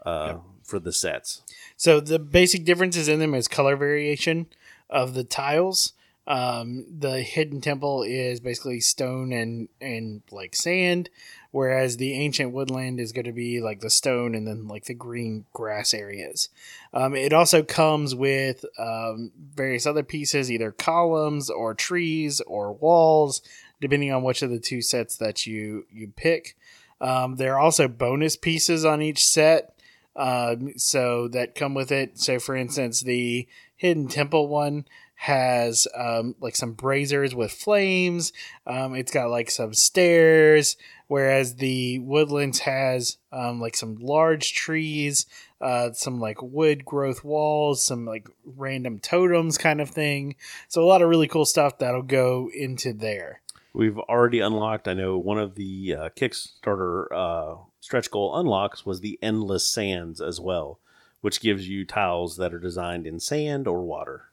uh, 0.05 0.37
for 0.63 0.79
the 0.79 0.93
sets. 0.93 1.43
So 1.77 1.99
the 1.99 2.19
basic 2.19 2.65
differences 2.65 3.09
in 3.09 3.19
them 3.19 3.35
is 3.35 3.49
color 3.49 3.75
variation 3.75 4.47
of 4.89 5.15
the 5.15 5.25
tiles. 5.25 5.95
Um, 6.27 6.87
the 6.89 7.21
hidden 7.21 7.61
temple 7.61 8.05
is 8.05 8.39
basically 8.39 8.81
stone 8.81 9.33
and 9.33 9.69
and 9.81 10.23
like 10.31 10.55
sand, 10.55 11.11
whereas 11.51 11.97
the 11.97 12.15
ancient 12.15 12.53
woodland 12.53 13.01
is 13.01 13.13
going 13.13 13.25
to 13.25 13.33
be 13.33 13.61
like 13.61 13.81
the 13.81 13.91
stone 13.91 14.35
and 14.35 14.47
then 14.47 14.69
like 14.69 14.85
the 14.85 14.95
green 14.95 15.47
grass 15.53 15.93
areas. 15.93 16.49
Um, 16.95 17.17
it 17.17 17.33
also 17.33 17.65
comes 17.65 18.15
with 18.15 18.65
um, 18.79 19.33
various 19.37 19.85
other 19.85 20.05
pieces, 20.05 20.51
either 20.51 20.71
columns 20.71 21.51
or 21.51 21.75
trees 21.75 22.41
or 22.43 22.73
walls, 22.73 23.43
depending 23.81 24.13
on 24.13 24.23
which 24.23 24.43
of 24.43 24.51
the 24.51 24.61
two 24.61 24.81
sets 24.81 25.17
that 25.17 25.45
you 25.45 25.87
you 25.91 26.13
pick. 26.15 26.57
Um, 27.01 27.35
there 27.35 27.55
are 27.55 27.61
also 27.61 27.89
bonus 27.89 28.37
pieces 28.37 28.85
on 28.85 29.03
each 29.03 29.27
set 29.27 29.75
um, 30.15 30.75
so 30.77 31.29
that 31.29 31.55
come 31.55 31.75
with 31.75 31.91
it. 31.91 32.19
So, 32.19 32.39
for 32.39 32.55
instance, 32.55 33.01
the 33.01 33.49
Hidden 33.77 34.09
Temple 34.09 34.49
one 34.49 34.85
has 35.23 35.87
um, 35.97 36.35
like 36.41 36.57
some 36.57 36.73
braziers 36.73 37.33
with 37.33 37.53
flames. 37.53 38.33
Um, 38.67 38.97
it's 38.97 39.13
got 39.13 39.31
like 39.31 39.53
some 39.53 39.73
stairs, 39.73 40.77
whereas 41.07 41.55
the 41.55 42.01
Woodlands 42.01 42.59
has 42.59 43.19
um, 43.31 43.61
like 43.61 43.77
some 43.77 43.95
large 44.01 44.53
trees, 44.53 45.27
uh, 45.61 45.93
some 45.93 46.19
like 46.19 46.43
wood 46.43 46.85
growth 46.85 47.23
walls, 47.23 47.85
some 47.85 48.05
like 48.05 48.29
random 48.45 48.99
totems 48.99 49.59
kind 49.59 49.81
of 49.81 49.91
thing. 49.91 50.35
So, 50.67 50.83
a 50.83 50.87
lot 50.87 51.03
of 51.03 51.09
really 51.09 51.29
cool 51.29 51.45
stuff 51.45 51.79
that'll 51.79 52.03
go 52.03 52.51
into 52.53 52.93
there. 52.93 53.43
We've 53.73 54.01
already 54.01 54.41
unlocked. 54.41 54.89
I 54.89 54.95
know 54.95 55.19
one 55.19 55.39
of 55.39 55.55
the 55.55 55.95
uh, 55.97 56.09
Kickstarter 56.17 57.07
uh, 57.13 57.57
stretch 57.79 58.11
goal 58.11 58.37
unlocks 58.37 58.85
was 58.85 58.99
the 58.99 59.21
endless 59.23 59.65
sands 59.65 60.21
as 60.21 60.41
well, 60.41 60.81
which 61.21 61.41
gives 61.41 61.69
you 61.69 61.85
tiles 61.85 62.39
that 62.39 62.53
are 62.53 62.59
designed 62.59 63.07
in 63.07 63.21
sand 63.21 63.69
or 63.69 63.85
water. 63.85 64.32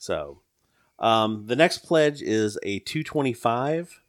So, 0.00 0.40
um, 0.98 1.46
the 1.46 1.54
next 1.54 1.78
pledge 1.78 2.20
is 2.22 2.58
a 2.64 2.80
225 2.80 4.02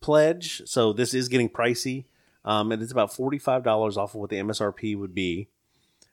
pledge. 0.00 0.62
So 0.64 0.94
this 0.94 1.12
is 1.12 1.28
getting 1.28 1.50
pricey. 1.50 2.06
Um, 2.46 2.72
and 2.72 2.82
it's 2.82 2.92
about 2.92 3.10
$45 3.10 3.96
off 3.96 4.14
of 4.14 4.20
what 4.20 4.30
the 4.30 4.36
MSRP 4.36 4.98
would 4.98 5.14
be. 5.14 5.48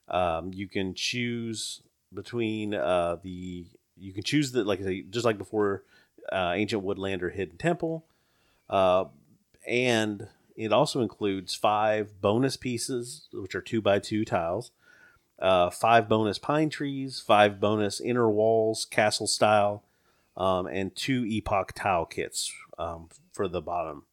Um, 0.10 0.52
you 0.54 0.68
can 0.68 0.94
choose 0.94 1.82
between 2.14 2.74
uh, 2.74 3.18
the 3.24 3.66
you 3.98 4.12
can 4.12 4.24
choose 4.24 4.52
the 4.52 4.64
like 4.66 4.82
I 4.82 4.84
say, 4.84 5.02
just 5.04 5.26
like 5.26 5.38
before 5.38 5.84
uh, 6.32 6.54
ancient 6.56 6.84
woodland 6.84 7.24
or 7.24 7.30
hidden 7.30 7.58
temple 7.58 8.06
uh, 8.72 9.06
and 9.68 10.28
it 10.56 10.72
also 10.72 11.02
includes 11.02 11.54
five 11.54 12.20
bonus 12.22 12.58
pieces, 12.58 13.28
which 13.34 13.54
are 13.54 13.62
two 13.62 13.82
by 13.82 14.00
two 14.00 14.26
tiles, 14.26 14.72
uh, 15.42 15.70
five 15.70 16.08
bonus 16.08 16.38
pine 16.38 16.70
trees, 16.70 17.20
five 17.20 17.60
bonus 17.60 18.00
inner 18.00 18.30
walls, 18.30 18.86
castle 18.86 19.28
style, 19.28 19.84
um, 20.38 20.68
and 20.68 20.96
two 20.96 21.26
epoch 21.26 21.74
tile 21.74 22.06
kits 22.06 22.54
um, 22.78 23.10
for 23.32 23.48
the 23.48 23.62
bottom. 23.62 24.04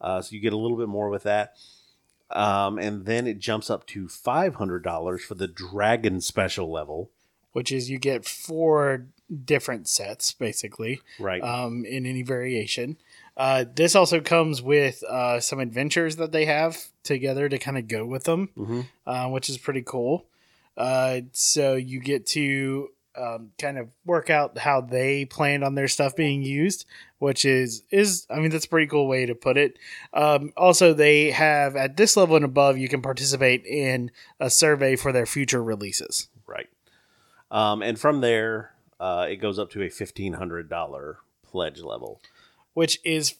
Uh, 0.00 0.20
so 0.20 0.34
you 0.34 0.40
get 0.40 0.52
a 0.52 0.56
little 0.58 0.76
bit 0.76 0.88
more 0.88 1.08
with 1.08 1.22
that. 1.24 1.54
Um, 2.30 2.78
and 2.78 3.06
then 3.06 3.26
it 3.26 3.38
jumps 3.38 3.70
up 3.70 3.86
to 3.88 4.06
$500 4.06 5.20
for 5.20 5.34
the 5.34 5.46
dragon 5.48 6.20
special 6.20 6.70
level. 6.70 7.10
which 7.52 7.70
is 7.70 7.88
you 7.88 7.98
get 8.00 8.24
four 8.24 9.06
different 9.44 9.86
sets 9.86 10.32
basically 10.32 11.00
Right. 11.20 11.40
um, 11.40 11.84
in 11.84 12.04
any 12.04 12.22
variation. 12.22 12.96
Uh, 13.36 13.64
this 13.72 13.94
also 13.94 14.20
comes 14.20 14.60
with 14.60 15.04
uh, 15.04 15.38
some 15.38 15.60
adventures 15.60 16.16
that 16.16 16.32
they 16.32 16.46
have 16.46 16.76
together 17.04 17.48
to 17.48 17.56
kind 17.56 17.78
of 17.78 17.86
go 17.86 18.04
with 18.04 18.24
them, 18.24 18.48
Mhm. 18.58 18.86
uh, 19.06 19.28
which 19.30 19.48
is 19.48 19.56
pretty 19.56 19.82
cool. 19.82 20.26
Uh, 20.76 21.20
so 21.32 21.74
you 21.74 22.00
get 22.00 22.26
to 22.26 22.88
um, 23.16 23.50
kind 23.60 23.78
of 23.78 23.88
work 24.04 24.28
out 24.30 24.58
how 24.58 24.80
they 24.80 25.24
planned 25.24 25.62
on 25.62 25.74
their 25.74 25.88
stuff 25.88 26.16
being 26.16 26.42
used, 26.42 26.84
which 27.18 27.44
is 27.44 27.82
is 27.90 28.26
I 28.28 28.40
mean 28.40 28.50
that's 28.50 28.64
a 28.66 28.68
pretty 28.68 28.88
cool 28.88 29.06
way 29.06 29.26
to 29.26 29.34
put 29.34 29.56
it. 29.56 29.78
Um, 30.12 30.52
also, 30.56 30.92
they 30.92 31.30
have 31.30 31.76
at 31.76 31.96
this 31.96 32.16
level 32.16 32.36
and 32.36 32.44
above, 32.44 32.76
you 32.76 32.88
can 32.88 33.02
participate 33.02 33.64
in 33.64 34.10
a 34.40 34.50
survey 34.50 34.96
for 34.96 35.12
their 35.12 35.26
future 35.26 35.62
releases. 35.62 36.28
Right. 36.46 36.68
Um, 37.50 37.82
and 37.82 37.98
from 37.98 38.20
there, 38.20 38.72
uh, 38.98 39.26
it 39.30 39.36
goes 39.36 39.58
up 39.58 39.70
to 39.72 39.82
a 39.82 39.88
$1,500 39.88 41.16
pledge 41.44 41.80
level. 41.82 42.20
which 42.72 42.98
is 43.04 43.34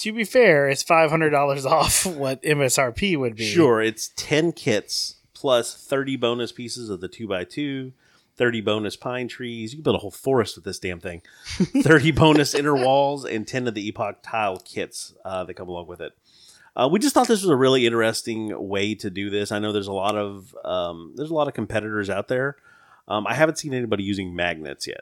to 0.00 0.12
be 0.12 0.24
fair, 0.24 0.68
it's 0.68 0.82
five 0.82 1.10
hundred 1.10 1.30
dollars 1.30 1.64
off 1.78 2.04
what 2.04 2.42
MSRP 2.42 3.18
would 3.18 3.36
be. 3.36 3.46
Sure, 3.46 3.80
it's 3.80 4.10
10 4.16 4.52
kits 4.52 5.16
plus 5.38 5.74
30 5.74 6.16
bonus 6.16 6.50
pieces 6.50 6.90
of 6.90 7.00
the 7.00 7.08
2x2, 7.08 7.92
30 8.36 8.60
bonus 8.60 8.96
pine 8.96 9.28
trees. 9.28 9.72
You 9.72 9.78
can 9.78 9.84
build 9.84 9.96
a 9.96 10.00
whole 10.00 10.10
forest 10.10 10.56
with 10.56 10.64
this 10.64 10.80
damn 10.80 10.98
thing. 10.98 11.22
30 11.46 12.10
bonus 12.10 12.54
inner 12.54 12.74
walls 12.74 13.24
and 13.24 13.46
10 13.46 13.68
of 13.68 13.74
the 13.74 13.86
epoch 13.86 14.18
tile 14.22 14.58
kits 14.58 15.14
uh, 15.24 15.44
that 15.44 15.54
come 15.54 15.68
along 15.68 15.86
with 15.86 16.00
it. 16.00 16.12
Uh, 16.74 16.88
we 16.90 16.98
just 16.98 17.14
thought 17.14 17.28
this 17.28 17.42
was 17.42 17.50
a 17.50 17.56
really 17.56 17.86
interesting 17.86 18.68
way 18.68 18.94
to 18.96 19.10
do 19.10 19.30
this. 19.30 19.52
I 19.52 19.60
know 19.60 19.72
there's 19.72 19.88
a 19.88 19.92
lot 19.92 20.16
of 20.16 20.54
um, 20.64 21.12
there's 21.16 21.30
a 21.30 21.34
lot 21.34 21.48
of 21.48 21.54
competitors 21.54 22.10
out 22.10 22.28
there. 22.28 22.56
Um, 23.06 23.26
I 23.26 23.34
haven't 23.34 23.58
seen 23.58 23.74
anybody 23.74 24.04
using 24.04 24.34
magnets 24.36 24.86
yet. 24.86 25.00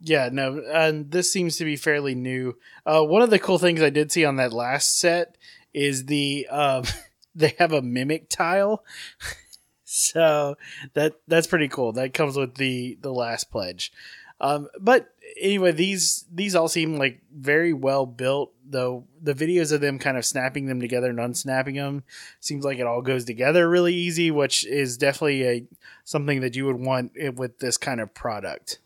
Yeah, 0.00 0.30
no, 0.32 0.62
and 0.72 1.10
this 1.10 1.30
seems 1.30 1.56
to 1.56 1.64
be 1.66 1.76
fairly 1.76 2.14
new. 2.14 2.56
Uh, 2.86 3.02
one 3.02 3.20
of 3.20 3.28
the 3.28 3.38
cool 3.38 3.58
things 3.58 3.82
I 3.82 3.90
did 3.90 4.10
see 4.10 4.24
on 4.24 4.36
that 4.36 4.54
last 4.54 4.98
set 4.98 5.36
is 5.74 6.06
the 6.06 6.46
um, 6.48 6.84
they 7.34 7.54
have 7.58 7.72
a 7.72 7.82
mimic 7.82 8.28
tile, 8.28 8.84
so 9.84 10.56
that 10.94 11.14
that's 11.26 11.46
pretty 11.46 11.68
cool. 11.68 11.92
That 11.92 12.14
comes 12.14 12.36
with 12.36 12.56
the 12.56 12.98
the 13.00 13.12
last 13.12 13.50
pledge. 13.50 13.92
Um, 14.40 14.68
but 14.80 15.12
anyway, 15.40 15.72
these 15.72 16.24
these 16.32 16.54
all 16.54 16.68
seem 16.68 16.96
like 16.96 17.20
very 17.34 17.72
well 17.72 18.06
built. 18.06 18.52
Though 18.64 19.04
the 19.20 19.34
videos 19.34 19.72
of 19.72 19.80
them 19.80 19.98
kind 19.98 20.16
of 20.16 20.24
snapping 20.24 20.66
them 20.66 20.80
together 20.80 21.10
and 21.10 21.20
unsnapping 21.20 21.74
them 21.74 22.04
seems 22.38 22.64
like 22.64 22.78
it 22.78 22.86
all 22.86 23.02
goes 23.02 23.24
together 23.24 23.68
really 23.68 23.94
easy, 23.94 24.30
which 24.30 24.64
is 24.64 24.96
definitely 24.96 25.46
a 25.46 25.66
something 26.04 26.40
that 26.40 26.56
you 26.56 26.66
would 26.66 26.80
want 26.80 27.12
with 27.34 27.58
this 27.58 27.76
kind 27.76 28.00
of 28.00 28.14
product. 28.14 28.78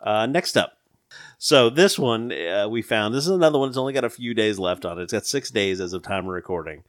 Uh, 0.00 0.26
next 0.26 0.56
up. 0.56 0.78
So 1.38 1.68
this 1.68 1.98
one 1.98 2.32
uh, 2.32 2.68
we 2.68 2.80
found. 2.80 3.14
This 3.14 3.24
is 3.24 3.30
another 3.30 3.58
one. 3.58 3.68
It's 3.68 3.78
only 3.78 3.92
got 3.92 4.04
a 4.04 4.10
few 4.10 4.34
days 4.34 4.58
left 4.58 4.84
on 4.84 4.98
it. 4.98 5.02
It's 5.02 5.12
got 5.12 5.26
six 5.26 5.50
days 5.50 5.80
as 5.80 5.92
of 5.92 6.02
time 6.02 6.26
of 6.26 6.32
recording. 6.32 6.84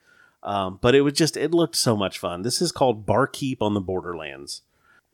Um, 0.46 0.78
but 0.80 0.94
it 0.94 1.02
was 1.02 1.14
just 1.14 1.36
it 1.36 1.52
looked 1.52 1.76
so 1.76 1.98
much 1.98 2.20
fun. 2.20 2.44
This 2.44 2.62
is 2.62 2.72
called 2.72 3.06
Barkeep 3.06 3.58
on 3.62 3.74
the 3.74 3.82
Borderlands. 3.82 4.62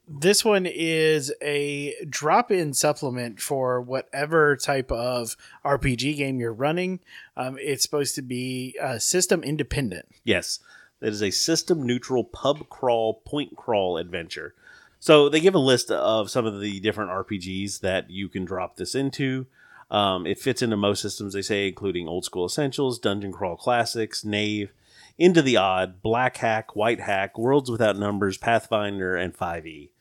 This 0.06 0.44
one 0.44 0.66
is 0.66 1.34
a 1.42 1.96
drop 2.10 2.52
in 2.52 2.74
supplement 2.74 3.40
for 3.40 3.80
whatever 3.80 4.58
type 4.58 4.92
of 4.92 5.38
RPG 5.64 6.18
game 6.18 6.42
you're 6.42 6.52
running. 6.52 7.00
Um, 7.38 7.58
it's 7.62 7.84
supposed 7.84 8.16
to 8.16 8.22
be 8.22 8.76
uh, 8.82 9.00
system 9.00 9.42
independent. 9.42 10.08
Yes, 10.26 10.60
it 11.00 11.14
is 11.14 11.24
a 11.24 11.32
system 11.32 11.88
neutral 11.88 12.26
pub 12.26 12.68
crawl 12.68 13.22
point 13.26 13.56
crawl 13.56 13.98
adventure. 13.98 14.54
So 15.00 15.30
they 15.30 15.40
give 15.40 15.56
a 15.56 15.60
list 15.60 15.90
of 15.92 16.30
some 16.30 16.46
of 16.46 16.60
the 16.60 16.82
different 16.82 17.10
RPGs 17.10 17.80
that 17.80 18.10
you 18.10 18.28
can 18.28 18.44
drop 18.44 18.76
this 18.76 18.96
into. 18.96 19.48
Um, 19.90 20.28
it 20.28 20.40
fits 20.40 20.62
into 20.62 20.78
most 20.78 21.02
systems, 21.02 21.34
they 21.34 21.42
say, 21.42 21.70
including 21.70 22.08
Old 22.08 22.26
School 22.26 22.46
Essentials, 22.46 23.00
Dungeon 23.00 23.32
Crawl 23.32 23.56
Classics, 23.56 24.26
Knave, 24.26 24.74
Into 25.18 25.42
the 25.42 25.58
Odd, 25.58 26.02
Black 26.02 26.38
Hack, 26.38 26.76
White 26.76 27.02
Hack, 27.02 27.38
Worlds 27.38 27.70
Without 27.70 27.98
Numbers, 27.98 28.38
Pathfinder, 28.38 29.16
and 29.16 29.36
5e. 29.36 29.92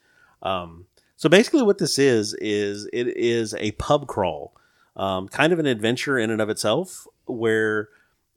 Um, 0.42 0.86
so 1.16 1.28
basically, 1.28 1.62
what 1.62 1.78
this 1.78 1.98
is 1.98 2.34
is 2.40 2.88
it 2.92 3.08
is 3.16 3.54
a 3.54 3.72
pub 3.72 4.06
crawl, 4.06 4.54
um, 4.96 5.28
kind 5.28 5.52
of 5.52 5.58
an 5.58 5.66
adventure 5.66 6.18
in 6.18 6.30
and 6.30 6.40
of 6.40 6.48
itself, 6.48 7.06
where 7.26 7.88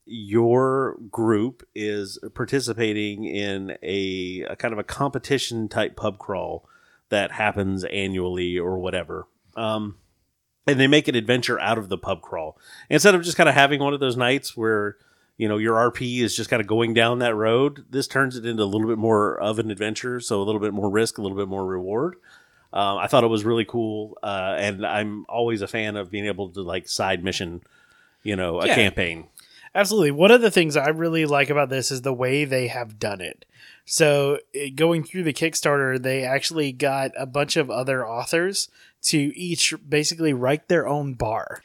your 0.05 0.97
group 1.09 1.63
is 1.73 2.19
participating 2.33 3.23
in 3.23 3.77
a, 3.81 4.45
a 4.49 4.55
kind 4.57 4.73
of 4.73 4.79
a 4.79 4.83
competition 4.83 5.69
type 5.69 5.95
pub 5.95 6.17
crawl 6.17 6.67
that 7.09 7.31
happens 7.31 7.85
annually 7.85 8.59
or 8.59 8.79
whatever. 8.79 9.27
Um, 9.55 9.97
and 10.67 10.79
they 10.79 10.87
make 10.87 11.07
an 11.07 11.15
adventure 11.15 11.59
out 11.59 11.77
of 11.77 11.89
the 11.89 11.97
pub 11.97 12.21
crawl 12.21 12.57
instead 12.89 13.15
of 13.15 13.23
just 13.23 13.37
kind 13.37 13.49
of 13.49 13.55
having 13.55 13.79
one 13.79 13.93
of 13.93 13.99
those 13.99 14.17
nights 14.17 14.57
where 14.57 14.97
you 15.37 15.47
know 15.47 15.57
your 15.57 15.75
RP 15.91 16.19
is 16.21 16.35
just 16.35 16.49
kind 16.49 16.61
of 16.61 16.67
going 16.67 16.93
down 16.93 17.19
that 17.19 17.35
road. 17.35 17.85
This 17.89 18.07
turns 18.07 18.35
it 18.37 18.45
into 18.45 18.63
a 18.63 18.65
little 18.65 18.87
bit 18.87 18.97
more 18.97 19.39
of 19.39 19.59
an 19.59 19.71
adventure, 19.71 20.19
so 20.19 20.41
a 20.41 20.43
little 20.43 20.61
bit 20.61 20.73
more 20.73 20.89
risk, 20.89 21.17
a 21.17 21.21
little 21.21 21.37
bit 21.37 21.47
more 21.47 21.65
reward. 21.65 22.15
Um, 22.71 22.97
I 22.97 23.07
thought 23.07 23.23
it 23.23 23.27
was 23.27 23.43
really 23.45 23.65
cool, 23.65 24.17
uh, 24.23 24.55
and 24.57 24.85
I'm 24.85 25.25
always 25.29 25.61
a 25.61 25.67
fan 25.67 25.95
of 25.95 26.09
being 26.09 26.25
able 26.25 26.49
to 26.49 26.61
like 26.61 26.87
side 26.89 27.23
mission, 27.23 27.61
you 28.23 28.35
know, 28.35 28.61
a 28.61 28.67
Yeah. 28.67 28.75
campaign. 28.75 29.27
Absolutely. 29.75 30.11
One 30.11 30.29
of 30.31 30.41
the 30.41 30.51
things 30.51 30.77
I 30.77 30.89
really 30.89 31.25
like 31.25 31.49
about 31.49 31.69
this 31.69 31.89
is 31.91 32.01
the 32.03 32.13
way 32.13 32.45
they 32.45 32.67
have 32.67 32.99
done 32.99 33.21
it. 33.21 33.43
So, 33.85 34.39
going 34.75 35.03
through 35.03 35.23
the 35.23 35.33
Kickstarter, 35.33 36.01
they 36.01 36.23
actually 36.23 36.71
got 36.71 37.11
a 37.17 37.25
bunch 37.25 37.57
of 37.57 37.69
other 37.71 38.07
authors 38.07 38.69
to 39.03 39.17
each 39.37 39.73
basically 39.87 40.31
write 40.31 40.67
their 40.67 40.87
own 40.87 41.13
bar. 41.15 41.63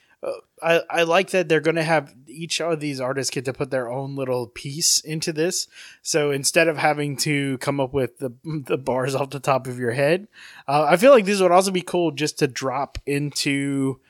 I, 0.62 0.82
I 0.90 1.02
like 1.02 1.30
that 1.30 1.48
they're 1.48 1.60
going 1.60 1.76
to 1.76 1.82
have 1.82 2.14
each 2.26 2.60
of 2.60 2.80
these 2.80 3.00
artists 3.00 3.30
get 3.30 3.44
to 3.46 3.52
put 3.52 3.70
their 3.70 3.90
own 3.90 4.16
little 4.16 4.46
piece 4.46 5.00
into 5.00 5.32
this. 5.32 5.66
So 6.02 6.30
instead 6.30 6.68
of 6.68 6.76
having 6.76 7.16
to 7.18 7.58
come 7.58 7.80
up 7.80 7.92
with 7.92 8.18
the, 8.18 8.32
the 8.44 8.78
bars 8.78 9.14
off 9.14 9.30
the 9.30 9.40
top 9.40 9.66
of 9.66 9.78
your 9.78 9.92
head, 9.92 10.28
uh, 10.66 10.86
I 10.88 10.96
feel 10.96 11.12
like 11.12 11.24
this 11.24 11.40
would 11.40 11.52
also 11.52 11.70
be 11.70 11.82
cool 11.82 12.10
just 12.10 12.38
to 12.40 12.46
drop 12.46 12.98
into 13.06 14.00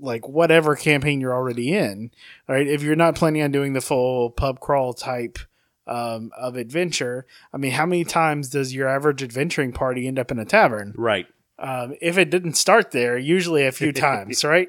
like 0.00 0.28
whatever 0.28 0.76
campaign 0.76 1.20
you're 1.20 1.34
already 1.34 1.72
in 1.72 2.12
right? 2.46 2.66
If 2.66 2.82
you're 2.82 2.96
not 2.96 3.14
planning 3.14 3.42
on 3.42 3.52
doing 3.52 3.72
the 3.72 3.80
full 3.80 4.30
pub 4.30 4.60
crawl 4.60 4.94
type 4.94 5.38
um, 5.86 6.30
of 6.36 6.56
adventure, 6.56 7.26
I 7.52 7.56
mean, 7.56 7.72
how 7.72 7.86
many 7.86 8.04
times 8.04 8.48
does 8.48 8.74
your 8.74 8.88
average 8.88 9.22
adventuring 9.22 9.72
party 9.72 10.08
end 10.08 10.18
up 10.18 10.30
in 10.30 10.38
a 10.38 10.44
tavern? 10.44 10.94
Right. 10.96 11.26
Um, 11.58 11.94
if 12.00 12.18
it 12.18 12.30
didn't 12.30 12.54
start 12.54 12.92
there, 12.92 13.18
usually 13.18 13.66
a 13.66 13.72
few 13.72 13.92
times, 13.92 14.44
right? 14.44 14.68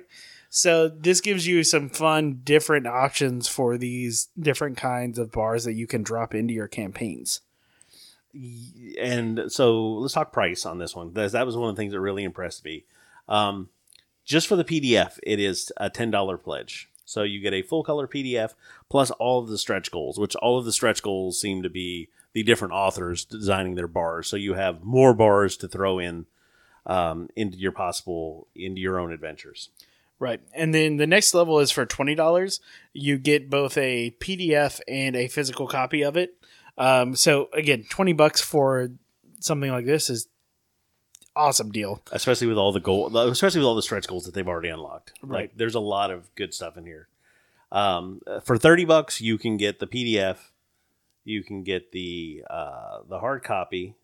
So 0.50 0.90
this 0.90 1.22
gives 1.22 1.46
you 1.46 1.64
some 1.64 1.90
fun, 1.90 2.42
different 2.44 2.88
options 2.88 3.48
for 3.48 3.78
these 3.78 4.30
different 4.40 4.78
kinds 4.78 5.20
of 5.20 5.32
bars 5.32 5.64
that 5.66 5.74
you 5.74 5.86
can 5.86 6.02
drop 6.02 6.34
into 6.34 6.54
your 6.54 6.68
campaigns. 6.68 7.42
and 9.00 9.44
so 9.48 9.94
let's 9.94 10.14
talk 10.14 10.34
price 10.34 10.66
on 10.66 10.80
this 10.80 10.96
one. 10.96 11.14
That 11.14 11.46
was 11.46 11.56
one 11.56 11.70
of 11.70 11.76
the 11.76 11.80
things 11.80 11.94
that 11.94 12.02
really 12.02 12.24
impressed 12.24 12.66
me. 12.66 12.86
Um, 13.28 13.70
just 14.26 14.48
for 14.48 14.56
the 14.56 14.64
PDF, 14.64 15.20
it 15.24 15.40
is 15.40 15.72
a 15.78 15.90
ten 15.90 16.12
dollar 16.12 16.38
pledge. 16.38 16.90
So 17.06 17.24
you 17.24 17.40
get 17.40 17.54
a 17.54 17.64
full 17.64 17.84
color 17.84 18.08
PDF 18.08 18.54
plus 18.88 19.10
all 19.12 19.40
of 19.40 19.50
the 19.50 19.58
stretch 19.58 19.90
goals, 19.90 20.20
which 20.20 20.36
all 20.36 20.60
of 20.60 20.66
the 20.66 20.72
stretch 20.72 21.02
goals 21.02 21.42
seem 21.42 21.64
to 21.64 21.70
be 21.70 22.10
the 22.34 22.44
different 22.44 22.74
authors 22.74 23.26
designing 23.26 23.74
their 23.74 23.88
bars. 23.88 24.28
So 24.28 24.38
you 24.38 24.54
have 24.54 24.84
more 24.84 25.16
bars 25.16 25.58
to 25.58 25.68
throw 25.68 25.98
in 25.98 26.28
um, 26.86 27.30
into 27.36 27.58
your 27.58 27.72
possible 27.72 28.48
into 28.56 28.82
your 28.82 29.00
own 29.00 29.12
adventures. 29.12 29.70
Right. 30.20 30.42
And 30.54 30.74
then 30.74 30.98
the 30.98 31.08
next 31.08 31.34
level 31.34 31.60
is 31.60 31.72
for 31.72 31.86
$20. 31.86 32.60
You 32.94 33.18
get 33.18 33.50
both 33.50 33.78
a 33.78 34.12
PDF 34.20 34.82
and 34.88 35.16
a 35.16 35.30
physical 35.30 35.68
copy 35.68 36.04
of 36.04 36.18
it. 36.18 36.36
Um, 36.78 37.16
so 37.16 37.50
again, 37.54 37.86
20 37.90 38.14
bucks 38.14 38.42
for 38.42 38.90
something 39.40 39.72
like 39.72 39.86
this 39.86 40.10
is 40.10 40.28
awesome 41.36 41.72
deal. 41.72 42.02
especially 42.12 42.48
with 42.48 42.58
all 42.58 42.72
the 42.72 42.80
goal, 42.80 43.16
especially 43.18 43.60
with 43.60 43.68
all 43.68 43.76
the 43.76 43.82
stretch 43.82 44.08
goals 44.08 44.26
that 44.26 44.34
they've 44.34 44.48
already 44.48 44.70
unlocked. 44.70 45.14
Right. 45.22 45.42
Like, 45.42 45.58
there's 45.58 45.76
a 45.76 45.80
lot 45.80 46.12
of 46.12 46.34
good 46.36 46.54
stuff 46.54 46.78
in 46.78 46.86
here. 46.86 47.08
Um, 47.72 48.22
for 48.44 48.58
thirty 48.58 48.84
bucks, 48.84 49.22
you 49.22 49.38
can 49.38 49.56
get 49.58 49.80
the 49.80 49.88
PDF, 49.88 50.38
you 51.24 51.44
can 51.44 51.64
get 51.64 51.92
the 51.92 52.44
uh, 52.50 53.00
the 53.08 53.20
hard 53.20 53.44
copy, 53.44 53.96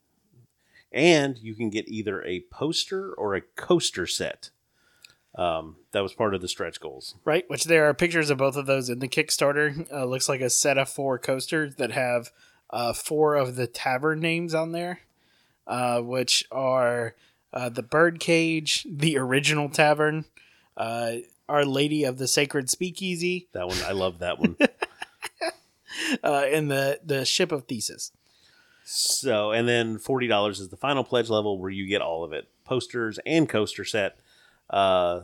and 0.91 1.37
you 1.39 1.55
can 1.55 1.69
get 1.69 1.87
either 1.87 2.23
a 2.23 2.41
poster 2.51 3.11
or 3.13 3.35
a 3.35 3.41
coaster 3.41 4.05
set. 4.05 4.51
Um, 5.37 5.75
that 5.91 6.01
was 6.01 6.13
part 6.13 6.33
of 6.33 6.41
the 6.41 6.47
stretch 6.47 6.79
goals. 6.79 7.15
Right, 7.25 7.43
which 7.49 7.65
there 7.65 7.89
are 7.89 7.93
pictures 7.93 8.29
of 8.29 8.37
both 8.37 8.55
of 8.55 8.65
those 8.65 8.89
in 8.89 8.99
the 8.99 9.07
Kickstarter. 9.07 9.91
Uh, 9.91 10.05
looks 10.05 10.29
like 10.29 10.41
a 10.41 10.49
set 10.49 10.77
of 10.77 10.87
four 10.87 11.19
coasters 11.19 11.75
that 11.75 11.91
have 11.91 12.31
uh, 12.69 12.93
four 12.93 13.35
of 13.35 13.55
the 13.55 13.67
tavern 13.67 14.19
names 14.19 14.53
on 14.53 14.71
there, 14.71 15.01
uh, 15.67 15.99
which 16.01 16.45
are 16.51 17.15
uh, 17.53 17.69
the 17.69 17.83
Birdcage, 17.83 18.85
the 18.89 19.17
original 19.17 19.69
tavern, 19.69 20.25
uh, 20.77 21.13
Our 21.47 21.65
Lady 21.65 22.03
of 22.03 22.17
the 22.17 22.27
Sacred 22.27 22.69
Speakeasy, 22.69 23.47
That 23.53 23.67
one, 23.67 23.77
I 23.85 23.91
love 23.91 24.19
that 24.19 24.39
one. 24.39 24.57
uh, 26.23 26.45
and 26.51 26.69
the 26.69 26.99
the 27.03 27.25
Ship 27.25 27.51
of 27.51 27.65
Thesis. 27.65 28.11
So, 28.83 29.51
and 29.51 29.67
then 29.67 29.97
forty 29.97 30.27
dollars 30.27 30.59
is 30.59 30.69
the 30.69 30.77
final 30.77 31.03
pledge 31.03 31.29
level 31.29 31.57
where 31.57 31.71
you 31.71 31.87
get 31.87 32.01
all 32.01 32.23
of 32.23 32.33
it: 32.33 32.49
posters 32.65 33.19
and 33.25 33.47
coaster 33.49 33.85
set, 33.85 34.19
uh, 34.69 35.21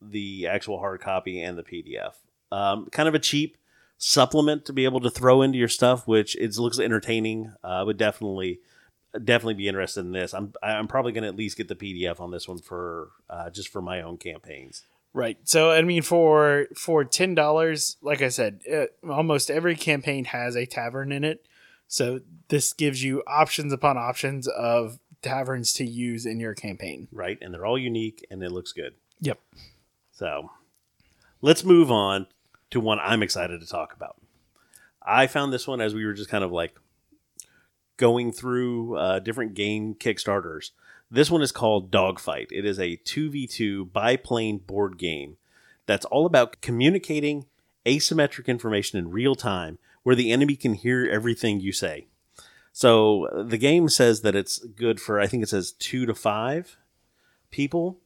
the 0.00 0.46
actual 0.46 0.78
hard 0.78 1.00
copy, 1.00 1.42
and 1.42 1.58
the 1.58 1.62
PDF. 1.62 2.12
Um, 2.52 2.86
kind 2.90 3.08
of 3.08 3.14
a 3.14 3.18
cheap 3.18 3.56
supplement 3.98 4.64
to 4.64 4.72
be 4.72 4.84
able 4.84 5.00
to 5.00 5.10
throw 5.10 5.42
into 5.42 5.58
your 5.58 5.68
stuff, 5.68 6.08
which 6.08 6.34
it 6.36 6.56
looks 6.56 6.78
entertaining. 6.78 7.52
Uh, 7.62 7.68
I 7.68 7.82
would 7.82 7.98
definitely, 7.98 8.60
definitely 9.12 9.54
be 9.54 9.68
interested 9.68 10.00
in 10.00 10.12
this. 10.12 10.34
I'm 10.34 10.52
I'm 10.62 10.88
probably 10.88 11.12
going 11.12 11.22
to 11.22 11.28
at 11.28 11.36
least 11.36 11.56
get 11.56 11.68
the 11.68 11.76
PDF 11.76 12.20
on 12.20 12.30
this 12.30 12.48
one 12.48 12.58
for 12.58 13.10
uh, 13.28 13.50
just 13.50 13.68
for 13.68 13.82
my 13.82 14.00
own 14.00 14.16
campaigns. 14.16 14.84
Right. 15.12 15.38
So 15.44 15.70
I 15.70 15.82
mean, 15.82 16.02
for 16.02 16.66
for 16.76 17.04
ten 17.04 17.34
dollars, 17.34 17.96
like 18.00 18.22
I 18.22 18.28
said, 18.28 18.62
uh, 18.72 18.86
almost 19.10 19.50
every 19.50 19.76
campaign 19.76 20.24
has 20.26 20.56
a 20.56 20.66
tavern 20.66 21.12
in 21.12 21.24
it. 21.24 21.46
So 21.88 22.20
this 22.48 22.72
gives 22.72 23.02
you 23.02 23.22
options 23.26 23.72
upon 23.72 23.98
options 23.98 24.46
of 24.46 25.00
taverns 25.22 25.72
to 25.74 25.84
use 25.84 26.26
in 26.26 26.40
your 26.40 26.54
campaign. 26.54 27.08
Right, 27.12 27.38
and 27.40 27.52
they're 27.52 27.66
all 27.66 27.78
unique, 27.78 28.26
and 28.30 28.42
it 28.42 28.52
looks 28.52 28.72
good. 28.72 28.94
Yep. 29.20 29.40
So 30.12 30.50
let's 31.40 31.64
move 31.64 31.90
on 31.90 32.26
to 32.70 32.80
one 32.80 32.98
I'm 33.00 33.22
excited 33.22 33.60
to 33.60 33.66
talk 33.66 33.94
about. 33.94 34.16
I 35.02 35.26
found 35.26 35.52
this 35.52 35.66
one 35.66 35.80
as 35.80 35.94
we 35.94 36.04
were 36.04 36.12
just 36.12 36.30
kind 36.30 36.44
of 36.44 36.52
like 36.52 36.76
going 37.96 38.32
through 38.32 38.96
uh, 38.96 39.18
different 39.18 39.54
game 39.54 39.94
Kickstarters. 39.94 40.70
This 41.10 41.30
one 41.30 41.42
is 41.42 41.52
called 41.52 41.90
Dogfight. 41.90 42.48
It 42.50 42.64
is 42.64 42.78
a 42.78 42.98
2v2 42.98 43.92
biplane 43.92 44.58
board 44.58 44.96
game 44.96 45.36
that's 45.86 46.06
all 46.06 46.24
about 46.24 46.60
communicating 46.60 47.46
asymmetric 47.84 48.46
information 48.46 48.98
in 48.98 49.10
real 49.10 49.34
time 49.34 49.78
where 50.02 50.14
the 50.14 50.30
enemy 50.30 50.54
can 50.56 50.74
hear 50.74 51.08
everything 51.10 51.60
you 51.60 51.72
say. 51.72 52.06
So 52.72 53.44
the 53.48 53.58
game 53.58 53.88
says 53.88 54.22
that 54.22 54.34
it's 54.34 54.58
good 54.58 55.00
for, 55.00 55.20
I 55.20 55.26
think 55.26 55.42
it 55.42 55.48
says 55.48 55.72
two 55.72 56.06
to 56.06 56.14
five 56.14 56.76
people. 57.50 57.98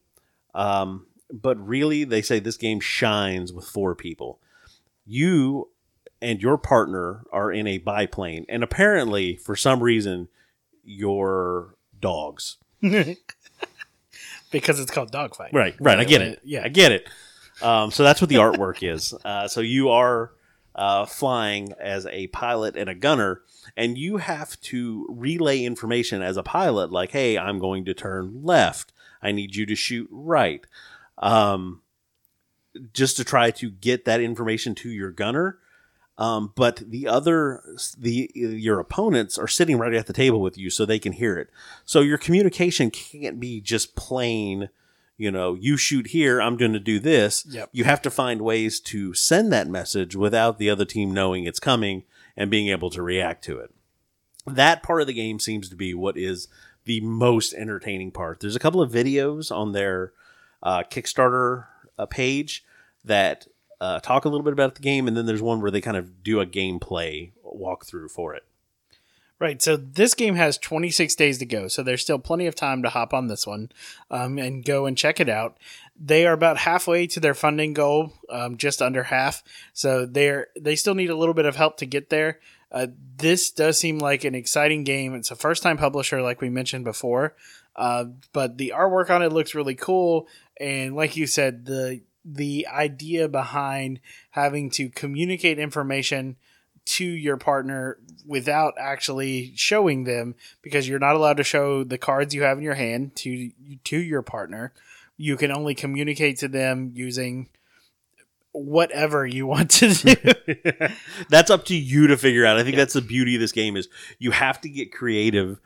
Um, 0.53 1.07
but 1.31 1.57
really, 1.65 2.03
they 2.03 2.21
say 2.21 2.39
this 2.39 2.57
game 2.57 2.79
shines 2.79 3.51
with 3.51 3.65
four 3.65 3.95
people. 3.95 4.39
You 5.05 5.69
and 6.21 6.41
your 6.41 6.57
partner 6.57 7.25
are 7.31 7.51
in 7.51 7.67
a 7.67 7.77
biplane, 7.77 8.45
and 8.47 8.63
apparently, 8.63 9.35
for 9.35 9.55
some 9.55 9.83
reason, 9.83 10.29
you're 10.83 11.75
dogs. 11.99 12.57
because 14.51 14.79
it's 14.79 14.91
called 14.91 15.11
Dogfight. 15.11 15.51
Right, 15.53 15.75
right. 15.79 15.99
I 15.99 16.03
get 16.03 16.21
it. 16.21 16.39
Yeah. 16.43 16.63
I 16.63 16.69
get 16.69 16.91
it. 16.91 17.09
Um, 17.61 17.91
so 17.91 18.03
that's 18.03 18.21
what 18.21 18.29
the 18.29 18.35
artwork 18.35 18.89
is. 18.89 19.13
Uh, 19.23 19.47
so 19.47 19.61
you 19.61 19.89
are 19.89 20.31
uh, 20.75 21.05
flying 21.05 21.73
as 21.79 22.05
a 22.07 22.27
pilot 22.27 22.75
and 22.75 22.89
a 22.89 22.95
gunner, 22.95 23.41
and 23.77 23.97
you 23.97 24.17
have 24.17 24.59
to 24.61 25.05
relay 25.09 25.63
information 25.63 26.21
as 26.21 26.37
a 26.37 26.43
pilot, 26.43 26.91
like, 26.91 27.11
"Hey, 27.11 27.37
I'm 27.37 27.59
going 27.59 27.85
to 27.85 27.93
turn 27.93 28.41
left. 28.43 28.93
I 29.21 29.31
need 29.31 29.55
you 29.55 29.65
to 29.65 29.75
shoot 29.75 30.07
right," 30.11 30.65
um, 31.17 31.81
just 32.93 33.17
to 33.17 33.23
try 33.23 33.51
to 33.51 33.69
get 33.69 34.05
that 34.05 34.21
information 34.21 34.75
to 34.75 34.89
your 34.89 35.11
gunner. 35.11 35.59
Um, 36.17 36.53
but 36.55 36.77
the 36.77 37.07
other, 37.07 37.61
the 37.97 38.31
your 38.33 38.79
opponents 38.79 39.37
are 39.37 39.49
sitting 39.49 39.77
right 39.77 39.93
at 39.93 40.07
the 40.07 40.13
table 40.13 40.39
with 40.39 40.57
you, 40.57 40.69
so 40.69 40.85
they 40.85 40.99
can 40.99 41.13
hear 41.13 41.37
it. 41.37 41.49
So 41.83 41.99
your 41.99 42.17
communication 42.17 42.89
can't 42.89 43.37
be 43.37 43.59
just 43.59 43.95
plain, 43.97 44.69
you 45.17 45.29
know, 45.29 45.55
you 45.55 45.75
shoot 45.75 46.07
here, 46.07 46.41
I'm 46.41 46.55
going 46.55 46.71
to 46.71 46.79
do 46.79 46.99
this. 46.99 47.45
Yep. 47.49 47.69
You 47.73 47.83
have 47.83 48.01
to 48.03 48.09
find 48.09 48.41
ways 48.41 48.79
to 48.81 49.13
send 49.13 49.51
that 49.51 49.67
message 49.67 50.15
without 50.15 50.57
the 50.57 50.69
other 50.69 50.85
team 50.85 51.13
knowing 51.13 51.43
it's 51.43 51.59
coming 51.59 52.03
and 52.37 52.51
being 52.51 52.67
able 52.69 52.89
to 52.89 53.01
react 53.01 53.43
to 53.45 53.59
it. 53.59 53.71
That 54.45 54.83
part 54.83 55.01
of 55.01 55.07
the 55.07 55.13
game 55.13 55.39
seems 55.39 55.69
to 55.69 55.75
be 55.75 55.93
what 55.93 56.17
is 56.17 56.47
the 56.85 57.01
most 57.01 57.53
entertaining 57.53 58.11
part. 58.11 58.39
There's 58.39 58.55
a 58.55 58.59
couple 58.59 58.81
of 58.81 58.91
videos 58.91 59.51
on 59.55 59.71
their 59.71 60.13
uh, 60.61 60.83
Kickstarter 60.83 61.65
uh, 61.97 62.05
page 62.05 62.63
that 63.03 63.47
uh, 63.81 63.99
talk 63.99 64.25
a 64.25 64.29
little 64.29 64.43
bit 64.43 64.53
about 64.53 64.75
the 64.75 64.81
game, 64.81 65.07
and 65.07 65.17
then 65.17 65.25
there's 65.25 65.41
one 65.41 65.61
where 65.61 65.71
they 65.71 65.81
kind 65.81 65.97
of 65.97 66.23
do 66.23 66.39
a 66.39 66.45
gameplay 66.45 67.31
walkthrough 67.43 68.11
for 68.11 68.33
it. 68.33 68.43
Right. 69.37 69.61
So 69.61 69.75
this 69.75 70.13
game 70.13 70.35
has 70.35 70.57
26 70.57 71.13
days 71.15 71.39
to 71.39 71.45
go. 71.45 71.67
So 71.67 71.83
there's 71.83 72.01
still 72.01 72.19
plenty 72.19 72.47
of 72.47 72.55
time 72.55 72.83
to 72.83 72.89
hop 72.89 73.13
on 73.13 73.27
this 73.27 73.45
one 73.45 73.69
um, 74.09 74.37
and 74.37 74.63
go 74.63 74.85
and 74.85 74.97
check 74.97 75.19
it 75.19 75.27
out. 75.27 75.57
They 75.99 76.25
are 76.25 76.33
about 76.33 76.57
halfway 76.57 77.05
to 77.07 77.19
their 77.19 77.33
funding 77.33 77.73
goal, 77.73 78.13
um, 78.29 78.55
just 78.55 78.81
under 78.81 79.03
half. 79.03 79.43
So 79.73 80.05
they're 80.05 80.47
they 80.59 80.77
still 80.77 80.95
need 80.95 81.09
a 81.09 81.17
little 81.17 81.33
bit 81.33 81.45
of 81.45 81.57
help 81.57 81.77
to 81.77 81.85
get 81.85 82.09
there. 82.09 82.39
Uh, 82.71 82.87
this 83.17 83.51
does 83.51 83.77
seem 83.77 83.99
like 83.99 84.23
an 84.23 84.35
exciting 84.35 84.83
game. 84.83 85.13
It's 85.15 85.31
a 85.31 85.35
first 85.35 85.63
time 85.63 85.77
publisher, 85.77 86.21
like 86.21 86.39
we 86.39 86.49
mentioned 86.49 86.85
before. 86.85 87.35
Uh, 87.75 88.05
but 88.31 88.57
the 88.57 88.73
artwork 88.75 89.09
on 89.09 89.21
it 89.21 89.33
looks 89.33 89.53
really 89.53 89.75
cool. 89.75 90.27
And 90.59 90.95
like 90.95 91.17
you 91.17 91.27
said, 91.27 91.65
the 91.65 92.01
the 92.23 92.67
idea 92.67 93.27
behind 93.27 93.99
having 94.31 94.69
to 94.71 94.89
communicate 94.89 95.59
information 95.59 96.37
to 96.85 97.05
your 97.05 97.37
partner 97.37 97.97
without 98.25 98.73
actually 98.79 99.53
showing 99.55 100.03
them 100.03 100.35
because 100.61 100.87
you're 100.87 100.99
not 100.99 101.15
allowed 101.15 101.37
to 101.37 101.43
show 101.43 101.83
the 101.83 101.97
cards 101.97 102.33
you 102.33 102.43
have 102.43 102.57
in 102.57 102.63
your 102.63 102.75
hand 102.75 103.15
to 103.15 103.51
to 103.83 103.97
your 103.97 104.21
partner. 104.21 104.73
You 105.17 105.37
can 105.37 105.51
only 105.51 105.75
communicate 105.75 106.37
to 106.39 106.47
them 106.47 106.91
using 106.93 107.49
whatever 108.51 109.25
you 109.25 109.45
want 109.47 109.71
to 109.71 109.93
do. 109.93 110.15
that's 111.29 111.49
up 111.49 111.65
to 111.65 111.75
you 111.75 112.07
to 112.07 112.17
figure 112.17 112.45
out. 112.45 112.57
I 112.57 112.63
think 112.63 112.75
that's 112.75 112.93
the 112.93 113.01
beauty 113.01 113.35
of 113.35 113.41
this 113.41 113.51
game 113.51 113.75
is 113.75 113.87
you 114.19 114.31
have 114.31 114.61
to 114.61 114.69
get 114.69 114.91
creative 114.91 115.59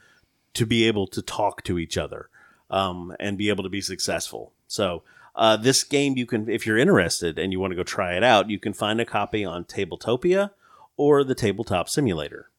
to 0.55 0.65
be 0.65 0.87
able 0.87 1.07
to 1.07 1.21
talk 1.21 1.63
to 1.63 1.77
each 1.77 1.97
other 1.97 2.29
um, 2.69 3.15
and 3.19 3.37
be 3.37 3.49
able 3.49 3.63
to 3.63 3.69
be 3.69 3.81
successful. 3.81 4.53
So 4.67 5.03
uh, 5.35 5.57
this 5.57 5.83
game, 5.83 6.17
you 6.17 6.25
can, 6.25 6.49
if 6.49 6.65
you're 6.65 6.77
interested 6.77 7.37
and 7.37 7.51
you 7.51 7.59
want 7.59 7.71
to 7.71 7.75
go 7.75 7.83
try 7.83 8.15
it 8.15 8.23
out, 8.23 8.49
you 8.49 8.59
can 8.59 8.73
find 8.73 8.99
a 8.99 9.05
copy 9.05 9.45
on 9.45 9.63
Tabletopia 9.63 10.51
or 10.99 11.23
the 11.23 11.33
Tabletop 11.33 11.87
Simulator. 11.87 12.49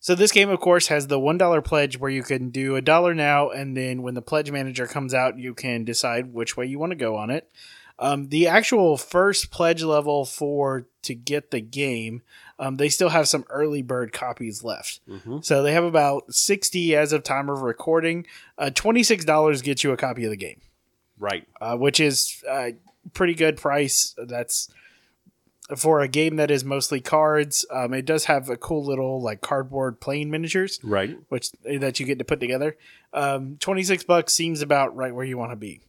So 0.00 0.14
this 0.14 0.32
game, 0.32 0.48
of 0.48 0.58
course, 0.60 0.86
has 0.88 1.08
the 1.08 1.18
one 1.18 1.36
dollar 1.36 1.60
pledge 1.60 1.98
where 1.98 2.10
you 2.10 2.22
can 2.22 2.48
do 2.50 2.76
a 2.76 2.80
dollar 2.80 3.12
now, 3.14 3.50
and 3.50 3.76
then 3.76 4.02
when 4.02 4.14
the 4.14 4.22
pledge 4.22 4.50
manager 4.50 4.86
comes 4.86 5.12
out, 5.12 5.38
you 5.38 5.52
can 5.52 5.84
decide 5.84 6.32
which 6.32 6.56
way 6.56 6.64
you 6.64 6.78
want 6.78 6.92
to 6.92 6.96
go 6.96 7.16
on 7.16 7.28
it. 7.30 7.50
Um, 7.98 8.28
the 8.28 8.46
actual 8.46 8.96
first 8.96 9.50
pledge 9.50 9.82
level 9.82 10.24
for 10.24 10.86
to 11.02 11.14
get 11.14 11.50
the 11.50 11.60
game, 11.60 12.22
um, 12.58 12.76
they 12.76 12.88
still 12.88 13.08
have 13.08 13.26
some 13.28 13.44
early 13.50 13.82
bird 13.82 14.12
copies 14.12 14.62
left. 14.62 15.00
Mhm. 15.08 15.44
So 15.44 15.62
they 15.62 15.72
have 15.72 15.84
about 15.84 16.32
sixty 16.32 16.94
as 16.96 17.12
of 17.12 17.22
time 17.22 17.50
of 17.50 17.60
recording. 17.62 18.26
Uh, 18.56 18.70
Twenty 18.70 19.02
six 19.02 19.24
dollars 19.24 19.60
gets 19.60 19.82
you 19.84 19.92
a 19.92 19.96
copy 19.96 20.24
of 20.24 20.30
the 20.30 20.36
game, 20.36 20.60
Right. 21.18 21.46
uh, 21.60 21.76
which 21.76 21.98
is 22.00 22.42
a 22.48 22.74
pretty 23.12 23.34
good 23.34 23.56
price. 23.56 24.14
That's 24.18 24.68
for 25.76 26.00
a 26.00 26.06
game 26.08 26.36
that 26.36 26.50
is 26.50 26.64
mostly 26.64 27.00
cards. 27.00 27.66
Um, 27.72 27.92
it 27.94 28.04
does 28.04 28.26
have 28.26 28.48
a 28.48 28.56
cool 28.56 28.84
little 28.84 29.20
like 29.20 29.40
cardboard 29.40 30.00
plane 30.00 30.30
miniatures 30.30 30.78
Right. 30.84 31.18
which 31.28 31.50
that 31.64 31.98
you 31.98 32.06
get 32.06 32.18
to 32.18 32.24
put 32.24 32.38
together. 32.38 32.76
Um, 33.12 33.56
Twenty 33.58 33.82
six 33.82 34.04
bucks 34.04 34.32
seems 34.32 34.62
about 34.62 34.94
right 34.94 35.14
where 35.14 35.24
you 35.24 35.36
want 35.38 35.52
to 35.52 35.56
be. 35.56 35.80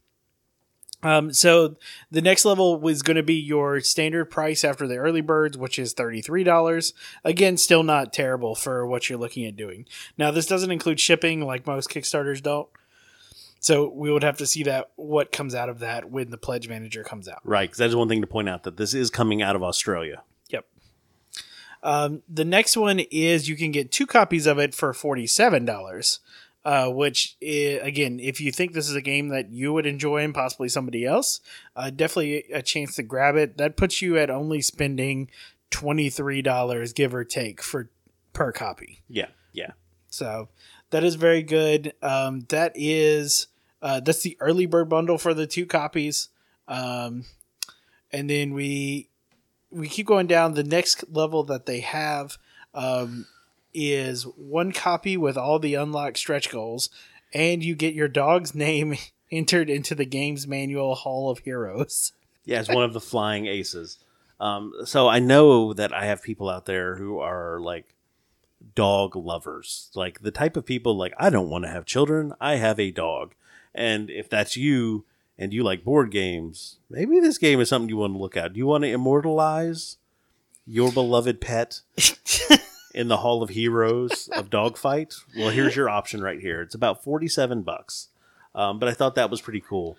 Um, 1.00 1.32
so 1.32 1.76
the 2.10 2.20
next 2.20 2.44
level 2.44 2.80
was 2.80 3.02
going 3.02 3.18
to 3.18 3.22
be 3.22 3.34
your 3.38 3.80
standard 3.80 4.24
price 4.24 4.64
after 4.64 4.88
the 4.88 4.96
early 4.96 5.20
birds, 5.20 5.56
which 5.56 5.78
is 5.78 5.92
thirty 5.92 6.20
three 6.20 6.42
dollars. 6.42 6.92
Again, 7.24 7.56
still 7.56 7.84
not 7.84 8.12
terrible 8.12 8.56
for 8.56 8.84
what 8.84 9.08
you're 9.08 9.18
looking 9.18 9.46
at 9.46 9.54
doing. 9.54 9.86
Now, 10.16 10.32
this 10.32 10.46
doesn't 10.46 10.72
include 10.72 10.98
shipping, 10.98 11.40
like 11.42 11.68
most 11.68 11.88
Kickstarters 11.88 12.42
don't. 12.42 12.68
So 13.60 13.88
we 13.88 14.10
would 14.10 14.22
have 14.22 14.38
to 14.38 14.46
see 14.46 14.62
that 14.64 14.90
what 14.96 15.32
comes 15.32 15.54
out 15.54 15.68
of 15.68 15.80
that 15.80 16.10
when 16.10 16.30
the 16.30 16.38
pledge 16.38 16.68
manager 16.68 17.02
comes 17.02 17.28
out. 17.28 17.40
Right. 17.44 17.68
Because 17.68 17.78
that's 17.78 17.94
one 17.94 18.08
thing 18.08 18.20
to 18.20 18.26
point 18.26 18.48
out 18.48 18.62
that 18.62 18.76
this 18.76 18.94
is 18.94 19.10
coming 19.10 19.42
out 19.42 19.56
of 19.56 19.62
Australia. 19.62 20.22
Yep. 20.50 20.66
Um, 21.82 22.22
the 22.28 22.44
next 22.44 22.76
one 22.76 23.00
is 23.10 23.48
you 23.48 23.56
can 23.56 23.72
get 23.72 23.90
two 23.92 24.06
copies 24.06 24.46
of 24.46 24.58
it 24.58 24.74
for 24.74 24.92
forty-seven 24.92 25.64
dollars. 25.64 26.20
Uh, 26.64 26.90
which 26.90 27.36
i 27.40 27.80
again, 27.82 28.18
if 28.20 28.40
you 28.40 28.52
think 28.52 28.72
this 28.72 28.90
is 28.90 28.94
a 28.94 29.00
game 29.00 29.28
that 29.28 29.50
you 29.50 29.72
would 29.72 29.86
enjoy 29.86 30.22
and 30.22 30.34
possibly 30.34 30.68
somebody 30.68 31.06
else, 31.06 31.40
uh, 31.76 31.88
definitely 31.88 32.44
a 32.52 32.60
chance 32.60 32.96
to 32.96 33.02
grab 33.02 33.36
it. 33.36 33.56
That 33.56 33.76
puts 33.76 34.02
you 34.02 34.18
at 34.18 34.28
only 34.28 34.60
spending 34.60 35.30
twenty-three 35.70 36.42
dollars, 36.42 36.92
give 36.92 37.14
or 37.14 37.24
take, 37.24 37.62
for 37.62 37.90
per 38.34 38.52
copy. 38.52 39.02
Yeah. 39.08 39.28
Yeah. 39.52 39.70
So 40.08 40.48
that 40.90 41.04
is 41.04 41.14
very 41.16 41.42
good. 41.42 41.92
Um, 42.02 42.46
that 42.48 42.72
is 42.74 43.48
Uh, 43.80 44.00
that's 44.00 44.22
the 44.22 44.36
early 44.40 44.66
bird 44.66 44.88
bundle 44.88 45.18
for 45.18 45.34
the 45.34 45.46
two 45.46 45.64
copies. 45.64 46.30
Um, 46.66 47.24
and 48.10 48.28
then 48.28 48.52
we 48.52 49.08
we 49.70 49.88
keep 49.88 50.06
going 50.06 50.26
down. 50.26 50.54
The 50.54 50.64
next 50.64 51.04
level 51.12 51.44
that 51.44 51.66
they 51.66 51.80
have 51.80 52.38
um, 52.74 53.26
is 53.72 54.24
one 54.24 54.72
copy 54.72 55.16
with 55.16 55.36
all 55.36 55.58
the 55.58 55.74
unlocked 55.74 56.18
stretch 56.18 56.50
goals, 56.50 56.90
and 57.32 57.62
you 57.62 57.76
get 57.76 57.94
your 57.94 58.08
dog's 58.08 58.54
name 58.66 58.96
entered 59.30 59.70
into 59.70 59.94
the 59.94 60.06
game's 60.06 60.46
manual 60.46 60.94
Hall 60.94 61.30
of 61.30 61.40
Heroes. 61.40 62.12
Yeah, 62.44 62.60
it's 62.60 62.68
one 62.70 62.84
of 62.84 62.94
the 62.94 63.00
flying 63.00 63.46
aces. 63.46 63.98
Um, 64.40 64.72
so 64.84 65.06
I 65.06 65.18
know 65.18 65.72
that 65.74 65.92
I 65.92 66.06
have 66.06 66.22
people 66.22 66.48
out 66.48 66.64
there 66.64 66.96
who 66.96 67.18
are 67.18 67.60
like 67.60 67.94
dog 68.74 69.16
lovers, 69.16 69.90
like 69.94 70.20
the 70.20 70.30
type 70.30 70.56
of 70.56 70.66
people 70.66 70.96
like 70.96 71.12
I 71.18 71.30
don't 71.30 71.50
want 71.50 71.64
to 71.64 71.70
have 71.70 71.84
children. 71.84 72.32
I 72.40 72.56
have 72.56 72.78
a 72.78 72.90
dog, 72.90 73.34
and 73.74 74.10
if 74.10 74.28
that's 74.28 74.56
you 74.56 75.04
and 75.38 75.52
you 75.52 75.62
like 75.62 75.84
board 75.84 76.10
games, 76.10 76.78
maybe 76.90 77.20
this 77.20 77.38
game 77.38 77.60
is 77.60 77.68
something 77.68 77.88
you 77.88 77.96
want 77.96 78.14
to 78.14 78.18
look 78.18 78.36
at. 78.36 78.52
Do 78.52 78.58
you 78.58 78.66
want 78.66 78.84
to 78.84 78.90
immortalize 78.90 79.98
your 80.66 80.92
beloved 80.92 81.40
pet 81.40 81.80
in 82.94 83.08
the 83.08 83.18
Hall 83.18 83.42
of 83.42 83.50
Heroes 83.50 84.28
of 84.32 84.50
Dogfight? 84.50 85.14
Well, 85.36 85.50
here's 85.50 85.76
your 85.76 85.88
option 85.88 86.22
right 86.22 86.40
here. 86.40 86.62
It's 86.62 86.74
about 86.74 87.04
forty-seven 87.04 87.62
bucks, 87.62 88.08
um, 88.54 88.78
but 88.78 88.88
I 88.88 88.92
thought 88.92 89.14
that 89.14 89.30
was 89.30 89.40
pretty 89.40 89.60
cool. 89.60 89.96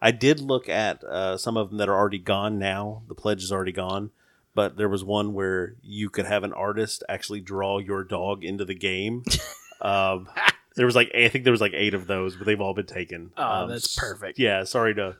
I 0.00 0.10
did 0.10 0.40
look 0.40 0.68
at 0.68 1.02
uh, 1.04 1.38
some 1.38 1.56
of 1.56 1.70
them 1.70 1.78
that 1.78 1.88
are 1.88 1.96
already 1.96 2.18
gone 2.18 2.58
now. 2.58 3.02
The 3.08 3.14
pledge 3.14 3.42
is 3.42 3.50
already 3.50 3.72
gone, 3.72 4.10
but 4.56 4.76
there 4.76 4.88
was 4.88 5.04
one 5.04 5.34
where 5.34 5.74
you 5.84 6.10
could 6.10 6.26
have 6.26 6.42
an 6.42 6.52
artist 6.52 7.04
actually 7.08 7.40
draw 7.40 7.78
your 7.78 8.02
dog 8.02 8.42
into 8.42 8.64
the 8.64 8.74
game. 8.74 9.22
um, 9.82 10.28
there 10.74 10.86
was 10.86 10.96
like 10.96 11.12
I 11.14 11.28
think 11.28 11.44
there 11.44 11.52
was 11.52 11.60
like 11.60 11.74
eight 11.74 11.94
of 11.94 12.08
those, 12.08 12.34
but 12.34 12.46
they've 12.46 12.60
all 12.60 12.74
been 12.74 12.86
taken. 12.86 13.30
Oh, 13.36 13.62
Um, 13.62 13.68
that's 13.68 13.94
perfect. 13.96 14.38
Yeah, 14.40 14.64
sorry 14.64 14.94
to. 14.96 15.16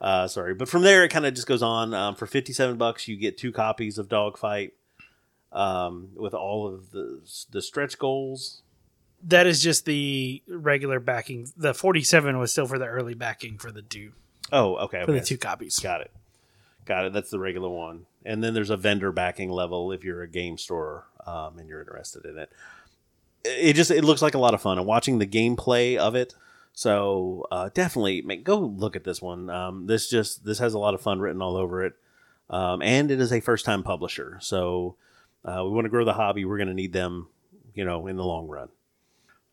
Uh, 0.00 0.28
sorry, 0.28 0.54
but 0.54 0.68
from 0.68 0.82
there 0.82 1.02
it 1.02 1.08
kind 1.08 1.26
of 1.26 1.34
just 1.34 1.48
goes 1.48 1.62
on. 1.62 1.92
Um, 1.92 2.14
for 2.14 2.26
fifty-seven 2.26 2.76
bucks, 2.76 3.08
you 3.08 3.16
get 3.16 3.36
two 3.36 3.50
copies 3.50 3.98
of 3.98 4.08
Dogfight 4.08 4.74
um, 5.52 6.10
with 6.14 6.34
all 6.34 6.68
of 6.72 6.90
the 6.92 7.20
the 7.50 7.60
stretch 7.62 7.98
goals. 7.98 8.62
That 9.24 9.48
is 9.48 9.60
just 9.60 9.84
the 9.86 10.42
regular 10.46 11.00
backing. 11.00 11.48
The 11.56 11.74
47 11.74 12.38
was 12.38 12.52
still 12.52 12.68
for 12.68 12.78
the 12.78 12.86
early 12.86 13.14
backing 13.14 13.58
for 13.58 13.72
the 13.72 13.82
two 13.82 14.12
Oh, 14.52 14.76
okay. 14.76 15.04
for 15.04 15.10
the 15.10 15.20
two 15.20 15.36
copies. 15.36 15.76
Got 15.80 16.02
it. 16.02 16.12
Got 16.84 17.06
it. 17.06 17.12
That's 17.12 17.28
the 17.30 17.40
regular 17.40 17.68
one. 17.68 18.06
And 18.24 18.42
then 18.42 18.54
there's 18.54 18.70
a 18.70 18.76
vendor 18.76 19.12
backing 19.12 19.50
level 19.50 19.92
if 19.92 20.04
you're 20.04 20.22
a 20.22 20.28
game 20.28 20.58
store 20.58 21.06
um, 21.26 21.58
and 21.58 21.68
you're 21.68 21.80
interested 21.80 22.24
in 22.24 22.38
it. 22.38 22.50
It 23.44 23.74
just 23.74 23.90
it 23.90 24.04
looks 24.04 24.22
like 24.22 24.34
a 24.34 24.38
lot 24.38 24.54
of 24.54 24.60
fun. 24.60 24.78
And 24.78 24.86
watching 24.86 25.18
the 25.18 25.26
gameplay 25.26 25.96
of 25.96 26.14
it, 26.14 26.34
so 26.72 27.46
uh, 27.50 27.70
definitely 27.72 28.20
go 28.42 28.58
look 28.58 28.96
at 28.96 29.04
this 29.04 29.22
one. 29.22 29.48
Um, 29.48 29.86
this 29.86 30.10
just 30.10 30.44
this 30.44 30.58
has 30.58 30.74
a 30.74 30.78
lot 30.78 30.94
of 30.94 31.00
fun 31.00 31.20
written 31.20 31.40
all 31.40 31.56
over 31.56 31.84
it, 31.84 31.94
um, 32.50 32.82
and 32.82 33.10
it 33.10 33.20
is 33.20 33.32
a 33.32 33.40
first 33.40 33.64
time 33.64 33.82
publisher. 33.82 34.38
So 34.40 34.96
uh, 35.44 35.62
we 35.64 35.70
want 35.70 35.84
to 35.84 35.90
grow 35.90 36.04
the 36.04 36.14
hobby. 36.14 36.44
We're 36.44 36.58
going 36.58 36.68
to 36.68 36.74
need 36.74 36.92
them, 36.92 37.28
you 37.74 37.84
know, 37.84 38.06
in 38.06 38.16
the 38.16 38.24
long 38.24 38.48
run 38.48 38.68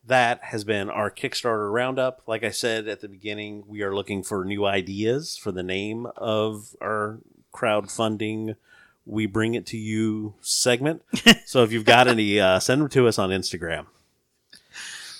that 0.06 0.42
has 0.44 0.64
been 0.64 0.88
our 0.88 1.10
Kickstarter 1.10 1.72
roundup. 1.72 2.22
Like 2.26 2.44
I 2.44 2.50
said 2.50 2.86
at 2.86 3.00
the 3.00 3.08
beginning, 3.08 3.64
we 3.66 3.82
are 3.82 3.94
looking 3.94 4.22
for 4.22 4.44
new 4.44 4.64
ideas 4.64 5.36
for 5.36 5.50
the 5.52 5.62
name 5.62 6.06
of 6.16 6.76
our 6.80 7.18
crowdfunding. 7.56 8.56
We 9.04 9.26
bring 9.26 9.54
it 9.54 9.66
to 9.66 9.76
you 9.76 10.34
segment. 10.40 11.02
so 11.46 11.62
if 11.62 11.72
you've 11.72 11.84
got 11.84 12.08
any, 12.08 12.38
uh, 12.40 12.58
send 12.60 12.82
them 12.82 12.88
to 12.90 13.08
us 13.08 13.18
on 13.18 13.30
Instagram. 13.30 13.86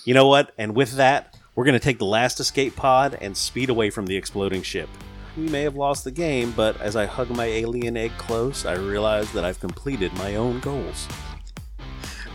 You 0.05 0.13
know 0.13 0.27
what? 0.27 0.53
And 0.57 0.75
with 0.75 0.93
that, 0.93 1.35
we're 1.55 1.65
going 1.65 1.73
to 1.73 1.79
take 1.79 1.97
the 1.97 2.05
last 2.05 2.39
escape 2.39 2.75
pod 2.75 3.17
and 3.19 3.35
speed 3.35 3.69
away 3.69 3.89
from 3.89 4.05
the 4.05 4.15
exploding 4.15 4.61
ship. 4.61 4.89
We 5.35 5.49
may 5.49 5.63
have 5.63 5.75
lost 5.75 6.03
the 6.03 6.11
game, 6.11 6.51
but 6.51 6.79
as 6.81 6.95
I 6.95 7.05
hug 7.05 7.29
my 7.29 7.45
alien 7.45 7.97
egg 7.97 8.11
close, 8.17 8.65
I 8.65 8.73
realize 8.73 9.31
that 9.33 9.43
I've 9.43 9.59
completed 9.59 10.13
my 10.13 10.35
own 10.35 10.59
goals. 10.59 11.07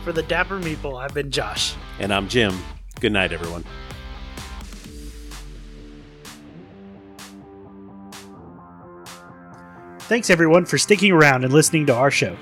For 0.04 0.12
the 0.12 0.22
Dapper 0.22 0.58
Meeple, 0.58 1.00
I've 1.00 1.14
been 1.14 1.30
Josh. 1.30 1.74
And 1.98 2.12
I'm 2.12 2.28
Jim. 2.28 2.58
Good 3.00 3.12
night, 3.12 3.32
everyone. 3.32 3.64
Thanks 10.12 10.28
everyone 10.28 10.66
for 10.66 10.76
sticking 10.76 11.10
around 11.10 11.42
and 11.42 11.54
listening 11.54 11.86
to 11.86 11.94
our 11.94 12.10
show. 12.10 12.36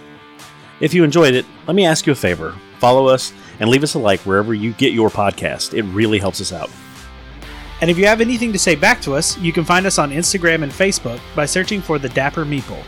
If 0.81 0.93
you 0.93 1.05
enjoyed 1.05 1.35
it, 1.35 1.47
let 1.69 1.77
me 1.77 1.87
ask 1.87 2.05
you 2.05 2.13
a 2.13 2.17
favor. 2.17 2.57
Follow 2.81 3.07
us 3.07 3.33
and 3.61 3.71
leave 3.71 3.85
us 3.85 3.95
a 3.95 3.99
like 4.01 4.19
wherever 4.23 4.53
you 4.53 4.73
get 4.73 4.93
your 4.93 5.09
podcast. 5.09 5.73
It 5.73 5.85
really 5.85 6.19
helps 6.19 6.41
us 6.41 6.53
out. 6.53 6.69
And 7.81 7.89
if 7.89 7.97
you 7.97 8.07
have 8.07 8.21
anything 8.21 8.53
to 8.53 8.59
say 8.59 8.75
back 8.75 9.01
to 9.03 9.15
us, 9.15 9.39
you 9.39 9.53
can 9.53 9.65
find 9.65 9.87
us 9.87 10.01
on 10.01 10.11
Instagram 10.11 10.65
and 10.65 10.73
Facebook 10.73 11.21
by 11.37 11.47
searching 11.47 11.81
for 11.81 12.01
the 12.01 12.09
Dapper 12.09 12.45
Meeple. 12.45 12.83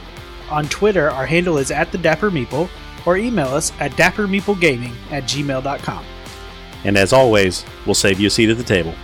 On 0.50 0.64
Twitter, 0.68 1.10
our 1.10 1.26
handle 1.26 1.58
is 1.58 1.70
at 1.70 1.92
the 1.92 1.98
Dapper 1.98 2.32
Meeple, 2.32 2.68
or 3.06 3.16
email 3.16 3.54
us 3.54 3.70
at 3.78 3.92
dappermeeplegaming 3.92 4.94
at 5.12 5.22
gmail.com. 5.22 6.04
And 6.82 6.96
as 6.96 7.12
always, 7.12 7.64
we'll 7.86 7.94
save 7.94 8.18
you 8.18 8.26
a 8.26 8.30
seat 8.30 8.50
at 8.50 8.56
the 8.56 8.64
table. 8.64 8.96